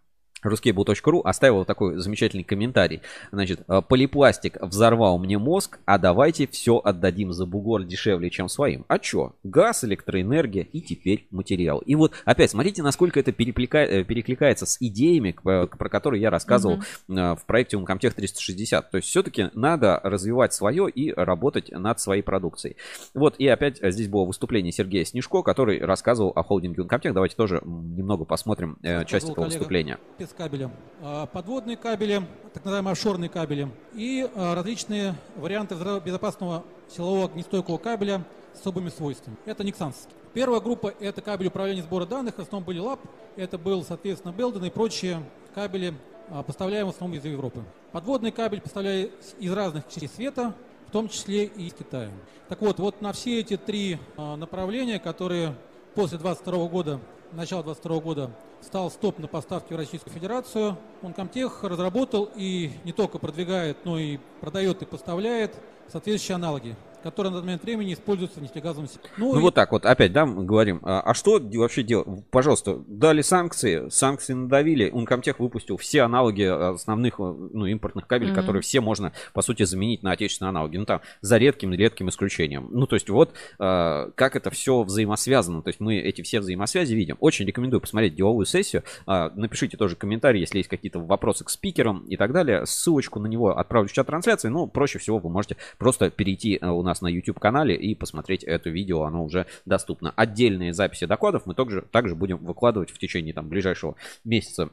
Ruskable.ru 0.45 1.21
оставил 1.25 1.65
такой 1.65 1.99
замечательный 1.99 2.45
комментарий. 2.45 3.03
Значит, 3.33 3.61
«Э, 3.69 3.83
полипластик 3.87 4.61
взорвал 4.61 5.19
мне 5.19 5.39
мозг, 5.39 5.79
а 5.85 5.99
давайте 5.99 6.47
все 6.47 6.79
отдадим 6.79 7.33
за 7.33 7.47
бугор 7.47 7.85
дешевле, 7.85 8.31
чем 8.31 8.49
своим. 8.49 8.85
А 8.89 8.99
чё? 8.99 9.35
Газ, 9.45 9.85
электроэнергия 9.85 10.65
и 10.65 10.81
теперь 10.81 11.27
материал. 11.31 11.79
И 11.79 11.95
вот 11.95 12.13
опять, 12.25 12.51
смотрите, 12.51 12.83
насколько 12.83 13.21
это 13.21 13.31
э, 13.31 13.35
перекликается 13.35 14.67
с 14.67 14.77
идеями, 14.81 15.33
про 15.43 15.89
которые 15.89 16.23
я 16.23 16.31
рассказывал 16.31 16.79
mm-hmm. 17.09 17.37
в 17.37 17.47
проекте 17.47 17.77
Uncomtech 17.77 18.13
360. 18.13 18.91
То 18.91 18.97
есть 18.97 19.09
все-таки 19.09 19.51
надо 19.55 20.01
развивать 20.03 20.53
свое 20.53 20.89
и 20.89 21.13
работать 21.13 21.71
над 21.71 22.01
своей 22.01 22.23
продукцией. 22.23 22.77
Вот, 23.15 23.37
и 23.39 23.47
опять 23.47 23.79
здесь 23.83 24.09
было 24.09 24.25
выступление 24.25 24.73
Сергея 24.73 25.05
Снежко, 25.05 25.43
который 25.43 25.81
рассказывал 25.81 26.33
о 26.35 26.43
холдинге 26.43 26.83
Uncomtech. 26.83 27.13
Давайте 27.13 27.37
тоже 27.37 27.61
немного 27.65 28.25
посмотрим 28.25 28.79
часть 28.83 29.25
этого 29.25 29.35
коллега. 29.35 29.55
выступления 29.55 29.99
спецкабели, 30.31 30.71
а, 31.03 31.27
подводные 31.27 31.77
кабели, 31.77 32.23
так 32.55 32.65
называемые 32.65 32.93
офшорные 32.93 33.29
кабели 33.29 33.69
и 33.95 34.29
а, 34.35 34.55
различные 34.55 35.15
варианты 35.37 35.75
безопасного 36.05 36.65
силового 36.89 37.27
огнестойкого 37.27 37.79
кабеля 37.79 38.25
с 38.55 38.61
особыми 38.61 38.91
свойствами. 38.91 39.37
Это 39.45 39.65
Nixans. 39.65 39.97
Первая 40.33 40.61
группа– 40.61 40.95
это 41.01 41.21
кабель 41.21 41.49
управления 41.49 41.83
сбора 41.83 42.07
данных, 42.07 42.37
в 42.37 42.41
основном 42.41 42.65
были 42.65 42.81
LAP, 42.81 43.01
это 43.37 43.59
был, 43.59 43.83
соответственно, 43.85 44.33
Belden 44.33 44.67
и 44.67 44.71
прочие 44.71 45.23
кабели, 45.55 45.95
а, 46.29 46.43
поставляемые 46.43 46.93
в 46.93 46.95
основном 46.95 47.19
из 47.19 47.25
Европы. 47.25 47.65
Подводный 47.91 48.31
кабель 48.31 48.61
поставляли 48.61 49.13
из 49.41 49.53
разных 49.53 49.89
частей 49.89 50.09
света, 50.09 50.55
в 50.87 50.93
том 50.93 51.09
числе 51.09 51.47
и 51.47 51.67
из 51.67 51.75
Китая. 51.75 52.11
Так 52.49 52.61
вот, 52.61 52.79
вот 52.79 53.01
на 53.01 53.13
все 53.13 53.41
эти 53.41 53.57
три 53.57 53.99
направления, 54.17 54.99
которые 54.99 55.55
после 55.95 56.19
22 56.19 56.67
года, 56.67 57.01
начала 57.33 57.63
22 57.63 58.01
года 58.01 58.31
стал 58.61 58.91
стоп 58.91 59.19
на 59.19 59.29
поставки 59.29 59.73
в 59.73 59.77
Российскую 59.77 60.13
Федерацию. 60.13 60.77
Онкомтех 61.03 61.63
разработал 61.65 62.29
и 62.35 62.73
не 62.85 62.93
только 62.93 63.19
продвигает, 63.19 63.85
но 63.85 63.99
и 63.99 64.19
продает 64.41 64.83
и 64.83 64.87
поставляет 64.87 65.55
соответствующие 65.89 66.35
аналоги 66.37 66.77
которые 67.03 67.31
на 67.31 67.39
данный 67.39 67.47
момент 67.47 67.65
времени 67.65 67.95
используются 67.95 68.41
в 68.41 68.43
нефтегазовом 68.43 68.89
секторе. 68.89 69.13
Ну, 69.17 69.33
ну 69.33 69.39
и... 69.39 69.43
вот 69.43 69.55
так 69.55 69.73
вот, 69.73 69.87
опять, 69.87 70.13
да, 70.13 70.27
мы 70.27 70.45
говорим. 70.45 70.81
А, 70.83 71.01
а 71.01 71.15
что 71.15 71.41
вообще 71.41 71.83
делать? 71.83 72.07
Пожалуйста, 72.31 72.83
дали 72.87 73.23
санкции, 73.23 73.89
санкции 73.89 74.35
надавили, 74.35 74.93
Uncomtech 74.93 75.37
выпустил 75.39 75.77
все 75.77 76.03
аналоги 76.03 76.43
основных 76.43 77.19
ну, 77.19 77.67
импортных 77.67 78.07
кабелей, 78.07 78.33
mm-hmm. 78.33 78.35
которые 78.35 78.63
все 78.63 78.81
можно, 78.81 79.13
по 79.33 79.43
сути, 79.43 79.63
заменить 79.63 80.03
на 80.03 80.13
отечественные 80.13 80.51
аналоги. 80.51 80.77
Ну, 80.77 80.85
там, 80.85 81.01
за 81.21 81.39
редким 81.39 81.73
редким 81.73 82.09
исключением. 82.09 82.69
Ну, 82.71 82.87
то 82.87 82.97
есть, 82.97 83.09
вот 83.09 83.33
а, 83.59 84.11
как 84.15 84.37
это 84.37 84.51
все 84.51 84.83
взаимосвязано. 84.83 85.63
То 85.63 85.69
есть, 85.69 85.81
мы 85.81 85.99
эти 85.99 86.23
все 86.23 86.41
взаимосвязи 86.41 86.95
видим. 86.95 87.17
Очень 87.21 87.47
рекомендую 87.47 87.81
посмотреть 87.81 88.15
деловую 88.15 88.47
сессию. 88.47 88.85
А, 89.07 89.31
напишите 89.35 89.77
тоже 89.77 89.97
комментарии, 89.97 90.41
если 90.41 90.59
есть 90.59 90.69
какие-то 90.69 90.99
вопросы 90.99 91.45
к 91.45 91.51
спикерам 91.51 92.07
и 92.07 92.17
так 92.17 92.33
далее. 92.33 92.67
Ссылочку 92.67 93.21
на 93.21 93.27
него 93.27 93.57
отправлю 93.57 93.89
в 93.89 93.93
чат 93.93 94.07
трансляции. 94.07 94.49
Ну, 94.49 94.67
проще 94.67 94.99
всего 94.99 95.19
вы 95.19 95.31
можете 95.31 95.57
просто 95.79 96.11
перейти 96.11 96.59
у 96.63 96.83
нас 96.83 96.90
нас 96.91 97.01
на 97.01 97.09
YouTube-канале 97.09 97.75
и 97.75 97.95
посмотреть 97.95 98.45
это 98.45 98.69
видео, 98.69 99.05
оно 99.05 99.25
уже 99.25 99.47
доступно. 99.65 100.13
Отдельные 100.17 100.75
записи 100.75 101.07
докладов 101.07 101.47
мы 101.47 101.55
также, 101.55 101.83
также 101.83 102.15
будем 102.15 102.39
выкладывать 102.39 102.91
в 102.91 102.99
течение 102.99 103.33
там, 103.33 103.49
ближайшего 103.49 103.97
месяца 104.25 104.71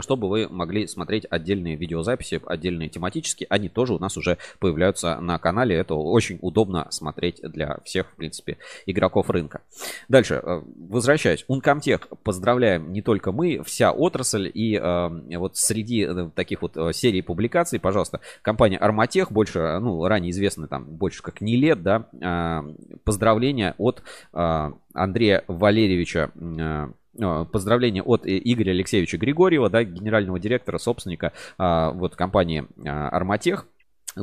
чтобы 0.00 0.28
вы 0.28 0.48
могли 0.48 0.86
смотреть 0.86 1.26
отдельные 1.28 1.76
видеозаписи, 1.76 2.40
отдельные 2.46 2.88
тематические. 2.88 3.46
Они 3.50 3.68
тоже 3.68 3.94
у 3.94 3.98
нас 3.98 4.16
уже 4.16 4.38
появляются 4.58 5.20
на 5.20 5.38
канале. 5.38 5.76
Это 5.76 5.94
очень 5.94 6.38
удобно 6.42 6.86
смотреть 6.90 7.40
для 7.42 7.78
всех, 7.84 8.10
в 8.10 8.16
принципе, 8.16 8.58
игроков 8.86 9.30
рынка. 9.30 9.62
Дальше, 10.08 10.40
э, 10.42 10.62
возвращаясь. 10.88 11.44
Uncomtech 11.48 12.02
поздравляем 12.22 12.92
не 12.92 13.02
только 13.02 13.32
мы, 13.32 13.62
вся 13.64 13.92
отрасль. 13.92 14.50
И 14.52 14.76
э, 14.76 15.38
вот 15.38 15.56
среди 15.56 16.02
э, 16.04 16.30
таких 16.34 16.62
вот 16.62 16.76
серий 16.94 17.22
публикаций, 17.22 17.80
пожалуйста, 17.80 18.20
компания 18.42 18.78
Armatech, 18.78 19.28
больше, 19.30 19.78
ну, 19.80 20.06
ранее 20.06 20.30
известная 20.30 20.68
там 20.68 20.84
больше 20.84 21.22
как 21.22 21.40
не 21.40 21.56
лет, 21.56 21.82
да, 21.82 22.08
э, 22.12 22.74
поздравления 23.04 23.74
от 23.78 24.02
э, 24.32 24.72
Андрея 24.94 25.44
Валерьевича 25.48 26.30
э, 26.34 26.88
поздравления 27.18 28.02
от 28.02 28.22
Игоря 28.24 28.70
Алексеевича 28.70 29.18
Григорьева, 29.18 29.68
да, 29.70 29.84
генерального 29.84 30.38
директора, 30.38 30.78
собственника 30.78 31.32
а, 31.58 31.90
вот 31.92 32.16
компании 32.16 32.66
а, 32.86 33.08
Арматех, 33.08 33.66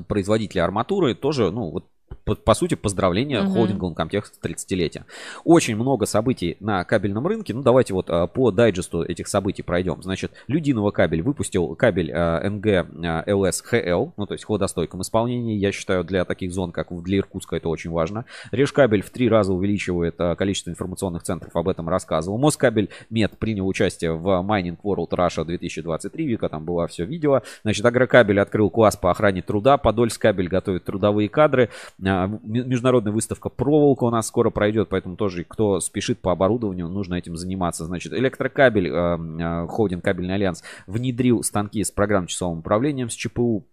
производителя 0.08 0.64
арматуры, 0.64 1.16
тоже, 1.16 1.52
ну, 1.52 1.70
вот 1.70 1.86
по, 2.26 2.36
по 2.36 2.54
сути, 2.56 2.74
поздравления 2.74 3.42
угу. 3.42 3.54
холдингу 3.54 3.90
Uncomtech 3.92 4.24
30-летия. 4.42 5.04
Очень 5.44 5.76
много 5.76 6.06
событий 6.06 6.58
на 6.60 6.84
кабельном 6.84 7.26
рынке. 7.28 7.54
Ну, 7.54 7.62
давайте 7.62 7.94
вот 7.94 8.10
а, 8.10 8.28
по 8.28 8.52
дайджесту 8.52 9.04
этих 9.04 9.28
событий 9.28 9.62
пройдем. 9.62 10.02
Значит, 10.02 10.32
Людиново 10.48 10.92
кабель 10.92 11.22
выпустил 11.22 11.76
кабель 11.76 12.12
а, 12.12 12.46
NG 12.48 12.88
а, 13.06 13.24
LS 13.30 13.64
HL, 13.72 14.12
ну, 14.18 14.26
то 14.26 14.34
есть 14.34 14.44
в 14.44 14.48
хладостойком 14.48 15.02
исполнении. 15.02 15.56
Я 15.56 15.72
считаю, 15.72 16.04
для 16.04 16.26
таких 16.26 16.52
зон, 16.52 16.72
как 16.72 16.88
для 17.04 17.20
Иркутска, 17.20 17.58
это 17.58 17.70
очень 17.70 17.92
важно. 17.92 18.26
Решкабель 18.52 19.02
в 19.02 19.10
три 19.12 19.30
раза 19.30 19.54
увеличивает 19.54 20.18
количество 20.38 20.72
информационных 20.72 21.24
центров, 21.24 21.56
об 21.56 21.68
этом 21.70 21.88
рассказывал. 21.90 22.38
Москабель 22.38 22.90
Мед 23.10 23.38
принял 23.38 23.68
участие 23.68 24.14
в 24.14 24.28
Mining 24.28 24.78
World 24.84 25.10
Russia 25.10 25.46
2023, 25.46 26.26
Вика 26.26 26.50
там 26.50 26.66
было 26.66 26.88
все 26.88 27.06
видео. 27.06 27.42
Значит, 27.64 27.86
Агрокабель 27.86 28.40
открыл 28.40 28.70
класс 28.70 28.96
по 28.96 29.12
охране 29.12 29.42
труда, 29.42 29.78
Подольскабель 29.78 30.48
готовит 30.48 30.86
трудовые 30.86 31.30
кадры. 31.30 31.70
А, 32.04 32.28
международная 32.44 33.14
выставка 33.14 33.50
проволока 33.50 34.04
у 34.04 34.10
нас 34.10 34.28
скоро 34.28 34.50
пройдет, 34.50 34.90
поэтому 34.90 35.16
тоже, 35.16 35.44
кто 35.44 35.80
спешит 35.80 36.20
по 36.20 36.32
оборудованию, 36.32 36.88
нужно 36.88 37.16
этим 37.16 37.38
заниматься. 37.38 37.86
Значит, 37.86 38.14
электрокабель, 38.14 38.90
а, 38.92 39.18
а, 39.18 39.68
холдинг 39.68 40.04
кабельный 40.04 40.36
альянс 40.36 40.64
внедрил 40.88 41.44
станки 41.44 41.84
с 41.84 41.92
программным 41.92 42.28
часовым 42.28 42.60
управлением 42.60 43.10
с 43.10 43.14
ЧПУ 43.14 43.66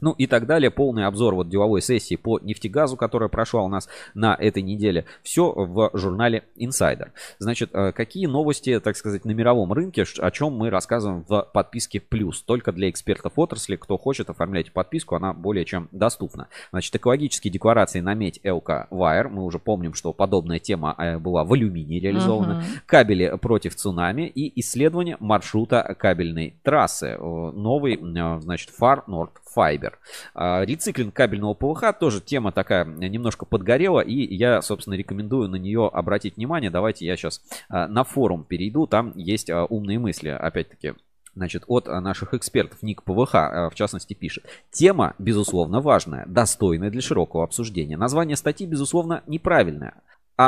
ну 0.00 0.12
и 0.12 0.26
так 0.26 0.46
далее. 0.46 0.70
Полный 0.70 1.06
обзор 1.06 1.34
вот 1.34 1.48
деловой 1.48 1.82
сессии 1.82 2.16
по 2.16 2.38
нефтегазу, 2.38 2.96
которая 2.96 3.28
прошла 3.28 3.62
у 3.62 3.68
нас 3.68 3.88
на 4.14 4.34
этой 4.34 4.62
неделе. 4.62 5.04
Все 5.22 5.52
в 5.52 5.90
журнале 5.94 6.44
Insider. 6.56 7.10
Значит, 7.38 7.70
э, 7.72 7.92
какие 7.92 8.26
новости, 8.26 8.78
так 8.80 8.96
сказать, 8.96 9.24
на 9.24 9.32
мировом 9.32 9.72
рынке, 9.72 10.04
о 10.18 10.30
чем 10.30 10.54
мы 10.54 10.70
рассказываем 10.70 11.24
в 11.28 11.48
подписке 11.52 12.00
плюс. 12.00 12.42
Только 12.42 12.72
для 12.72 12.90
экспертов 12.90 13.34
отрасли, 13.36 13.76
кто 13.76 13.98
хочет, 13.98 14.30
оформлять 14.30 14.72
подписку, 14.72 15.14
она 15.14 15.32
более 15.32 15.64
чем 15.64 15.88
доступна. 15.92 16.48
Значит, 16.70 16.94
экологические 16.96 17.52
декларации 17.52 18.00
на 18.00 18.14
медь 18.14 18.40
ЛК 18.44 18.88
Wire. 18.90 19.28
Мы 19.28 19.44
уже 19.44 19.58
помним, 19.58 19.94
что 19.94 20.12
подобная 20.12 20.58
тема 20.58 20.94
э, 20.98 21.18
была 21.18 21.44
в 21.44 21.52
алюминии 21.52 22.00
реализована. 22.00 22.62
Uh-huh. 22.62 22.80
Кабели 22.86 23.36
против 23.40 23.74
цунами 23.76 24.22
и 24.22 24.60
исследование 24.60 25.16
маршрута 25.20 25.94
кабельной 25.98 26.54
трассы. 26.62 27.16
Новый, 27.18 27.94
э, 27.94 28.40
значит, 28.40 28.70
Far 28.78 29.04
North 29.06 29.30
Fiber. 29.56 29.94
А, 30.34 30.64
рециклинг 30.64 31.14
кабельного 31.14 31.54
ПВХ 31.54 31.98
тоже 31.98 32.20
тема 32.20 32.52
такая 32.52 32.84
немножко 32.84 33.46
подгорела, 33.46 34.00
и 34.00 34.34
я, 34.34 34.62
собственно, 34.62 34.94
рекомендую 34.94 35.48
на 35.48 35.56
нее 35.56 35.88
обратить 35.92 36.36
внимание. 36.36 36.70
Давайте 36.70 37.06
я 37.06 37.16
сейчас 37.16 37.42
а, 37.68 37.86
на 37.88 38.04
форум 38.04 38.44
перейду, 38.44 38.86
там 38.86 39.12
есть 39.16 39.50
а, 39.50 39.64
умные 39.64 39.98
мысли, 39.98 40.28
опять-таки. 40.28 40.94
Значит, 41.36 41.62
от 41.68 41.86
наших 41.86 42.34
экспертов 42.34 42.82
ник 42.82 43.04
ПВХ, 43.04 43.32
в 43.32 43.72
частности, 43.74 44.14
пишет. 44.14 44.44
Тема, 44.72 45.14
безусловно, 45.20 45.80
важная, 45.80 46.26
достойная 46.26 46.90
для 46.90 47.00
широкого 47.00 47.44
обсуждения. 47.44 47.96
Название 47.96 48.36
статьи, 48.36 48.66
безусловно, 48.66 49.22
неправильное 49.28 49.94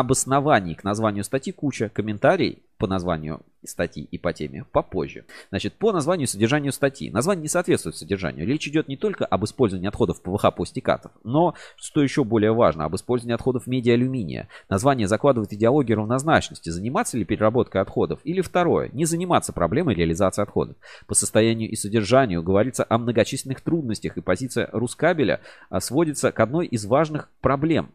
обоснований 0.01 0.75
к 0.75 0.85
названию 0.85 1.25
статьи 1.25 1.53
куча, 1.53 1.89
комментарий 1.89 2.63
по 2.79 2.87
названию 2.87 3.43
статьи 3.65 4.09
и 4.11 4.19
по 4.19 4.33
теме 4.33 4.65
попозже. 4.73 5.25
Значит, 5.51 5.75
по 5.75 5.93
названию 5.93 6.27
и 6.27 6.31
содержанию 6.31 6.73
статьи. 6.73 7.11
Название 7.11 7.43
не 7.43 7.49
соответствует 7.49 7.97
содержанию. 7.97 8.45
Речь 8.45 8.67
идет 8.67 8.89
не 8.89 8.97
только 8.97 9.25
об 9.25 9.45
использовании 9.45 9.87
отходов 9.87 10.21
ПВХ 10.21 10.53
пластикатов, 10.57 11.13
но, 11.23 11.55
что 11.77 12.03
еще 12.03 12.25
более 12.25 12.53
важно, 12.53 12.87
об 12.87 12.97
использовании 12.97 13.35
отходов 13.35 13.69
медиа-алюминия. 13.69 14.49
Название 14.69 15.07
закладывает 15.07 15.53
идеологию 15.53 15.99
равнозначности. 15.99 16.71
Заниматься 16.71 17.17
ли 17.17 17.25
переработкой 17.25 17.83
отходов? 17.83 18.19
Или 18.25 18.41
второе, 18.41 18.89
не 18.93 19.05
заниматься 19.05 19.53
проблемой 19.53 19.95
реализации 19.95 20.43
отходов. 20.43 20.77
По 21.07 21.15
состоянию 21.15 21.71
и 21.71 21.77
содержанию 21.77 22.43
говорится 22.43 22.85
о 22.89 22.99
многочисленных 22.99 23.61
трудностях, 23.61 24.17
и 24.17 24.23
позиция 24.23 24.69
Рускабеля 24.73 25.41
сводится 25.79 26.33
к 26.33 26.41
одной 26.41 26.67
из 26.67 26.85
важных 26.85 27.29
проблем 27.41 27.91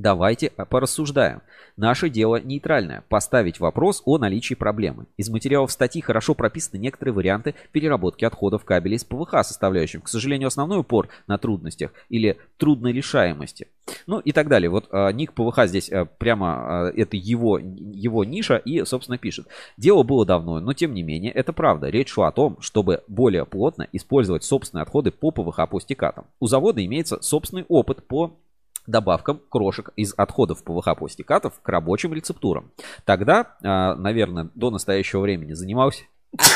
Давайте 0.00 0.48
порассуждаем. 0.48 1.42
Наше 1.76 2.08
дело 2.08 2.40
нейтральное– 2.40 3.04
поставить 3.10 3.60
вопрос 3.60 4.00
о 4.06 4.16
наличии 4.16 4.54
проблемы. 4.54 5.04
Из 5.18 5.28
материалов 5.28 5.70
статьи 5.70 6.00
хорошо 6.00 6.34
прописаны 6.34 6.80
некоторые 6.80 7.12
варианты 7.12 7.54
переработки 7.70 8.24
отходов 8.24 8.64
кабелей 8.64 8.98
с 8.98 9.04
ПВХ 9.04 9.44
составляющим. 9.44 10.00
К 10.00 10.08
сожалению, 10.08 10.46
основной 10.46 10.78
упор 10.78 11.10
на 11.26 11.36
трудностях 11.36 11.90
или 12.08 12.38
трудной 12.56 12.94
решаемости. 12.94 13.68
Ну 14.06 14.20
и 14.20 14.32
так 14.32 14.48
далее. 14.48 14.70
Вот 14.70 14.88
а, 14.90 15.12
ник 15.12 15.34
ПВХ 15.34 15.66
здесь 15.66 15.92
а, 15.92 16.06
прямо 16.06 16.46
а, 16.86 16.92
это 16.96 17.18
его, 17.18 17.58
его 17.58 18.24
ниша 18.24 18.56
и, 18.56 18.82
собственно, 18.86 19.18
пишет. 19.18 19.48
Дело 19.76 20.02
было 20.02 20.24
давно, 20.24 20.60
но 20.60 20.72
тем 20.72 20.94
не 20.94 21.02
менее 21.02 21.30
это 21.30 21.52
правда. 21.52 21.90
Речь 21.90 22.08
шла 22.08 22.28
о 22.28 22.32
том, 22.32 22.58
чтобы 22.62 23.02
более 23.06 23.44
плотно 23.44 23.86
использовать 23.92 24.44
собственные 24.44 24.84
отходы 24.84 25.10
по 25.10 25.30
ПВХ 25.30 25.68
по 25.68 25.78
стекатам. 25.78 26.24
У 26.40 26.46
завода 26.46 26.82
имеется 26.82 27.20
собственный 27.20 27.66
опыт 27.68 28.02
по 28.06 28.38
добавкам 28.86 29.40
крошек 29.48 29.90
из 29.96 30.14
отходов 30.16 30.64
ПВХ 30.64 30.96
пластикатов 30.98 31.60
к 31.60 31.68
рабочим 31.68 32.12
рецептурам. 32.12 32.72
Тогда, 33.04 33.56
а, 33.62 33.94
наверное, 33.96 34.50
до 34.54 34.70
настоящего 34.70 35.20
времени 35.20 35.52
занимался... 35.52 36.04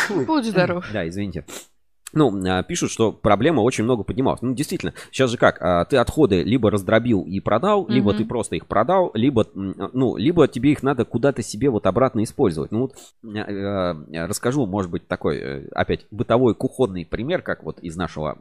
Будь 0.09 0.45
здоров. 0.45 0.87
Да, 0.93 1.09
извините. 1.09 1.45
Ну, 2.15 2.33
а, 2.47 2.63
пишут, 2.63 2.91
что 2.91 3.13
проблема 3.13 3.61
очень 3.61 3.85
много 3.85 4.05
поднималась. 4.05 4.43
Ну, 4.43 4.55
действительно, 4.55 4.95
сейчас 5.11 5.31
же 5.31 5.37
как, 5.37 5.61
а, 5.61 5.85
ты 5.85 5.97
отходы 5.97 6.43
либо 6.43 6.71
раздробил 6.71 7.23
и 7.23 7.41
продал, 7.41 7.85
mm-hmm. 7.85 7.93
либо 7.93 8.15
ты 8.15 8.25
просто 8.25 8.57
их 8.57 8.67
продал, 8.67 9.11
либо, 9.15 9.47
ну, 9.55 10.17
либо 10.17 10.49
тебе 10.49 10.73
их 10.73 10.83
надо 10.83 11.05
куда-то 11.05 11.43
себе 11.43 11.71
вот 11.71 11.87
обратно 11.87 12.23
использовать. 12.23 12.71
Ну, 12.71 12.83
вот 12.83 12.95
а, 13.37 13.97
расскажу, 14.27 14.67
может 14.67 14.91
быть, 14.91 15.09
такой, 15.09 15.39
э, 15.39 15.69
опять, 15.73 16.07
бытовой 16.11 16.55
кухонный 16.55 17.05
пример, 17.05 17.43
как 17.43 17.65
вот 17.65 17.81
из 17.81 17.97
нашего 17.97 18.39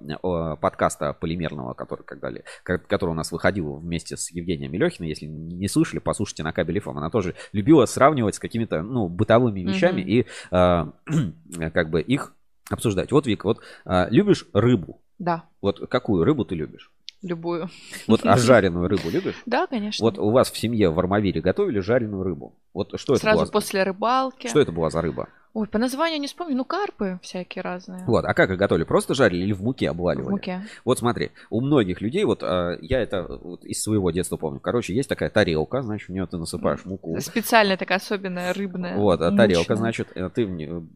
подкаста 0.56 1.14
полимерного, 1.14 1.74
который, 1.74 2.04
когда, 2.04 2.32
который 2.64 3.12
у 3.12 3.16
нас 3.16 3.32
выходил 3.32 3.76
вместе 3.76 4.18
с 4.18 4.32
Евгением 4.32 4.72
Мелехиной. 4.72 5.10
Если 5.10 5.26
не 5.26 5.68
слышали, 5.68 6.00
послушайте 6.00 6.44
на 6.44 6.54
кабеле 6.54 6.80
ФМ. 6.80 6.98
Она 6.98 7.10
тоже 7.10 7.36
любила 7.52 7.86
сравнивать 7.86 8.36
с 8.36 8.40
какими-то, 8.40 8.82
ну, 8.82 9.08
бытовыми 9.08 9.62
вещами 9.62 10.02
mm-hmm. 10.02 11.34
и 11.60 11.70
как 11.72 11.90
бы 11.90 12.02
их 12.02 12.34
обсуждать. 12.74 13.12
Вот, 13.12 13.28
Вик, 13.28 13.46
вот 13.46 13.60
а, 13.86 14.08
любишь 14.10 14.46
рыбу? 14.54 15.02
Да. 15.20 15.46
Вот 15.62 15.88
какую 15.90 16.24
рыбу 16.24 16.46
ты 16.46 16.56
любишь? 16.56 16.92
Любую. 17.22 17.70
Вот 18.08 18.22
а 18.26 18.38
жареную 18.38 18.90
рыбу 18.90 19.10
любишь? 19.10 19.42
Да, 19.46 19.66
конечно. 19.66 20.04
Вот 20.04 20.20
у 20.20 20.30
вас 20.32 20.52
в 20.52 20.58
семье 20.58 20.90
в 20.90 21.00
Армавире 21.00 21.42
готовили 21.42 21.80
жареную 21.80 22.24
рыбу. 22.24 22.56
Вот 22.74 23.00
что 23.00 23.16
Сразу 23.16 23.44
это 23.44 23.46
было? 23.46 23.52
после 23.52 23.84
рыбалки. 23.84 24.48
Что 24.48 24.60
это 24.60 24.72
была 24.72 24.90
за 24.90 25.02
рыба? 25.02 25.30
Ой, 25.54 25.68
по 25.68 25.78
названию 25.78 26.20
не 26.20 26.26
вспомню, 26.26 26.56
ну 26.56 26.66
карпы 26.66 27.20
всякие 27.22 27.62
разные. 27.62 28.04
Вот, 28.06 28.26
а 28.26 28.34
как 28.34 28.50
их 28.50 28.58
готовили? 28.58 28.86
Просто 28.86 29.14
жарили 29.14 29.44
или 29.44 29.54
в 29.54 29.62
муке 29.62 29.90
обваливали? 29.90 30.28
В 30.28 30.32
муке. 30.32 30.62
Вот 30.84 30.98
смотри, 30.98 31.30
у 31.52 31.62
многих 31.62 32.02
людей, 32.02 32.24
вот 32.24 32.42
а, 32.42 32.76
я 32.82 33.00
это 33.00 33.24
вот, 33.24 33.64
из 33.64 33.84
своего 33.84 34.10
детства 34.10 34.38
помню. 34.38 34.60
Короче, 34.60 34.96
есть 34.96 35.10
такая 35.10 35.30
тарелка, 35.30 35.84
значит, 35.84 36.10
в 36.10 36.12
нее 36.12 36.26
ты 36.26 36.38
насыпаешь 36.38 36.86
муку. 36.86 37.16
Специальная 37.20 37.78
такая 37.78 38.00
особенная 38.00 38.52
рыбная. 38.54 38.98
Вот, 38.98 39.22
а 39.22 39.32
тарелка, 39.32 39.76
значит, 39.76 40.08
э, 40.16 40.30
ты 40.34 40.48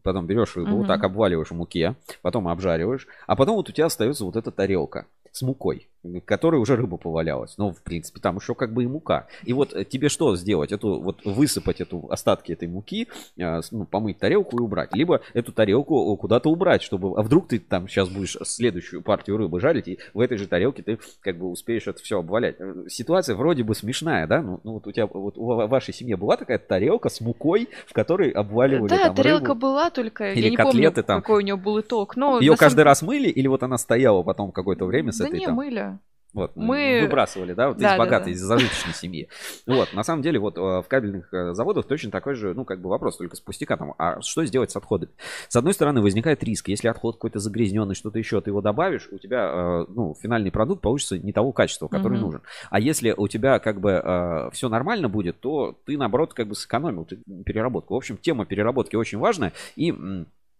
потом 0.02 0.26
берешь 0.26 0.56
рыбу, 0.56 0.70
угу. 0.70 0.78
вот 0.78 0.88
так 0.88 1.04
обваливаешь 1.04 1.50
в 1.50 1.54
муке, 1.54 1.94
потом 2.22 2.48
обжариваешь, 2.48 3.06
а 3.28 3.36
потом 3.36 3.56
вот 3.56 3.68
у 3.68 3.72
тебя 3.72 3.86
остается 3.86 4.24
вот 4.24 4.34
эта 4.34 4.50
тарелка 4.50 5.06
с 5.30 5.42
мукой, 5.42 5.88
которой 6.24 6.56
уже 6.60 6.76
рыба 6.76 6.96
повалялась. 6.96 7.54
Ну, 7.58 7.72
в 7.72 7.82
принципе, 7.82 8.20
там 8.20 8.36
еще 8.36 8.54
как 8.54 8.72
бы 8.72 8.84
и 8.84 8.86
мука. 8.86 9.26
И 9.44 9.52
вот 9.52 9.74
э, 9.74 9.84
тебе 9.84 10.08
что 10.08 10.36
сделать? 10.36 10.72
Эту 10.72 11.00
вот 11.00 11.24
высыпать 11.24 11.80
эту 11.80 12.06
остатки 12.10 12.52
этой 12.52 12.68
муки, 12.68 13.08
э, 13.36 13.60
ну, 13.70 13.84
помыть 13.84 14.18
тарелку 14.18 14.58
и 14.58 14.60
убрать. 14.62 14.94
Либо 14.94 15.20
эту 15.34 15.52
тарелку 15.52 16.16
куда-то 16.16 16.50
убрать, 16.50 16.82
чтобы... 16.82 17.18
А 17.18 17.22
вдруг 17.22 17.48
ты 17.48 17.58
там 17.58 17.88
сейчас 17.88 18.08
будешь 18.08 18.36
следующую 18.44 19.02
партию 19.02 19.36
рыбы 19.36 19.60
жарить, 19.60 19.88
и 19.88 19.98
в 20.14 20.20
этой 20.20 20.38
же 20.38 20.46
тарелке 20.46 20.82
ты 20.82 20.98
как 21.20 21.36
бы 21.38 21.48
успеешь 21.50 21.86
это 21.86 22.02
все 22.02 22.18
обвалять. 22.20 22.56
Э, 22.58 22.84
ситуация 22.88 23.36
вроде 23.36 23.62
бы 23.64 23.74
смешная, 23.74 24.26
да? 24.26 24.42
Ну, 24.42 24.60
ну 24.64 24.72
вот 24.74 24.86
у 24.86 24.92
тебя, 24.92 25.06
вот 25.06 25.36
у 25.36 25.44
вашей 25.66 25.94
семьи 25.94 26.14
была 26.14 26.36
такая 26.36 26.58
тарелка 26.58 27.08
с 27.08 27.20
мукой, 27.20 27.68
в 27.86 27.92
которой 27.92 28.30
обваливали 28.30 28.88
Да, 28.88 29.04
там, 29.06 29.14
тарелка 29.16 29.48
рыбу? 29.48 29.60
была, 29.60 29.90
только 29.90 30.32
или 30.32 30.44
я 30.44 30.50
не 30.50 30.56
котлеты 30.56 31.02
помню, 31.02 31.04
там. 31.04 31.20
какой 31.22 31.38
у 31.38 31.40
нее 31.40 31.56
был 31.56 31.80
итог. 31.80 32.16
Но 32.16 32.38
Ее 32.40 32.56
каждый 32.56 32.78
самом- 32.78 32.86
раз 32.86 33.02
мыли, 33.02 33.28
или 33.28 33.46
вот 33.46 33.62
она 33.62 33.78
стояла 33.78 34.22
потом 34.22 34.52
какое-то 34.52 34.84
время 34.86 35.12
с 35.12 35.18
Да 35.18 35.26
этой 35.26 35.38
не, 35.40 35.46
там... 35.46 35.54
мыли. 35.54 35.97
Вот, 36.38 36.56
Мы- 36.56 37.00
выбрасывали, 37.02 37.52
да, 37.52 37.68
вот 37.68 37.78
Да, 37.78 37.86
из 37.86 37.90
да, 37.92 37.98
богатой, 37.98 38.26
да. 38.26 38.30
из 38.32 38.40
зажиточной 38.40 38.94
семьи. 38.94 39.28
Вот, 39.66 39.92
на 39.92 40.02
самом 40.04 40.22
деле, 40.22 40.38
вот 40.38 40.56
э, 40.56 40.60
в 40.60 40.84
кабельных 40.88 41.32
э, 41.34 41.52
заводах 41.54 41.86
точно 41.86 42.10
такой 42.10 42.34
же, 42.34 42.54
ну, 42.54 42.64
как 42.64 42.80
бы 42.80 42.88
вопрос, 42.88 43.16
только 43.16 43.36
с 43.36 43.40
пустякатом. 43.40 43.94
А 43.98 44.20
что 44.20 44.44
сделать 44.44 44.70
с 44.70 44.76
отходами? 44.76 45.10
С 45.48 45.56
одной 45.56 45.74
стороны, 45.74 46.00
возникает 46.00 46.42
риск, 46.44 46.68
если 46.68 46.88
отход 46.88 47.16
какой-то 47.16 47.38
загрязненный, 47.38 47.94
что-то 47.94 48.18
еще, 48.18 48.40
ты 48.40 48.50
его 48.50 48.60
добавишь, 48.60 49.08
у 49.10 49.18
тебя, 49.18 49.50
э, 49.52 49.86
ну, 49.88 50.14
финальный 50.20 50.50
продукт 50.50 50.80
получится 50.82 51.18
не 51.18 51.32
того 51.32 51.52
качества, 51.52 51.88
который 51.88 52.14
Мгм. 52.18 52.24
нужен. 52.24 52.42
А 52.70 52.78
если 52.80 53.12
у 53.16 53.26
тебя, 53.28 53.58
как 53.58 53.80
бы, 53.80 54.50
все 54.52 54.68
нормально 54.68 55.08
будет, 55.08 55.40
то 55.40 55.76
ты, 55.84 55.96
наоборот, 55.98 56.34
как 56.34 56.46
бы 56.48 56.54
сэкономил 56.54 57.04
ты 57.04 57.18
переработку. 57.44 57.94
В 57.94 57.96
общем, 57.96 58.16
тема 58.16 58.46
переработки 58.46 58.96
очень 58.96 59.18
важная, 59.18 59.52
и 59.76 59.92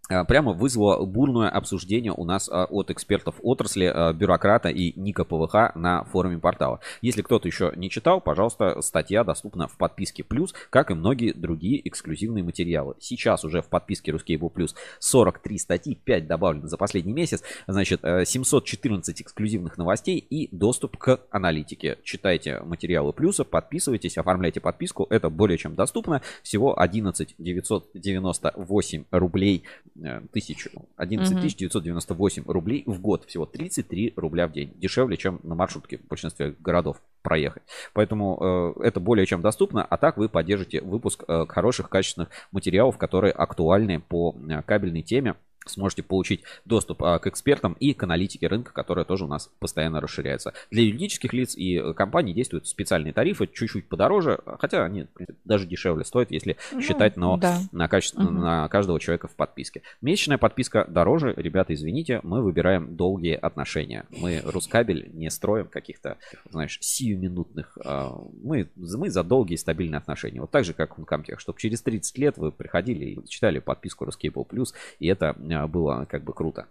прямо 0.09 0.53
вызвало 0.53 1.05
бурное 1.05 1.49
обсуждение 1.51 2.13
у 2.13 2.25
нас 2.25 2.49
а, 2.49 2.65
от 2.65 2.91
экспертов 2.91 3.37
отрасли, 3.43 3.85
а, 3.85 4.13
бюрократа 4.13 4.69
и 4.69 4.99
Ника 4.99 5.25
ПВХ 5.25 5.75
на 5.75 6.05
форуме 6.05 6.39
портала. 6.39 6.81
Если 7.03 7.23
кто-то 7.23 7.47
еще 7.47 7.73
не 7.77 7.91
читал, 7.91 8.21
пожалуйста, 8.21 8.81
статья 8.81 9.25
доступна 9.25 9.69
в 9.69 9.77
подписке 9.77 10.25
Плюс, 10.25 10.55
как 10.71 10.91
и 10.91 10.95
многие 10.95 11.33
другие 11.33 11.87
эксклюзивные 11.89 12.43
материалы. 12.43 12.95
Сейчас 13.01 13.45
уже 13.45 13.63
в 13.63 13.67
подписке 13.67 14.13
Ruscable 14.13 14.53
Plus 14.53 14.75
43 14.99 15.59
статьи, 15.59 15.95
5 15.95 16.27
добавлено 16.27 16.69
за 16.69 16.77
последний 16.77 17.13
месяц, 17.13 17.43
значит, 17.67 18.01
э, 18.03 18.25
714 18.25 19.23
эксклюзивных 19.23 19.77
новостей 19.79 20.19
и 20.19 20.49
доступ 20.55 20.97
к 20.97 21.21
аналитике. 21.31 21.99
Читайте 22.03 22.61
материалы 22.61 23.13
Плюса, 23.13 23.45
подписывайтесь, 23.45 24.17
оформляйте 24.19 24.61
подписку, 24.61 25.07
это 25.11 25.29
более 25.29 25.59
чем 25.59 25.75
доступно. 25.75 26.23
Всего 26.43 26.79
11 26.79 27.35
998 27.39 29.05
рублей 29.11 29.65
э, 30.03 30.23
тысячу. 30.33 30.71
11 30.97 31.33
Мгм. 31.33 31.43
998 31.43 32.45
рублей 32.47 32.83
в 32.87 33.01
год. 33.01 33.25
Всего 33.27 33.47
33 33.47 34.15
рубля 34.17 34.49
в 34.49 34.53
день. 34.53 34.73
Дешевле, 34.77 35.17
чем 35.17 35.41
на 35.43 35.55
маршрутке 35.55 35.99
в 35.99 36.07
большинстве 36.07 36.55
городов 36.59 37.01
проехать. 37.23 37.63
Поэтому 37.93 38.75
э, 38.79 38.87
это 38.87 39.01
более 39.01 39.27
чем 39.27 39.43
доступно. 39.43 39.85
А 39.85 39.97
так 39.97 40.17
вы 40.17 40.29
поддержите 40.29 40.81
выпуск 40.81 41.25
э, 41.29 41.47
хороших, 41.49 41.89
качественных 41.89 42.31
материалов, 42.53 42.99
которые 42.99 43.33
актуальны 43.33 44.01
по 44.01 44.35
э, 44.49 44.63
кабельной 44.63 45.03
теме. 45.03 45.35
Сможете 45.67 46.03
получить 46.03 46.43
доступ 46.65 47.03
а, 47.03 47.19
к 47.19 47.27
экспертам 47.27 47.75
и 47.79 47.93
к 47.93 48.03
аналитике 48.03 48.47
рынка, 48.47 48.73
которая 48.73 49.05
тоже 49.05 49.25
у 49.25 49.29
нас 49.29 49.51
постоянно 49.59 50.01
расширяется. 50.01 50.55
Для 50.71 50.83
юридических 50.85 51.33
лиц 51.33 51.55
и 51.57 51.77
э, 51.77 51.93
компаний 51.93 52.33
действуют 52.33 52.67
специальные 52.67 53.13
тарифы, 53.13 53.47
чуть-чуть 53.47 53.87
подороже, 53.89 54.39
хотя 54.61 54.85
они 54.85 55.05
принципе, 55.05 55.39
даже 55.45 55.67
дешевле 55.67 56.05
стоят, 56.05 56.31
если 56.31 56.57
Ну, 56.73 56.81
считать 56.81 57.17
но 57.17 57.37
да. 57.37 57.59
на, 57.73 57.89
качество, 57.89 58.23
Мгм. 58.23 58.41
на 58.41 58.69
каждого 58.69 58.99
человека 58.99 59.29
в 59.29 59.37
подписке. 59.37 59.83
Месячная 60.01 60.39
подписка 60.39 60.87
дороже. 60.89 61.35
Ребята, 61.37 61.75
извините, 61.75 62.21
мы 62.23 62.43
выбираем 62.43 62.97
долгие 62.97 63.35
отношения. 63.35 64.07
Мы 64.11 64.41
Рускабель 64.45 65.11
не 65.13 65.29
строим 65.31 65.67
каких-то, 65.67 66.17
знаешь, 66.51 66.79
сиюминутных. 66.81 67.77
а, 67.85 68.17
Мы, 68.43 68.69
мы 68.77 69.11
за 69.11 69.23
долгие 69.23 69.57
стабильные 69.57 69.99
отношения. 69.99 70.41
Вот 70.41 70.51
так 70.51 70.65
же, 70.65 70.73
как 70.73 70.99
в 70.99 71.03
Uncomtech, 71.03 71.39
чтобы 71.39 71.59
через 71.59 71.83
30 71.83 72.17
лет 72.19 72.39
вы 72.39 72.53
приходили 72.53 73.05
и 73.05 73.29
читали 73.29 73.59
подписку 73.59 74.05
Ruscable 74.07 74.47
Plus, 74.49 74.69
и 74.99 75.07
это 75.09 75.35
было 75.67 76.07
как 76.09 76.25
бы 76.25 76.33
круто. 76.33 76.67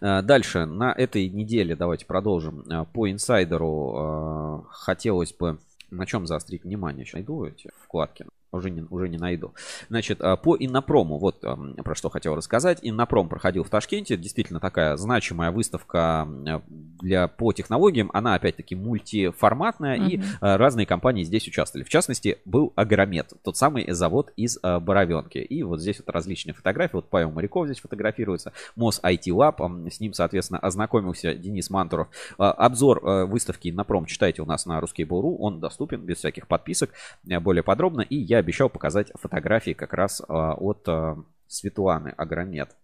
А, 0.00 0.22
Дальше, 0.22 0.66
на 0.66 0.92
этой 0.92 1.28
неделе, 1.28 1.76
давайте 1.76 2.06
продолжим. 2.06 2.64
А, 2.70 2.84
По 2.84 3.10
инсайдеру 3.10 3.94
а, 3.96 4.62
хотелось 4.70 5.32
бы 5.32 5.58
на 5.90 6.06
чем 6.06 6.26
заострить 6.26 6.64
внимание. 6.64 7.04
Сейчас 7.04 7.14
найду 7.14 7.44
эти 7.44 7.70
вкладки. 7.82 8.26
Уже 8.56 8.70
не, 8.70 8.82
уже 8.90 9.08
не 9.08 9.18
найду. 9.18 9.54
Значит, 9.88 10.20
а, 10.20 10.36
по 10.36 10.56
Иннопрому, 10.56 11.18
вот 11.18 11.40
про 11.40 11.94
что 11.94 12.08
хотел 12.10 12.34
рассказать. 12.34 12.78
Иннопром 12.82 13.28
проходил 13.28 13.64
в 13.64 13.70
Ташкенте. 13.70 14.16
Действительно 14.16 14.60
такая 14.60 14.96
значимая 14.96 15.50
выставка 15.50 16.26
м, 16.26 16.62
для, 17.00 17.28
по 17.28 17.52
технологиям. 17.52 18.10
Она, 18.12 18.34
опять-таки, 18.34 18.74
мультиформатная. 18.74 19.96
И 19.96 20.18
Мгм. 20.18 20.26
а, 20.40 20.56
разные 20.58 20.86
компании 20.86 21.24
здесь 21.24 21.46
участвовали. 21.48 21.84
В 21.84 21.88
частности, 21.88 22.38
был 22.44 22.72
Агромет. 22.76 23.32
Тот 23.42 23.56
самый 23.56 23.90
завод 23.92 24.32
из 24.36 24.58
а, 24.62 24.80
Боровенки. 24.80 25.38
И 25.38 25.62
вот 25.62 25.80
здесь 25.80 25.98
вот 25.98 26.08
различные 26.12 26.54
фотографии. 26.54 26.96
Вот 26.96 27.08
Павел 27.08 27.30
Моряков 27.30 27.66
здесь 27.66 27.80
фотографируется. 27.80 28.52
МОС 28.76 29.00
IT 29.02 29.26
Lab. 29.28 29.90
С 29.90 30.00
ним, 30.00 30.12
соответственно, 30.12 30.58
ознакомился 30.60 31.34
Денис 31.34 31.70
Мантуров. 31.70 32.08
Обзор 32.38 33.00
выставки 33.26 33.68
Иннопром 33.70 34.06
читайте 34.06 34.42
у 34.42 34.46
нас 34.46 34.66
на 34.66 34.78
Ruskable.ru. 34.78 35.36
Он 35.38 35.60
доступен 35.60 36.00
без 36.00 36.18
всяких 36.18 36.46
подписок 36.48 36.90
а, 37.30 37.40
более 37.40 37.62
подробно. 37.62 38.00
И 38.02 38.16
я 38.16 38.42
обещал 38.46 38.68
показать 38.70 39.10
фотографии 39.14 39.72
как 39.72 39.92
раз 39.92 40.22
а, 40.28 40.54
от 40.54 40.88
а, 40.88 41.16
Светланы 41.48 42.10
Агромет. 42.16 42.76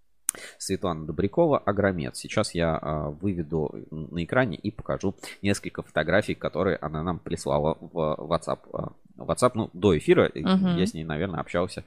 Светлана 0.59 1.07
Добрякова, 1.07 1.59
Агромет. 1.59 2.17
Сейчас 2.17 2.53
я 2.53 2.77
а, 2.77 3.11
выведу 3.11 3.71
на 3.93 4.25
экране 4.25 4.57
и 4.57 4.73
покажу 4.73 5.15
несколько 5.41 5.83
фотографий, 5.83 6.35
которые 6.35 6.79
она 6.79 7.05
нам 7.05 7.21
прислала 7.21 7.79
в 7.81 7.97
WhatsApp. 7.97 8.93
WhatsApp, 9.17 9.53
ну, 9.55 9.71
до 9.73 9.97
эфира 9.97 10.33
Мгм. 10.35 10.77
я 10.79 10.87
с 10.87 10.95
ней, 10.95 11.05
наверное, 11.05 11.39
общался 11.39 11.85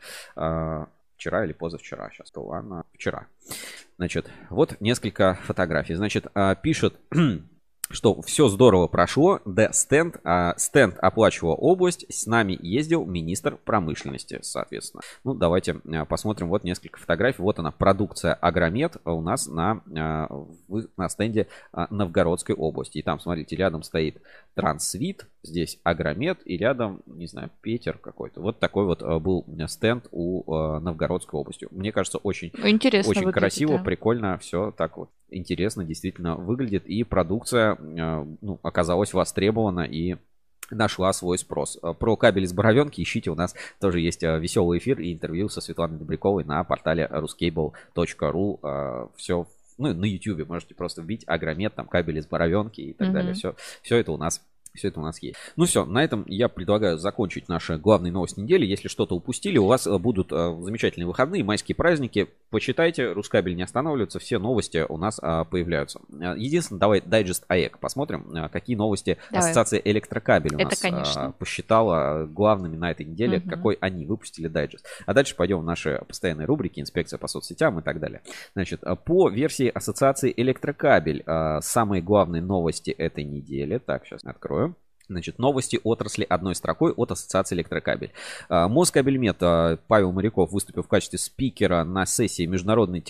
вчера 1.17 1.43
или 1.43 1.53
позавчера. 1.53 2.09
Сейчас, 2.11 2.31
то 2.31 2.45
ладно, 2.45 2.85
вчера. 2.93 3.27
Значит, 3.97 4.29
вот 4.49 4.79
несколько 4.79 5.33
фотографий. 5.43 5.95
Значит, 5.95 6.27
пишет 6.61 6.95
что 7.89 8.21
все 8.21 8.47
здорово 8.47 8.87
прошло, 8.87 9.41
да 9.45 9.71
стенд, 9.71 10.17
а, 10.23 10.55
стенд 10.57 10.97
оплачивала 10.99 11.53
область, 11.53 12.05
с 12.09 12.25
нами 12.25 12.57
ездил 12.59 13.05
министр 13.05 13.57
промышленности, 13.57 14.39
соответственно. 14.41 15.01
Ну, 15.23 15.33
давайте 15.33 15.79
а, 15.91 16.05
посмотрим 16.05 16.49
вот 16.49 16.63
несколько 16.63 16.99
фотографий. 16.99 17.41
Вот 17.41 17.59
она, 17.59 17.71
продукция 17.71 18.33
Агромет 18.33 18.97
у 19.05 19.21
нас 19.21 19.47
на, 19.47 19.81
в, 19.85 20.87
на 20.97 21.09
стенде 21.09 21.47
а, 21.71 21.87
Новгородской 21.89 22.55
области. 22.55 22.97
И 22.97 23.01
там, 23.01 23.19
смотрите, 23.19 23.55
рядом 23.55 23.83
стоит 23.83 24.21
Трансвит, 24.55 25.27
здесь 25.45 25.79
Агромет 25.83 26.39
и 26.45 26.57
рядом, 26.57 27.01
не 27.05 27.27
знаю, 27.27 27.49
Петер 27.61 27.97
какой-то. 27.97 28.41
Вот 28.41 28.59
такой 28.59 28.85
вот 28.85 29.01
а, 29.01 29.19
был 29.19 29.45
стенд 29.67 30.07
у 30.11 30.51
а, 30.53 30.79
Новгородской 30.79 31.39
области. 31.39 31.67
Мне 31.71 31.91
кажется, 31.91 32.17
очень, 32.17 32.51
Интересно 32.63 33.09
очень 33.11 33.21
выглядит, 33.21 33.39
красиво, 33.39 33.77
да. 33.77 33.83
прикольно, 33.83 34.37
все 34.37 34.71
так 34.71 34.97
вот 34.97 35.09
интересно 35.29 35.83
действительно 35.83 36.35
выглядит. 36.35 36.85
И 36.85 37.03
продукция 37.03 37.75
э, 37.75 38.25
ну, 38.41 38.59
оказалась 38.63 39.13
востребована 39.13 39.81
и 39.81 40.17
нашла 40.71 41.13
свой 41.13 41.37
спрос. 41.37 41.77
Э, 41.81 41.93
Про 41.97 42.15
кабель 42.15 42.43
из 42.43 42.53
Боровенки 42.53 43.01
ищите, 43.01 43.31
у 43.31 43.35
нас 43.35 43.55
тоже 43.79 43.99
есть 43.99 44.23
э, 44.23 44.39
веселый 44.39 44.79
эфир 44.79 44.99
и 44.99 45.13
интервью 45.13 45.49
со 45.49 45.61
Светланой 45.61 45.97
Добряковой 45.97 46.43
на 46.43 46.63
портале 46.63 47.09
ruscable.ru. 47.11 49.09
Все, 49.15 49.47
ну, 49.77 49.93
на 49.93 50.05
YouTube 50.05 50.47
можете 50.47 50.73
просто 50.75 51.01
вбить 51.01 51.23
агромет, 51.27 51.75
там 51.75 51.87
кабель 51.87 52.19
из 52.19 52.27
Боровенки 52.27 52.81
и 52.81 52.93
так 52.93 53.07
Мгм. 53.07 53.13
далее. 53.15 53.33
Все, 53.33 53.55
все 53.81 53.97
это 53.97 54.11
у 54.11 54.17
нас 54.17 54.41
все 54.75 54.89
это 54.89 54.99
у 54.99 55.03
нас 55.03 55.21
есть. 55.21 55.35
Ну 55.55 55.65
все, 55.65 55.85
на 55.85 56.03
этом 56.03 56.23
я 56.27 56.49
предлагаю 56.49 56.97
закончить 56.97 57.47
наши 57.49 57.77
главные 57.77 58.11
новости 58.11 58.39
недели. 58.39 58.65
Если 58.65 58.87
что-то 58.87 59.15
упустили, 59.15 59.57
у 59.57 59.65
вас 59.67 59.87
э, 59.87 59.97
будут 59.97 60.31
э, 60.31 60.55
замечательные 60.61 61.07
выходные, 61.07 61.43
майские 61.43 61.75
праздники. 61.75 62.27
Почитайте, 62.49 63.11
Рускабель 63.11 63.55
не 63.55 63.63
останавливается, 63.63 64.19
все 64.19 64.39
новости 64.39 64.85
у 64.87 64.97
нас 64.97 65.19
э, 65.21 65.45
появляются. 65.49 65.99
Э, 66.11 66.35
Единственное, 66.37 66.79
давай 66.79 67.01
дайджест 67.01 67.45
АЭК 67.47 67.79
посмотрим, 67.79 68.31
э, 68.35 68.49
какие 68.49 68.75
новости 68.75 69.17
Давай. 69.31 69.45
Ассоциация 69.45 69.79
Электрокабель 69.79 70.55
у 70.55 70.57
Это, 70.59 70.69
нас 70.69 70.79
конечно. 70.79 71.33
посчитала 71.37 72.25
главными 72.25 72.75
на 72.77 72.91
этой 72.91 73.05
неделе, 73.05 73.39
Мгм. 73.39 73.49
какой 73.49 73.77
они 73.81 74.05
выпустили 74.05 74.47
дайджест. 74.47 74.85
А 75.05 75.13
дальше 75.13 75.35
пойдем 75.35 75.59
в 75.59 75.63
наши 75.63 76.03
постоянные 76.07 76.45
рубрики, 76.45 76.79
инспекция 76.79 77.17
по 77.17 77.27
соцсетям 77.27 77.79
и 77.79 77.83
так 77.83 77.99
далее. 77.99 78.21
Значит, 78.53 78.81
по 79.05 79.29
версии 79.29 79.67
Ассоциации 79.67 80.33
Электрокабель, 80.35 81.23
самые 81.61 82.01
главные 82.01 82.41
новости 82.41 82.91
этой 82.91 83.23
недели. 83.23 83.77
Так, 83.77 84.05
сейчас 84.05 84.23
открою. 84.25 84.64
Значит, 85.07 85.39
новости 85.39 85.79
отрасли 85.83 86.25
одной 86.27 86.55
строкой 86.55 86.91
от 86.91 87.11
Ассоциации 87.11 87.55
Электрокабель. 87.55 88.11
А, 88.49 88.67
Москабельмет 88.67 89.37
а, 89.41 89.77
Павел 89.87 90.11
Моряков 90.11 90.51
выступил 90.51 90.83
в 90.83 90.87
качестве 90.87 91.19
спикера 91.19 91.83
на 91.83 92.05
сессии 92.05 92.45
Международной 92.45 93.01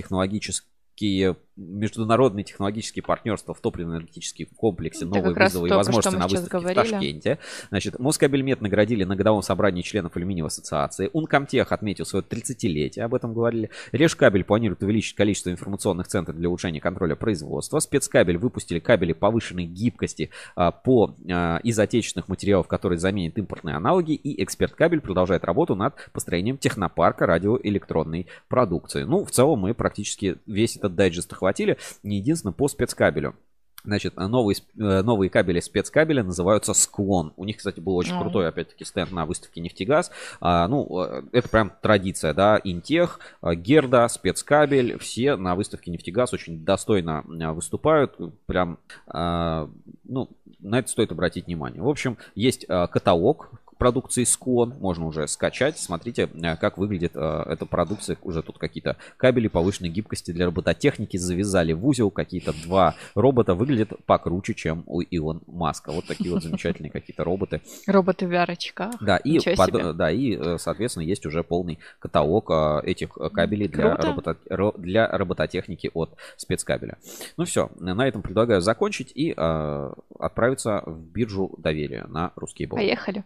технологические 0.96 1.36
международные 1.56 2.44
технологические 2.44 3.04
партнерства 3.04 3.54
в 3.54 3.62
топливно-энергетическом 3.62 4.48
комплексе 4.58 5.06
Это 5.06 5.16
новые 5.16 5.34
вызовы 5.34 5.70
и 5.70 5.72
возможности 5.72 6.16
на 6.16 6.28
выставке 6.28 6.58
в 6.58 6.62
говорили. 6.62 6.92
Ташкенте. 6.92 7.40
Значит, 7.70 8.00
Москабельмет 8.00 8.62
наградили 8.62 9.04
на 9.06 9.16
годовом 9.16 9.42
собрании 9.42 9.82
членов 9.82 10.18
алюминиевой 10.18 10.48
ассоциации. 10.48 11.10
Ункомтех 11.14 11.72
отметил 11.72 12.06
свое 12.06 12.26
30-летие, 12.28 13.02
об 13.02 13.16
этом 13.16 13.34
говорили. 13.34 13.70
Решкабель 13.92 14.44
планирует 14.44 14.84
увеличить 14.84 15.16
количество 15.16 15.50
информационных 15.50 16.08
центров 16.08 16.36
для 16.38 16.50
улучшения 16.50 16.82
контроля 16.82 17.16
производства. 17.16 17.80
Спецкабель 17.80 18.38
выпустили 18.38 18.80
кабели 18.80 19.14
повышенной 19.14 19.66
гибкости 19.66 20.32
а, 20.56 20.72
по, 20.72 21.16
а, 21.32 21.60
из 21.64 21.80
отечественных 21.80 22.28
материалов, 22.28 22.68
которые 22.68 23.00
заменят 23.00 23.38
импортные 23.38 23.76
аналоги. 23.76 24.14
И 24.14 24.44
Эксперт 24.44 24.74
Кабель 24.74 25.00
продолжает 25.00 25.46
работу 25.46 25.76
над 25.76 26.10
построением 26.12 26.58
технопарка 26.58 27.26
радиоэлектронной 27.26 28.28
продукции. 28.50 29.04
Ну, 29.04 29.24
в 29.24 29.32
целом 29.32 29.60
мы 29.60 29.74
практически 29.74 30.38
весь 30.46 30.76
этот 30.76 30.85
дайджест 30.90 31.32
охватили. 31.34 31.78
Не 32.04 32.18
единственное 32.18 32.54
по 32.54 32.68
спецкабелю. 32.68 33.36
Значит, 33.84 34.16
новые, 34.16 34.56
сп- 34.56 34.82
э, 34.82 35.04
новые 35.04 35.30
кабели 35.30 35.60
спецкабеля 35.60 36.24
называются 36.24 36.74
Склон. 36.74 37.34
У 37.38 37.46
них, 37.46 37.58
кстати, 37.58 37.80
был 37.80 37.96
очень 37.96 38.14
М. 38.16 38.22
крутой, 38.22 38.48
опять-таки, 38.48 38.84
стенд 38.84 39.12
на 39.12 39.28
выставке 39.28 39.62
Нефтегаз. 39.62 40.10
А, 40.42 40.68
ну, 40.68 40.88
э, 41.04 41.22
это 41.32 41.48
прям 41.50 41.72
традиция, 41.84 42.34
да. 42.34 42.60
Интех, 42.64 43.20
э, 43.44 43.54
Герда, 43.54 44.08
спецкабель, 44.08 44.98
все 44.98 45.36
на 45.36 45.54
выставке 45.54 45.92
Нефтегаз 45.92 46.34
очень 46.34 46.66
достойно 46.66 47.24
э, 47.28 47.52
выступают. 47.52 48.18
Прям, 48.48 48.80
а, 49.06 49.70
ну, 50.04 50.30
на 50.60 50.80
это 50.80 50.90
стоит 50.90 51.12
обратить 51.12 51.46
внимание. 51.46 51.84
В 51.84 51.88
общем, 51.88 52.18
есть 52.34 52.66
э, 52.68 52.88
каталог 52.88 53.52
продукции 53.78 54.24
Склон, 54.24 54.74
можно 54.80 55.06
уже 55.06 55.28
скачать. 55.28 55.78
Смотрите, 55.78 56.30
э, 56.34 56.56
как 56.58 56.78
выглядит 56.78 57.12
э, 57.16 57.44
эта 57.48 57.66
продукция. 57.66 58.18
Уже 58.24 58.42
тут 58.44 58.58
какие-то 58.58 58.98
кабели 59.18 59.48
повышенной 59.48 59.90
гибкости 59.90 60.32
для 60.32 60.46
робототехники 60.46 61.18
завязали 61.18 61.74
в 61.74 61.86
узел. 61.88 62.12
Какие-то 62.12 62.54
два 62.64 62.96
робота 63.16 63.54
выглядят 63.56 63.92
покруче, 64.06 64.54
чем 64.54 64.84
у 64.88 65.02
Илон 65.02 65.42
Маска. 65.48 65.92
Вот 65.92 66.06
такие 66.06 66.32
вот 66.32 66.44
замечательные 66.44 66.92
какие-то 66.92 67.24
роботы. 67.24 67.62
Роботы 67.88 68.28
в 68.28 68.32
VR-очках. 68.32 68.96
Да, 69.02 69.18
и, 69.18 69.40
под- 69.56 69.98
да, 69.98 70.12
и, 70.12 70.36
э, 70.36 70.58
соответственно, 70.60 71.04
есть 71.04 71.26
уже 71.26 71.44
полный 71.44 71.80
каталог 72.00 72.50
этих 72.84 73.10
кабелей 73.34 73.68
для, 73.68 73.96
Круто. 73.96 74.08
робота- 74.08 74.38
ро- 74.50 74.80
для 74.80 75.08
робототехники 75.08 75.92
от 75.94 76.16
спецкабеля. 76.38 76.98
Ну 77.38 77.46
все, 77.46 77.70
на 77.80 78.08
этом 78.08 78.22
предлагаю 78.22 78.62
закончить 78.62 79.12
и 79.16 79.34
э, 79.36 79.94
отправиться 80.20 80.84
в 80.86 81.00
биржу 81.00 81.54
доверия 81.58 82.06
на 82.08 82.32
русский 82.36 82.66
бол. 82.66 82.78
Поехали. 82.78 83.24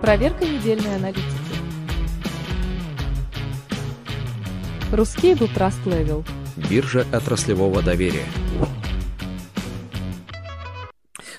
Проверка 0.00 0.44
недельной 0.44 0.96
аналитики. 0.96 1.24
Русский 4.92 5.34
был 5.34 5.46
Trust 5.46 5.84
Level. 5.86 6.24
Биржа 6.70 7.06
отраслевого 7.12 7.82
доверия. 7.82 8.24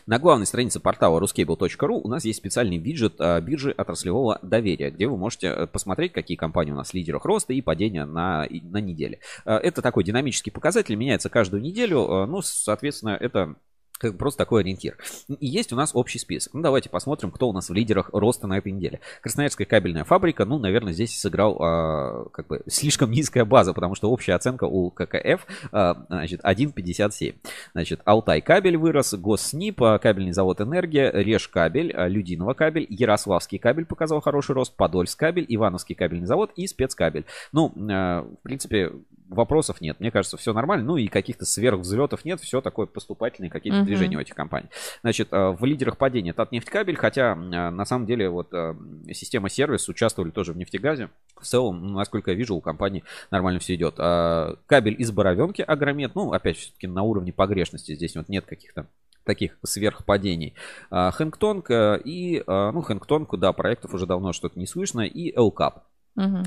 На 0.07 0.19
главной 0.19 0.45
странице 0.45 0.79
портала 0.79 1.19
ruscable.ru 1.19 2.01
у 2.03 2.07
нас 2.07 2.25
есть 2.25 2.37
специальный 2.37 2.77
виджет 2.77 3.15
а, 3.19 3.41
биржи 3.41 3.71
отраслевого 3.71 4.37
доверия, 4.43 4.91
где 4.91 5.07
вы 5.07 5.17
можете 5.17 5.47
э, 5.47 5.65
посмотреть, 5.67 6.13
какие 6.13 6.37
компании 6.37 6.71
у 6.73 6.75
нас 6.75 6.91
в 6.91 6.93
лидерах 6.93 7.25
роста 7.25 7.53
и 7.53 7.61
падения 7.61 8.05
на, 8.05 8.45
на 8.49 8.81
неделе. 8.81 9.19
Э, 9.45 9.55
Это 9.55 9.81
такой 9.81 10.03
динамический 10.03 10.51
показатель, 10.51 10.93
меняется 10.95 11.29
каждую 11.29 11.63
неделю. 11.63 12.01
э, 12.07 12.25
Ну, 12.27 12.43
соответственно, 12.43 13.17
это 13.19 13.55
как 13.97 14.17
просто 14.17 14.39
такой 14.39 14.61
ориентир. 14.61 14.97
И 15.27 15.47
есть 15.47 15.71
у 15.71 15.75
нас 15.75 15.91
общий 15.93 16.19
список. 16.19 16.53
Ну, 16.53 16.61
давайте 16.61 16.89
посмотрим, 16.89 17.31
кто 17.31 17.49
у 17.49 17.53
нас 17.53 17.69
в 17.69 17.73
лидерах 17.73 18.09
роста 18.13 18.47
на 18.47 18.57
этой 18.57 18.71
неделе. 18.71 18.99
Красноярская 19.21 19.65
кабельная 19.65 20.03
фабрика, 20.03 20.45
ну, 20.45 20.59
наверное, 20.59 20.93
здесь 20.93 21.17
сыграл 21.19 21.57
а, 21.61 22.25
как 22.31 22.47
бы 22.47 22.61
слишком 22.67 23.11
низкая 23.11 23.45
база, 23.45 23.73
потому 23.73 23.95
что 23.95 24.11
общая 24.11 24.33
оценка 24.33 24.65
у 24.65 24.89
ККФ, 24.91 25.45
а, 25.71 26.05
значит, 26.09 26.41
1,57. 26.43 27.35
Значит, 27.73 28.01
Алтай 28.05 28.41
кабель 28.41 28.77
вырос, 28.77 29.13
Госснип, 29.13 29.81
а, 29.81 29.97
кабельный 29.97 30.33
завод 30.33 30.61
Энергия, 30.61 31.11
Реж 31.11 31.47
кабель, 31.47 31.91
а, 31.93 32.07
Людиново 32.07 32.53
кабель, 32.53 32.85
Ярославский 32.89 33.59
кабель 33.59 33.85
показал 33.85 34.21
хороший 34.21 34.55
рост, 34.55 34.75
Подольск 34.75 35.19
кабель, 35.19 35.45
Ивановский 35.47 35.95
кабельный 35.95 36.27
завод 36.27 36.51
и 36.55 36.67
спецкабель. 36.67 37.25
Ну, 37.51 37.71
э, 37.75 38.21
в 38.21 38.43
принципе, 38.43 38.91
вопросов 39.29 39.81
нет. 39.81 39.99
Мне 39.99 40.11
кажется, 40.11 40.37
все 40.37 40.53
нормально. 40.53 40.85
Ну 40.85 40.97
и 40.97 41.07
каких-то 41.07 41.45
сверхвзлетов 41.45 42.25
нет. 42.25 42.39
Все 42.41 42.61
такое 42.61 42.85
поступательные 42.85 43.49
какие-то 43.49 43.79
Мгм. 43.79 43.85
движения 43.85 44.17
у 44.17 44.19
этих 44.21 44.35
компаний. 44.35 44.67
Значит, 45.01 45.29
э, 45.31 45.49
в 45.49 45.63
лидерах 45.65 45.97
падения 45.97 46.33
Татнефтькабель, 46.33 46.95
хотя 46.95 47.33
э, 47.33 47.35
на 47.35 47.85
самом 47.85 48.05
деле 48.05 48.29
вот 48.29 48.53
э, 48.53 48.75
система 49.13 49.49
сервис 49.49 49.87
участвовали 49.89 50.31
тоже 50.31 50.53
в 50.53 50.57
нефтегазе. 50.57 51.09
В 51.39 51.45
целом, 51.45 51.81
ну, 51.85 51.97
насколько 51.97 52.31
я 52.31 52.37
вижу, 52.37 52.55
у 52.55 52.61
компании 52.61 53.03
нормально 53.31 53.59
все 53.59 53.75
идет. 53.75 53.95
А, 53.97 54.55
Кабель 54.67 54.95
из 54.99 55.11
Боровенки 55.11 55.61
Агромет, 55.61 56.15
ну, 56.15 56.31
опять 56.31 56.57
все-таки 56.57 56.87
на 56.87 57.03
уровне 57.03 57.33
погрешности. 57.33 57.95
Здесь 57.95 58.15
вот 58.15 58.29
нет 58.29 58.45
каких-то 58.45 58.87
таких 59.23 59.57
сверхпадений. 59.63 60.53
А, 60.89 61.11
Хэнгтонг 61.11 61.69
э, 61.71 61.99
и, 62.03 62.43
ну, 62.47 62.81
Хэнгтонг, 62.81 63.37
да, 63.37 63.53
проектов 63.53 63.93
уже 63.93 64.05
давно 64.05 64.33
что-то 64.33 64.59
не 64.59 64.67
слышно, 64.67 65.01
и 65.01 65.35
Элкап. 65.35 65.83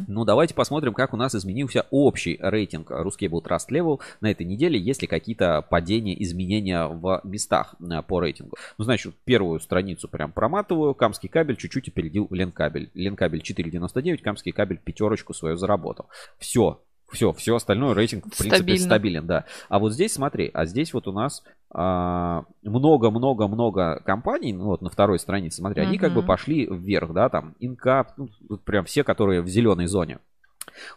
Ну, 0.08 0.24
давайте 0.24 0.54
посмотрим, 0.54 0.94
как 0.94 1.12
у 1.12 1.16
нас 1.16 1.34
изменился 1.34 1.86
общий 1.90 2.38
рейтинг 2.40 2.90
Ruscable 2.90 3.42
Trust 3.42 3.70
Level 3.70 4.00
на 4.20 4.30
этой 4.30 4.46
неделе, 4.46 4.78
есть 4.78 5.02
ли 5.02 5.08
какие-то 5.08 5.62
падения, 5.62 6.20
изменения 6.22 6.86
в 6.86 7.20
местах 7.24 7.74
э, 7.80 8.02
по 8.02 8.20
рейтингу. 8.20 8.56
Ну, 8.78 8.84
значит, 8.84 9.14
первую 9.24 9.60
страницу 9.60 10.08
прям 10.08 10.32
проматываю. 10.32 10.94
Камский 10.94 11.28
кабель 11.28 11.56
чуть-чуть 11.56 11.88
опередил 11.88 12.26
Ленкабель. 12.30 12.90
Ленкабель 12.94 13.40
4.99, 13.40 14.18
Камский 14.18 14.52
кабель 14.52 14.78
пятерочку 14.78 15.34
свою 15.34 15.56
заработал. 15.56 16.06
Все. 16.38 16.80
Все, 17.10 17.32
все 17.32 17.56
остальное 17.56 17.94
рейтинг, 17.94 18.26
в 18.26 18.36
принципе, 18.36 18.56
Стабильно. 18.56 18.84
стабилен, 18.84 19.26
да. 19.26 19.44
А 19.68 19.78
вот 19.78 19.92
здесь, 19.92 20.12
смотри, 20.12 20.50
а 20.52 20.66
здесь 20.66 20.92
вот 20.92 21.08
у 21.08 21.12
нас 21.12 21.42
а, 21.70 22.44
много-много-много 22.62 24.02
компаний, 24.04 24.52
ну 24.52 24.66
вот 24.66 24.82
на 24.82 24.90
второй 24.90 25.18
странице, 25.18 25.58
смотри, 25.58 25.82
они 25.82 25.96
как 25.98 26.12
бы 26.12 26.22
пошли 26.22 26.66
вверх, 26.66 27.12
да, 27.12 27.28
там, 27.28 27.54
Инкап, 27.60 28.12
ну, 28.18 28.28
тут 28.48 28.62
прям 28.62 28.84
все, 28.84 29.04
которые 29.04 29.40
в 29.40 29.48
зеленой 29.48 29.86
зоне. 29.86 30.18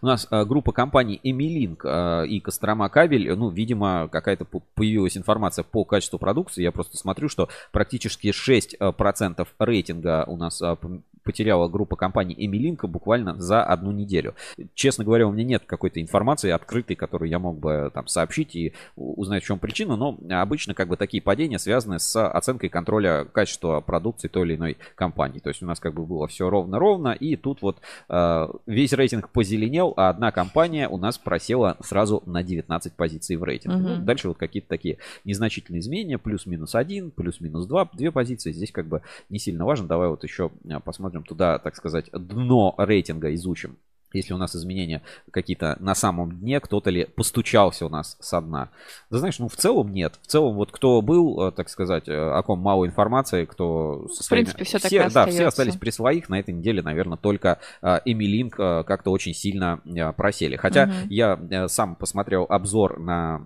У 0.02 0.06
нас 0.06 0.28
э, 0.30 0.46
группа 0.46 0.72
компаний 0.72 1.20
Эмилинк 1.24 1.86
э, 1.86 2.28
и 2.28 2.40
Кострома 2.40 2.90
Кабель, 2.90 3.34
ну, 3.36 3.50
видимо, 3.50 4.10
какая-то 4.12 4.46
по- 4.46 4.62
появилась 4.76 5.18
информация 5.18 5.64
по 5.64 5.86
качеству 5.86 6.20
продукции. 6.20 6.62
Я 6.62 6.72
просто 6.72 6.98
смотрю, 6.98 7.30
что 7.30 7.50
практически 7.72 8.28
6% 8.28 9.48
рейтинга 9.60 10.26
у 10.28 10.38
нас 10.38 10.62
э, 10.62 10.76
потеряла 11.24 11.68
группа 11.68 11.96
компаний 11.96 12.36
Эмилинка 12.38 12.88
буквально 12.88 13.40
за 13.40 13.64
одну 13.64 13.92
неделю. 13.92 14.36
Честно 14.74 15.04
говоря, 15.04 15.28
у 15.28 15.32
меня 15.32 15.44
нет 15.44 15.64
какой-то 15.66 16.02
информации 16.02 16.52
открытой, 16.52 16.96
которую 16.96 17.30
я 17.30 17.40
мог 17.40 17.60
бы 17.60 17.92
там 17.94 18.08
сообщить 18.08 18.56
и 18.56 18.74
узнать, 18.96 19.44
в 19.44 19.46
чем 19.48 19.60
причина, 19.60 19.96
но 19.96 20.18
обычно 20.30 20.74
как 20.74 20.88
бы 20.88 20.98
такие 20.98 21.22
падения 21.22 21.60
связаны 21.60 22.00
с 22.00 22.28
оценкой 22.28 22.70
контроля 22.70 23.26
качества 23.26 23.82
продукции 23.82 24.28
той 24.28 24.46
или 24.46 24.56
иной 24.56 24.78
компании. 24.96 25.40
То 25.40 25.50
есть 25.50 25.62
у 25.64 25.66
нас 25.66 25.80
как 25.80 25.94
бы 25.94 26.06
было 26.06 26.28
все 26.28 26.50
ровно-ровно, 26.50 27.10
и 27.10 27.36
тут 27.36 27.62
вот 27.62 27.78
э, 28.10 28.48
весь 28.66 28.94
рейтинг 28.94 29.30
позеленел, 29.30 29.94
а 29.98 30.10
одна 30.10 30.32
компания 30.32 30.88
у 30.88 30.98
нас 30.98 31.18
просела 31.18 31.78
сразу 31.82 32.24
на 32.26 32.44
19 32.44 32.94
позиций 32.94 33.36
в 33.36 33.44
рейтинге. 33.44 33.78
Угу. 33.78 33.88
Ну, 33.88 34.06
дальше 34.06 34.28
вот 34.28 34.38
какие-то 34.38 34.68
такие 34.70 34.98
незначительные 35.26 35.80
изменения, 35.82 36.18
плюс-минус 36.18 36.76
один, 36.76 37.12
плюс-минус 37.12 37.66
два, 37.66 37.90
две 37.94 38.12
позиции. 38.12 38.52
Здесь 38.52 38.72
как 38.72 38.88
бы 38.88 39.02
не 39.30 39.40
сильно 39.40 39.66
важно. 39.66 39.88
Давай 39.88 40.10
вот 40.10 40.24
еще 40.24 40.52
э, 40.66 40.80
посмотрим 41.12 41.24
туда, 41.24 41.60
так 41.60 41.76
сказать, 41.76 42.10
дно 42.14 42.76
рейтинга 42.78 43.34
изучим 43.36 43.78
если 44.14 44.34
у 44.34 44.38
нас 44.38 44.56
изменения 44.56 45.02
какие-то 45.32 45.78
на 45.80 45.96
самом 45.96 46.40
дне, 46.40 46.60
кто-то 46.60 46.90
ли 46.90 47.06
постучался 47.06 47.86
у 47.86 47.90
нас 47.90 48.18
со 48.20 48.42
дна. 48.42 48.70
Да 49.10 49.20
знаешь, 49.20 49.40
ну 49.40 49.48
в 49.48 49.56
целом 49.56 49.94
нет. 49.94 50.20
В 50.22 50.28
целом 50.28 50.56
вот 50.56 50.72
кто 50.72 51.02
был, 51.02 51.48
э, 51.48 51.52
так 51.52 51.70
сказать, 51.70 52.08
э, 52.08 52.14
о 52.14 52.42
ком 52.44 52.60
мало 52.60 52.86
информации, 52.86 53.46
кто 53.46 54.08
со 54.10 54.24
своими... 54.24 54.46
В 54.46 54.56
принципе, 54.56 54.66
все, 54.66 54.88
все 54.88 55.04
так 55.04 55.14
Да, 55.14 55.26
все 55.28 55.48
остались 55.48 55.76
при 55.76 55.90
своих. 55.90 56.30
На 56.30 56.40
этой 56.40 56.54
неделе, 56.54 56.82
наверное, 56.82 57.18
только 57.18 57.60
Эмилинк 57.82 58.56
как-то 58.56 59.12
очень 59.12 59.34
сильно 59.34 59.80
просели. 60.18 60.56
Хотя 60.56 60.84
угу. 60.84 60.94
я 61.10 61.68
сам 61.68 61.96
посмотрел 61.96 62.46
обзор 62.50 63.00
на 63.00 63.42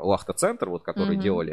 Лахта-центр, 0.00 0.68
вот 0.68 0.82
который 0.82 1.16
угу. 1.16 1.22
делали 1.22 1.52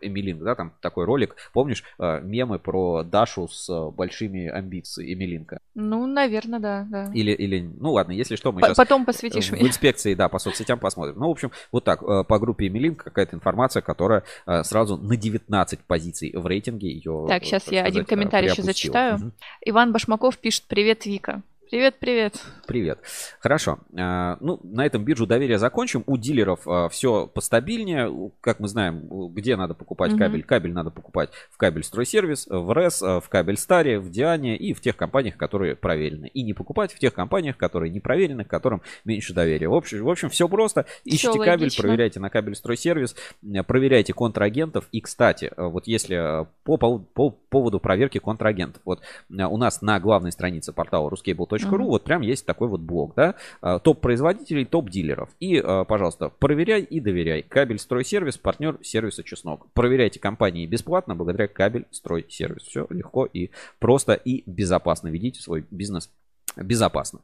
Эмилинк, 0.00 0.42
да, 0.42 0.54
там 0.54 0.72
такой 0.80 1.04
ролик. 1.04 1.36
Помнишь 1.52 1.84
мемы 1.98 2.58
про 2.58 3.02
Дашу 3.02 3.48
с 3.48 3.90
большими 3.90 4.48
амбициями 4.48 5.00
Эмилинка? 5.12 5.60
Ну, 5.74 6.06
наверное, 6.06 6.60
да, 6.60 6.86
да. 6.88 7.10
Или, 7.12 7.32
или 7.32 7.59
ну 7.60 7.92
ладно, 7.92 8.12
если 8.12 8.36
что, 8.36 8.52
мы 8.52 8.60
П- 8.60 8.68
сейчас... 8.68 8.76
Потом 8.76 9.04
посвятишь 9.04 9.48
в 9.48 9.52
мне. 9.52 9.62
В 9.62 9.66
инспекции, 9.66 10.14
да, 10.14 10.28
по 10.28 10.38
соцсетям 10.38 10.78
посмотрим. 10.78 11.16
Ну, 11.18 11.28
в 11.28 11.30
общем, 11.30 11.50
вот 11.72 11.84
так, 11.84 12.02
э, 12.02 12.24
по 12.24 12.38
группе 12.38 12.68
Эмилин 12.68 12.94
какая-то 12.94 13.36
информация, 13.36 13.82
которая 13.82 14.24
э, 14.46 14.62
сразу 14.62 14.96
на 14.96 15.16
19 15.16 15.80
позиций 15.80 16.32
в 16.34 16.46
рейтинге 16.46 16.90
ее... 16.90 17.26
Так, 17.28 17.44
сейчас 17.44 17.70
я 17.70 17.84
один 17.84 18.04
комментарий 18.04 18.50
еще 18.50 18.62
зачитаю. 18.62 19.16
Угу. 19.16 19.32
Иван 19.66 19.92
Башмаков 19.92 20.38
пишет 20.38 20.64
«Привет, 20.68 21.06
Вика». 21.06 21.42
Привет, 21.70 22.00
привет. 22.00 22.34
Привет. 22.66 22.98
Хорошо. 23.38 23.78
А, 23.96 24.38
ну, 24.40 24.58
на 24.64 24.84
этом 24.84 25.04
биржу 25.04 25.24
доверия 25.24 25.56
закончим. 25.56 26.02
У 26.06 26.16
дилеров 26.16 26.66
а, 26.66 26.88
все 26.88 27.28
постабильнее. 27.28 28.32
Как 28.40 28.58
мы 28.58 28.66
знаем, 28.66 29.06
где 29.28 29.54
надо 29.54 29.74
покупать 29.74 30.16
кабель? 30.16 30.42
Кабель 30.42 30.72
надо 30.72 30.90
покупать 30.90 31.30
в 31.48 31.56
кабель 31.58 31.84
стройсервис, 31.84 32.48
в 32.48 32.74
РЭС, 32.74 33.02
а, 33.04 33.20
в 33.20 33.28
кабель 33.28 33.56
Старе, 33.56 34.00
в 34.00 34.10
Диане 34.10 34.56
и 34.56 34.74
в 34.74 34.80
тех 34.80 34.96
компаниях, 34.96 35.36
которые 35.36 35.76
проверены. 35.76 36.26
И 36.26 36.42
не 36.42 36.54
покупать 36.54 36.92
в 36.92 36.98
тех 36.98 37.14
компаниях, 37.14 37.56
которые 37.56 37.92
не 37.92 38.00
проверены, 38.00 38.44
которым 38.44 38.82
меньше 39.04 39.32
доверия. 39.32 39.68
В 39.68 39.74
общем, 39.74 40.02
в 40.02 40.10
общем 40.10 40.28
все 40.28 40.48
просто. 40.48 40.86
Ищите 41.04 41.30
все 41.30 41.38
кабель, 41.38 41.66
логично. 41.66 41.82
проверяйте 41.82 42.18
на 42.18 42.30
кабель 42.30 42.56
стройсервис, 42.56 43.14
проверяйте 43.68 44.12
контрагентов. 44.12 44.88
И, 44.90 45.00
кстати, 45.00 45.52
вот 45.56 45.86
если 45.86 46.48
по, 46.64 46.78
по, 46.78 46.98
по 46.98 47.30
поводу 47.30 47.78
проверки 47.78 48.18
контрагентов. 48.18 48.82
Вот 48.84 49.02
у 49.28 49.56
нас 49.56 49.82
на 49.82 50.00
главной 50.00 50.32
странице 50.32 50.72
портала 50.72 51.10
Total.ru, 51.68 51.84
вот 51.84 52.04
прям 52.04 52.22
есть 52.22 52.46
такой 52.46 52.68
вот 52.68 52.80
блок, 52.80 53.14
да, 53.14 53.34
а, 53.60 53.78
топ-производителей, 53.78 54.64
топ-дилеров. 54.64 55.30
И, 55.40 55.58
а, 55.58 55.84
пожалуйста, 55.84 56.30
проверяй 56.30 56.82
и 56.82 57.00
доверяй. 57.00 57.42
Кабель 57.42 57.78
стройсервис, 57.78 58.38
партнер 58.38 58.78
сервиса 58.82 59.22
Чеснок. 59.22 59.66
Проверяйте 59.72 60.20
компании 60.20 60.66
бесплатно 60.66 61.14
благодаря 61.14 61.48
кабель 61.48 61.86
стройсервис. 61.90 62.62
Все 62.62 62.86
легко 62.90 63.26
и 63.26 63.50
просто 63.78 64.14
и 64.14 64.42
безопасно. 64.46 65.08
Ведите 65.08 65.40
свой 65.40 65.64
бизнес 65.70 66.10
безопасно. 66.56 67.20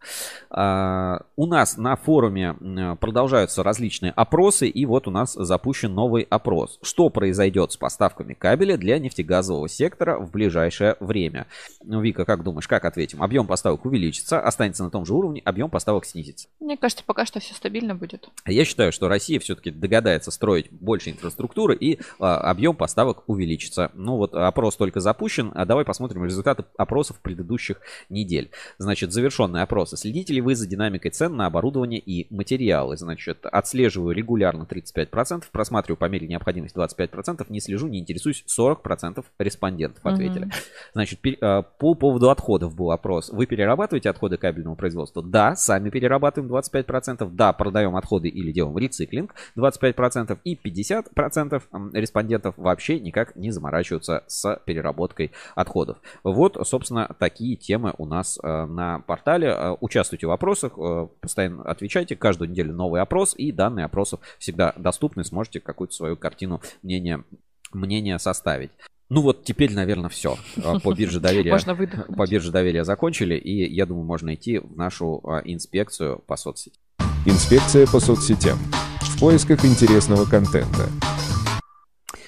А, 0.51 1.23
у 1.37 1.47
нас 1.47 1.77
на 1.77 1.97
форуме 1.97 2.55
продолжаются 3.01 3.63
различные 3.63 4.13
опросы, 4.13 4.69
и 4.69 4.87
вот 4.87 5.09
у 5.09 5.11
нас 5.11 5.35
запущен 5.35 5.95
новый 5.95 6.27
опрос. 6.29 6.79
Что 6.83 7.11
произойдет 7.11 7.73
с 7.73 7.77
поставками 7.77 8.35
кабеля 8.35 8.77
для 8.77 8.99
нефтегазового 8.99 9.69
сектора 9.69 10.19
в 10.19 10.31
ближайшее 10.31 10.97
время? 11.01 11.47
Ну, 11.83 12.01
Вика, 12.01 12.25
как 12.25 12.43
думаешь, 12.43 12.69
как 12.69 12.85
ответим? 12.85 13.23
Объем 13.23 13.47
поставок 13.47 13.85
увеличится, 13.85 14.41
останется 14.41 14.85
на 14.85 14.91
том 14.91 15.05
же 15.05 15.15
уровне, 15.15 15.43
объем 15.45 15.71
поставок 15.71 16.05
снизится. 16.05 16.49
Мне 16.61 16.77
кажется, 16.77 17.05
пока 17.05 17.27
что 17.27 17.41
все 17.41 17.55
стабильно 17.55 17.95
будет. 17.95 18.29
Я 18.47 18.65
считаю, 18.65 18.93
что 18.93 19.09
Россия 19.09 19.41
все-таки 19.41 19.71
догадается 19.71 20.31
строить 20.31 20.71
больше 20.71 21.11
инфраструктуры, 21.11 21.77
и 21.77 22.01
а, 22.19 22.39
объем 22.39 22.77
поставок 22.77 23.25
увеличится. 23.27 23.91
Ну 23.95 24.17
вот 24.17 24.35
опрос 24.35 24.77
только 24.77 25.01
запущен, 25.01 25.53
а 25.55 25.65
давай 25.65 25.85
посмотрим 25.85 26.25
результаты 26.25 26.65
опросов 26.77 27.21
предыдущих 27.21 27.81
недель. 28.09 28.51
Значит, 28.79 29.13
завершенные 29.17 29.63
опросы. 29.63 29.97
Следите 29.97 30.35
ли 30.35 30.41
вы 30.41 30.55
за 30.55 30.67
динамикой 30.67 31.11
цен 31.11 31.37
на 31.37 31.47
оборудование 31.47 31.99
и 31.99 32.33
материалы? 32.33 32.97
Значит, 32.97 33.47
отслеживаю 33.47 34.15
регулярно 34.15 34.65
35%, 34.65 35.45
просматриваю 35.51 35.97
по 35.97 36.05
мере 36.05 36.29
необходимости 36.29 36.77
25%, 36.77 37.47
не 37.49 37.61
слежу, 37.61 37.89
не 37.89 38.01
интересуюсь 38.01 38.45
40% 38.47 39.25
респондентов 39.39 40.05
ответили. 40.05 40.45
Угу. 40.45 40.53
Значит, 40.93 41.21
а, 41.41 41.63
по 41.63 41.95
поводу 41.95 42.31
отходов 42.31 42.77
был 42.77 42.91
опрос. 42.91 43.31
Вы 43.31 43.47
перерабатываете 43.47 44.11
отходы 44.11 44.37
кабельного 44.37 44.75
производства? 44.75 45.23
Да, 45.23 45.57
сами 45.57 45.91
перерабатываем 45.91 46.53
25%. 46.53 47.31
Да, 47.33 47.53
продаем 47.53 47.97
отходы 47.97 48.29
или 48.29 48.53
делаем 48.53 48.77
рециклинг 48.77 49.35
25%. 49.57 50.39
И 50.45 50.55
50% 50.55 51.63
респондентов 51.95 52.55
вообще 52.59 53.01
никак 53.01 53.35
не 53.35 53.51
заморачиваются 53.51 54.25
с 54.27 54.61
переработкой 54.67 55.33
отходов. 55.55 55.99
Вот, 56.23 56.59
собственно, 56.67 57.09
такие 57.19 57.57
темы 57.57 57.95
у 57.97 58.07
нас 58.07 58.39
а, 58.43 58.67
на 58.67 58.99
портале. 59.07 59.49
Э, 59.49 59.77
участвуйте 59.81 60.27
в 60.27 60.31
вопросах, 60.31 60.73
э, 60.77 61.09
постоянно 61.21 61.63
отвечайте. 61.63 62.17
Каждую 62.17 62.51
неделю 62.51 62.75
новый 62.75 63.01
опрос, 63.01 63.35
и 63.37 63.53
данные 63.53 63.87
опросов 63.87 64.21
всегда 64.39 64.73
доступны. 64.77 65.25
Сможете 65.25 65.61
какую-то 65.61 65.95
свою 65.95 66.17
картину 66.17 66.61
мнения, 66.83 67.25
мнения 67.73 68.19
составить. 68.19 68.71
Ну 69.09 69.21
вот 69.23 69.45
теперь, 69.45 69.73
наверное, 69.73 70.11
все. 70.11 70.37
Э, 70.57 70.79
по 70.83 70.93
бирже 70.93 71.21
доверия, 71.21 71.53
можно 71.53 71.75
по 71.75 72.27
бирже 72.27 72.51
доверия 72.51 72.85
закончили, 72.85 73.37
и 73.37 73.73
я 73.73 73.87
думаю, 73.87 74.05
можно 74.05 74.35
идти 74.35 74.59
в 74.59 74.77
нашу 74.77 75.23
инспекцию 75.45 76.19
по 76.27 76.37
соцсетям. 76.37 76.83
Инспекция 77.25 77.87
по 77.87 78.01
соцсетям. 78.01 78.59
В 79.01 79.21
поисках 79.21 79.65
интересного 79.65 80.25
контента. 80.27 80.89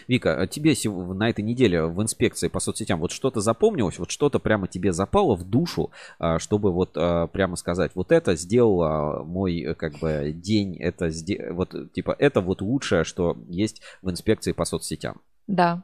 Вика, 0.08 0.40
а 0.40 0.46
тебе 0.46 0.74
на 1.14 1.28
этой 1.28 1.42
неделе 1.42 1.84
в 1.84 2.02
инспекции 2.02 2.48
по 2.48 2.60
соцсетям 2.60 2.98
вот 2.98 3.12
что-то 3.12 3.40
запомнилось, 3.40 3.98
вот 3.98 4.10
что-то 4.10 4.38
прямо 4.38 4.66
тебе 4.66 4.92
запало 4.92 5.36
в 5.36 5.44
душу, 5.44 5.90
а, 6.18 6.38
чтобы 6.38 6.72
вот 6.72 6.92
а, 6.96 7.26
прямо 7.26 7.56
сказать, 7.56 7.92
вот 7.94 8.10
это 8.10 8.34
сделал 8.34 9.24
мой 9.24 9.60
э, 9.60 9.74
как 9.74 9.98
бы 9.98 10.32
день, 10.34 10.76
это 10.78 11.10
вот 11.50 11.92
типа 11.92 12.16
это 12.18 12.40
вот 12.40 12.62
лучшее, 12.62 13.04
что 13.04 13.36
есть 13.48 13.82
в 14.02 14.10
инспекции 14.10 14.52
по 14.52 14.64
соцсетям. 14.64 15.20
Да, 15.46 15.82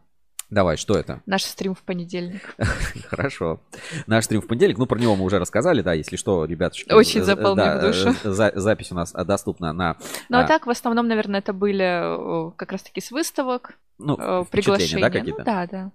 Давай, 0.50 0.76
что 0.76 0.94
это? 0.94 1.20
Наш 1.26 1.42
стрим 1.42 1.74
в 1.74 1.82
понедельник. 1.82 2.54
Хорошо. 3.08 3.60
Наш 4.06 4.26
стрим 4.26 4.40
в 4.40 4.46
понедельник. 4.46 4.78
Ну, 4.78 4.86
про 4.86 4.98
него 4.98 5.16
мы 5.16 5.24
уже 5.24 5.38
рассказали, 5.38 5.80
да, 5.80 5.94
если 5.94 6.16
что, 6.16 6.44
ребятушки. 6.44 6.92
Очень 6.92 7.20
э, 7.20 7.24
запал 7.24 7.56
да, 7.56 7.80
душу. 7.80 8.14
Э, 8.22 8.30
за, 8.30 8.52
запись 8.54 8.92
у 8.92 8.94
нас 8.94 9.12
доступна 9.12 9.72
на... 9.72 9.96
Ну, 10.28 10.38
а 10.38 10.46
так, 10.46 10.66
в 10.66 10.70
основном, 10.70 11.08
наверное, 11.08 11.40
это 11.40 11.52
были 11.52 12.52
как 12.56 12.72
раз-таки 12.72 13.00
с 13.00 13.10
выставок, 13.10 13.78
ну, 13.98 14.44
приглашения. 14.50 15.02
да, 15.02 15.10
какие-то? 15.10 15.38
Ну, 15.38 15.44
да, 15.44 15.66
да. 15.66 15.92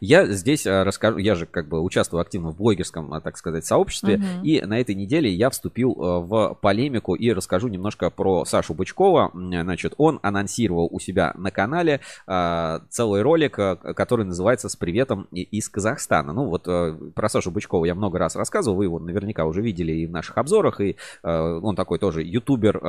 Я 0.00 0.26
здесь 0.26 0.66
э, 0.66 0.82
расскажу, 0.82 1.18
я 1.18 1.34
же 1.34 1.46
как 1.46 1.68
бы 1.68 1.80
участвую 1.80 2.20
активно 2.20 2.50
в 2.50 2.56
блогерском, 2.56 3.12
э, 3.14 3.20
так 3.20 3.36
сказать, 3.36 3.64
сообществе, 3.64 4.16
uh-huh. 4.16 4.42
и 4.42 4.60
на 4.62 4.80
этой 4.80 4.94
неделе 4.94 5.30
я 5.30 5.50
вступил 5.50 5.92
э, 5.92 6.18
в 6.20 6.58
полемику 6.60 7.14
и 7.14 7.32
расскажу 7.32 7.68
немножко 7.68 8.10
про 8.10 8.44
Сашу 8.44 8.74
Бычкова. 8.74 9.30
Значит, 9.32 9.94
он 9.96 10.18
анонсировал 10.22 10.88
у 10.90 10.98
себя 10.98 11.32
на 11.36 11.50
канале 11.50 12.00
целый 12.90 13.22
ролик, 13.22 13.54
который 13.54 14.24
называется 14.24 14.68
«С 14.68 14.76
приветом 14.76 15.28
из 15.32 15.68
Казахстана». 15.68 16.32
Ну 16.32 16.46
вот 16.46 16.64
про 17.14 17.28
Сашу 17.28 17.50
Бычкова 17.50 17.84
я 17.84 17.94
много 17.94 18.18
раз 18.18 18.36
рассказывал, 18.36 18.76
вы 18.76 18.84
его 18.84 18.98
наверняка 18.98 19.44
уже 19.44 19.62
видели 19.62 19.92
и 19.92 20.06
в 20.06 20.10
наших 20.10 20.38
обзорах, 20.38 20.80
и 20.80 20.96
он 21.22 21.76
такой 21.76 21.98
тоже 21.98 22.22
ютубер 22.22 22.80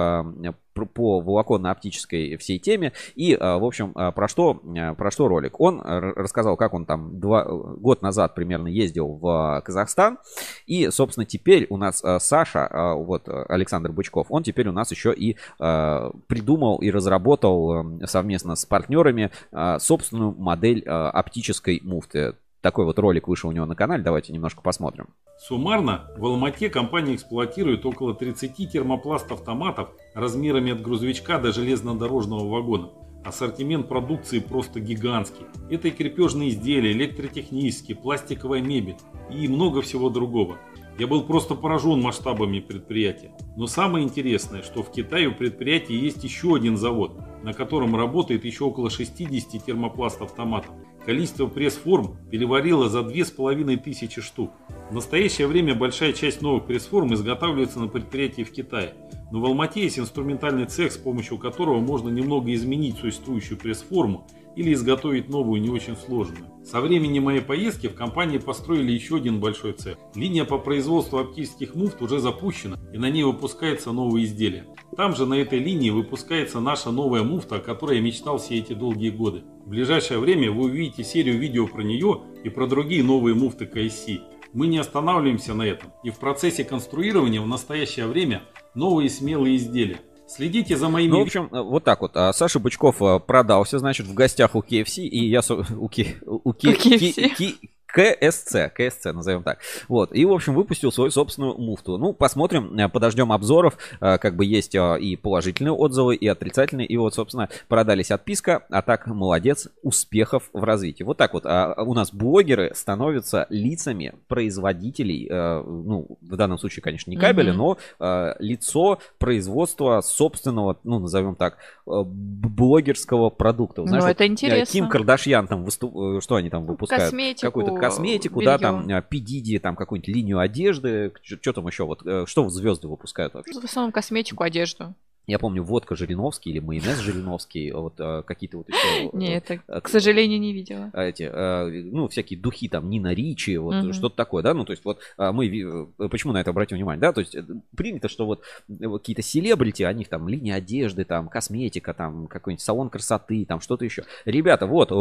по 0.93 1.22
волоконно-оптической 1.22 2.38
всей 2.38 2.60
теме. 2.60 2.93
И, 3.15 3.35
в 3.35 3.65
общем, 3.65 3.93
про 3.93 4.27
что, 4.27 4.55
про 4.97 5.11
что 5.11 5.27
ролик? 5.27 5.60
Он 5.60 5.81
рассказал, 5.81 6.57
как 6.57 6.72
он 6.73 6.85
там 6.85 7.19
два, 7.19 7.45
год 7.45 8.01
назад 8.01 8.35
примерно 8.35 8.67
ездил 8.67 9.07
в 9.21 9.61
Казахстан. 9.65 10.17
И, 10.65 10.89
собственно, 10.89 11.25
теперь 11.25 11.67
у 11.69 11.77
нас 11.77 12.03
э, 12.03 12.19
Саша, 12.19 12.67
э, 12.69 12.93
вот 12.95 13.27
Александр 13.27 13.91
Бычков, 13.91 14.27
он 14.29 14.43
теперь 14.43 14.67
у 14.67 14.71
нас 14.71 14.91
еще 14.91 15.13
и 15.13 15.37
э, 15.59 16.11
придумал 16.27 16.77
и 16.77 16.91
разработал 16.91 17.85
совместно 18.05 18.55
с 18.55 18.65
партнерами 18.65 19.31
собственную 19.79 20.33
модель 20.33 20.83
оптической 20.83 21.79
муфты. 21.83 22.35
Такой 22.61 22.85
вот 22.85 22.97
ролик 22.97 23.27
вышел 23.27 23.49
у 23.49 23.53
него 23.53 23.65
на 23.65 23.75
канале, 23.75 24.03
давайте 24.03 24.31
немножко 24.31 24.61
посмотрим. 24.61 25.07
Суммарно 25.37 26.09
в 26.17 26.25
Алмате 26.25 26.69
компания 26.69 27.15
эксплуатирует 27.15 27.85
около 27.85 28.13
30 28.13 28.71
термопласт 28.71 29.29
автоматов 29.31 29.89
размерами 30.13 30.71
от 30.71 30.81
грузовичка 30.81 31.39
до 31.39 31.51
железнодорожного 31.51 32.47
вагона. 32.47 32.89
Ассортимент 33.23 33.87
продукции 33.87 34.39
просто 34.39 34.79
гигантский. 34.79 35.45
Это 35.69 35.87
и 35.87 35.91
крепежные 35.91 36.49
изделия, 36.49 36.91
электротехнические, 36.91 37.95
пластиковая 37.95 38.61
мебель 38.61 38.97
и 39.31 39.47
много 39.47 39.81
всего 39.81 40.09
другого. 40.09 40.57
Я 40.99 41.07
был 41.07 41.23
просто 41.23 41.55
поражен 41.55 42.01
масштабами 42.01 42.59
предприятия. 42.59 43.31
Но 43.57 43.65
самое 43.65 44.05
интересное, 44.05 44.61
что 44.61 44.83
в 44.83 44.91
Китае 44.91 45.27
у 45.27 45.33
предприятия 45.33 45.97
есть 45.97 46.23
еще 46.23 46.55
один 46.55 46.77
завод, 46.77 47.17
на 47.43 47.53
котором 47.53 47.95
работает 47.95 48.45
еще 48.45 48.65
около 48.65 48.91
60 48.91 49.65
термопласт-автоматов. 49.65 50.71
Количество 51.03 51.47
пресс-форм 51.47 52.17
переварило 52.29 52.89
за 52.89 53.03
2500 53.03 54.23
штук. 54.23 54.51
В 54.91 54.93
настоящее 54.93 55.47
время 55.47 55.73
большая 55.73 56.13
часть 56.13 56.41
новых 56.41 56.65
пресс-форм 56.65 57.13
изготавливается 57.13 57.79
на 57.79 57.87
предприятии 57.87 58.43
в 58.43 58.51
Китае. 58.51 58.93
Но 59.34 59.39
в 59.39 59.45
Алмате 59.45 59.81
есть 59.81 59.97
инструментальный 59.97 60.68
цех, 60.68 60.91
с 60.91 60.97
помощью 60.97 61.39
которого 61.39 61.80
можно 61.80 62.07
немного 62.07 62.53
изменить 62.53 62.99
существующую 62.99 63.57
пресс-форму 63.57 64.27
или 64.55 64.72
изготовить 64.72 65.27
новую 65.27 65.60
не 65.60 65.72
очень 65.72 65.95
сложную. 65.95 66.45
Со 66.64 66.81
времени 66.81 67.18
моей 67.18 67.41
поездки 67.41 67.88
в 67.88 67.95
компании 67.95 68.38
построили 68.38 68.91
еще 68.91 69.15
один 69.15 69.39
большой 69.39 69.73
цех. 69.73 69.97
Линия 70.14 70.45
по 70.45 70.60
производству 70.60 71.18
оптических 71.18 71.73
муфт 71.73 71.99
уже 72.03 72.19
запущена 72.19 72.77
и 72.93 72.99
на 72.99 73.10
ней 73.10 73.23
выпускаются 73.23 73.91
новые 73.91 74.26
изделия. 74.26 74.68
Там 74.95 75.15
же 75.15 75.26
на 75.26 75.34
этой 75.34 75.57
линии 75.57 75.89
выпускается 75.89 76.60
наша 76.60 76.91
новая 76.91 77.23
муфта, 77.23 77.55
о 77.55 77.60
которой 77.60 77.97
я 77.97 78.03
мечтал 78.03 78.38
все 78.38 78.60
эти 78.60 78.73
долгие 78.73 79.10
годы. 79.10 79.41
В 79.65 79.69
ближайшее 79.69 80.19
время 80.19 80.51
вы 80.51 80.65
увидите 80.65 81.03
серию 81.03 81.39
видео 81.39 81.65
про 81.65 81.81
нее 81.81 82.22
и 82.43 82.49
про 82.49 82.68
другие 82.68 83.03
новые 83.03 83.34
муфты 83.34 83.65
KSC. 83.65 84.19
Мы 84.53 84.68
не 84.68 84.77
останавливаемся 84.77 85.55
на 85.55 85.64
этом 85.64 85.91
и 86.03 86.11
в 86.11 86.19
процессе 86.19 86.64
конструирования 86.64 87.41
в 87.41 87.47
настоящее 87.47 88.05
время 88.05 88.43
новые 88.75 89.09
смелые 89.09 89.57
изделия. 89.57 89.99
Следите 90.27 90.77
за 90.77 90.89
моими... 90.89 91.11
Ну, 91.11 91.19
в 91.19 91.23
общем, 91.23 91.49
вот 91.51 91.83
так 91.83 92.01
вот. 92.01 92.11
А 92.15 92.33
Саша 92.33 92.59
Бычков 92.59 93.01
э, 93.01 93.19
продался, 93.19 93.77
значит, 93.77 94.07
в 94.07 94.13
гостях 94.13 94.55
у 94.55 94.59
KFC, 94.61 95.03
и 95.03 95.27
я... 95.29 95.41
У, 95.77 95.89
Ки- 95.89 96.15
у, 96.25 96.49
У 96.49 96.53
KFC. 96.53 97.35
Ки- 97.35 97.55
КСЦ, 97.94 98.72
КСЦ 98.74 99.14
назовем 99.14 99.44
так. 99.44 99.60
Вот, 99.88 100.15
и, 100.15 100.26
в 100.26 100.32
общем, 100.32 100.56
выпустил 100.56 100.91
свою 100.91 101.11
собственную 101.11 101.56
муфту. 101.57 101.98
Ну, 101.98 102.11
посмотрим, 102.14 102.78
э, 102.78 102.90
подождем 102.90 103.32
обзоров. 103.32 103.78
Э, 104.02 104.18
Как 104.18 104.36
бы 104.36 104.45
есть 104.45 104.74
э, 104.74 104.99
и 104.99 105.15
положительные 105.15 105.74
отзывы, 105.74 106.15
и 106.15 106.28
отрицательные. 106.28 106.88
И 106.88 106.98
вот, 106.98 107.14
собственно, 107.14 107.49
продались 107.68 108.10
отписка, 108.10 108.65
а 108.72 108.82
так, 108.82 109.06
молодец, 109.06 109.70
успехов 109.84 110.49
в 110.53 110.64
развитии. 110.64 111.03
Вот 111.03 111.18
так 111.18 111.34
вот. 111.34 111.45
А 111.45 111.76
у 111.84 111.94
нас 111.94 112.11
блогеры 112.11 112.72
становятся 112.74 113.45
лицами 113.49 114.15
производителей, 114.28 115.30
ну, 115.30 116.18
в 116.22 116.36
данном 116.36 116.57
случае, 116.57 116.82
конечно, 116.82 117.11
не 117.11 117.18
кабеля, 117.18 117.53
Мгм. 117.53 117.57
но 117.99 118.34
лицо 118.40 118.99
производства 119.20 120.02
собственного, 120.02 120.80
ну, 120.84 120.99
назовем 120.99 121.36
так, 121.36 121.57
блогерского 121.86 123.30
продукта. 123.30 123.82
Ну, 123.82 123.88
Знаешь, 123.88 124.03
вот, 124.03 124.11
это 124.11 124.24
э, 124.24 124.28
интересно. 124.28 124.72
Ким 124.72 124.90
Кардашьян 124.90 125.48
там 125.48 125.64
выступ... 125.64 126.24
что 126.24 126.36
они 126.36 126.49
там 126.49 126.65
выпускают? 126.65 127.03
косметику, 127.06 127.48
Какую-то 127.48 127.74
косметику, 127.88 128.43
да, 128.43 128.57
там 128.57 128.88
белье. 128.88 128.99
э, 128.99 129.01
Пидиди, 129.01 129.60
там 129.60 129.76
какую-нибудь 129.76 130.14
линию 130.15 130.39
одежды, 130.39 131.14
что 131.23 131.53
там 131.53 131.68
еще, 131.68 131.85
вот, 131.85 132.05
э, 132.05 132.26
что 132.27 132.49
звезды 132.49 132.88
выпускают 132.88 133.34
вообще? 133.34 133.60
В 133.60 133.64
основном 133.64 133.91
косметику, 133.91 134.43
одежду. 134.43 134.93
Я 135.25 135.39
помню, 135.39 135.63
водка 135.63 135.95
Жириновский 135.95 136.51
или 136.51 136.59
майонез 136.59 136.99
Жириновский, 136.99 137.71
вот 137.71 137.93
э, 137.97 138.23
какие-то 138.25 138.57
вот 138.57 138.67
еще... 138.69 139.09
Не, 139.13 139.35
это, 139.37 139.61
э, 139.67 139.79
к 139.81 139.87
сожалению, 139.87 140.39
не 140.39 140.53
видела. 140.53 140.89
а, 140.93 141.03
эти, 141.03 141.23
э, 141.23 141.83
ну, 141.91 142.09
всякие 142.09 142.37
духи, 142.37 142.67
там, 142.67 142.89
Нина 142.89 143.13
Ричи, 143.13 143.55
вот 143.57 143.75
Мгм. 143.75 143.93
что-то 143.93 144.15
такое, 144.17 144.43
да, 144.43 144.53
ну, 144.53 144.65
то 144.65 144.71
есть 144.71 144.83
вот 144.83 144.99
мы, 145.17 145.47
э, 145.47 146.07
почему 146.09 146.33
на 146.33 146.41
это 146.41 146.49
обратим 146.49 146.75
внимание, 146.75 146.99
да, 146.99 147.13
то 147.13 147.21
есть 147.21 147.35
э, 147.35 147.43
принято, 147.75 148.09
что 148.09 148.25
вот 148.25 148.41
э, 148.67 148.73
какие-то 148.97 149.21
селебрити, 149.21 149.83
они 149.83 150.03
там, 150.03 150.27
линия 150.27 150.55
одежды, 150.55 151.05
там, 151.05 151.29
косметика, 151.29 151.93
там, 151.93 152.27
какой-нибудь 152.27 152.61
салон 152.61 152.89
красоты, 152.89 153.45
там, 153.45 153.61
что-то 153.61 153.85
еще. 153.85 154.03
Ребята, 154.25 154.65
вот, 154.67 154.91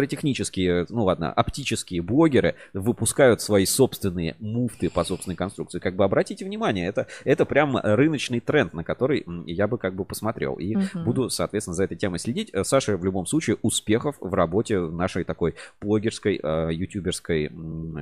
электротехнические, 0.00 0.86
ну, 0.88 1.04
ладно, 1.04 1.32
оптические 1.32 2.02
блогеры 2.02 2.54
выпускают 2.72 3.40
свои 3.40 3.66
собственные 3.66 4.36
муфты 4.40 4.90
по 4.90 5.04
собственной 5.04 5.36
конструкции, 5.36 5.78
как 5.80 5.96
бы 5.96 6.04
обратите 6.04 6.44
внимание, 6.44 6.86
это, 6.86 7.06
это 7.24 7.44
прям 7.44 7.76
рыночный 7.76 8.40
тренд, 8.40 8.72
на 8.74 8.84
который 8.84 9.22
м, 9.26 9.44
я 9.66 9.68
бы 9.68 9.78
как 9.78 9.94
бы 9.94 10.04
посмотрел, 10.04 10.54
и 10.54 10.76
Мгм. 10.76 11.04
буду, 11.04 11.28
соответственно, 11.28 11.74
за 11.74 11.84
этой 11.84 11.96
темой 11.96 12.18
следить. 12.18 12.50
Э, 12.52 12.64
Саша, 12.64 12.96
в 12.96 13.04
любом 13.04 13.26
случае, 13.26 13.56
успехов 13.62 14.16
в 14.20 14.32
работе 14.32 14.78
нашей 14.78 15.24
такой 15.24 15.54
блогерской, 15.80 16.40
э, 16.42 16.68
ютуберской 16.72 17.50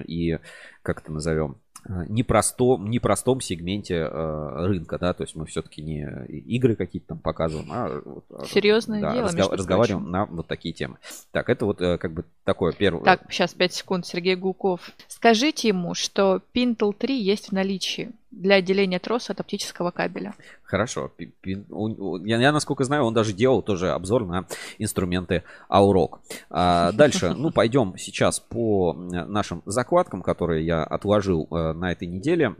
и, 0.06 0.38
как 0.82 1.00
это 1.00 1.12
назовем, 1.12 1.56
э, 1.88 2.04
непростом, 2.08 2.90
непростом 2.90 3.40
сегменте 3.40 3.94
э, 3.94 4.66
рынка, 4.66 4.98
да, 4.98 5.12
то 5.14 5.22
есть 5.24 5.36
мы 5.36 5.46
все-таки 5.46 5.82
не 5.82 6.06
игры 6.28 6.76
какие-то 6.76 7.08
там 7.08 7.18
показываем, 7.18 7.68
а 7.70 8.02
вот, 8.04 8.24
э, 8.30 8.44
Серьезное 8.46 9.00
да, 9.00 9.12
дело, 9.32 9.56
разговариваем 9.56 10.10
на 10.10 10.26
вот 10.26 10.46
такие 10.46 10.74
темы. 10.74 10.98
Так, 11.32 11.48
это 11.48 11.64
вот 11.66 11.80
э, 11.80 11.98
как 11.98 12.12
бы 12.12 12.24
такое 12.44 12.72
первое. 12.72 13.04
Так, 13.04 13.30
сейчас 13.30 13.54
5 13.54 13.72
секунд, 13.72 14.06
Сергей 14.06 14.36
Гуков. 14.36 14.92
Скажите 15.08 15.68
ему, 15.68 15.94
что 15.94 16.42
Pintel 16.54 16.92
3 16.92 17.18
есть 17.20 17.48
в 17.48 17.52
наличии 17.52 18.12
для 18.36 18.56
отделения 18.56 18.98
троса 18.98 19.32
от 19.32 19.40
оптического 19.40 19.90
кабеля. 19.90 20.34
Хорошо. 20.62 21.12
Я, 21.44 22.38
я, 22.38 22.52
насколько 22.52 22.84
знаю, 22.84 23.04
он 23.04 23.14
даже 23.14 23.32
делал 23.32 23.62
тоже 23.62 23.90
обзор 23.90 24.24
на 24.26 24.46
инструменты 24.78 25.44
Аурок. 25.68 26.20
А, 26.50 26.92
дальше, 26.94 27.34
ну, 27.34 27.50
пойдем 27.50 27.96
сейчас 27.96 28.40
по 28.40 28.94
э, 28.94 29.24
нашим 29.24 29.62
закладкам, 29.66 30.22
которые 30.22 30.66
я 30.66 30.82
отложил 30.82 31.46
э, 31.50 31.72
на 31.72 31.92
этой 31.92 32.08
неделе. 32.08 32.56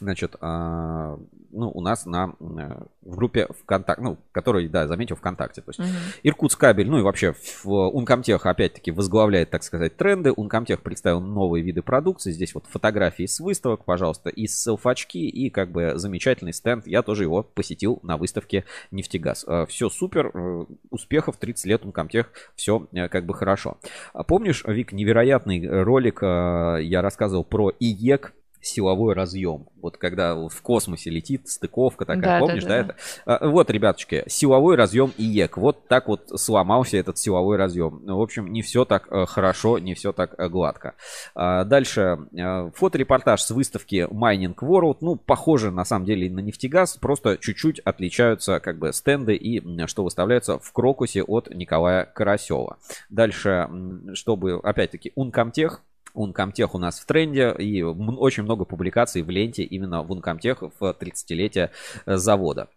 Значит, 0.00 0.36
а, 0.40 1.18
ну, 1.50 1.70
у 1.70 1.80
нас 1.80 2.06
на, 2.06 2.34
э, 2.38 2.84
в 3.02 3.16
группе 3.16 3.48
ВКонтакте, 3.62 4.02
ну, 4.02 4.18
который, 4.32 4.68
да, 4.68 4.86
заметил 4.86 5.16
ВКонтакте. 5.16 5.60
То 5.60 5.70
есть 5.70 5.80
Мгм. 5.80 5.88
Иркутск 6.22 6.60
кабель, 6.60 6.88
ну 6.88 6.98
и 6.98 7.02
вообще 7.02 7.34
в 7.64 7.88
Ункомтех 7.88 8.46
опять-таки 8.46 8.90
возглавляет, 8.90 9.50
так 9.50 9.62
сказать, 9.62 9.96
тренды. 9.96 10.30
Ункомтех 10.32 10.82
представил 10.82 11.20
новые 11.20 11.64
виды 11.64 11.82
продукции. 11.82 12.30
Здесь 12.32 12.54
вот 12.54 12.66
фотографии 12.66 13.26
с 13.26 13.40
выставок, 13.40 13.84
пожалуйста, 13.84 14.30
и 14.30 14.46
селфачки, 14.46 15.28
и 15.28 15.50
как 15.50 15.72
бы 15.72 15.94
замечательный 15.96 16.52
стенд. 16.52 16.86
Я 16.86 17.02
тоже 17.02 17.24
его 17.24 17.42
посетил 17.42 17.98
на 18.02 18.16
выставке 18.16 18.64
Нефтегаз. 18.92 19.44
Все 19.68 19.90
супер, 19.90 20.30
э, 20.32 20.64
успехов, 20.90 21.36
30 21.38 21.66
лет 21.66 21.84
Ункомтех, 21.84 22.30
все 22.54 22.86
как 23.10 23.26
бы 23.26 23.34
хорошо. 23.34 23.78
А 24.12 24.22
Помнишь, 24.28 24.62
Вик, 24.66 24.92
невероятный 24.92 25.82
ролик 25.82 26.22
э, 26.22 26.78
я 26.82 27.00
рассказывал 27.00 27.44
про 27.44 27.72
ИЕК, 27.80 28.34
силовой 28.60 29.14
разъем. 29.14 29.66
Вот 29.80 29.96
когда 29.96 30.34
в 30.34 30.62
космосе 30.62 31.10
летит 31.10 31.48
стыковка 31.48 32.04
такая, 32.04 32.40
Да, 32.40 32.46
помнишь, 32.46 32.64
да, 32.64 32.68
да, 32.68 32.74
да. 32.74 32.80
это? 32.80 32.96
А, 33.44 33.48
Вот, 33.48 33.70
ребяточки, 33.70 34.24
силовой 34.26 34.76
разъем 34.76 35.12
ИЕК. 35.16 35.56
Вот 35.56 35.86
так 35.88 36.08
вот 36.08 36.28
сломался 36.36 36.96
этот 36.96 37.18
силовой 37.18 37.56
разъем. 37.56 38.00
Ну, 38.04 38.18
В 38.18 38.22
общем, 38.22 38.52
не 38.52 38.62
все 38.62 38.84
так 38.84 39.08
э, 39.10 39.26
хорошо, 39.26 39.78
не 39.78 39.94
все 39.94 40.12
так 40.12 40.34
э, 40.38 40.48
гладко. 40.48 40.94
А, 41.34 41.64
Дальше 41.64 42.18
э, 42.32 42.70
фоторепортаж 42.74 43.42
с 43.42 43.50
выставки 43.50 44.06
Mining 44.10 44.54
World. 44.56 44.98
Ну, 45.00 45.16
похоже 45.16 45.70
на 45.70 45.84
самом 45.84 46.06
деле 46.06 46.30
на 46.30 46.40
нефтегаз, 46.40 46.96
просто 46.96 47.38
чуть-чуть 47.38 47.80
отличаются 47.80 48.60
как 48.60 48.78
бы 48.78 48.92
стенды 48.92 49.34
и 49.34 49.86
что 49.86 50.04
выставляются 50.04 50.58
в 50.58 50.72
Крокусе 50.72 51.22
от 51.22 51.54
Николая 51.54 52.04
Карасева. 52.04 52.78
Дальше, 53.10 53.68
чтобы, 54.14 54.60
опять-таки, 54.62 55.12
Ункомтех. 55.14 55.82
Ункомтех 56.18 56.74
у 56.74 56.78
нас 56.78 56.98
в 56.98 57.06
тренде 57.06 57.52
и 57.52 57.82
очень 57.82 58.42
много 58.42 58.64
публикаций 58.64 59.22
в 59.22 59.30
ленте 59.30 59.62
именно 59.62 60.02
в 60.02 60.10
Ункомтех 60.10 60.62
в 60.62 60.96
30-летие 61.00 61.70
э, 62.06 62.16
завода. 62.16 62.68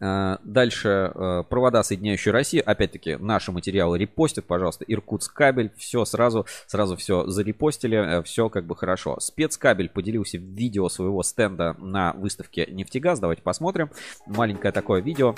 Э, 0.00 0.36
Дальше 0.44 1.12
э, 1.14 1.42
провода, 1.48 1.82
соединяющие 1.82 2.32
Россию. 2.32 2.62
Опять-таки, 2.64 3.16
наши 3.16 3.52
материалы 3.52 3.98
репостят, 3.98 4.44
пожалуйста. 4.44 4.84
Иркутск 4.86 5.34
кабель. 5.34 5.72
Все 5.76 6.04
сразу, 6.04 6.46
сразу 6.66 6.96
все 6.96 7.26
зарепостили. 7.26 8.22
Все 8.22 8.48
как 8.48 8.66
бы 8.66 8.76
хорошо. 8.76 9.18
Спецкабель 9.20 9.88
поделился 9.88 10.38
видео 10.38 10.88
своего 10.88 11.22
стенда 11.22 11.74
на 11.78 12.12
выставке 12.12 12.66
Нефтегаз. 12.70 13.20
Давайте 13.20 13.42
посмотрим. 13.42 13.90
Маленькое 14.26 14.72
такое 14.72 15.00
видео 15.00 15.34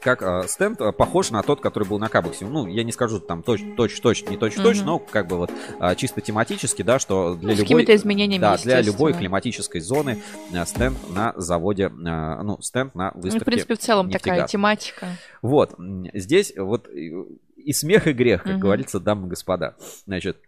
как 0.00 0.22
э, 0.22 0.48
стенд 0.48 0.80
э, 0.80 0.92
похож 0.92 1.30
на 1.30 1.42
тот, 1.42 1.60
который 1.60 1.88
был 1.88 1.98
на 1.98 2.08
Кабексе. 2.08 2.44
Ну, 2.46 2.66
я 2.66 2.84
не 2.84 2.92
скажу 2.92 3.20
там 3.20 3.42
точно, 3.42 3.66
не 4.30 4.36
точно, 4.36 4.62
Мгм. 4.70 4.86
но 4.86 4.98
как 4.98 5.26
бы 5.26 5.36
вот 5.36 5.50
э, 5.80 5.94
чисто 5.96 6.20
тематически, 6.20 6.82
да, 6.82 6.98
что 6.98 7.34
для 7.34 7.54
С 7.54 7.58
любой... 7.58 7.84
изменениями, 7.94 8.40
Да, 8.40 8.56
для 8.56 8.80
любой 8.80 9.12
климатической 9.14 9.80
зоны 9.80 10.22
э, 10.52 10.64
стенд 10.66 10.96
на 11.10 11.32
заводе, 11.36 11.84
э, 11.84 11.88
ну, 11.90 12.60
стенд 12.62 12.94
на 12.94 13.12
Ну, 13.14 13.20
выставке 13.22 13.42
в 13.42 13.46
принципе, 13.46 13.74
в 13.74 13.78
целом 13.78 14.10
такая 14.10 14.34
«Нефтегаз». 14.34 14.50
тематика. 14.50 15.06
Вот, 15.42 15.74
здесь 16.14 16.52
вот 16.56 16.88
и 16.88 17.72
смех, 17.72 18.06
и 18.06 18.12
грех, 18.12 18.42
как 18.44 18.52
Мгм. 18.52 18.60
говорится, 18.60 19.00
дамы 19.00 19.26
и 19.26 19.30
господа. 19.30 19.74
Значит, 20.06 20.38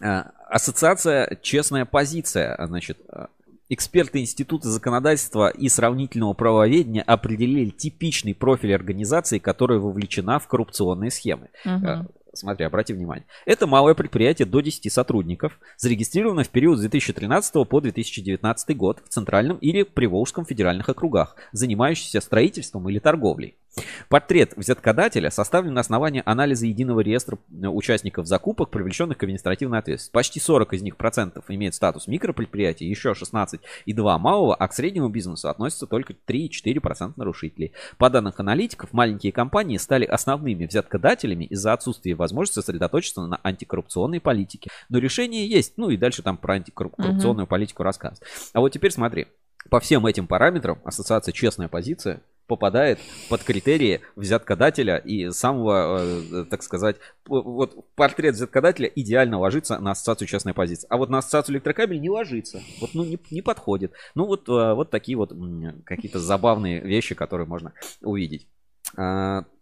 э, 0.00 0.22
ассоциация 0.48 1.38
«Честная 1.42 1.84
позиция», 1.84 2.56
значит, 2.66 2.98
э, 3.12 3.26
Эксперты 3.72 4.18
Института 4.18 4.68
законодательства 4.68 5.48
и 5.48 5.68
сравнительного 5.68 6.32
правоведения 6.32 7.02
определили 7.02 7.70
типичный 7.70 8.34
профиль 8.34 8.74
организации, 8.74 9.38
которая 9.38 9.78
вовлечена 9.78 10.40
в 10.40 10.48
коррупционные 10.48 11.12
схемы. 11.12 11.50
Э, 11.64 12.02
Смотри, 12.32 12.64
обрати 12.64 12.92
внимание. 12.92 13.26
Это 13.44 13.66
малое 13.66 13.94
предприятие 13.94 14.46
до 14.46 14.60
10 14.60 14.92
сотрудников, 14.92 15.58
зарегистрировано 15.76 16.44
в 16.44 16.48
период 16.48 16.78
с 16.78 16.80
2013 16.80 17.68
по 17.68 17.80
2019 17.80 18.76
год 18.76 19.02
в 19.04 19.08
Центральном 19.08 19.56
или 19.58 19.82
Приволжском 19.82 20.44
федеральных 20.44 20.88
округах, 20.88 21.36
занимающееся 21.52 22.20
строительством 22.20 22.88
или 22.88 22.98
торговлей. 22.98 23.56
Портрет 24.10 24.54
взяткодателя 24.56 25.30
составлен 25.30 25.72
на 25.72 25.82
основании 25.82 26.20
анализа 26.26 26.66
единого 26.66 26.98
реестра 26.98 27.38
э, 27.52 27.68
участников 27.68 28.26
закупок, 28.26 28.70
привлеченных 28.70 29.16
к 29.18 29.22
административной 29.22 29.78
ответственности. 29.78 30.12
Почти 30.12 30.40
40 30.40 30.74
из 30.74 30.82
них 30.82 30.96
процентов 30.96 31.44
имеет 31.46 31.76
статус 31.76 32.08
микропредприятия, 32.08 32.88
еще 32.88 33.12
16,2 33.12 34.18
малого, 34.18 34.56
а 34.56 34.66
к 34.66 34.74
среднему 34.74 35.10
бизнесу 35.10 35.48
относятся 35.48 35.86
только 35.86 36.14
3,4% 36.26 37.12
нарушителей. 37.14 37.72
По 37.98 38.10
данным 38.10 38.34
аналитиков, 38.36 38.92
маленькие 38.92 39.30
компании 39.30 39.76
стали 39.76 40.06
основными 40.06 40.66
взяткодателями 40.66 41.44
из-за 41.44 41.72
отсутствия 41.72 42.16
возможности 42.16 42.58
сосредоточиться 42.58 43.20
на 43.20 43.38
антикоррупционной 43.44 44.18
политике. 44.18 44.70
Но 44.88 44.98
решение 44.98 45.48
есть. 45.48 45.74
Ну 45.76 45.88
и 45.88 45.96
дальше 45.96 46.24
там 46.24 46.36
про 46.36 46.54
антикоррупционную 46.54 47.44
угу. 47.44 47.50
политику 47.50 47.84
рассказ. 47.84 48.20
А 48.54 48.58
вот 48.58 48.70
теперь 48.70 48.90
смотри. 48.90 49.28
По 49.68 49.78
всем 49.78 50.06
этим 50.06 50.26
параметрам 50.26 50.80
ассоциация 50.84 51.32
«Честная 51.32 51.68
позиция» 51.68 52.22
попадает 52.50 52.98
под 53.28 53.44
критерии 53.44 54.00
взяткодателя 54.16 54.96
и 54.96 55.30
самого, 55.30 56.00
э, 56.02 56.44
так 56.50 56.64
сказать, 56.64 56.96
вот 57.26 57.86
портрет 57.94 58.34
взяткодателя 58.34 58.88
идеально 58.88 59.38
ложится 59.38 59.78
на 59.78 59.92
ассоциацию 59.92 60.26
частной 60.26 60.52
позиции. 60.52 60.88
А 60.90 60.96
вот 60.96 61.10
на 61.10 61.18
ассоциацию 61.18 61.54
электрокабель 61.54 62.00
не 62.00 62.10
ложится. 62.10 62.60
Вот, 62.80 62.90
ну, 62.92 63.04
не, 63.04 63.20
не 63.30 63.40
подходит. 63.40 63.92
Ну, 64.16 64.26
вот, 64.26 64.48
э, 64.48 64.74
вот 64.74 64.90
такие 64.90 65.16
вот 65.16 65.32
какие-то 65.84 66.18
забавные 66.18 66.80
вещи, 66.80 67.14
которые 67.14 67.46
можно 67.46 67.72
увидеть. 68.02 68.48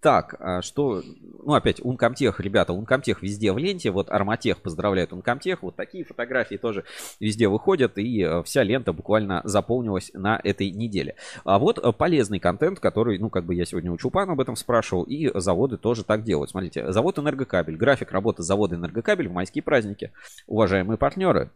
Так, 0.01 0.37
а 0.39 0.63
что, 0.63 1.03
ну 1.45 1.55
опять 1.55 1.81
Uncomtech, 1.81 2.35
ребята, 2.39 2.73
Uncomtech 2.73 3.17
везде 3.21 3.53
в 3.53 3.59
ленте, 3.59 3.91
вот 3.91 4.11
Арматех 4.11 4.59
поздравляет 4.59 5.11
Uncomtech, 5.11 5.59
вот 5.61 5.75
такие 5.75 6.05
фотографии 6.05 6.55
тоже 6.55 6.85
везде 7.19 7.49
выходят, 7.49 7.99
и 7.99 8.23
э, 8.23 8.43
вся 8.45 8.63
лента 8.63 8.93
буквально 8.93 9.41
заполнилась 9.43 10.13
на 10.15 10.41
этой 10.45 10.71
неделе. 10.71 11.17
А 11.45 11.59
вот 11.59 11.79
э, 11.79 11.93
полезный 11.93 12.39
контент, 12.39 12.79
который, 12.79 13.19
ну 13.19 13.29
как 13.29 13.45
бы 13.45 13.57
я 13.57 13.65
сегодня 13.65 13.91
у 13.91 13.97
Чупана 13.97 14.35
об 14.35 14.41
этом 14.41 14.55
спрашивал, 14.55 15.03
и 15.03 15.37
заводы 15.37 15.79
тоже 15.79 16.05
так 16.05 16.23
делают. 16.23 16.51
Смотрите, 16.51 16.93
завод 16.93 17.19
Энергокабель, 17.19 17.77
график 17.77 18.13
работы 18.13 18.45
завода 18.45 18.77
Энергокабель 18.77 19.29
в 19.29 19.33
майские 19.33 19.63
праздники. 19.63 20.13
Уважаемые 20.47 20.97
партнеры, 20.97 21.51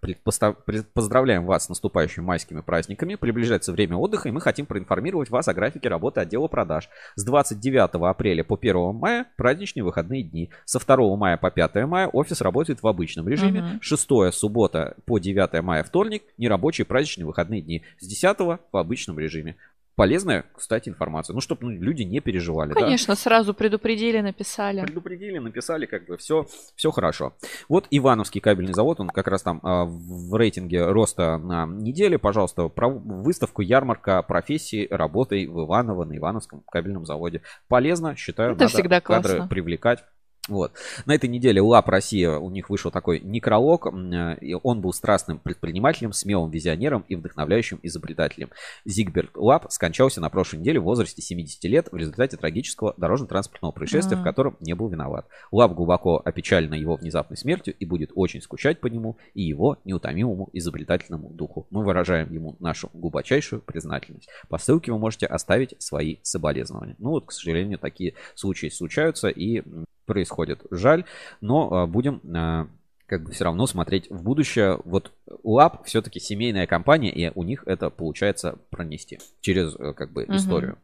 поздравляем 0.94 1.46
вас 1.46 1.66
с 1.66 1.68
наступающими 1.68 2.24
майскими 2.24 2.60
праздниками, 2.60 3.14
приближается 3.14 3.70
время 3.72 3.96
отдыха, 3.98 4.28
и 4.28 4.32
мы 4.32 4.40
хотим 4.40 4.66
проинформировать 4.66 5.30
вас 5.30 5.46
о 5.46 5.54
графике 5.54 5.88
работы 5.88 6.20
отдела 6.20 6.48
продаж. 6.48 6.88
С 7.14 7.24
29 7.24 7.94
апреля 8.10 8.31
апреля 8.32 8.44
по 8.44 8.58
1 8.60 8.94
мая 8.94 9.26
праздничные 9.36 9.84
выходные 9.84 10.22
дни. 10.22 10.50
Со 10.64 10.78
2 10.78 11.16
мая 11.16 11.36
по 11.36 11.50
5 11.50 11.86
мая 11.86 12.08
офис 12.08 12.40
работает 12.40 12.82
в 12.82 12.86
обычном 12.86 13.28
режиме. 13.28 13.60
Uh-huh. 13.60 13.78
6 13.80 14.34
суббота 14.34 14.96
по 15.04 15.18
9 15.18 15.62
мая 15.62 15.84
вторник 15.84 16.22
нерабочие 16.38 16.84
праздничные 16.84 17.26
выходные 17.26 17.60
дни. 17.60 17.82
С 17.98 18.06
10 18.06 18.38
в 18.38 18.76
обычном 18.76 19.18
режиме 19.18 19.56
полезная, 19.96 20.44
кстати, 20.54 20.88
информация. 20.88 21.34
Ну, 21.34 21.40
чтобы 21.40 21.64
ну, 21.64 21.70
люди 21.70 22.02
не 22.02 22.20
переживали. 22.20 22.72
Конечно, 22.72 23.14
да? 23.14 23.20
сразу 23.20 23.54
предупредили, 23.54 24.20
написали. 24.20 24.80
Предупредили, 24.82 25.38
написали, 25.38 25.86
как 25.86 26.06
бы 26.06 26.16
все, 26.16 26.46
все 26.76 26.90
хорошо. 26.90 27.34
Вот 27.68 27.86
Ивановский 27.90 28.40
кабельный 28.40 28.74
завод, 28.74 29.00
он 29.00 29.08
как 29.08 29.28
раз 29.28 29.42
там 29.42 29.60
а, 29.62 29.84
в 29.84 30.34
рейтинге 30.36 30.86
роста 30.86 31.38
на 31.38 31.66
неделе. 31.66 32.18
Пожалуйста, 32.18 32.68
про 32.68 32.88
выставку 32.88 33.62
ярмарка 33.62 34.22
профессии 34.22 34.86
работой 34.90 35.46
в 35.46 35.66
Иваново 35.66 36.04
на 36.04 36.16
Ивановском 36.16 36.62
кабельном 36.70 37.06
заводе. 37.06 37.42
Полезно, 37.68 38.16
считаю, 38.16 38.52
Это 38.52 38.64
надо 38.64 38.72
всегда 38.72 39.00
кадры 39.00 39.46
привлекать. 39.48 40.04
Вот. 40.48 40.72
На 41.06 41.14
этой 41.14 41.28
неделе 41.28 41.60
ЛАП 41.60 41.88
Россия, 41.88 42.36
у 42.36 42.50
них 42.50 42.68
вышел 42.68 42.90
такой 42.90 43.20
некролог. 43.20 43.86
И 44.40 44.56
он 44.60 44.80
был 44.80 44.92
страстным 44.92 45.38
предпринимателем, 45.38 46.12
смелым 46.12 46.50
визионером 46.50 47.04
и 47.08 47.14
вдохновляющим 47.14 47.78
изобретателем. 47.84 48.50
Зигберт 48.84 49.36
Лап 49.36 49.70
скончался 49.70 50.20
на 50.20 50.30
прошлой 50.30 50.58
неделе 50.58 50.80
в 50.80 50.84
возрасте 50.84 51.22
70 51.22 51.62
лет 51.64 51.88
в 51.92 51.96
результате 51.96 52.36
трагического 52.36 52.92
дорожно-транспортного 52.96 53.70
происшествия, 53.70 54.16
mm-hmm. 54.16 54.20
в 54.20 54.24
котором 54.24 54.56
не 54.58 54.74
был 54.74 54.88
виноват. 54.88 55.28
Лап 55.52 55.74
глубоко 55.74 56.20
опечален 56.24 56.72
его 56.72 56.96
внезапной 56.96 57.36
смертью 57.36 57.74
и 57.78 57.86
будет 57.86 58.10
очень 58.16 58.42
скучать 58.42 58.80
по 58.80 58.88
нему 58.88 59.18
и 59.34 59.42
его 59.42 59.78
неутомимому 59.84 60.50
изобретательному 60.52 61.30
духу. 61.30 61.68
Мы 61.70 61.84
выражаем 61.84 62.32
ему 62.32 62.56
нашу 62.58 62.90
глубочайшую 62.92 63.62
признательность. 63.62 64.28
По 64.48 64.58
ссылке 64.58 64.90
вы 64.90 64.98
можете 64.98 65.26
оставить 65.26 65.80
свои 65.80 66.16
соболезнования. 66.22 66.96
Ну 66.98 67.10
вот, 67.10 67.26
к 67.26 67.32
сожалению, 67.32 67.78
такие 67.78 68.14
случаи 68.34 68.70
случаются 68.70 69.28
и 69.28 69.62
происходит. 70.06 70.60
Жаль, 70.70 71.04
но 71.40 71.72
а, 71.72 71.86
будем 71.86 72.20
а, 72.34 72.68
как 73.06 73.24
бы 73.24 73.32
все 73.32 73.44
равно 73.44 73.66
смотреть 73.66 74.10
в 74.10 74.22
будущее. 74.22 74.78
Вот 74.84 75.12
УАП 75.42 75.84
все-таки 75.84 76.18
семейная 76.18 76.66
компания, 76.66 77.12
и 77.12 77.30
у 77.34 77.42
них 77.42 77.62
это 77.66 77.90
получается 77.90 78.58
пронести 78.70 79.18
через 79.40 79.74
э, 79.76 79.92
как 79.92 80.12
бы 80.12 80.24
историю. 80.24 80.78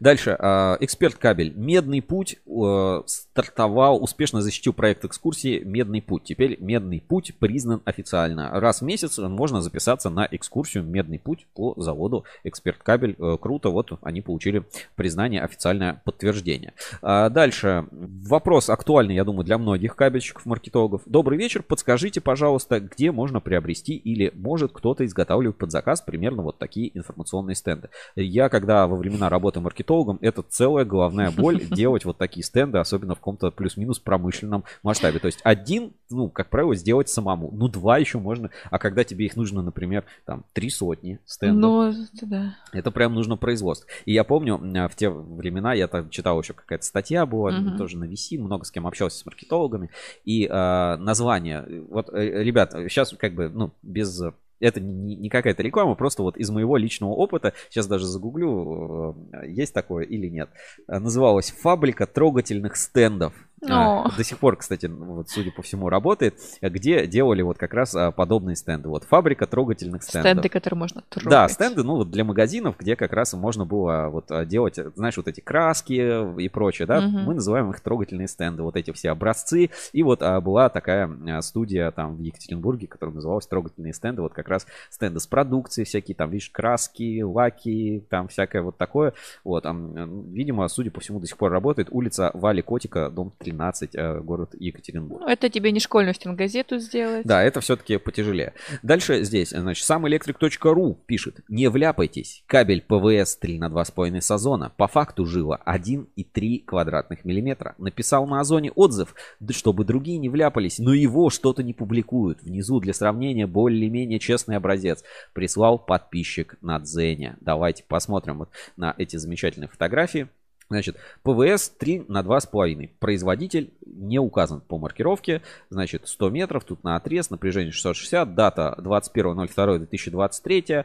Дальше. 0.00 0.36
А, 0.38 0.76
эксперт 0.80 1.16
кабель. 1.16 1.52
Медный 1.54 2.02
путь 2.02 2.36
э, 2.46 3.02
стартовал, 3.06 4.02
успешно 4.02 4.40
защитил 4.40 4.72
проект 4.72 5.04
экскурсии 5.04 5.62
Медный 5.64 6.02
путь. 6.02 6.24
Теперь 6.24 6.56
Медный 6.60 7.00
путь 7.00 7.34
признан 7.38 7.82
официально. 7.84 8.50
Раз 8.60 8.80
в 8.80 8.84
месяц 8.84 9.18
можно 9.18 9.60
записаться 9.60 10.10
на 10.10 10.28
экскурсию 10.30 10.84
Медный 10.84 11.18
путь 11.18 11.46
по 11.54 11.74
заводу 11.76 12.24
Эксперт 12.44 12.82
кабель. 12.82 13.16
Э, 13.18 13.36
круто, 13.40 13.70
вот 13.70 13.92
они 14.02 14.20
получили 14.20 14.64
признание, 14.96 15.42
официальное 15.42 16.00
подтверждение. 16.04 16.74
А, 17.02 17.28
дальше. 17.28 17.86
Вопрос 17.90 18.70
актуальный, 18.70 19.14
я 19.14 19.24
думаю, 19.24 19.44
для 19.44 19.58
многих 19.58 19.96
кабельщиков, 19.96 20.46
маркетологов. 20.46 21.02
Добрый 21.06 21.38
вечер. 21.38 21.62
Подскажите, 21.62 22.20
пожалуйста, 22.20 22.80
где 22.80 23.10
можно 23.10 23.40
приобрести 23.40 23.96
или 23.96 24.32
может 24.34 24.72
кто-то 24.72 25.04
изготавливать 25.04 25.56
под 25.56 25.70
заказ 25.70 26.00
примерно 26.00 26.42
вот 26.42 26.58
такие 26.58 26.96
информационные 26.96 27.54
стенды. 27.54 27.88
Я, 28.14 28.48
когда 28.48 28.86
во 28.86 28.96
времена 28.96 29.28
работы 29.28 29.47
работы 29.48 29.60
маркетологом, 29.60 30.18
это 30.20 30.42
целая 30.42 30.84
головная 30.84 31.30
боль 31.30 31.64
делать 31.70 32.04
вот 32.04 32.18
такие 32.18 32.44
стенды, 32.44 32.78
особенно 32.78 33.14
в 33.14 33.18
каком-то 33.18 33.50
плюс-минус 33.50 33.98
промышленном 33.98 34.64
масштабе. 34.82 35.18
То 35.18 35.26
есть 35.26 35.40
один, 35.42 35.92
ну, 36.10 36.28
как 36.28 36.50
правило, 36.50 36.74
сделать 36.74 37.08
самому. 37.08 37.50
Ну, 37.52 37.68
два 37.68 37.98
еще 37.98 38.18
можно. 38.18 38.50
А 38.70 38.78
когда 38.78 39.04
тебе 39.04 39.24
их 39.26 39.36
нужно, 39.36 39.62
например, 39.62 40.04
там, 40.26 40.44
три 40.52 40.68
сотни 40.70 41.18
стендов. 41.24 41.94
Ну, 42.12 42.26
да. 42.28 42.56
Это 42.72 42.90
прям 42.90 43.14
нужно 43.14 43.36
производство. 43.36 43.88
И 44.04 44.12
я 44.12 44.24
помню, 44.24 44.58
в 44.58 44.94
те 44.96 45.08
времена 45.08 45.72
я 45.72 45.88
там 45.88 46.10
читал 46.10 46.40
еще 46.40 46.52
какая-то 46.52 46.84
статья 46.84 47.24
была, 47.24 47.50
угу. 47.50 47.78
тоже 47.78 47.96
на 47.96 48.04
VC, 48.04 48.38
много 48.38 48.64
с 48.64 48.70
кем 48.70 48.86
общался 48.86 49.18
с 49.18 49.26
маркетологами. 49.26 49.90
И 50.24 50.46
э, 50.46 50.96
название, 50.96 51.64
вот, 51.88 52.10
э, 52.12 52.42
ребят, 52.42 52.72
сейчас 52.72 53.14
как 53.18 53.34
бы, 53.34 53.48
ну, 53.48 53.72
без 53.82 54.20
это 54.60 54.80
не, 54.80 55.28
какая-то 55.28 55.62
реклама, 55.62 55.94
просто 55.94 56.22
вот 56.22 56.36
из 56.36 56.50
моего 56.50 56.76
личного 56.76 57.12
опыта, 57.12 57.54
сейчас 57.70 57.86
даже 57.86 58.06
загуглю, 58.06 59.16
э, 59.32 59.48
есть 59.48 59.74
такое 59.74 60.04
или 60.04 60.28
нет, 60.28 60.50
называлась 60.86 61.50
«Фабрика 61.50 62.06
трогательных 62.06 62.76
стендов». 62.76 63.34
Но... 63.60 64.06
А, 64.06 64.16
до 64.16 64.24
сих 64.24 64.38
пор, 64.38 64.56
кстати, 64.56 64.86
вот, 64.86 65.28
судя 65.30 65.50
по 65.50 65.62
всему, 65.62 65.88
работает, 65.88 66.38
где 66.62 67.06
делали 67.06 67.42
вот 67.42 67.58
как 67.58 67.74
раз 67.74 67.94
а, 67.94 68.10
подобные 68.10 68.56
стенды. 68.56 68.88
Вот 68.88 69.04
фабрика 69.04 69.46
трогательных 69.46 70.02
стендов. 70.02 70.30
Стенды, 70.30 70.48
которые 70.48 70.78
можно 70.78 71.02
трогать. 71.08 71.30
Да, 71.30 71.48
стенды, 71.48 71.82
ну 71.82 71.96
вот 71.96 72.10
для 72.10 72.24
магазинов, 72.24 72.76
где 72.78 72.96
как 72.96 73.12
раз 73.12 73.32
можно 73.32 73.64
было 73.64 74.08
вот 74.08 74.30
делать, 74.48 74.78
знаешь, 74.94 75.16
вот 75.16 75.28
эти 75.28 75.40
краски 75.40 76.40
и 76.40 76.48
прочее, 76.48 76.86
да, 76.86 76.98
угу. 76.98 77.18
мы 77.18 77.34
называем 77.34 77.70
их 77.70 77.80
трогательные 77.80 78.28
стенды, 78.28 78.62
вот 78.62 78.76
эти 78.76 78.92
все 78.92 79.10
образцы. 79.10 79.70
И 79.92 80.02
вот 80.02 80.22
а, 80.22 80.40
была 80.40 80.68
такая 80.68 81.10
студия 81.40 81.90
там 81.90 82.16
в 82.16 82.20
Екатеринбурге, 82.20 82.86
которая 82.86 83.14
называлась 83.14 83.46
трогательные 83.46 83.92
стенды, 83.92 84.22
вот 84.22 84.32
как 84.32 84.48
раз 84.48 84.66
стенды 84.90 85.20
с 85.20 85.26
продукцией 85.26 85.86
всякие, 85.86 86.14
там, 86.14 86.30
видишь, 86.30 86.50
краски, 86.50 87.22
лаки, 87.22 88.04
там 88.08 88.28
всякое 88.28 88.62
вот 88.62 88.76
такое. 88.76 89.14
Вот, 89.44 89.62
там, 89.64 90.32
видимо, 90.32 90.68
судя 90.68 90.90
по 90.90 91.00
всему, 91.00 91.20
до 91.20 91.26
сих 91.26 91.36
пор 91.36 91.50
работает 91.50 91.88
улица 91.90 92.30
Вали 92.34 92.62
Котика, 92.62 93.10
дом 93.10 93.32
3 93.38 93.47
13, 93.48 93.94
э, 93.94 94.20
город 94.20 94.54
Екатеринбург. 94.58 95.22
Ну, 95.22 95.28
это 95.28 95.48
тебе 95.48 95.72
не 95.72 95.80
школьную 95.80 96.14
стенгазету 96.14 96.78
сделать. 96.78 97.26
Да, 97.26 97.42
это 97.42 97.60
все-таки 97.60 97.96
потяжелее. 97.96 98.54
Дальше 98.82 99.22
здесь, 99.24 99.50
значит, 99.50 99.84
самэлектрик.ру 99.84 100.98
пишет. 101.06 101.40
Не 101.48 101.68
вляпайтесь. 101.70 102.44
Кабель 102.46 102.82
ПВС 102.82 103.36
3 103.36 103.58
на 103.58 103.68
2,5 103.68 104.20
с 104.20 104.27
Озона. 104.27 104.72
По 104.76 104.86
факту 104.86 105.24
жила 105.24 105.60
1,3 105.66 106.64
квадратных 106.64 107.24
миллиметра. 107.24 107.74
Написал 107.78 108.26
на 108.26 108.40
Озоне 108.40 108.70
отзыв, 108.72 109.14
чтобы 109.50 109.84
другие 109.84 110.18
не 110.18 110.28
вляпались, 110.28 110.78
но 110.78 110.92
его 110.92 111.30
что-то 111.30 111.62
не 111.62 111.72
публикуют. 111.72 112.42
Внизу 112.42 112.80
для 112.80 112.92
сравнения 112.92 113.46
более-менее 113.46 114.18
честный 114.18 114.56
образец. 114.56 115.02
Прислал 115.32 115.78
подписчик 115.78 116.56
на 116.60 116.78
Дзене. 116.78 117.36
Давайте 117.40 117.84
посмотрим 117.86 118.38
вот 118.38 118.50
на 118.76 118.94
эти 118.98 119.16
замечательные 119.16 119.68
фотографии. 119.68 120.28
Значит, 120.70 120.96
ПВС 121.22 121.70
3 121.70 122.04
на 122.08 122.20
2,5. 122.20 122.90
Производитель 122.98 123.72
не 123.86 124.18
указан 124.18 124.60
по 124.60 124.76
маркировке. 124.78 125.40
Значит, 125.70 126.06
100 126.06 126.28
метров, 126.30 126.64
тут 126.64 126.84
на 126.84 126.96
отрез, 126.96 127.30
напряжение 127.30 127.72
660, 127.72 128.34
дата 128.34 128.74
21.02.2023. 128.78 130.84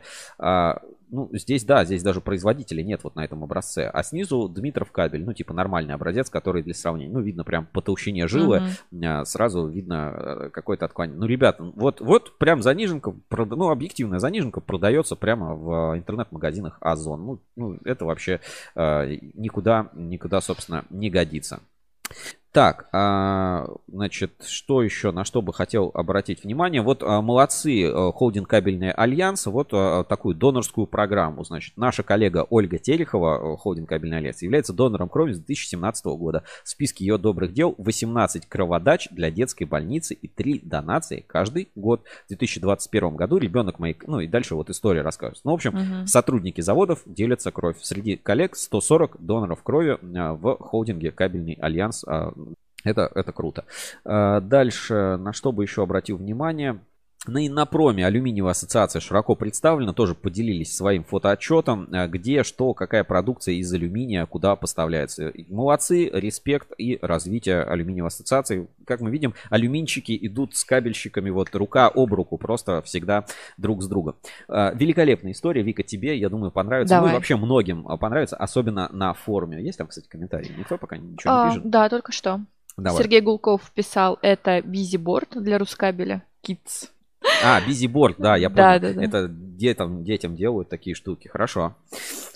ну, 1.14 1.30
здесь, 1.32 1.64
да, 1.64 1.86
здесь 1.86 2.02
даже 2.02 2.22
производителей 2.22 2.84
нет 2.84 3.04
вот 3.04 3.16
на 3.16 3.24
этом 3.24 3.44
образце. 3.44 3.88
А 3.88 4.02
снизу 4.02 4.50
Дмитров 4.50 4.92
кабель, 4.92 5.24
ну, 5.24 5.32
типа 5.32 5.54
нормальный 5.54 5.94
образец, 5.94 6.30
который 6.32 6.64
для 6.64 6.74
сравнения. 6.74 7.14
Ну, 7.14 7.22
видно 7.22 7.44
прям 7.44 7.68
по 7.68 7.84
толщине 7.84 8.28
жилы, 8.28 8.64
uh-huh. 8.92 9.24
сразу 9.26 9.68
видно 9.68 10.14
э, 10.16 10.50
какое-то 10.50 10.86
отклонение. 10.86 11.20
Ну, 11.20 11.28
ребята, 11.28 11.64
вот, 11.76 12.02
вот 12.02 12.40
прям 12.40 12.64
заниженка, 12.64 13.14
ну, 13.30 13.70
объективная 13.70 14.18
заниженка 14.18 14.60
продается 14.60 15.16
прямо 15.16 15.56
в 15.56 15.96
интернет-магазинах 15.96 16.78
Озон. 16.82 17.26
Ну, 17.26 17.40
ну 17.56 17.78
это 17.86 18.06
вообще 18.06 18.40
э, 18.76 19.18
никуда, 19.36 19.92
никуда, 19.94 20.42
собственно, 20.42 20.84
не 20.90 21.12
годится. 21.12 21.60
Так, 22.54 22.88
а, 22.92 23.68
значит, 23.88 24.44
что 24.46 24.84
еще, 24.84 25.12
на 25.12 25.26
что 25.26 25.42
бы 25.42 25.52
хотел 25.52 25.90
обратить 25.96 26.44
внимание? 26.44 26.84
Вот 26.84 27.02
а, 27.02 27.20
молодцы, 27.24 27.86
а, 27.88 28.12
холдинг 28.12 28.48
кабельный 28.48 28.92
альянс, 28.92 29.48
вот 29.48 29.70
а, 29.72 30.04
такую 30.04 30.36
донорскую 30.36 30.86
программу. 30.86 31.44
Значит, 31.44 31.78
наша 31.78 32.04
коллега 32.04 32.46
Ольга 32.52 32.78
Терехова, 32.78 33.58
холдинг 33.58 33.90
кабельный 33.90 34.18
альянс, 34.18 34.44
является 34.44 34.72
донором 34.72 35.10
крови 35.10 35.32
с 35.34 35.40
2017 35.40 36.06
года. 36.06 36.44
В 36.64 36.70
списке 36.70 37.04
ее 37.04 37.18
добрых 37.18 37.54
дел 37.54 37.74
18 37.80 38.46
кроводач 38.46 39.08
для 39.10 39.32
детской 39.32 39.64
больницы 39.64 40.14
и 40.14 40.28
3 40.28 40.60
донации 40.60 41.26
каждый 41.26 41.70
год. 41.74 42.04
В 42.26 42.28
2021 42.28 43.16
году 43.16 43.38
ребенок 43.38 43.80
моей, 43.80 43.98
ну 44.06 44.20
и 44.20 44.28
дальше 44.28 44.54
вот 44.54 44.70
история 44.70 45.02
рассказывается. 45.02 45.42
Ну, 45.46 45.54
в 45.54 45.56
общем, 45.56 45.74
угу. 45.74 46.06
сотрудники 46.06 46.62
заводов 46.62 47.02
делятся 47.08 47.50
кровью. 47.50 47.78
Среди 47.82 48.16
коллег 48.16 48.56
140 48.56 49.18
доноров 49.26 49.64
крови 49.64 49.98
в 50.04 50.58
холдинге 50.60 51.10
кабельный 51.10 51.58
альянс 51.60 52.06
это, 52.84 53.10
это 53.14 53.32
круто. 53.32 53.66
А, 54.06 54.42
дальше, 54.42 55.18
на 55.18 55.34
что 55.34 55.52
бы 55.52 55.64
еще 55.64 55.84
обратил 55.84 56.18
внимание. 56.18 56.80
На 57.26 57.48
Иннопроме 57.48 58.06
алюминиевая 58.06 58.52
ассоциация 58.52 59.00
широко 59.00 59.36
представлена, 59.36 59.94
тоже 59.94 60.14
поделились 60.14 60.76
своим 60.76 61.06
фотоотчетом, 61.06 61.88
а, 61.94 62.08
где, 62.08 62.44
что, 62.44 62.74
какая 62.74 63.06
продукция 63.06 63.56
из 63.56 63.72
алюминия, 63.72 64.26
куда 64.26 64.58
поставляется. 64.58 65.32
Молодцы, 65.48 66.10
респект 66.10 66.74
и 66.78 67.00
развитие 67.02 67.64
алюминиевой 67.64 68.10
ассоциации. 68.10 68.68
Как 68.86 69.00
мы 69.00 69.10
видим, 69.10 69.36
алюминчики 69.50 70.18
идут 70.22 70.58
с 70.58 70.66
кабельщиками 70.66 71.30
вот 71.30 71.56
рука 71.56 71.88
об 71.88 72.14
руку, 72.14 72.38
просто 72.38 72.82
всегда 72.82 73.26
друг 73.56 73.84
с 73.84 73.88
другом. 73.88 74.16
А, 74.50 74.74
великолепная 74.74 75.32
история, 75.32 75.62
Вика, 75.62 75.82
тебе, 75.82 76.18
я 76.18 76.28
думаю, 76.28 76.52
понравится. 76.52 76.96
Давай. 76.96 77.12
Ну 77.12 77.14
и 77.14 77.16
вообще 77.16 77.38
многим 77.38 77.84
понравится, 78.00 78.36
особенно 78.36 78.90
на 78.92 79.14
форуме. 79.14 79.64
Есть 79.64 79.78
там, 79.78 79.88
кстати, 79.88 80.10
комментарии? 80.10 80.52
Никто 80.58 80.78
пока 80.78 80.98
ничего 80.98 81.34
а, 81.34 81.46
не 81.46 81.56
пишет? 81.56 81.70
Да, 81.70 81.88
только 81.88 82.12
что. 82.12 82.42
Давай. 82.78 83.02
Сергей 83.02 83.22
Гулков 83.22 83.72
писал, 83.72 84.18
это 84.22 84.62
бизиборд 84.62 85.30
для 85.36 85.58
Рускабеля. 85.58 86.24
Kids. 86.46 86.90
А, 87.44 87.62
бизиборд, 87.62 88.18
да, 88.18 88.36
я 88.36 88.50
понял. 88.50 88.64
Да, 88.64 88.80
да, 88.80 88.94
да. 88.94 89.04
Это 89.04 89.28
детям, 89.30 90.04
детям 90.04 90.36
делают 90.36 90.70
такие 90.70 90.96
штуки. 90.96 91.28
Хорошо. 91.28 91.76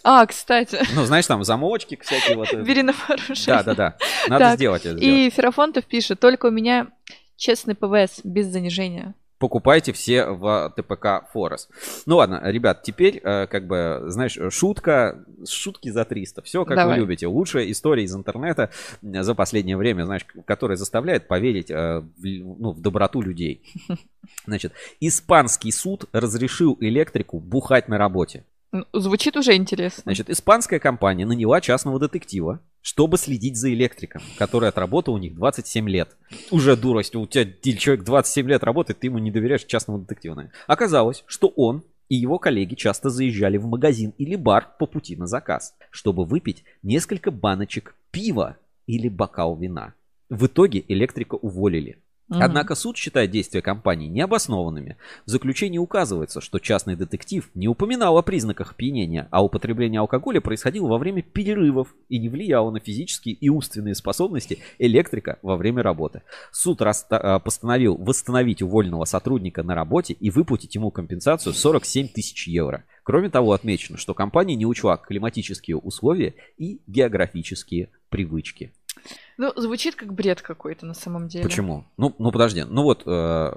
А, 0.04 0.26
кстати. 0.26 0.80
Ну, 0.96 1.04
знаешь, 1.06 1.28
там 1.28 1.44
замочки 1.44 1.98
всякие 2.02 2.38
вот. 2.38 2.54
Бери 2.54 2.84
на 2.84 2.94
вооружение. 2.94 3.46
Да, 3.48 3.64
да, 3.64 3.76
да. 3.76 3.98
Надо 4.30 4.46
так, 4.46 4.56
сделать 4.56 4.86
это. 4.86 4.98
И 4.98 5.30
Ферафонтов 5.30 5.86
пишет, 5.86 6.20
только 6.20 6.48
у 6.48 6.52
меня 6.52 6.88
честный 7.36 7.76
ПВС 7.76 8.22
без 8.24 8.48
занижения 8.48 9.14
покупайте 9.40 9.94
все 9.94 10.26
в 10.26 10.74
ТПК 10.76 11.30
Форест. 11.32 11.70
Ну 12.06 12.18
ладно, 12.18 12.42
ребят, 12.44 12.84
теперь, 12.84 13.20
э, 13.24 13.48
как 13.48 13.68
бы, 13.68 14.04
знаешь, 14.08 14.38
шутка, 14.50 15.24
шутки 15.48 15.90
за 15.90 16.06
300. 16.06 16.42
Все, 16.42 16.66
как 16.66 16.78
Давай. 16.78 16.96
вы 16.96 17.02
любите. 17.02 17.28
Лучшая 17.28 17.70
история 17.72 18.04
из 18.04 18.16
интернета 18.16 18.72
за 19.02 19.36
последнее 19.36 19.78
время, 19.78 20.04
знаешь, 20.06 20.26
которая 20.46 20.78
заставляет 20.78 21.28
поверить 21.28 21.70
э, 21.70 22.04
ну, 22.18 22.72
в 22.72 22.82
доброту 22.82 23.22
людей. 23.22 23.62
Значит, 24.46 24.74
испанский 25.00 25.72
суд 25.72 26.06
разрешил 26.12 26.78
электрику 26.80 27.40
бухать 27.40 27.88
на 27.88 27.98
работе. 27.98 28.44
Звучит 28.94 29.38
уже 29.38 29.56
интересно. 29.56 30.04
Значит, 30.04 30.30
испанская 30.30 30.80
компания 30.80 31.26
наняла 31.26 31.62
частного 31.62 32.00
детектива, 32.00 32.60
чтобы 32.88 33.18
следить 33.18 33.58
за 33.58 33.74
электриком, 33.74 34.22
который 34.38 34.70
отработал 34.70 35.16
у 35.16 35.18
них 35.18 35.36
27 35.36 35.90
лет. 35.90 36.16
Уже 36.52 36.78
дурость, 36.78 37.18
у 37.18 37.28
тебя 37.28 37.46
человек 37.78 38.06
27 38.06 38.48
лет 38.48 38.64
работает, 38.64 39.00
ты 39.00 39.08
ему 39.08 39.18
не 39.18 39.30
доверяешь 39.30 39.66
частному 39.66 40.00
детективу. 40.00 40.42
Оказалось, 40.68 41.26
что 41.28 41.50
он 41.58 41.84
и 42.08 42.16
его 42.16 42.40
коллеги 42.40 42.76
часто 42.76 43.10
заезжали 43.10 43.58
в 43.58 43.66
магазин 43.66 44.14
или 44.18 44.38
бар 44.38 44.74
по 44.80 44.86
пути 44.86 45.18
на 45.18 45.28
заказ, 45.28 45.76
чтобы 45.92 46.24
выпить 46.24 46.64
несколько 46.82 47.30
баночек 47.30 47.94
пива 48.12 48.56
или 48.86 49.10
бокал 49.10 49.58
вина. 49.58 49.94
В 50.30 50.46
итоге 50.46 50.86
электрика 50.88 51.36
уволили. 51.36 51.98
Угу. 52.30 52.40
Однако 52.42 52.76
суд 52.76 52.98
считает 52.98 53.32
действия 53.32 53.62
компании 53.62 54.08
необоснованными. 54.08 54.98
В 55.26 55.30
заключении 55.30 55.78
указывается, 55.78 56.42
что 56.42 56.60
частный 56.60 56.98
детектив 56.98 57.50
не 57.56 57.70
упоминал 57.70 58.18
о 58.18 58.22
признаках 58.22 58.72
опьянения, 58.72 59.30
а 59.32 59.44
употребление 59.44 60.02
алкоголя 60.02 60.42
происходило 60.42 60.88
во 60.88 60.98
время 60.98 61.22
перерывов 61.22 61.96
и 62.10 62.20
не 62.20 62.28
влияло 62.28 62.70
на 62.70 62.82
физические 62.82 63.36
и 63.36 63.48
умственные 63.48 63.96
способности 63.96 64.60
электрика 64.78 65.40
во 65.42 65.56
время 65.56 65.84
работы. 65.84 66.24
Суд 66.52 66.82
а, 66.82 67.40
постановил 67.40 67.96
восстановить 67.96 68.62
уволенного 68.62 69.06
сотрудника 69.06 69.64
на 69.64 69.74
работе 69.74 70.14
и 70.14 70.30
выплатить 70.30 70.76
ему 70.76 70.92
компенсацию 70.92 71.54
47 71.54 72.10
тысяч 72.10 72.48
евро. 72.50 72.84
Кроме 73.04 73.30
того, 73.30 73.54
отмечено, 73.54 73.98
что 73.98 74.14
компания 74.14 74.56
не 74.56 74.66
учла 74.66 74.98
климатические 74.98 75.78
условия 75.78 76.34
и 76.58 76.82
географические 76.88 77.90
привычки. 78.10 78.74
Ну, 79.38 79.54
звучит 79.56 79.96
как 79.96 80.14
бред 80.14 80.42
какой-то 80.42 80.86
на 80.86 80.94
самом 80.94 81.28
деле. 81.28 81.44
Почему? 81.44 81.86
Ну, 81.98 82.16
ну 82.18 82.32
подожди. 82.32 82.64
Ну 82.64 82.84
вот, 82.84 83.04
э, 83.06 83.54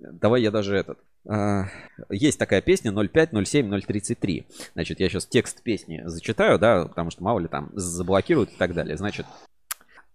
давай 0.00 0.42
я 0.42 0.50
даже 0.50 0.76
этот. 0.76 0.98
Э, 1.28 1.64
есть 2.10 2.38
такая 2.38 2.60
песня 2.60 2.92
05, 2.92 3.30
07, 3.46 3.80
033. 3.80 4.46
Значит, 4.74 5.00
я 5.00 5.08
сейчас 5.08 5.26
текст 5.26 5.62
песни 5.62 6.02
зачитаю, 6.04 6.58
да, 6.58 6.86
потому 6.86 7.10
что 7.10 7.22
мало 7.22 7.40
ли 7.40 7.48
там 7.48 7.70
заблокируют 7.74 8.52
и 8.52 8.56
так 8.56 8.74
далее. 8.74 8.96
Значит, 8.96 9.26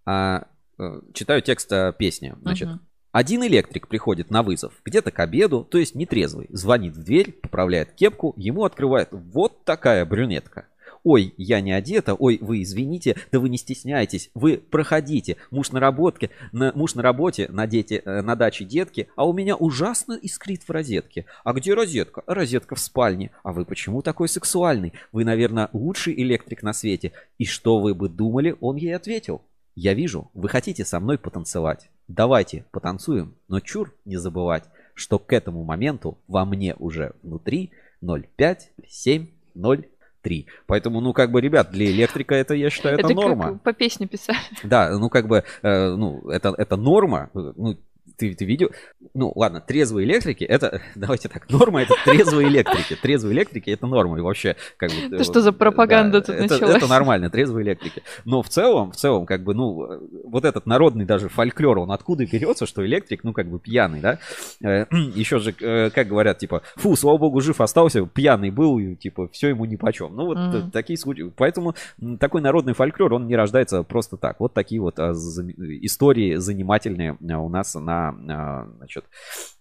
э, 0.06 0.40
э, 0.78 1.00
читаю 1.12 1.42
текст 1.42 1.70
э, 1.72 1.92
песни. 1.96 2.34
Значит, 2.40 2.68
uh-huh. 2.68 2.78
Один 3.14 3.44
электрик 3.44 3.86
приходит 3.86 4.32
на 4.32 4.42
вызов, 4.42 4.72
где-то 4.84 5.12
к 5.12 5.20
обеду, 5.20 5.62
то 5.62 5.78
есть 5.78 5.94
нетрезвый, 5.94 6.48
звонит 6.50 6.96
в 6.96 7.04
дверь, 7.04 7.30
поправляет 7.30 7.92
кепку, 7.92 8.34
ему 8.36 8.64
открывает 8.64 9.10
вот 9.12 9.64
такая 9.64 10.04
брюнетка. 10.04 10.66
Ой, 11.04 11.34
я 11.36 11.60
не 11.60 11.70
одета, 11.72 12.14
ой, 12.14 12.38
вы 12.40 12.62
извините, 12.62 13.16
да 13.30 13.38
вы 13.38 13.50
не 13.50 13.58
стесняйтесь, 13.58 14.30
вы 14.32 14.56
проходите, 14.56 15.36
муж 15.50 15.70
на 15.70 15.78
работке, 15.78 16.30
на, 16.50 16.72
муж 16.74 16.94
на 16.94 17.02
работе, 17.02 17.46
на, 17.50 17.66
дети, 17.66 18.00
э, 18.02 18.22
на 18.22 18.34
даче 18.36 18.64
детки, 18.64 19.08
а 19.14 19.28
у 19.28 19.34
меня 19.34 19.54
ужасно 19.54 20.14
искрит 20.14 20.62
в 20.62 20.70
розетке. 20.70 21.26
А 21.44 21.52
где 21.52 21.74
розетка? 21.74 22.22
Розетка 22.26 22.74
в 22.74 22.80
спальне. 22.80 23.32
А 23.42 23.52
вы 23.52 23.66
почему 23.66 24.00
такой 24.00 24.30
сексуальный? 24.30 24.94
Вы, 25.12 25.24
наверное, 25.24 25.68
лучший 25.74 26.14
электрик 26.14 26.62
на 26.62 26.72
свете. 26.72 27.12
И 27.36 27.44
что 27.44 27.80
вы 27.80 27.94
бы 27.94 28.08
думали, 28.08 28.56
он 28.60 28.76
ей 28.76 28.96
ответил. 28.96 29.42
Я 29.74 29.92
вижу, 29.92 30.30
вы 30.32 30.48
хотите 30.48 30.86
со 30.86 31.00
мной 31.00 31.18
потанцевать. 31.18 31.90
Давайте 32.08 32.64
потанцуем, 32.70 33.34
но 33.48 33.60
чур 33.60 33.94
не 34.06 34.16
забывать, 34.16 34.64
что 34.94 35.18
к 35.18 35.34
этому 35.34 35.64
моменту 35.64 36.16
во 36.28 36.46
мне 36.46 36.74
уже 36.76 37.12
внутри 37.22 37.72
0,5, 38.02 38.58
7, 38.86 39.26
0, 39.54 39.86
3. 40.24 40.46
Поэтому, 40.66 41.00
ну, 41.00 41.12
как 41.12 41.30
бы, 41.30 41.40
ребят, 41.40 41.70
для 41.70 41.86
электрика 41.86 42.34
это, 42.34 42.54
я 42.54 42.70
считаю, 42.70 42.98
это, 42.98 43.06
это 43.06 43.14
норма. 43.14 43.52
Как 43.52 43.62
по 43.62 43.72
песне 43.72 44.08
писали. 44.08 44.38
Да, 44.64 44.98
ну, 44.98 45.08
как 45.10 45.28
бы, 45.28 45.44
э, 45.62 45.94
ну, 45.94 46.28
это, 46.30 46.54
это 46.56 46.76
норма. 46.76 47.30
Ну, 47.34 47.76
ты, 48.16 48.34
ты 48.34 48.44
видел? 48.44 48.70
Ну, 49.14 49.32
ладно, 49.34 49.60
трезвые 49.60 50.06
электрики, 50.06 50.44
это, 50.44 50.80
давайте 50.94 51.28
так, 51.28 51.48
норма 51.50 51.82
это 51.82 51.94
трезвые 52.04 52.48
электрики. 52.48 52.96
Трезвые 52.96 53.34
электрики 53.34 53.70
это 53.70 53.86
норма. 53.86 54.18
И 54.18 54.20
вообще, 54.20 54.56
как 54.76 54.90
бы... 54.90 55.16
Это 55.16 55.24
что 55.24 55.40
за 55.40 55.52
пропаганда 55.52 56.20
да, 56.20 56.26
тут 56.26 56.34
это, 56.34 56.54
началась? 56.54 56.76
Это 56.76 56.86
нормально, 56.86 57.30
трезвые 57.30 57.64
электрики. 57.64 58.02
Но 58.24 58.42
в 58.42 58.48
целом, 58.48 58.92
в 58.92 58.96
целом, 58.96 59.26
как 59.26 59.42
бы, 59.42 59.54
ну, 59.54 60.00
вот 60.24 60.44
этот 60.44 60.66
народный 60.66 61.04
даже 61.04 61.28
фольклор, 61.28 61.78
он 61.78 61.90
откуда 61.90 62.26
берется, 62.26 62.66
что 62.66 62.84
электрик, 62.84 63.24
ну, 63.24 63.32
как 63.32 63.48
бы 63.48 63.58
пьяный, 63.58 64.00
да? 64.00 64.18
Э, 64.62 64.86
Еще 65.14 65.38
же, 65.38 65.54
э, 65.60 65.90
как 65.90 66.08
говорят, 66.08 66.38
типа, 66.38 66.62
фу, 66.76 66.96
слава 66.96 67.18
богу, 67.18 67.40
жив 67.40 67.60
остался, 67.60 68.06
пьяный 68.06 68.50
был, 68.50 68.78
и, 68.78 68.94
типа, 68.94 69.28
все 69.32 69.48
ему 69.48 69.64
ни 69.64 69.76
почем. 69.76 70.14
Ну, 70.14 70.26
вот 70.26 70.38
mm-hmm. 70.38 70.70
такие 70.70 70.98
случаи. 70.98 71.30
Поэтому 71.36 71.74
такой 72.18 72.40
народный 72.40 72.74
фольклор, 72.74 73.14
он 73.14 73.26
не 73.26 73.36
рождается 73.36 73.82
просто 73.82 74.16
так. 74.16 74.40
Вот 74.40 74.54
такие 74.54 74.80
вот 74.80 74.98
а, 74.98 75.12
истории 75.12 76.36
занимательные 76.36 77.16
у 77.20 77.48
нас 77.48 77.74
на 77.74 78.03
а, 78.08 78.66
значит, 78.76 79.04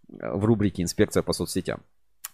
в 0.08 0.46
рубрике 0.46 0.84
«Инспекция 0.84 1.24
по 1.24 1.34
соцсетям». 1.34 1.82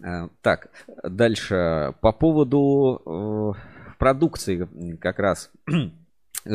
Э, 0.03 0.29
так, 0.41 0.69
дальше. 1.03 1.93
По 2.01 2.11
поводу 2.11 3.55
э, 3.55 3.95
продукции 3.97 4.95
как 4.95 5.19
раз 5.19 5.51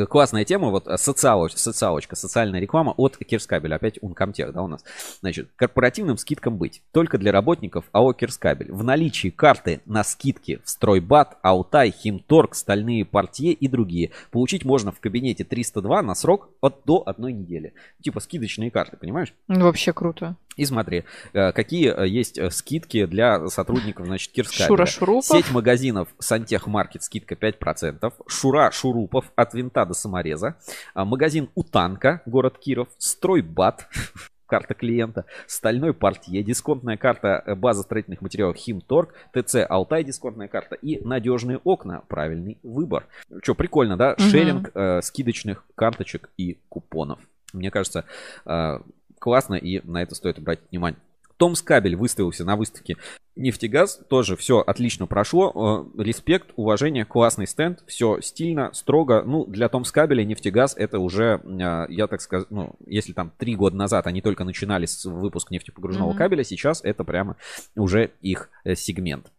Классная 0.09 0.45
тема, 0.45 0.69
вот 0.69 0.87
э, 0.87 0.95
социалоч- 0.95 1.55
социалочка, 1.55 2.15
социальная 2.15 2.59
реклама 2.59 2.93
от 2.97 3.17
Кирскабель. 3.17 3.73
Опять 3.73 3.99
Ункомтех, 4.01 4.51
да, 4.51 4.63
у 4.63 4.67
нас. 4.67 4.83
Значит, 5.21 5.49
корпоративным 5.55 6.17
скидкам 6.17 6.57
быть. 6.57 6.81
Только 6.91 7.17
для 7.17 7.31
работников 7.31 7.85
АО 7.91 8.13
Кирскабель. 8.13 8.71
В 8.71 8.83
наличии 8.83 9.29
карты 9.29 9.81
на 9.85 10.03
скидки 10.03 10.59
в 10.63 10.69
Стройбат, 10.69 11.37
Алтай, 11.43 11.91
Химторг, 11.91 12.55
Стальные 12.55 13.05
портье 13.05 13.51
и 13.51 13.67
другие. 13.67 14.11
Получить 14.31 14.65
можно 14.65 14.91
в 14.91 14.99
кабинете 14.99 15.43
302 15.43 16.01
на 16.01 16.15
срок 16.15 16.49
от 16.61 16.81
до 16.85 17.03
одной 17.05 17.33
недели. 17.33 17.73
Типа 18.01 18.19
скидочные 18.19 18.71
карты, 18.71 18.97
понимаешь? 18.97 19.33
Ну, 19.47 19.65
Вообще 19.65 19.93
круто. 19.93 20.35
И 20.55 20.65
смотри, 20.65 21.03
э, 21.33 21.51
какие 21.51 21.93
э, 21.93 22.07
есть 22.07 22.39
скидки 22.53 23.05
для 23.05 23.47
сотрудников, 23.49 24.07
значит, 24.07 24.31
Кирскабеля. 24.31 24.67
Шура 24.67 24.85
Шурупов. 24.85 25.25
Сеть 25.25 25.51
магазинов 25.51 26.07
Сантехмаркет, 26.17 27.03
скидка 27.03 27.35
5%. 27.35 28.13
Шура 28.27 28.71
Шурупов 28.71 29.25
от 29.35 29.53
винта 29.53 29.84
до 29.85 29.93
самореза. 29.93 30.55
А, 30.93 31.05
Магазин 31.05 31.49
Утанка, 31.55 32.21
город 32.25 32.57
Киров. 32.57 32.89
Стройбат, 32.97 33.87
карта 34.45 34.73
клиента. 34.73 35.25
Стальной 35.47 35.93
портье, 35.93 36.43
дисконтная 36.43 36.97
карта 36.97 37.43
э, 37.45 37.55
база 37.55 37.83
строительных 37.83 38.21
материалов 38.21 38.57
Химторг. 38.57 39.13
ТЦ 39.33 39.65
Алтай, 39.67 40.03
дисконтная 40.03 40.47
карта. 40.47 40.75
И 40.75 41.05
надежные 41.05 41.59
окна, 41.63 42.03
правильный 42.07 42.57
выбор. 42.63 43.07
Что, 43.41 43.55
прикольно, 43.55 43.97
да? 43.97 44.15
Мгм. 44.17 44.29
Шеринг 44.29 44.71
э, 44.73 45.01
скидочных 45.01 45.65
карточек 45.75 46.29
и 46.37 46.59
купонов. 46.69 47.19
Мне 47.53 47.71
кажется, 47.71 48.05
э, 48.45 48.79
классно, 49.19 49.55
и 49.55 49.81
на 49.87 50.01
это 50.01 50.15
стоит 50.15 50.37
обратить 50.37 50.65
внимание. 50.71 50.99
Томс 51.37 51.61
Кабель 51.61 51.95
выставился 51.95 52.45
на 52.45 52.55
выставке 52.55 52.97
Нефтегаз. 53.35 53.99
Тоже 54.09 54.37
все 54.37 54.59
отлично 54.59 55.07
прошло. 55.07 55.85
Э, 55.97 56.01
Респект, 56.01 56.51
уважение, 56.55 57.03
классный 57.05 57.47
стенд. 57.47 57.83
Все 57.85 58.21
стильно, 58.21 58.71
строго. 58.73 59.23
Ну, 59.25 59.45
для 59.45 59.67
Томс 59.67 59.91
Кабеля 59.91 60.23
Нефтегаз 60.23 60.75
это 60.77 60.99
уже, 60.99 61.41
э, 61.43 61.85
я 61.89 62.07
так 62.07 62.21
скажу, 62.21 62.45
ну, 62.49 62.75
если 62.85 63.11
там 63.13 63.31
три 63.37 63.55
года 63.55 63.75
назад 63.75 64.07
они 64.07 64.21
только 64.21 64.45
начинали 64.45 64.85
с 64.85 65.03
выпуск 65.05 65.51
нефтепогружного 65.51 66.09
Мгм. 66.11 66.17
кабеля, 66.17 66.43
сейчас 66.43 66.81
это 66.83 67.03
прямо 67.03 67.35
уже 67.75 68.11
их 68.21 68.49
э, 68.63 68.75
сегмент. 68.75 69.31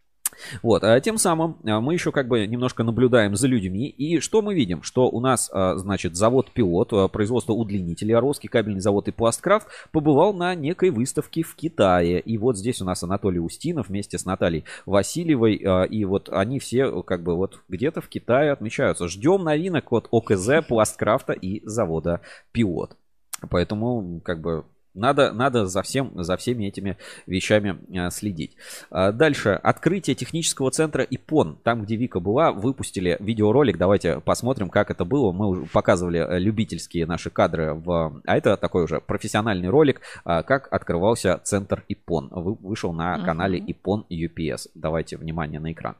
Вот, 0.63 0.85
а 0.85 0.99
тем 1.01 1.19
самым 1.19 1.59
а, 1.65 1.81
мы 1.81 1.95
еще 1.95 2.13
как 2.13 2.29
бы 2.29 2.47
немножко 2.47 2.83
наблюдаем 2.83 3.37
за 3.37 3.47
людьми. 3.49 3.89
И 3.89 4.21
что 4.21 4.43
мы 4.43 4.55
видим? 4.55 4.83
Что 4.83 5.09
у 5.09 5.21
нас, 5.21 5.51
а, 5.53 5.77
значит, 5.77 6.17
завод 6.17 6.51
Пилот, 6.53 6.93
а, 6.93 7.09
производство 7.09 7.53
удлинителей, 7.53 8.15
Орловский 8.15 8.49
кабельный 8.49 8.81
завод 8.81 9.09
и 9.09 9.13
Пласткрафт 9.13 9.69
побывал 9.93 10.33
на 10.35 10.55
некой 10.55 10.91
выставке 10.91 11.43
в 11.43 11.55
Китае. 11.55 12.21
И 12.21 12.39
вот 12.39 12.57
здесь 12.57 12.81
у 12.81 12.85
нас 12.85 13.03
Анатолий 13.03 13.41
Устинов 13.41 13.89
вместе 13.89 14.19
с 14.19 14.25
Натальей 14.25 14.65
Васильевой. 14.85 15.57
И 15.87 16.05
вот 16.05 16.29
они 16.31 16.59
все 16.59 17.03
как 17.03 17.23
бы 17.23 17.35
вот 17.35 17.61
где-то 17.69 18.01
в 18.01 18.09
Китае 18.09 18.53
отмечаются. 18.53 19.09
Ждем 19.09 19.45
новинок 19.45 19.93
от 19.93 20.09
ОКЗ, 20.11 20.67
Пласткрафта 20.69 21.33
и 21.33 21.67
завода 21.67 22.21
Пилот. 22.53 22.97
Поэтому 23.51 24.21
как 24.25 24.41
бы 24.41 24.65
надо, 24.97 25.33
надо 25.33 25.67
за, 25.67 25.83
всем, 25.83 26.13
за 26.15 26.37
всеми 26.37 26.65
этими 26.67 26.97
вещами 27.27 27.79
а, 27.97 28.11
следить. 28.11 28.57
А, 28.91 29.13
Дальше. 29.13 29.51
Открытие 29.63 30.17
технического 30.17 30.71
центра 30.71 31.05
ИПОН. 31.05 31.59
Там, 31.63 31.83
где 31.83 31.97
Вика 31.97 32.21
была, 32.21 32.53
выпустили 32.53 33.17
видеоролик. 33.21 33.79
Давайте 33.79 34.21
посмотрим, 34.21 34.69
как 34.71 34.91
это 34.91 35.05
было. 35.05 35.33
Мы 35.33 35.47
уже 35.49 35.67
показывали 35.67 36.19
э, 36.21 36.39
любительские 36.39 37.07
наши 37.07 37.31
кадры. 37.31 37.75
В... 37.75 38.21
А 38.25 38.37
это 38.37 38.57
такой 38.57 38.85
уже 38.85 39.01
профессиональный 39.01 39.69
ролик, 39.69 40.01
как 40.25 40.73
открывался 40.73 41.41
центр 41.45 41.85
ИПОН. 41.89 42.29
Вы- 42.31 42.55
Вышел 42.55 42.93
на 42.93 43.19
канале 43.25 43.59
ИПОН 43.59 44.07
UPS. 44.11 44.69
Давайте 44.75 45.17
внимание 45.17 45.61
на 45.61 45.73
экран. 45.73 45.97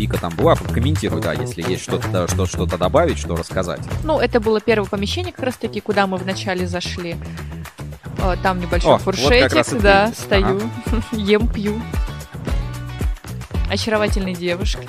Вика 0.00 0.16
там 0.16 0.34
была, 0.34 0.56
комментируй, 0.56 1.20
да, 1.20 1.34
если 1.34 1.60
есть 1.60 1.82
что-то, 1.82 2.26
что, 2.26 2.46
что-то 2.46 2.78
добавить, 2.78 3.18
что 3.18 3.36
рассказать. 3.36 3.80
Ну, 4.02 4.18
это 4.18 4.40
было 4.40 4.58
первое 4.58 4.88
помещение, 4.88 5.30
как 5.30 5.44
раз 5.44 5.56
таки, 5.56 5.80
куда 5.82 6.06
мы 6.06 6.16
вначале 6.16 6.66
зашли. 6.66 7.16
Э, 8.16 8.34
Там 8.42 8.60
небольшой 8.60 8.92
О, 8.92 8.94
вот 8.94 9.02
фуршетик, 9.02 9.62
ты. 9.66 9.78
да, 9.78 10.04
Ага. 10.04 10.14
стою, 10.14 10.60
ем, 11.12 11.46
пью. 11.48 11.82
Очаровательные 13.70 14.34
девушки. 14.34 14.88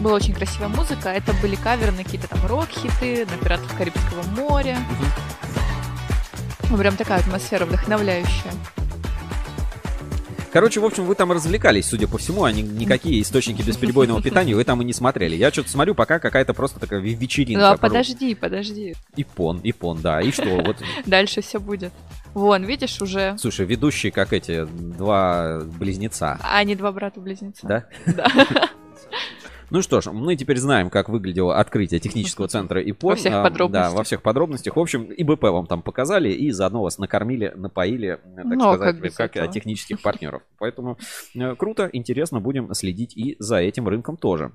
Была 0.00 0.16
очень 0.16 0.34
красивая 0.34 0.68
музыка. 0.68 1.08
Это 1.08 1.32
были 1.40 1.54
каверы 1.56 1.92
на 1.92 2.04
какие-то 2.04 2.28
там 2.28 2.44
рок-хиты, 2.46 3.24
на 3.30 3.42
пиратов 3.42 3.74
Карибского 3.78 4.22
моря. 4.36 4.76
Ну, 6.68 6.76
прям 6.76 6.94
такая 6.96 7.20
атмосфера 7.20 7.64
вдохновляющая. 7.64 8.52
Короче, 10.52 10.80
в 10.80 10.84
общем, 10.84 11.04
вы 11.06 11.14
там 11.14 11.32
развлекались, 11.32 11.86
судя 11.86 12.06
по 12.06 12.18
всему, 12.18 12.44
а 12.44 12.52
ни- 12.52 12.60
никакие 12.60 13.22
источники 13.22 13.62
бесперебойного 13.62 14.20
питания 14.20 14.54
вы 14.54 14.64
там 14.64 14.82
и 14.82 14.84
не 14.84 14.92
смотрели. 14.92 15.34
Я 15.34 15.50
что-то 15.50 15.70
смотрю, 15.70 15.94
пока 15.94 16.18
какая-то 16.18 16.52
просто 16.52 16.78
такая 16.78 17.00
ве- 17.00 17.14
вечеринка. 17.14 17.70
А, 17.72 17.76
подожди, 17.78 18.34
подожди. 18.34 18.94
Ипон, 19.16 19.60
ипон, 19.64 20.02
да. 20.02 20.20
И 20.20 20.30
что, 20.30 20.44
вот, 20.62 20.76
Дальше 21.06 21.40
все 21.40 21.58
будет. 21.58 21.92
Вон, 22.34 22.64
видишь, 22.64 23.00
уже... 23.00 23.36
слушай, 23.38 23.64
ведущие 23.64 24.12
как 24.12 24.32
эти 24.34 24.64
два 24.66 25.60
близнеца, 25.78 26.38
А 26.42 26.58
они 26.58 26.74
два 26.76 26.92
брата-близнеца. 26.92 27.66
да? 27.66 27.84
Да. 28.14 28.26
Ну 29.72 29.80
что 29.80 30.02
ж, 30.02 30.12
мы 30.12 30.36
теперь 30.36 30.58
знаем, 30.58 30.90
как 30.90 31.08
выглядело 31.08 31.58
открытие 31.58 31.98
технического 31.98 32.46
центра 32.46 32.82
ИПОН. 32.82 33.10
Во 33.10 33.16
всех 33.16 33.32
А, 33.32 33.42
подробностях. 33.42 33.90
Да, 33.90 33.96
во 33.96 34.04
всех 34.04 34.20
подробностях. 34.20 34.76
В 34.76 34.78
общем, 34.80 35.08
ИБП 35.16 35.44
вам 35.44 35.66
там 35.66 35.80
показали, 35.80 36.28
и 36.28 36.50
заодно 36.50 36.82
вас 36.82 36.98
накормили, 36.98 37.54
напоили, 37.56 38.20
э, 38.22 38.36
так 38.36 38.44
Ну, 38.44 38.68
а 38.68 38.74
сказать, 38.76 39.14
как 39.14 39.32
как, 39.32 39.48
э, 39.48 39.50
технических 39.50 40.02
партнеров. 40.02 40.42
Поэтому 40.58 40.98
э, 41.34 41.54
круто, 41.56 41.88
интересно, 41.90 42.38
будем 42.38 42.74
следить 42.74 43.16
и 43.16 43.36
за 43.38 43.56
этим 43.56 43.88
рынком 43.88 44.18
тоже. 44.18 44.52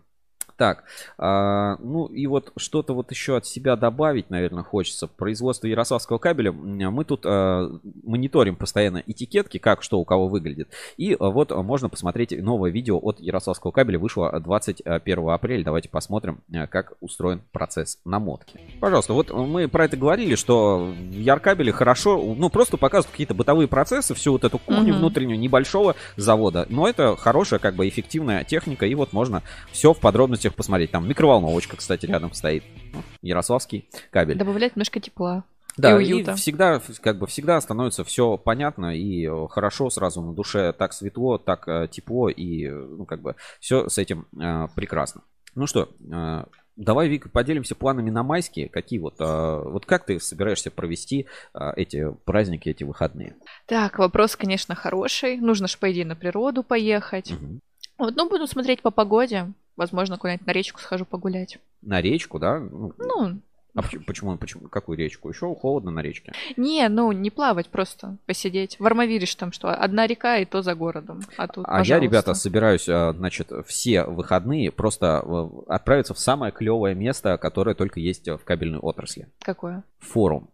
Так, 0.58 0.86
а, 1.20 1.78
ну 1.80 2.08
и 2.08 2.26
вот 2.26 2.52
что-то 2.58 2.94
вот 2.94 3.12
еще 3.12 3.38
от 3.38 3.46
себя 3.46 3.76
добавить, 3.76 4.30
наверное, 4.30 4.64
хочется. 4.64 5.08
Производство 5.08 5.68
ярославского 5.68 6.18
кабеля. 6.18 6.52
Мы 6.52 7.06
тут 7.06 7.22
а, 7.26 7.70
мониторим 8.04 8.56
постоянно 8.56 9.04
этикетки, 9.06 9.60
как 9.60 9.84
что 9.84 10.00
у 10.00 10.06
кого 10.06 10.28
выглядит. 10.28 10.70
И 10.98 11.14
а, 11.14 11.30
вот 11.30 11.52
можно 11.52 11.90
посмотреть 11.90 12.32
новое 12.42 12.72
видео 12.72 12.98
от 13.02 13.20
ярославского 13.20 13.72
кабеля. 13.72 14.00
Вышло 14.00 14.32
21 14.40 15.30
апреля. 15.30 15.64
Давайте 15.64 15.90
посмотрим, 15.90 16.42
а, 16.54 16.66
как 16.66 16.94
устроен 17.02 17.42
процесс 17.52 18.00
намотки. 18.04 18.60
Пожалуйста, 18.80 19.14
вот 19.14 19.32
мы 19.32 19.68
про 19.68 19.86
это 19.86 19.96
говорили, 19.96 20.34
что 20.36 20.92
в 20.92 21.12
Яркабеле 21.20 21.72
хорошо, 21.72 22.18
ну 22.36 22.50
просто 22.50 22.78
показывают 22.78 23.12
какие-то 23.12 23.36
бытовые 23.36 23.68
процессы, 23.68 24.16
всю 24.16 24.32
вот 24.32 24.44
эту 24.44 24.58
кухню 24.58 24.94
Мгм. 24.94 24.98
внутреннюю 25.00 25.40
небольшого 25.40 25.96
завода. 26.16 26.66
Но 26.70 26.88
это 26.88 27.16
хорошая, 27.16 27.60
как 27.60 27.76
бы 27.76 27.88
эффективная 27.88 28.44
техника, 28.44 28.88
и 28.88 28.96
вот 28.96 29.14
можно 29.14 29.44
все 29.72 29.94
в 29.94 30.00
подробностях 30.48 30.56
посмотреть. 30.56 30.92
Там 30.92 31.08
микроволновочка, 31.08 31.78
кстати, 31.78 32.06
рядом 32.06 32.34
стоит. 32.34 32.64
Ну, 32.94 33.02
Ярославский 33.22 33.90
кабель. 34.12 34.38
Добавляет 34.38 34.76
немножко 34.76 35.00
тепла. 35.00 35.44
Да, 35.78 36.02
и 36.02 36.22
и, 36.22 36.24
всегда, 36.36 36.82
как 37.02 37.20
бы 37.20 37.28
всегда 37.28 37.62
становится 37.62 38.04
все 38.04 38.36
понятно 38.38 38.98
и 38.98 39.28
э, 39.28 39.48
хорошо 39.48 39.92
сразу 39.92 40.24
на 40.24 40.34
душе, 40.34 40.74
так 40.74 40.92
светло, 40.92 41.38
так 41.38 41.68
э, 41.68 41.88
тепло 41.92 42.30
и, 42.30 42.66
э, 42.66 42.72
ну, 42.72 43.06
как 43.06 43.22
бы, 43.22 43.36
все 43.60 43.88
с 43.88 44.00
этим 44.00 44.26
э, 44.40 44.68
прекрасно. 44.76 45.22
Ну 45.54 45.68
что, 45.68 45.90
э, 46.12 46.46
давай, 46.78 47.10
Вика, 47.10 47.30
поделимся 47.30 47.76
планами 47.76 48.10
на 48.10 48.24
майские. 48.24 48.70
Какие 48.70 48.98
вот, 48.98 49.18
э, 49.20 49.62
вот 49.66 49.86
как 49.86 50.08
ты 50.08 50.20
собираешься 50.20 50.72
провести 50.72 51.28
э, 51.54 51.60
эти 51.76 52.12
праздники, 52.26 52.70
эти 52.70 52.84
выходные? 52.84 53.36
Так, 53.68 54.00
вопрос, 54.00 54.36
конечно, 54.36 54.74
хороший. 54.74 55.38
Нужно 55.38 55.68
же, 55.68 55.78
по 55.78 55.92
идее, 55.92 56.06
на 56.06 56.16
природу 56.16 56.64
поехать. 56.64 57.34
Мгм. 57.34 57.62
Вот, 57.98 58.16
ну, 58.16 58.30
буду 58.30 58.48
смотреть 58.48 58.82
по 58.82 58.92
погоде. 58.92 59.52
Возможно, 59.76 60.18
куда-нибудь 60.18 60.48
на 60.48 60.52
речку 60.52 60.80
схожу 60.80 61.06
погулять. 61.06 61.60
На 61.82 62.02
речку, 62.02 62.40
да? 62.40 62.60
Ну, 62.60 62.94
Ну, 62.98 63.38
а 63.78 63.84
почему, 64.08 64.38
почему, 64.38 64.70
какую 64.70 64.98
речку? 64.98 65.30
Еще 65.30 65.54
холодно 65.54 65.92
на 65.92 66.00
речке. 66.00 66.34
не, 66.58 66.90
ну, 66.90 67.12
не 67.12 67.30
плавать, 67.30 67.70
просто 67.70 68.18
посидеть. 68.26 68.80
В 68.80 68.86
Армавире 68.88 69.28
там 69.38 69.52
что, 69.52 69.70
одна 69.70 70.08
река 70.08 70.40
и 70.40 70.46
то 70.46 70.64
за 70.64 70.74
городом. 70.74 71.22
А 71.38 71.48
тут, 71.48 71.64
А 71.68 71.84
я, 71.84 72.00
ребята, 72.00 72.34
собираюсь, 72.34 72.90
э, 72.90 73.14
значит, 73.16 73.52
все 73.68 74.04
выходные 74.04 74.72
просто 74.72 75.24
э, 75.24 75.50
отправиться 75.68 76.16
в 76.16 76.20
самое 76.20 76.52
клевое 76.52 76.96
место, 76.96 77.38
которое 77.38 77.76
только 77.76 78.00
есть 78.00 78.28
в 78.28 78.40
кабельной 78.40 78.80
отрасли. 78.80 79.28
Какое? 79.42 79.84
Форум. 80.00 80.50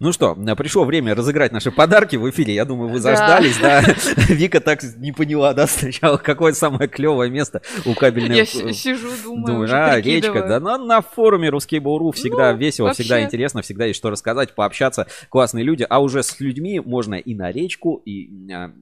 Ну 0.00 0.12
что, 0.12 0.34
э, 0.34 0.56
пришло 0.56 0.84
время 0.86 1.14
разыграть 1.14 1.52
наши 1.52 1.70
подарки 1.70 2.16
в 2.16 2.28
эфире. 2.30 2.54
Я 2.54 2.64
думаю, 2.64 2.88
вы 2.88 3.00
Да. 3.00 3.14
заждались, 3.14 3.58
да? 3.58 3.82
Вика 4.28 4.60
так 4.60 4.82
не 4.96 5.12
поняла, 5.12 5.52
да, 5.52 5.66
сначала, 5.66 6.16
какое 6.16 6.54
самое 6.54 6.88
клевое 6.88 7.30
место 7.30 7.60
у 7.84 7.92
кабельной... 7.92 8.36
Я 8.36 8.46
си- 8.46 8.72
сижу, 8.72 9.10
думаю, 9.22 9.60
уже 9.60 9.76
а, 9.76 10.00
речка, 10.00 10.42
да, 10.48 10.58
на, 10.58 10.78
на 10.78 11.02
форуме 11.02 11.50
Ruskable.ru 11.50 12.12
всегда 12.12 12.52
Ну, 12.52 12.58
весело, 12.58 12.94
всегда 12.94 13.22
интересно, 13.22 13.60
всегда 13.60 13.84
есть 13.84 13.98
что 13.98 14.08
рассказать, 14.08 14.54
пообщаться, 14.54 15.06
классные 15.28 15.64
люди, 15.64 15.86
а 15.86 16.00
уже 16.00 16.22
с 16.22 16.40
людьми 16.40 16.80
можно 16.80 17.16
и 17.16 17.34
на 17.34 17.52
речку, 17.52 18.00
и, 18.06 18.30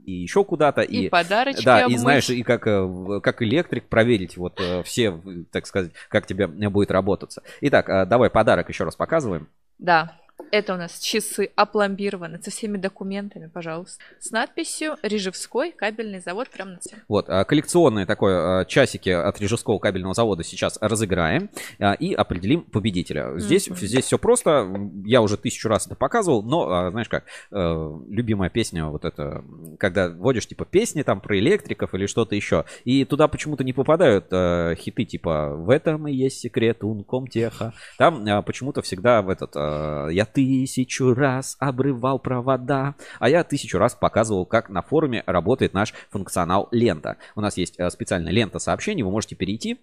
и 0.06 0.12
еще 0.12 0.44
куда-то, 0.44 0.82
И 0.82 1.08
подарочки 1.08 1.64
да, 1.64 1.80
и 1.86 1.96
знаешь, 1.96 2.30
и 2.30 2.44
как, 2.44 2.64
э, 2.68 3.20
как 3.24 3.42
электрик 3.42 3.88
проверить 3.88 4.36
вот 4.36 4.60
э, 4.60 4.84
все, 4.84 5.20
так 5.50 5.66
сказать, 5.66 5.90
как 6.10 6.26
тебе 6.26 6.46
будет 6.46 6.92
работаться. 6.92 7.42
Итак, 7.62 7.88
э, 7.88 8.06
давай 8.06 8.30
подарок 8.30 8.68
еще 8.68 8.84
раз 8.84 8.94
показываем. 8.94 9.48
Да, 9.80 10.12
это 10.50 10.74
у 10.74 10.76
нас 10.76 10.98
часы 10.98 11.50
опломбированы 11.56 12.40
со 12.42 12.50
всеми 12.50 12.76
документами, 12.76 13.50
пожалуйста. 13.52 14.02
С 14.20 14.30
надписью 14.30 14.96
«Рижевской 15.02 15.72
кабельный 15.72 16.20
завод» 16.20 16.48
прям 16.50 16.72
на 16.72 16.78
цене. 16.78 17.02
Вот, 17.08 17.26
а, 17.28 17.44
коллекционные 17.44 18.06
такое 18.06 18.60
а, 18.60 18.64
часики 18.64 19.08
от 19.10 19.40
Рижевского 19.40 19.78
кабельного 19.78 20.14
завода 20.14 20.44
сейчас 20.44 20.78
разыграем 20.80 21.50
а, 21.78 21.92
и 21.94 22.12
определим 22.14 22.62
победителя. 22.62 23.38
Здесь, 23.38 23.68
Мгм. 23.68 23.76
здесь 23.76 24.04
все 24.04 24.18
просто. 24.18 24.68
Я 25.04 25.22
уже 25.22 25.36
тысячу 25.36 25.68
раз 25.68 25.86
это 25.86 25.96
показывал, 25.96 26.42
но, 26.42 26.90
знаешь 26.90 27.08
как, 27.08 27.24
э, 27.50 27.98
любимая 28.08 28.50
песня 28.50 28.86
вот 28.86 29.04
это, 29.04 29.44
когда 29.78 30.08
вводишь 30.08 30.46
типа 30.46 30.64
песни 30.64 31.02
там 31.02 31.20
про 31.20 31.38
электриков 31.38 31.94
или 31.94 32.06
что-то 32.06 32.34
еще, 32.34 32.64
и 32.84 33.04
туда 33.04 33.28
почему-то 33.28 33.64
не 33.64 33.72
попадают 33.72 34.26
э, 34.30 34.74
хиты 34.78 35.04
типа 35.04 35.54
«В 35.56 35.70
этом 35.70 36.08
и 36.08 36.12
есть 36.12 36.40
секрет 36.40 36.82
Ункомтеха». 36.84 37.72
Там 37.96 38.42
почему-то 38.44 38.82
всегда 38.82 39.22
в 39.22 39.28
этот 39.28 39.52
э, 39.54 40.08
«Я 40.12 40.24
тысячу 40.38 41.14
раз 41.14 41.56
обрывал 41.58 42.18
провода», 42.18 42.94
а 43.18 43.28
я 43.28 43.42
тысячу 43.42 43.78
раз 43.78 43.94
показывал, 43.94 44.46
как 44.46 44.68
на 44.68 44.82
форуме 44.82 45.24
работает 45.26 45.74
наш 45.74 45.92
функционал 46.10 46.68
лента. 46.70 47.16
У 47.34 47.40
нас 47.40 47.56
есть 47.56 47.74
э, 47.78 47.90
специальная 47.90 48.32
лента 48.32 48.58
сообщений, 48.60 49.02
вы 49.02 49.10
можете 49.10 49.34
перейти, 49.34 49.78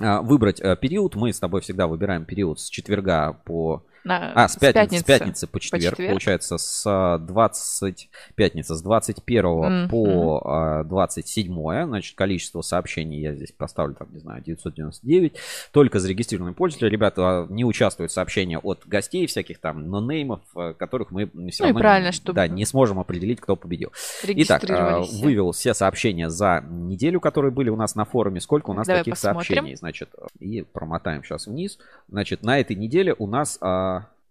э, 0.00 0.20
выбрать 0.20 0.60
э, 0.60 0.76
период. 0.76 1.14
Мы 1.14 1.32
с 1.32 1.38
тобой 1.38 1.60
всегда 1.60 1.86
выбираем 1.86 2.24
период 2.24 2.58
с 2.58 2.68
четверга 2.68 3.32
по... 3.44 3.84
На- 4.04 4.32
А, 4.34 4.48
с 4.48 4.54
с 4.54 4.56
пятницы, 4.56 4.98
с 5.02 5.04
пятницы 5.04 5.46
по 5.46 5.52
по 5.54 5.60
четверг. 5.60 5.82
четверг. 5.96 6.10
Получается, 6.10 6.58
с 6.58 6.82
а, 6.86 7.18
20... 7.18 8.08
Пятница 8.34 8.74
с 8.74 8.82
21 8.82 9.46
Мгм. 9.46 9.88
по 9.90 10.42
а, 10.44 10.84
27. 10.84 11.84
Значит, 11.86 12.16
количество 12.16 12.62
сообщений 12.62 13.20
я 13.20 13.34
здесь 13.34 13.52
поставлю, 13.52 13.94
там, 13.94 14.08
не 14.12 14.20
знаю, 14.20 14.42
999. 14.42 15.34
Только 15.72 15.98
зарегистрированные 15.98 16.54
пользователи. 16.54 16.88
Ребята, 16.88 17.22
а, 17.42 17.46
не 17.50 17.64
участвуют 17.64 18.10
в 18.10 18.14
сообщения 18.14 18.58
от 18.58 18.86
гостей 18.86 19.26
всяких 19.26 19.58
там, 19.58 19.90
нонеймов, 19.90 20.40
а, 20.54 20.72
которых 20.72 21.10
мы 21.10 21.26
все 21.50 21.64
Ну 21.64 21.68
равно 21.68 21.80
правильно, 21.80 22.12
чтобы 22.12 22.36
да, 22.36 22.48
не 22.48 22.64
сможем 22.64 22.98
определить, 23.00 23.40
кто 23.40 23.56
победил. 23.56 23.92
Итак, 24.24 24.64
а, 24.70 25.00
вывел 25.20 25.52
все 25.52 25.74
сообщения 25.74 26.30
за 26.30 26.64
неделю, 26.70 27.20
которые 27.20 27.50
были 27.50 27.68
у 27.68 27.76
нас 27.76 27.94
на 27.94 28.04
форуме. 28.04 28.40
Сколько 28.40 28.70
у 28.70 28.74
нас 28.74 28.86
Давай 28.86 29.00
таких 29.02 29.14
посмотрим. 29.14 29.44
сообщений? 29.56 29.76
Значит, 29.76 30.10
и 30.38 30.62
промотаем 30.62 31.22
сейчас 31.22 31.46
вниз. 31.46 31.78
Значит, 32.08 32.42
на 32.44 32.58
этой 32.60 32.76
неделе 32.76 33.14
у 33.18 33.26
нас 33.26 33.58
а, 33.60 33.89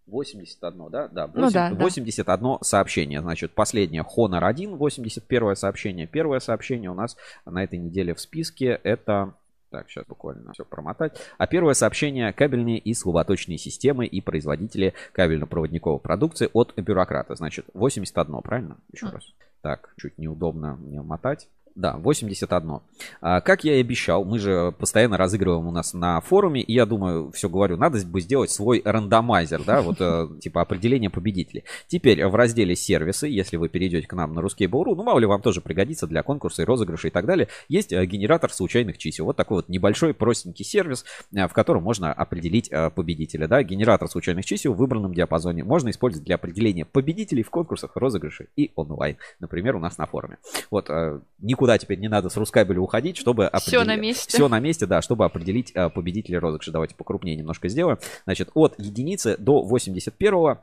81, 0.10 0.90
да? 0.90 1.08
Да, 1.08 1.30
Ну 1.34 1.50
да, 1.52 1.70
да. 1.70 1.76
81 1.76 2.58
сообщение. 2.62 3.22
Значит, 3.22 3.52
последнее 3.54 4.04
Honor 4.04 4.44
1, 4.46 4.76
81 4.78 5.56
сообщение. 5.56 6.08
Первое 6.08 6.40
сообщение 6.40 6.90
у 6.90 6.94
нас 6.94 7.16
на 7.46 7.64
этой 7.64 7.80
неделе 7.80 8.14
в 8.14 8.20
списке 8.20 8.80
это... 8.84 9.34
Так, 9.72 9.88
сейчас 9.88 10.04
буквально 10.08 10.52
все 10.54 10.66
промотать. 10.66 11.22
А 11.38 11.46
первое 11.46 11.76
сообщение 11.76 12.34
кабельные 12.34 12.80
и 12.80 12.96
слаботочные 12.96 13.60
системы 13.60 14.08
и 14.08 14.20
производители 14.20 14.96
кабельно-проводниковой 15.14 16.00
продукции 16.00 16.50
от 16.54 16.74
бюрократа. 16.76 17.36
Значит, 17.36 17.66
81, 17.76 18.42
правильно? 18.42 18.78
Еще 18.92 19.06
А. 19.06 19.12
раз. 19.12 19.26
Так, 19.62 19.94
чуть 19.98 20.18
неудобно 20.18 20.76
мне 20.78 21.02
мотать. 21.02 21.48
Да, 21.76 21.96
81. 21.98 22.80
А, 23.22 23.42
как 23.42 23.64
я 23.64 23.76
и 23.76 23.82
обещал, 23.82 24.26
мы 24.26 24.40
же 24.40 24.74
постоянно 24.78 25.18
разыгрываем 25.18 25.68
у 25.68 25.72
нас 25.72 25.94
на 25.94 26.20
форуме, 26.22 26.62
и 26.62 26.74
я 26.74 26.86
думаю, 26.86 27.32
все 27.32 27.50
говорю, 27.50 27.78
надо 27.78 28.06
бы 28.06 28.22
сделать 28.22 28.52
свой 28.52 28.82
рандомайзер, 28.84 29.64
да, 29.64 29.82
вот 29.82 29.98
э, 30.00 30.28
типа 30.42 30.62
определение 30.62 31.10
победителей. 31.10 31.64
Теперь 31.88 32.26
в 32.26 32.36
разделе 32.36 32.76
сервисы, 32.76 33.28
если 33.28 33.58
вы 33.58 33.70
перейдете 33.70 34.08
к 34.08 34.14
нам 34.14 34.34
на 34.34 34.40
Ruskable.ru, 34.40 34.96
ну 34.96 35.04
мало 35.04 35.20
ли 35.20 35.26
вам 35.26 35.42
тоже 35.42 35.62
пригодится 35.62 36.08
для 36.08 36.24
конкурса 36.24 36.64
и 36.64 36.66
розыгрыша 36.66 37.08
и 37.08 37.12
так 37.12 37.26
далее, 37.26 37.48
есть 37.68 37.94
э, 37.94 38.06
генератор 38.06 38.52
случайных 38.52 38.98
чисел. 38.98 39.26
Вот 39.26 39.38
такой 39.38 39.58
вот 39.58 39.70
небольшой 39.70 40.14
простенький 40.14 40.66
сервис, 40.66 41.06
э, 41.34 41.48
в 41.48 41.54
котором 41.54 41.84
можно 41.84 42.12
определить 42.12 42.70
победителя, 42.96 43.48
да, 43.48 43.64
генератор 43.64 44.10
случайных 44.10 44.46
чисел 44.46 44.74
в 44.74 44.78
выбранном 44.78 45.14
диапазоне 45.14 45.64
можно 45.64 45.90
использовать 45.90 46.26
для 46.26 46.36
определения 46.36 46.86
победителей 46.86 47.44
в 47.44 47.50
конкурсах, 47.50 47.96
розыгрыше 47.96 48.48
и 48.56 48.72
онлайн, 48.76 49.18
например, 49.40 49.76
у 49.76 49.80
нас 49.80 49.98
на 49.98 50.06
форуме. 50.06 50.38
Вот, 50.72 50.90
э, 50.90 51.20
никуда 51.60 51.78
теперь 51.78 52.00
не 52.00 52.08
надо 52.08 52.30
с 52.30 52.38
Рускабеля 52.38 52.80
уходить, 52.80 53.18
чтобы 53.18 53.46
определить... 53.46 53.86
на 53.86 53.96
месте. 53.98 54.38
Все 54.38 54.48
на 54.48 54.60
месте, 54.60 54.86
да, 54.86 55.02
чтобы 55.02 55.26
определить 55.26 55.72
э, 55.76 55.90
победителей 55.90 56.38
розыгрыша. 56.38 56.72
Давайте 56.72 56.96
покрупнее 56.96 57.36
немножко 57.36 57.68
сделаем. 57.68 57.98
Значит, 58.24 58.50
от 58.54 58.76
единицы 58.80 59.36
до 59.38 59.62
81 59.62 60.58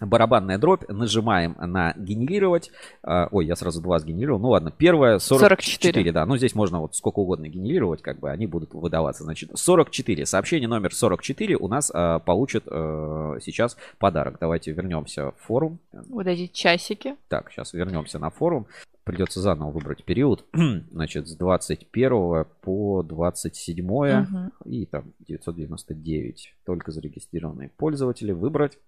барабанная 0.00 0.58
дробь, 0.58 0.88
нажимаем 0.88 1.56
на 1.58 1.92
генерировать. 1.96 2.70
А, 3.02 3.28
Ой, 3.32 3.46
я 3.46 3.56
сразу 3.56 3.82
два 3.82 3.98
сгенерировал. 3.98 4.38
Ну 4.38 4.50
ладно, 4.50 4.70
первое 4.70 5.18
44, 5.18 5.92
44. 5.92 6.12
да. 6.12 6.24
Ну 6.24 6.36
здесь 6.36 6.54
можно 6.54 6.80
вот 6.80 6.94
сколько 6.94 7.18
угодно 7.18 7.48
генерировать, 7.48 8.00
как 8.00 8.20
бы 8.20 8.30
они 8.30 8.46
будут 8.46 8.74
выдаваться. 8.74 9.24
Значит, 9.24 9.50
44. 9.54 10.24
Сообщение 10.24 10.68
номер 10.68 10.94
44 10.94 11.56
у 11.56 11.68
нас 11.68 11.90
а, 11.92 12.20
получит 12.20 12.64
э, 12.66 13.38
сейчас 13.42 13.76
подарок. 13.98 14.38
Давайте 14.40 14.70
вернемся 14.72 15.32
в 15.32 15.34
форум. 15.40 15.80
Вот 15.92 16.26
эти 16.26 16.46
часики. 16.46 17.16
Так, 17.28 17.50
сейчас 17.50 17.72
вернемся 17.72 18.18
на 18.18 18.30
форум. 18.30 18.66
Придется 19.08 19.40
заново 19.40 19.70
выбрать 19.70 20.04
период. 20.04 20.44
Значит, 20.90 21.28
с 21.28 21.34
21 21.34 22.44
по 22.60 23.02
27 23.02 23.86
Мгм. 23.86 24.52
и 24.66 24.84
там 24.86 25.12
999. 25.20 26.54
Только 26.66 26.92
зарегистрированные 26.92 27.70
пользователи. 27.70 28.32
Выбрать. 28.32 28.78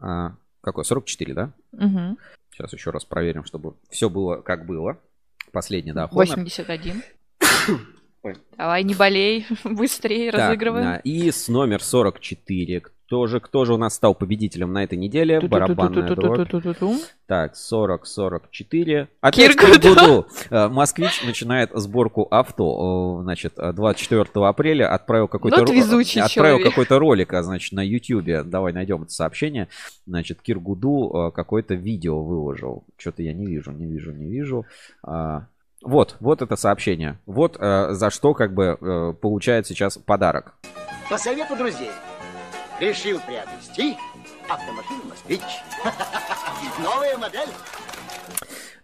А, 0.00 0.36
какой? 0.62 0.84
44, 0.84 1.34
да? 1.34 1.52
Мгм. 1.72 2.18
Сейчас 2.50 2.72
еще 2.72 2.90
раз 2.90 3.04
проверим, 3.04 3.44
чтобы 3.44 3.74
все 3.90 4.08
было 4.08 4.36
как 4.40 4.64
было. 4.66 4.98
Последний, 5.52 5.92
да, 5.92 6.04
Honor. 6.06 6.14
81. 6.14 7.02
Ой. 8.22 8.34
Давай, 8.56 8.82
не 8.84 8.94
болей, 8.94 9.46
быстрее 9.64 10.32
Так, 10.32 10.40
разыгрываем. 10.48 10.86
а, 10.88 10.96
И 11.04 11.30
с 11.30 11.48
номер 11.48 11.82
44. 11.82 12.82
Кто 13.08 13.26
же, 13.26 13.40
кто 13.40 13.64
же 13.64 13.72
у 13.72 13.78
нас 13.78 13.94
стал 13.94 14.14
победителем 14.14 14.70
на 14.70 14.84
этой 14.84 14.98
неделе? 14.98 15.40
Барабанная 15.40 16.14
дробь. 16.14 16.46
Так, 17.26 17.56
40, 17.56 18.04
44. 18.06 19.08
Опять 19.22 19.56
Киргуду. 19.56 19.80
Киргуду. 19.80 20.26
Э, 20.50 20.68
Москвич 20.68 21.24
начинает 21.24 21.70
сборку 21.72 22.28
авто. 22.30 23.20
Э, 23.20 23.22
Значит, 23.22 23.54
24 23.56 24.26
апреля 24.46 24.92
отправил 24.92 25.26
какой-то 25.26 25.56
Вот 25.56 25.70
ро- 25.70 26.20
отправил 26.20 26.58
какой-то 26.62 26.98
ролик, 26.98 27.32
а, 27.32 27.42
значит, 27.42 27.72
на 27.72 27.80
Ютубе. 27.80 28.42
Давай 28.42 28.74
найдем 28.74 29.04
это 29.04 29.10
сообщение. 29.12 29.68
Значит, 30.06 30.42
Киргуду 30.42 31.10
э, 31.30 31.30
какое-то 31.34 31.72
видео 31.76 32.22
выложил. 32.22 32.84
Что-то 32.98 33.22
я 33.22 33.32
не 33.32 33.46
вижу, 33.46 33.72
не 33.72 33.86
вижу, 33.86 34.12
не 34.12 34.26
вижу. 34.28 34.66
А, 35.02 35.46
Вот, 35.82 36.16
вот 36.20 36.42
это 36.42 36.56
сообщение. 36.56 37.18
Вот 37.24 37.56
э, 37.58 37.88
за 37.92 38.10
что 38.10 38.34
как 38.34 38.52
бы 38.52 38.76
э, 38.78 39.14
получает 39.18 39.66
сейчас 39.66 39.96
подарок. 39.96 40.52
По 41.08 41.16
совету 41.16 41.56
друзей 41.56 41.90
решил 42.80 43.20
приобрести 43.20 43.96
автомобиль 44.48 45.06
«Москвич». 45.08 45.42
Новая 46.82 47.16
модель. 47.18 47.48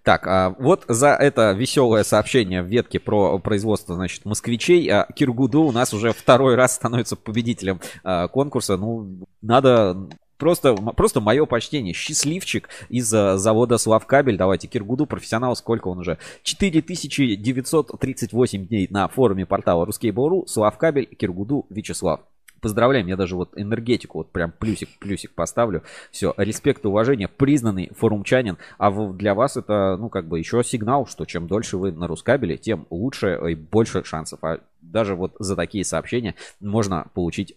Так, 0.03 0.27
а 0.27 0.55
вот 0.59 0.85
за 0.87 1.15
это 1.15 1.53
веселое 1.53 2.05
сообщение 2.05 2.63
в 2.63 2.67
ветке 2.67 3.01
про 3.01 3.39
производство, 3.39 3.95
значит, 3.95 4.27
москвичей, 4.27 4.87
а, 4.91 5.07
Киргуду 5.15 5.63
у 5.63 5.73
нас 5.73 5.95
уже 5.95 6.13
второй 6.13 6.57
раз 6.57 6.75
становится 6.75 7.17
победителем 7.17 7.81
а, 8.03 8.29
конкурса. 8.29 8.77
Ну, 8.77 9.27
надо 9.41 9.97
Просто, 10.37 10.75
просто 10.75 11.21
мое 11.21 11.47
почтение. 11.47 11.95
Счастливчик 11.95 12.69
из 12.89 13.07
завода 13.07 13.79
Славкабель. 13.79 14.37
Давайте, 14.37 14.67
Киргуду, 14.67 15.07
профессионал, 15.07 15.55
сколько 15.55 15.87
он 15.89 16.01
уже? 16.01 16.19
4938 16.43 18.67
дней 18.67 18.89
на 18.91 19.07
форуме 19.07 19.47
портала 19.47 19.87
Ruskable.ru. 19.87 20.49
Славкабель, 20.49 21.07
Киргуду, 21.07 21.67
Вячеслав. 21.71 22.23
Поздравляем, 22.65 23.07
я 23.09 23.17
даже 23.17 23.37
вот 23.37 23.51
энергетику, 23.57 24.17
вот 24.17 24.33
прям 24.33 24.51
плюсик, 24.51 24.89
плюсик 24.99 25.35
поставлю. 25.35 25.83
Все, 26.11 26.33
респект 26.39 26.83
и 26.87 26.89
уважение, 26.89 27.29
признанный 27.29 27.91
форумчанин. 27.95 28.57
А 28.79 28.91
для 28.91 29.35
вас 29.35 29.59
это, 29.59 29.99
ну, 30.01 30.09
как 30.09 30.27
бы 30.29 30.39
еще 30.39 30.65
сигнал, 30.65 31.07
что 31.07 31.27
чем 31.27 31.47
дольше 31.47 31.77
вы 31.77 31.93
на 31.93 32.07
Рускабеле, 32.07 32.57
тем 32.57 32.87
лучше 32.89 33.39
и 33.51 33.55
больше 33.55 34.03
шансов. 34.05 34.43
А 34.43 34.61
даже 34.81 35.15
вот 35.15 35.35
за 35.39 35.57
такие 35.57 35.85
сообщения 35.85 36.37
можно 36.59 37.09
получить 37.13 37.55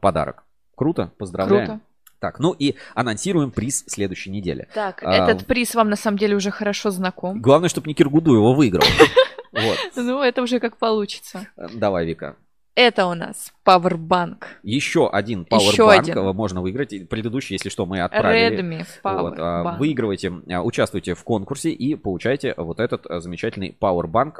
подарок. 0.00 0.42
Круто, 0.74 1.12
поздравляем. 1.18 1.66
Круто. 1.66 1.80
Так, 2.18 2.40
ну 2.40 2.52
и 2.52 2.74
анонсируем 2.96 3.52
приз 3.52 3.84
следующей 3.86 4.30
недели. 4.30 4.66
Так, 4.74 5.04
А, 5.04 5.12
этот 5.30 5.46
приз 5.46 5.76
вам 5.76 5.88
на 5.88 5.94
самом 5.94 6.18
деле 6.18 6.34
уже 6.34 6.50
хорошо 6.50 6.90
знаком. 6.90 7.40
Главное, 7.40 7.68
чтобы 7.68 7.86
не 7.86 7.94
Киргуду 7.94 8.34
его 8.34 8.54
выиграл. 8.54 8.82
Вот. 9.50 9.78
Ну, 9.96 10.22
это 10.22 10.42
уже 10.42 10.60
как 10.60 10.76
получится. 10.76 11.48
Давай, 11.56 12.04
Вика. 12.04 12.36
Это 12.78 13.06
у 13.06 13.14
нас 13.14 13.52
Powerbank. 13.66 14.44
Еще 14.62 15.08
один 15.10 15.48
Еще 15.50 15.82
Powerbank 15.82 15.98
один. 15.98 16.18
э, 16.18 16.32
можно 16.32 16.62
выиграть. 16.62 17.08
Предыдущий, 17.08 17.54
если 17.54 17.70
что, 17.70 17.86
мы 17.86 18.00
отправили. 18.02 18.60
Redmi 18.60 18.86
Вот, 19.02 19.34
а, 19.36 19.76
выигрывайте, 19.76 20.32
а, 20.48 20.62
участвуйте 20.62 21.14
в 21.14 21.24
конкурсе 21.24 21.70
и 21.72 21.96
получайте 21.96 22.54
вот 22.56 22.78
этот 22.78 23.04
а, 23.06 23.18
замечательный 23.18 23.76
Powerbank. 23.80 24.34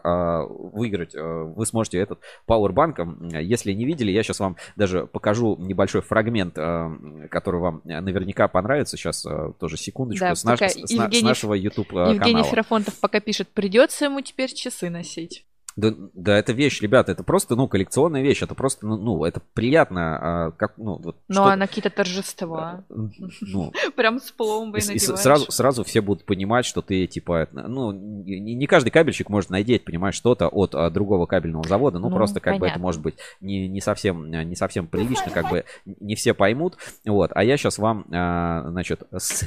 Выиграть 0.73 1.17
вы 1.17 1.67
сможете 1.67 1.99
этот 1.99 2.21
Powerbank. 2.47 3.41
Если 3.43 3.73
не 3.73 3.85
видели, 3.85 4.13
я 4.13 4.23
сейчас 4.23 4.39
вам 4.39 4.55
даже 4.77 5.09
покажу 5.09 5.57
небольшой 5.59 6.03
фрагмент, 6.03 6.55
который 6.55 7.59
вам 7.59 7.81
наверняка 7.83 8.47
понравится. 8.47 8.97
Сейчас 8.97 9.27
тоже 9.59 9.77
секундочку. 9.77 10.25
Да, 10.27 10.37
с, 10.37 10.45
наш- 10.45 10.61
пока 10.61 10.69
с 10.69 10.77
на- 10.77 10.87
с 10.87 10.91
Евгений- 10.93 11.27
нашего 11.27 11.55
YouTube 11.55 11.91
Евгений 11.91 12.19
канала. 12.21 12.45
Ферапонтов 12.45 13.01
пока 13.01 13.19
пишет, 13.19 13.49
придется 13.49 14.05
ему 14.05 14.21
теперь 14.21 14.55
часы 14.55 14.91
носить. 14.91 15.45
Да, 15.79 15.95
да, 16.13 16.37
это 16.37 16.53
вещь, 16.53 16.83
ребята, 16.83 17.13
это 17.13 17.23
просто, 17.23 17.55
ну, 17.55 17.69
коллекционная 17.69 18.21
вещь, 18.21 18.43
это 18.43 18.57
просто, 18.57 18.85
ну, 18.85 18.97
ну, 18.97 19.25
это 19.25 19.41
приятно, 19.55 20.47
а, 20.47 20.51
как, 20.51 20.77
ну, 20.77 20.97
вот 20.97 21.17
Ну, 21.29 21.45
а 21.45 21.55
на 21.55 21.69
какие-то 21.69 21.89
торжества. 21.89 22.83
ну, 22.89 23.73
Прям 23.97 24.19
с 24.19 24.33
пломбой 24.33 24.81
И 24.81 24.95
и 24.95 24.99
сразу, 24.99 25.53
сразу 25.53 25.85
все 25.85 26.01
будут 26.01 26.25
понимать, 26.25 26.67
что 26.67 26.83
ты, 26.83 27.07
типа, 27.07 27.47
ну, 27.53 27.93
не, 27.93 28.55
не 28.57 28.67
каждый 28.67 28.91
кабельщик 28.91 29.29
может 29.31 29.51
надеть, 29.51 29.85
понимаешь, 29.85 30.17
что-то 30.17 30.49
от 30.49 30.75
а, 30.75 30.91
другого 30.91 31.27
кабельного 31.27 31.63
завода. 31.69 32.01
Ну, 32.01 32.09
Ну, 32.09 32.17
просто 32.17 32.41
как 32.41 32.55
бы 32.55 32.67
это 32.67 32.75
понятно. 32.75 32.83
может 32.83 33.01
быть 33.01 33.15
не, 33.41 33.69
не, 33.69 33.81
совсем, 33.81 34.23
а, 34.33 34.43
не 34.43 34.57
совсем 34.57 34.89
прилично, 34.89 35.31
как 35.31 35.49
бы 35.49 35.65
не 35.87 36.17
все 36.17 36.35
поймут. 36.35 36.77
Вот, 37.07 37.31
а 37.37 37.45
я 37.45 37.57
сейчас 37.57 37.79
вам, 37.79 38.05
а, 38.11 38.65
значит, 38.71 39.03
с- 39.17 39.45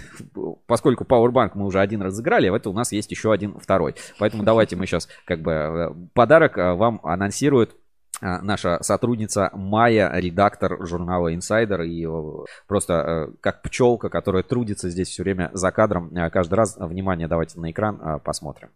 поскольку 0.65 1.03
Powerbank 1.03 1.51
мы 1.55 1.65
уже 1.65 1.81
один 1.81 2.01
разыграли, 2.01 2.47
а 2.47 2.55
это 2.55 2.69
у 2.69 2.73
нас 2.73 2.93
есть 2.93 3.11
еще 3.11 3.33
один 3.33 3.59
второй. 3.59 3.95
Поэтому 4.17 4.43
давайте 4.43 4.77
мы 4.77 4.85
сейчас, 4.85 5.09
как 5.25 5.41
бы, 5.41 5.51
э, 5.51 5.89
подарок 6.22 6.56
а, 6.60 6.76
вам 6.76 6.99
анонсирует 7.03 7.76
а, 8.22 8.43
наша 8.43 8.77
сотрудница 8.84 9.49
Майя, 9.53 10.11
редактор 10.14 10.85
журнала 10.85 11.34
Insider, 11.34 11.84
и 11.84 12.06
э, 12.06 12.45
просто 12.68 12.93
э, 12.93 13.34
как 13.41 13.64
пчелка, 13.64 14.10
которая 14.10 14.43
трудится 14.43 14.91
здесь 14.91 15.07
все 15.07 15.23
время 15.23 15.49
за 15.53 15.72
кадром. 15.72 16.15
Э, 16.15 16.30
Каждый 16.30 16.53
раз, 16.53 16.77
э, 16.77 16.85
внимание, 16.85 17.27
давайте 17.27 17.60
на 17.60 17.72
экран, 17.72 17.99
э, 17.99 18.19
посмотрим. 18.23 18.69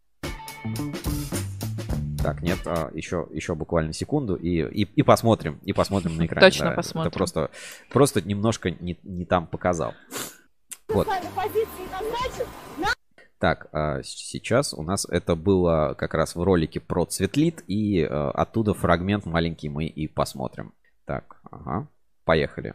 Так, 2.23 2.41
нет, 2.41 2.57
еще, 2.95 3.27
еще 3.29 3.53
буквально 3.53 3.93
секунду 3.93 4.33
и, 4.35 4.63
и, 4.63 4.81
и 4.81 5.03
посмотрим, 5.03 5.59
и 5.63 5.71
посмотрим 5.71 6.17
на 6.17 6.25
экране. 6.25 6.47
Точно 6.47 6.69
Да, 6.69 6.75
посмотрим. 6.75 7.09
Это 7.09 7.15
просто, 7.15 7.51
просто 7.91 8.27
немножко 8.27 8.71
не, 8.71 8.97
не 9.03 9.25
там 9.25 9.45
показал. 9.45 9.93
Вот. 10.87 11.05
Так, 11.05 11.21
а, 11.35 12.64
с- 14.03 14.07
сейчас 14.31 14.73
у 14.73 14.81
нас 14.83 15.05
это 15.09 15.35
было 15.35 15.93
как 15.97 16.13
раз 16.13 16.35
в 16.35 16.41
ролике 16.43 16.79
про 16.79 17.05
Цветлит, 17.05 17.63
и 17.67 18.01
э, 18.01 18.05
оттуда 18.07 18.73
фрагмент 18.73 19.25
маленький 19.25 19.69
мы 19.69 19.85
и 19.85 20.07
посмотрим. 20.07 20.73
Так, 21.05 21.37
ага, 21.51 21.87
поехали. 22.25 22.73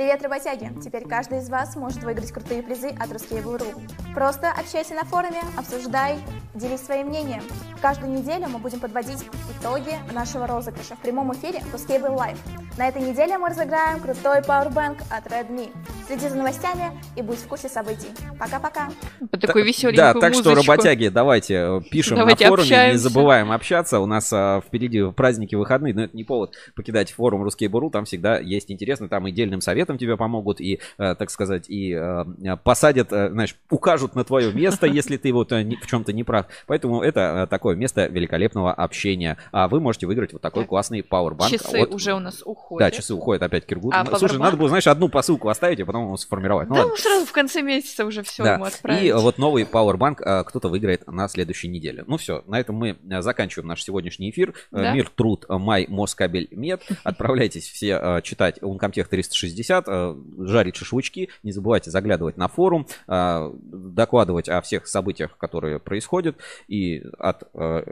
Привет, 0.00 0.22
работяги! 0.22 0.72
Теперь 0.82 1.06
каждый 1.06 1.40
из 1.40 1.50
вас 1.50 1.76
может 1.76 2.02
выиграть 2.02 2.32
крутые 2.32 2.62
призы 2.62 2.88
от 2.88 3.10
Ruskable.ru. 3.10 4.14
Просто 4.14 4.50
общайся 4.50 4.94
на 4.94 5.04
форуме, 5.04 5.42
обсуждай, 5.58 6.16
делись 6.54 6.80
своим 6.80 7.08
мнением. 7.08 7.42
Каждую 7.82 8.10
неделю 8.10 8.48
мы 8.48 8.60
будем 8.60 8.80
подводить 8.80 9.22
итоги 9.60 9.92
нашего 10.14 10.46
розыгрыша 10.46 10.96
в 10.96 11.00
прямом 11.00 11.34
эфире 11.34 11.60
Ruskable 11.70 12.16
Live. 12.16 12.38
На 12.78 12.88
этой 12.88 13.02
неделе 13.02 13.36
мы 13.36 13.50
разыграем 13.50 14.00
крутой 14.00 14.38
Powerbank 14.38 15.02
от 15.10 15.26
Redmi. 15.26 15.70
Следи 16.06 16.28
за 16.28 16.36
новостями 16.36 16.90
и 17.14 17.22
будь 17.22 17.38
в 17.38 17.46
курсе 17.46 17.68
событий. 17.68 18.08
Пока-пока! 18.38 18.88
Под 19.30 19.40
такую 19.40 19.64
Да, 19.64 19.68
веселенькую 19.68 20.20
так 20.20 20.34
что, 20.34 20.50
музычку. 20.50 20.72
работяги, 20.72 21.08
давайте 21.08 21.54
э, 21.54 21.80
пишем 21.90 22.16
Давайте 22.16 22.44
на 22.44 22.50
форуме, 22.50 22.68
не 22.68 22.74
общаемся. 22.74 23.02
забываем 23.02 23.52
общаться. 23.52 24.00
У 24.00 24.06
нас 24.06 24.32
а, 24.32 24.60
впереди 24.60 25.12
праздники, 25.12 25.54
выходные, 25.54 25.94
но 25.94 26.04
это 26.04 26.16
не 26.16 26.24
повод 26.24 26.56
покидать 26.74 27.12
форум 27.12 27.42
Русский 27.44 27.68
Буру. 27.68 27.90
Там 27.90 28.06
всегда 28.06 28.38
есть 28.38 28.70
интересно, 28.72 29.08
там 29.08 29.26
и 29.28 29.32
дельным 29.32 29.60
советом 29.60 29.89
тебе 29.98 30.16
помогут, 30.16 30.60
и, 30.60 30.80
э, 30.98 31.14
так 31.14 31.30
сказать, 31.30 31.68
и 31.68 31.92
э, 31.92 32.56
посадят, 32.62 33.12
э, 33.12 33.30
знаешь, 33.30 33.56
укажут 33.70 34.14
на 34.14 34.24
твое 34.24 34.52
место, 34.52 34.86
если 35.00 35.16
ты 35.16 35.32
вот 35.32 35.50
в 35.50 35.86
чем-то 35.86 36.12
не 36.12 36.24
прав. 36.24 36.46
Поэтому 36.66 37.02
это 37.02 37.46
такое 37.50 37.76
место 37.76 38.06
великолепного 38.06 38.72
общения. 38.72 39.36
А 39.52 39.68
вы 39.68 39.80
можете 39.80 40.06
выиграть 40.06 40.32
вот 40.32 40.42
такой 40.42 40.64
классный 40.64 41.02
пауэрбанк. 41.02 41.50
Часы 41.50 41.80
от- 41.80 41.94
уже 41.94 42.14
у 42.14 42.18
нас 42.18 42.42
уходят. 42.44 42.90
Да, 42.90 42.96
часы 42.96 43.14
уходят 43.14 43.42
опять 43.42 43.66
Киргуз. 43.66 43.92
А 43.94 44.04
Ну, 44.04 44.16
Слушай, 44.16 44.38
надо 44.38 44.56
было, 44.56 44.68
знаешь, 44.68 44.86
одну 44.86 45.08
посылку 45.08 45.48
оставить, 45.48 45.80
а 45.80 45.86
потом 45.86 46.04
его 46.04 46.16
сформировать. 46.16 46.68
Ну 46.68 46.74
да, 46.74 46.80
ладно. 46.82 46.94
ну, 46.96 47.02
сразу 47.02 47.26
в 47.26 47.32
конце 47.32 47.62
месяца 47.62 48.04
уже 48.04 48.22
все 48.22 48.44
Да. 48.44 48.54
ему 48.54 48.64
отправить. 48.64 49.04
И 49.04 49.12
вот 49.12 49.38
новый 49.38 49.66
а, 49.72 50.44
кто-то 50.44 50.68
выиграет 50.68 51.06
на 51.06 51.28
следующей 51.28 51.68
неделе. 51.68 52.04
Ну 52.06 52.16
все, 52.16 52.42
на 52.46 52.58
этом 52.60 52.76
мы 52.76 52.96
заканчиваем 53.20 53.68
наш 53.68 53.82
сегодняшний 53.82 54.30
эфир. 54.30 54.54
Да. 54.70 54.92
Мир, 54.92 55.10
труд, 55.14 55.46
май, 55.48 55.86
Москабель, 55.88 56.48
мед. 56.50 56.82
Отправляйтесь 57.04 57.68
все 57.68 58.20
читать 58.22 58.58
Uncomtech 58.58 59.04
360, 59.08 59.79
а, 59.86 60.16
жарить 60.38 60.76
шашлычки. 60.76 61.28
Не 61.42 61.52
забывайте 61.52 61.90
заглядывать 61.90 62.36
на 62.36 62.48
форум, 62.48 62.86
а, 63.06 63.52
докладывать 63.62 64.48
о 64.48 64.60
всех 64.60 64.86
событиях, 64.86 65.36
которые 65.36 65.78
происходят. 65.78 66.36
И 66.68 67.02
от 67.18 67.44
а, 67.54 67.84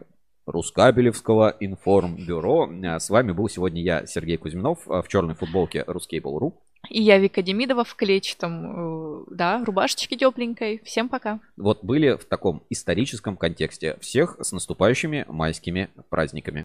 Рускабелевского 0.47 1.57
информбюро. 1.61 2.71
С 2.99 3.11
вами 3.11 3.33
был 3.33 3.51
сегодня 3.51 3.83
я, 3.83 4.07
Сергей 4.07 4.39
Кузьминов, 4.39 4.79
в 4.87 5.05
черной 5.09 5.35
футболке 5.35 5.85
Ruskable.ru. 5.87 6.55
И 6.91 7.03
я 7.03 7.19
Вика 7.19 7.43
Демидова 7.43 7.85
в 7.85 7.95
клетчатом, 7.97 9.21
э, 9.21 9.25
да, 9.31 9.63
рубашечке 9.65 10.17
тепленькой. 10.17 10.81
Всем 10.85 11.09
пока. 11.09 11.41
вот 11.57 11.85
были 11.85 12.13
в 12.13 12.25
таком 12.25 12.63
историческом 12.71 13.37
контексте. 13.37 13.99
Всех 14.01 14.37
с 14.41 14.53
наступающими 14.53 15.27
майскими 15.29 15.91
праздниками. 16.09 16.57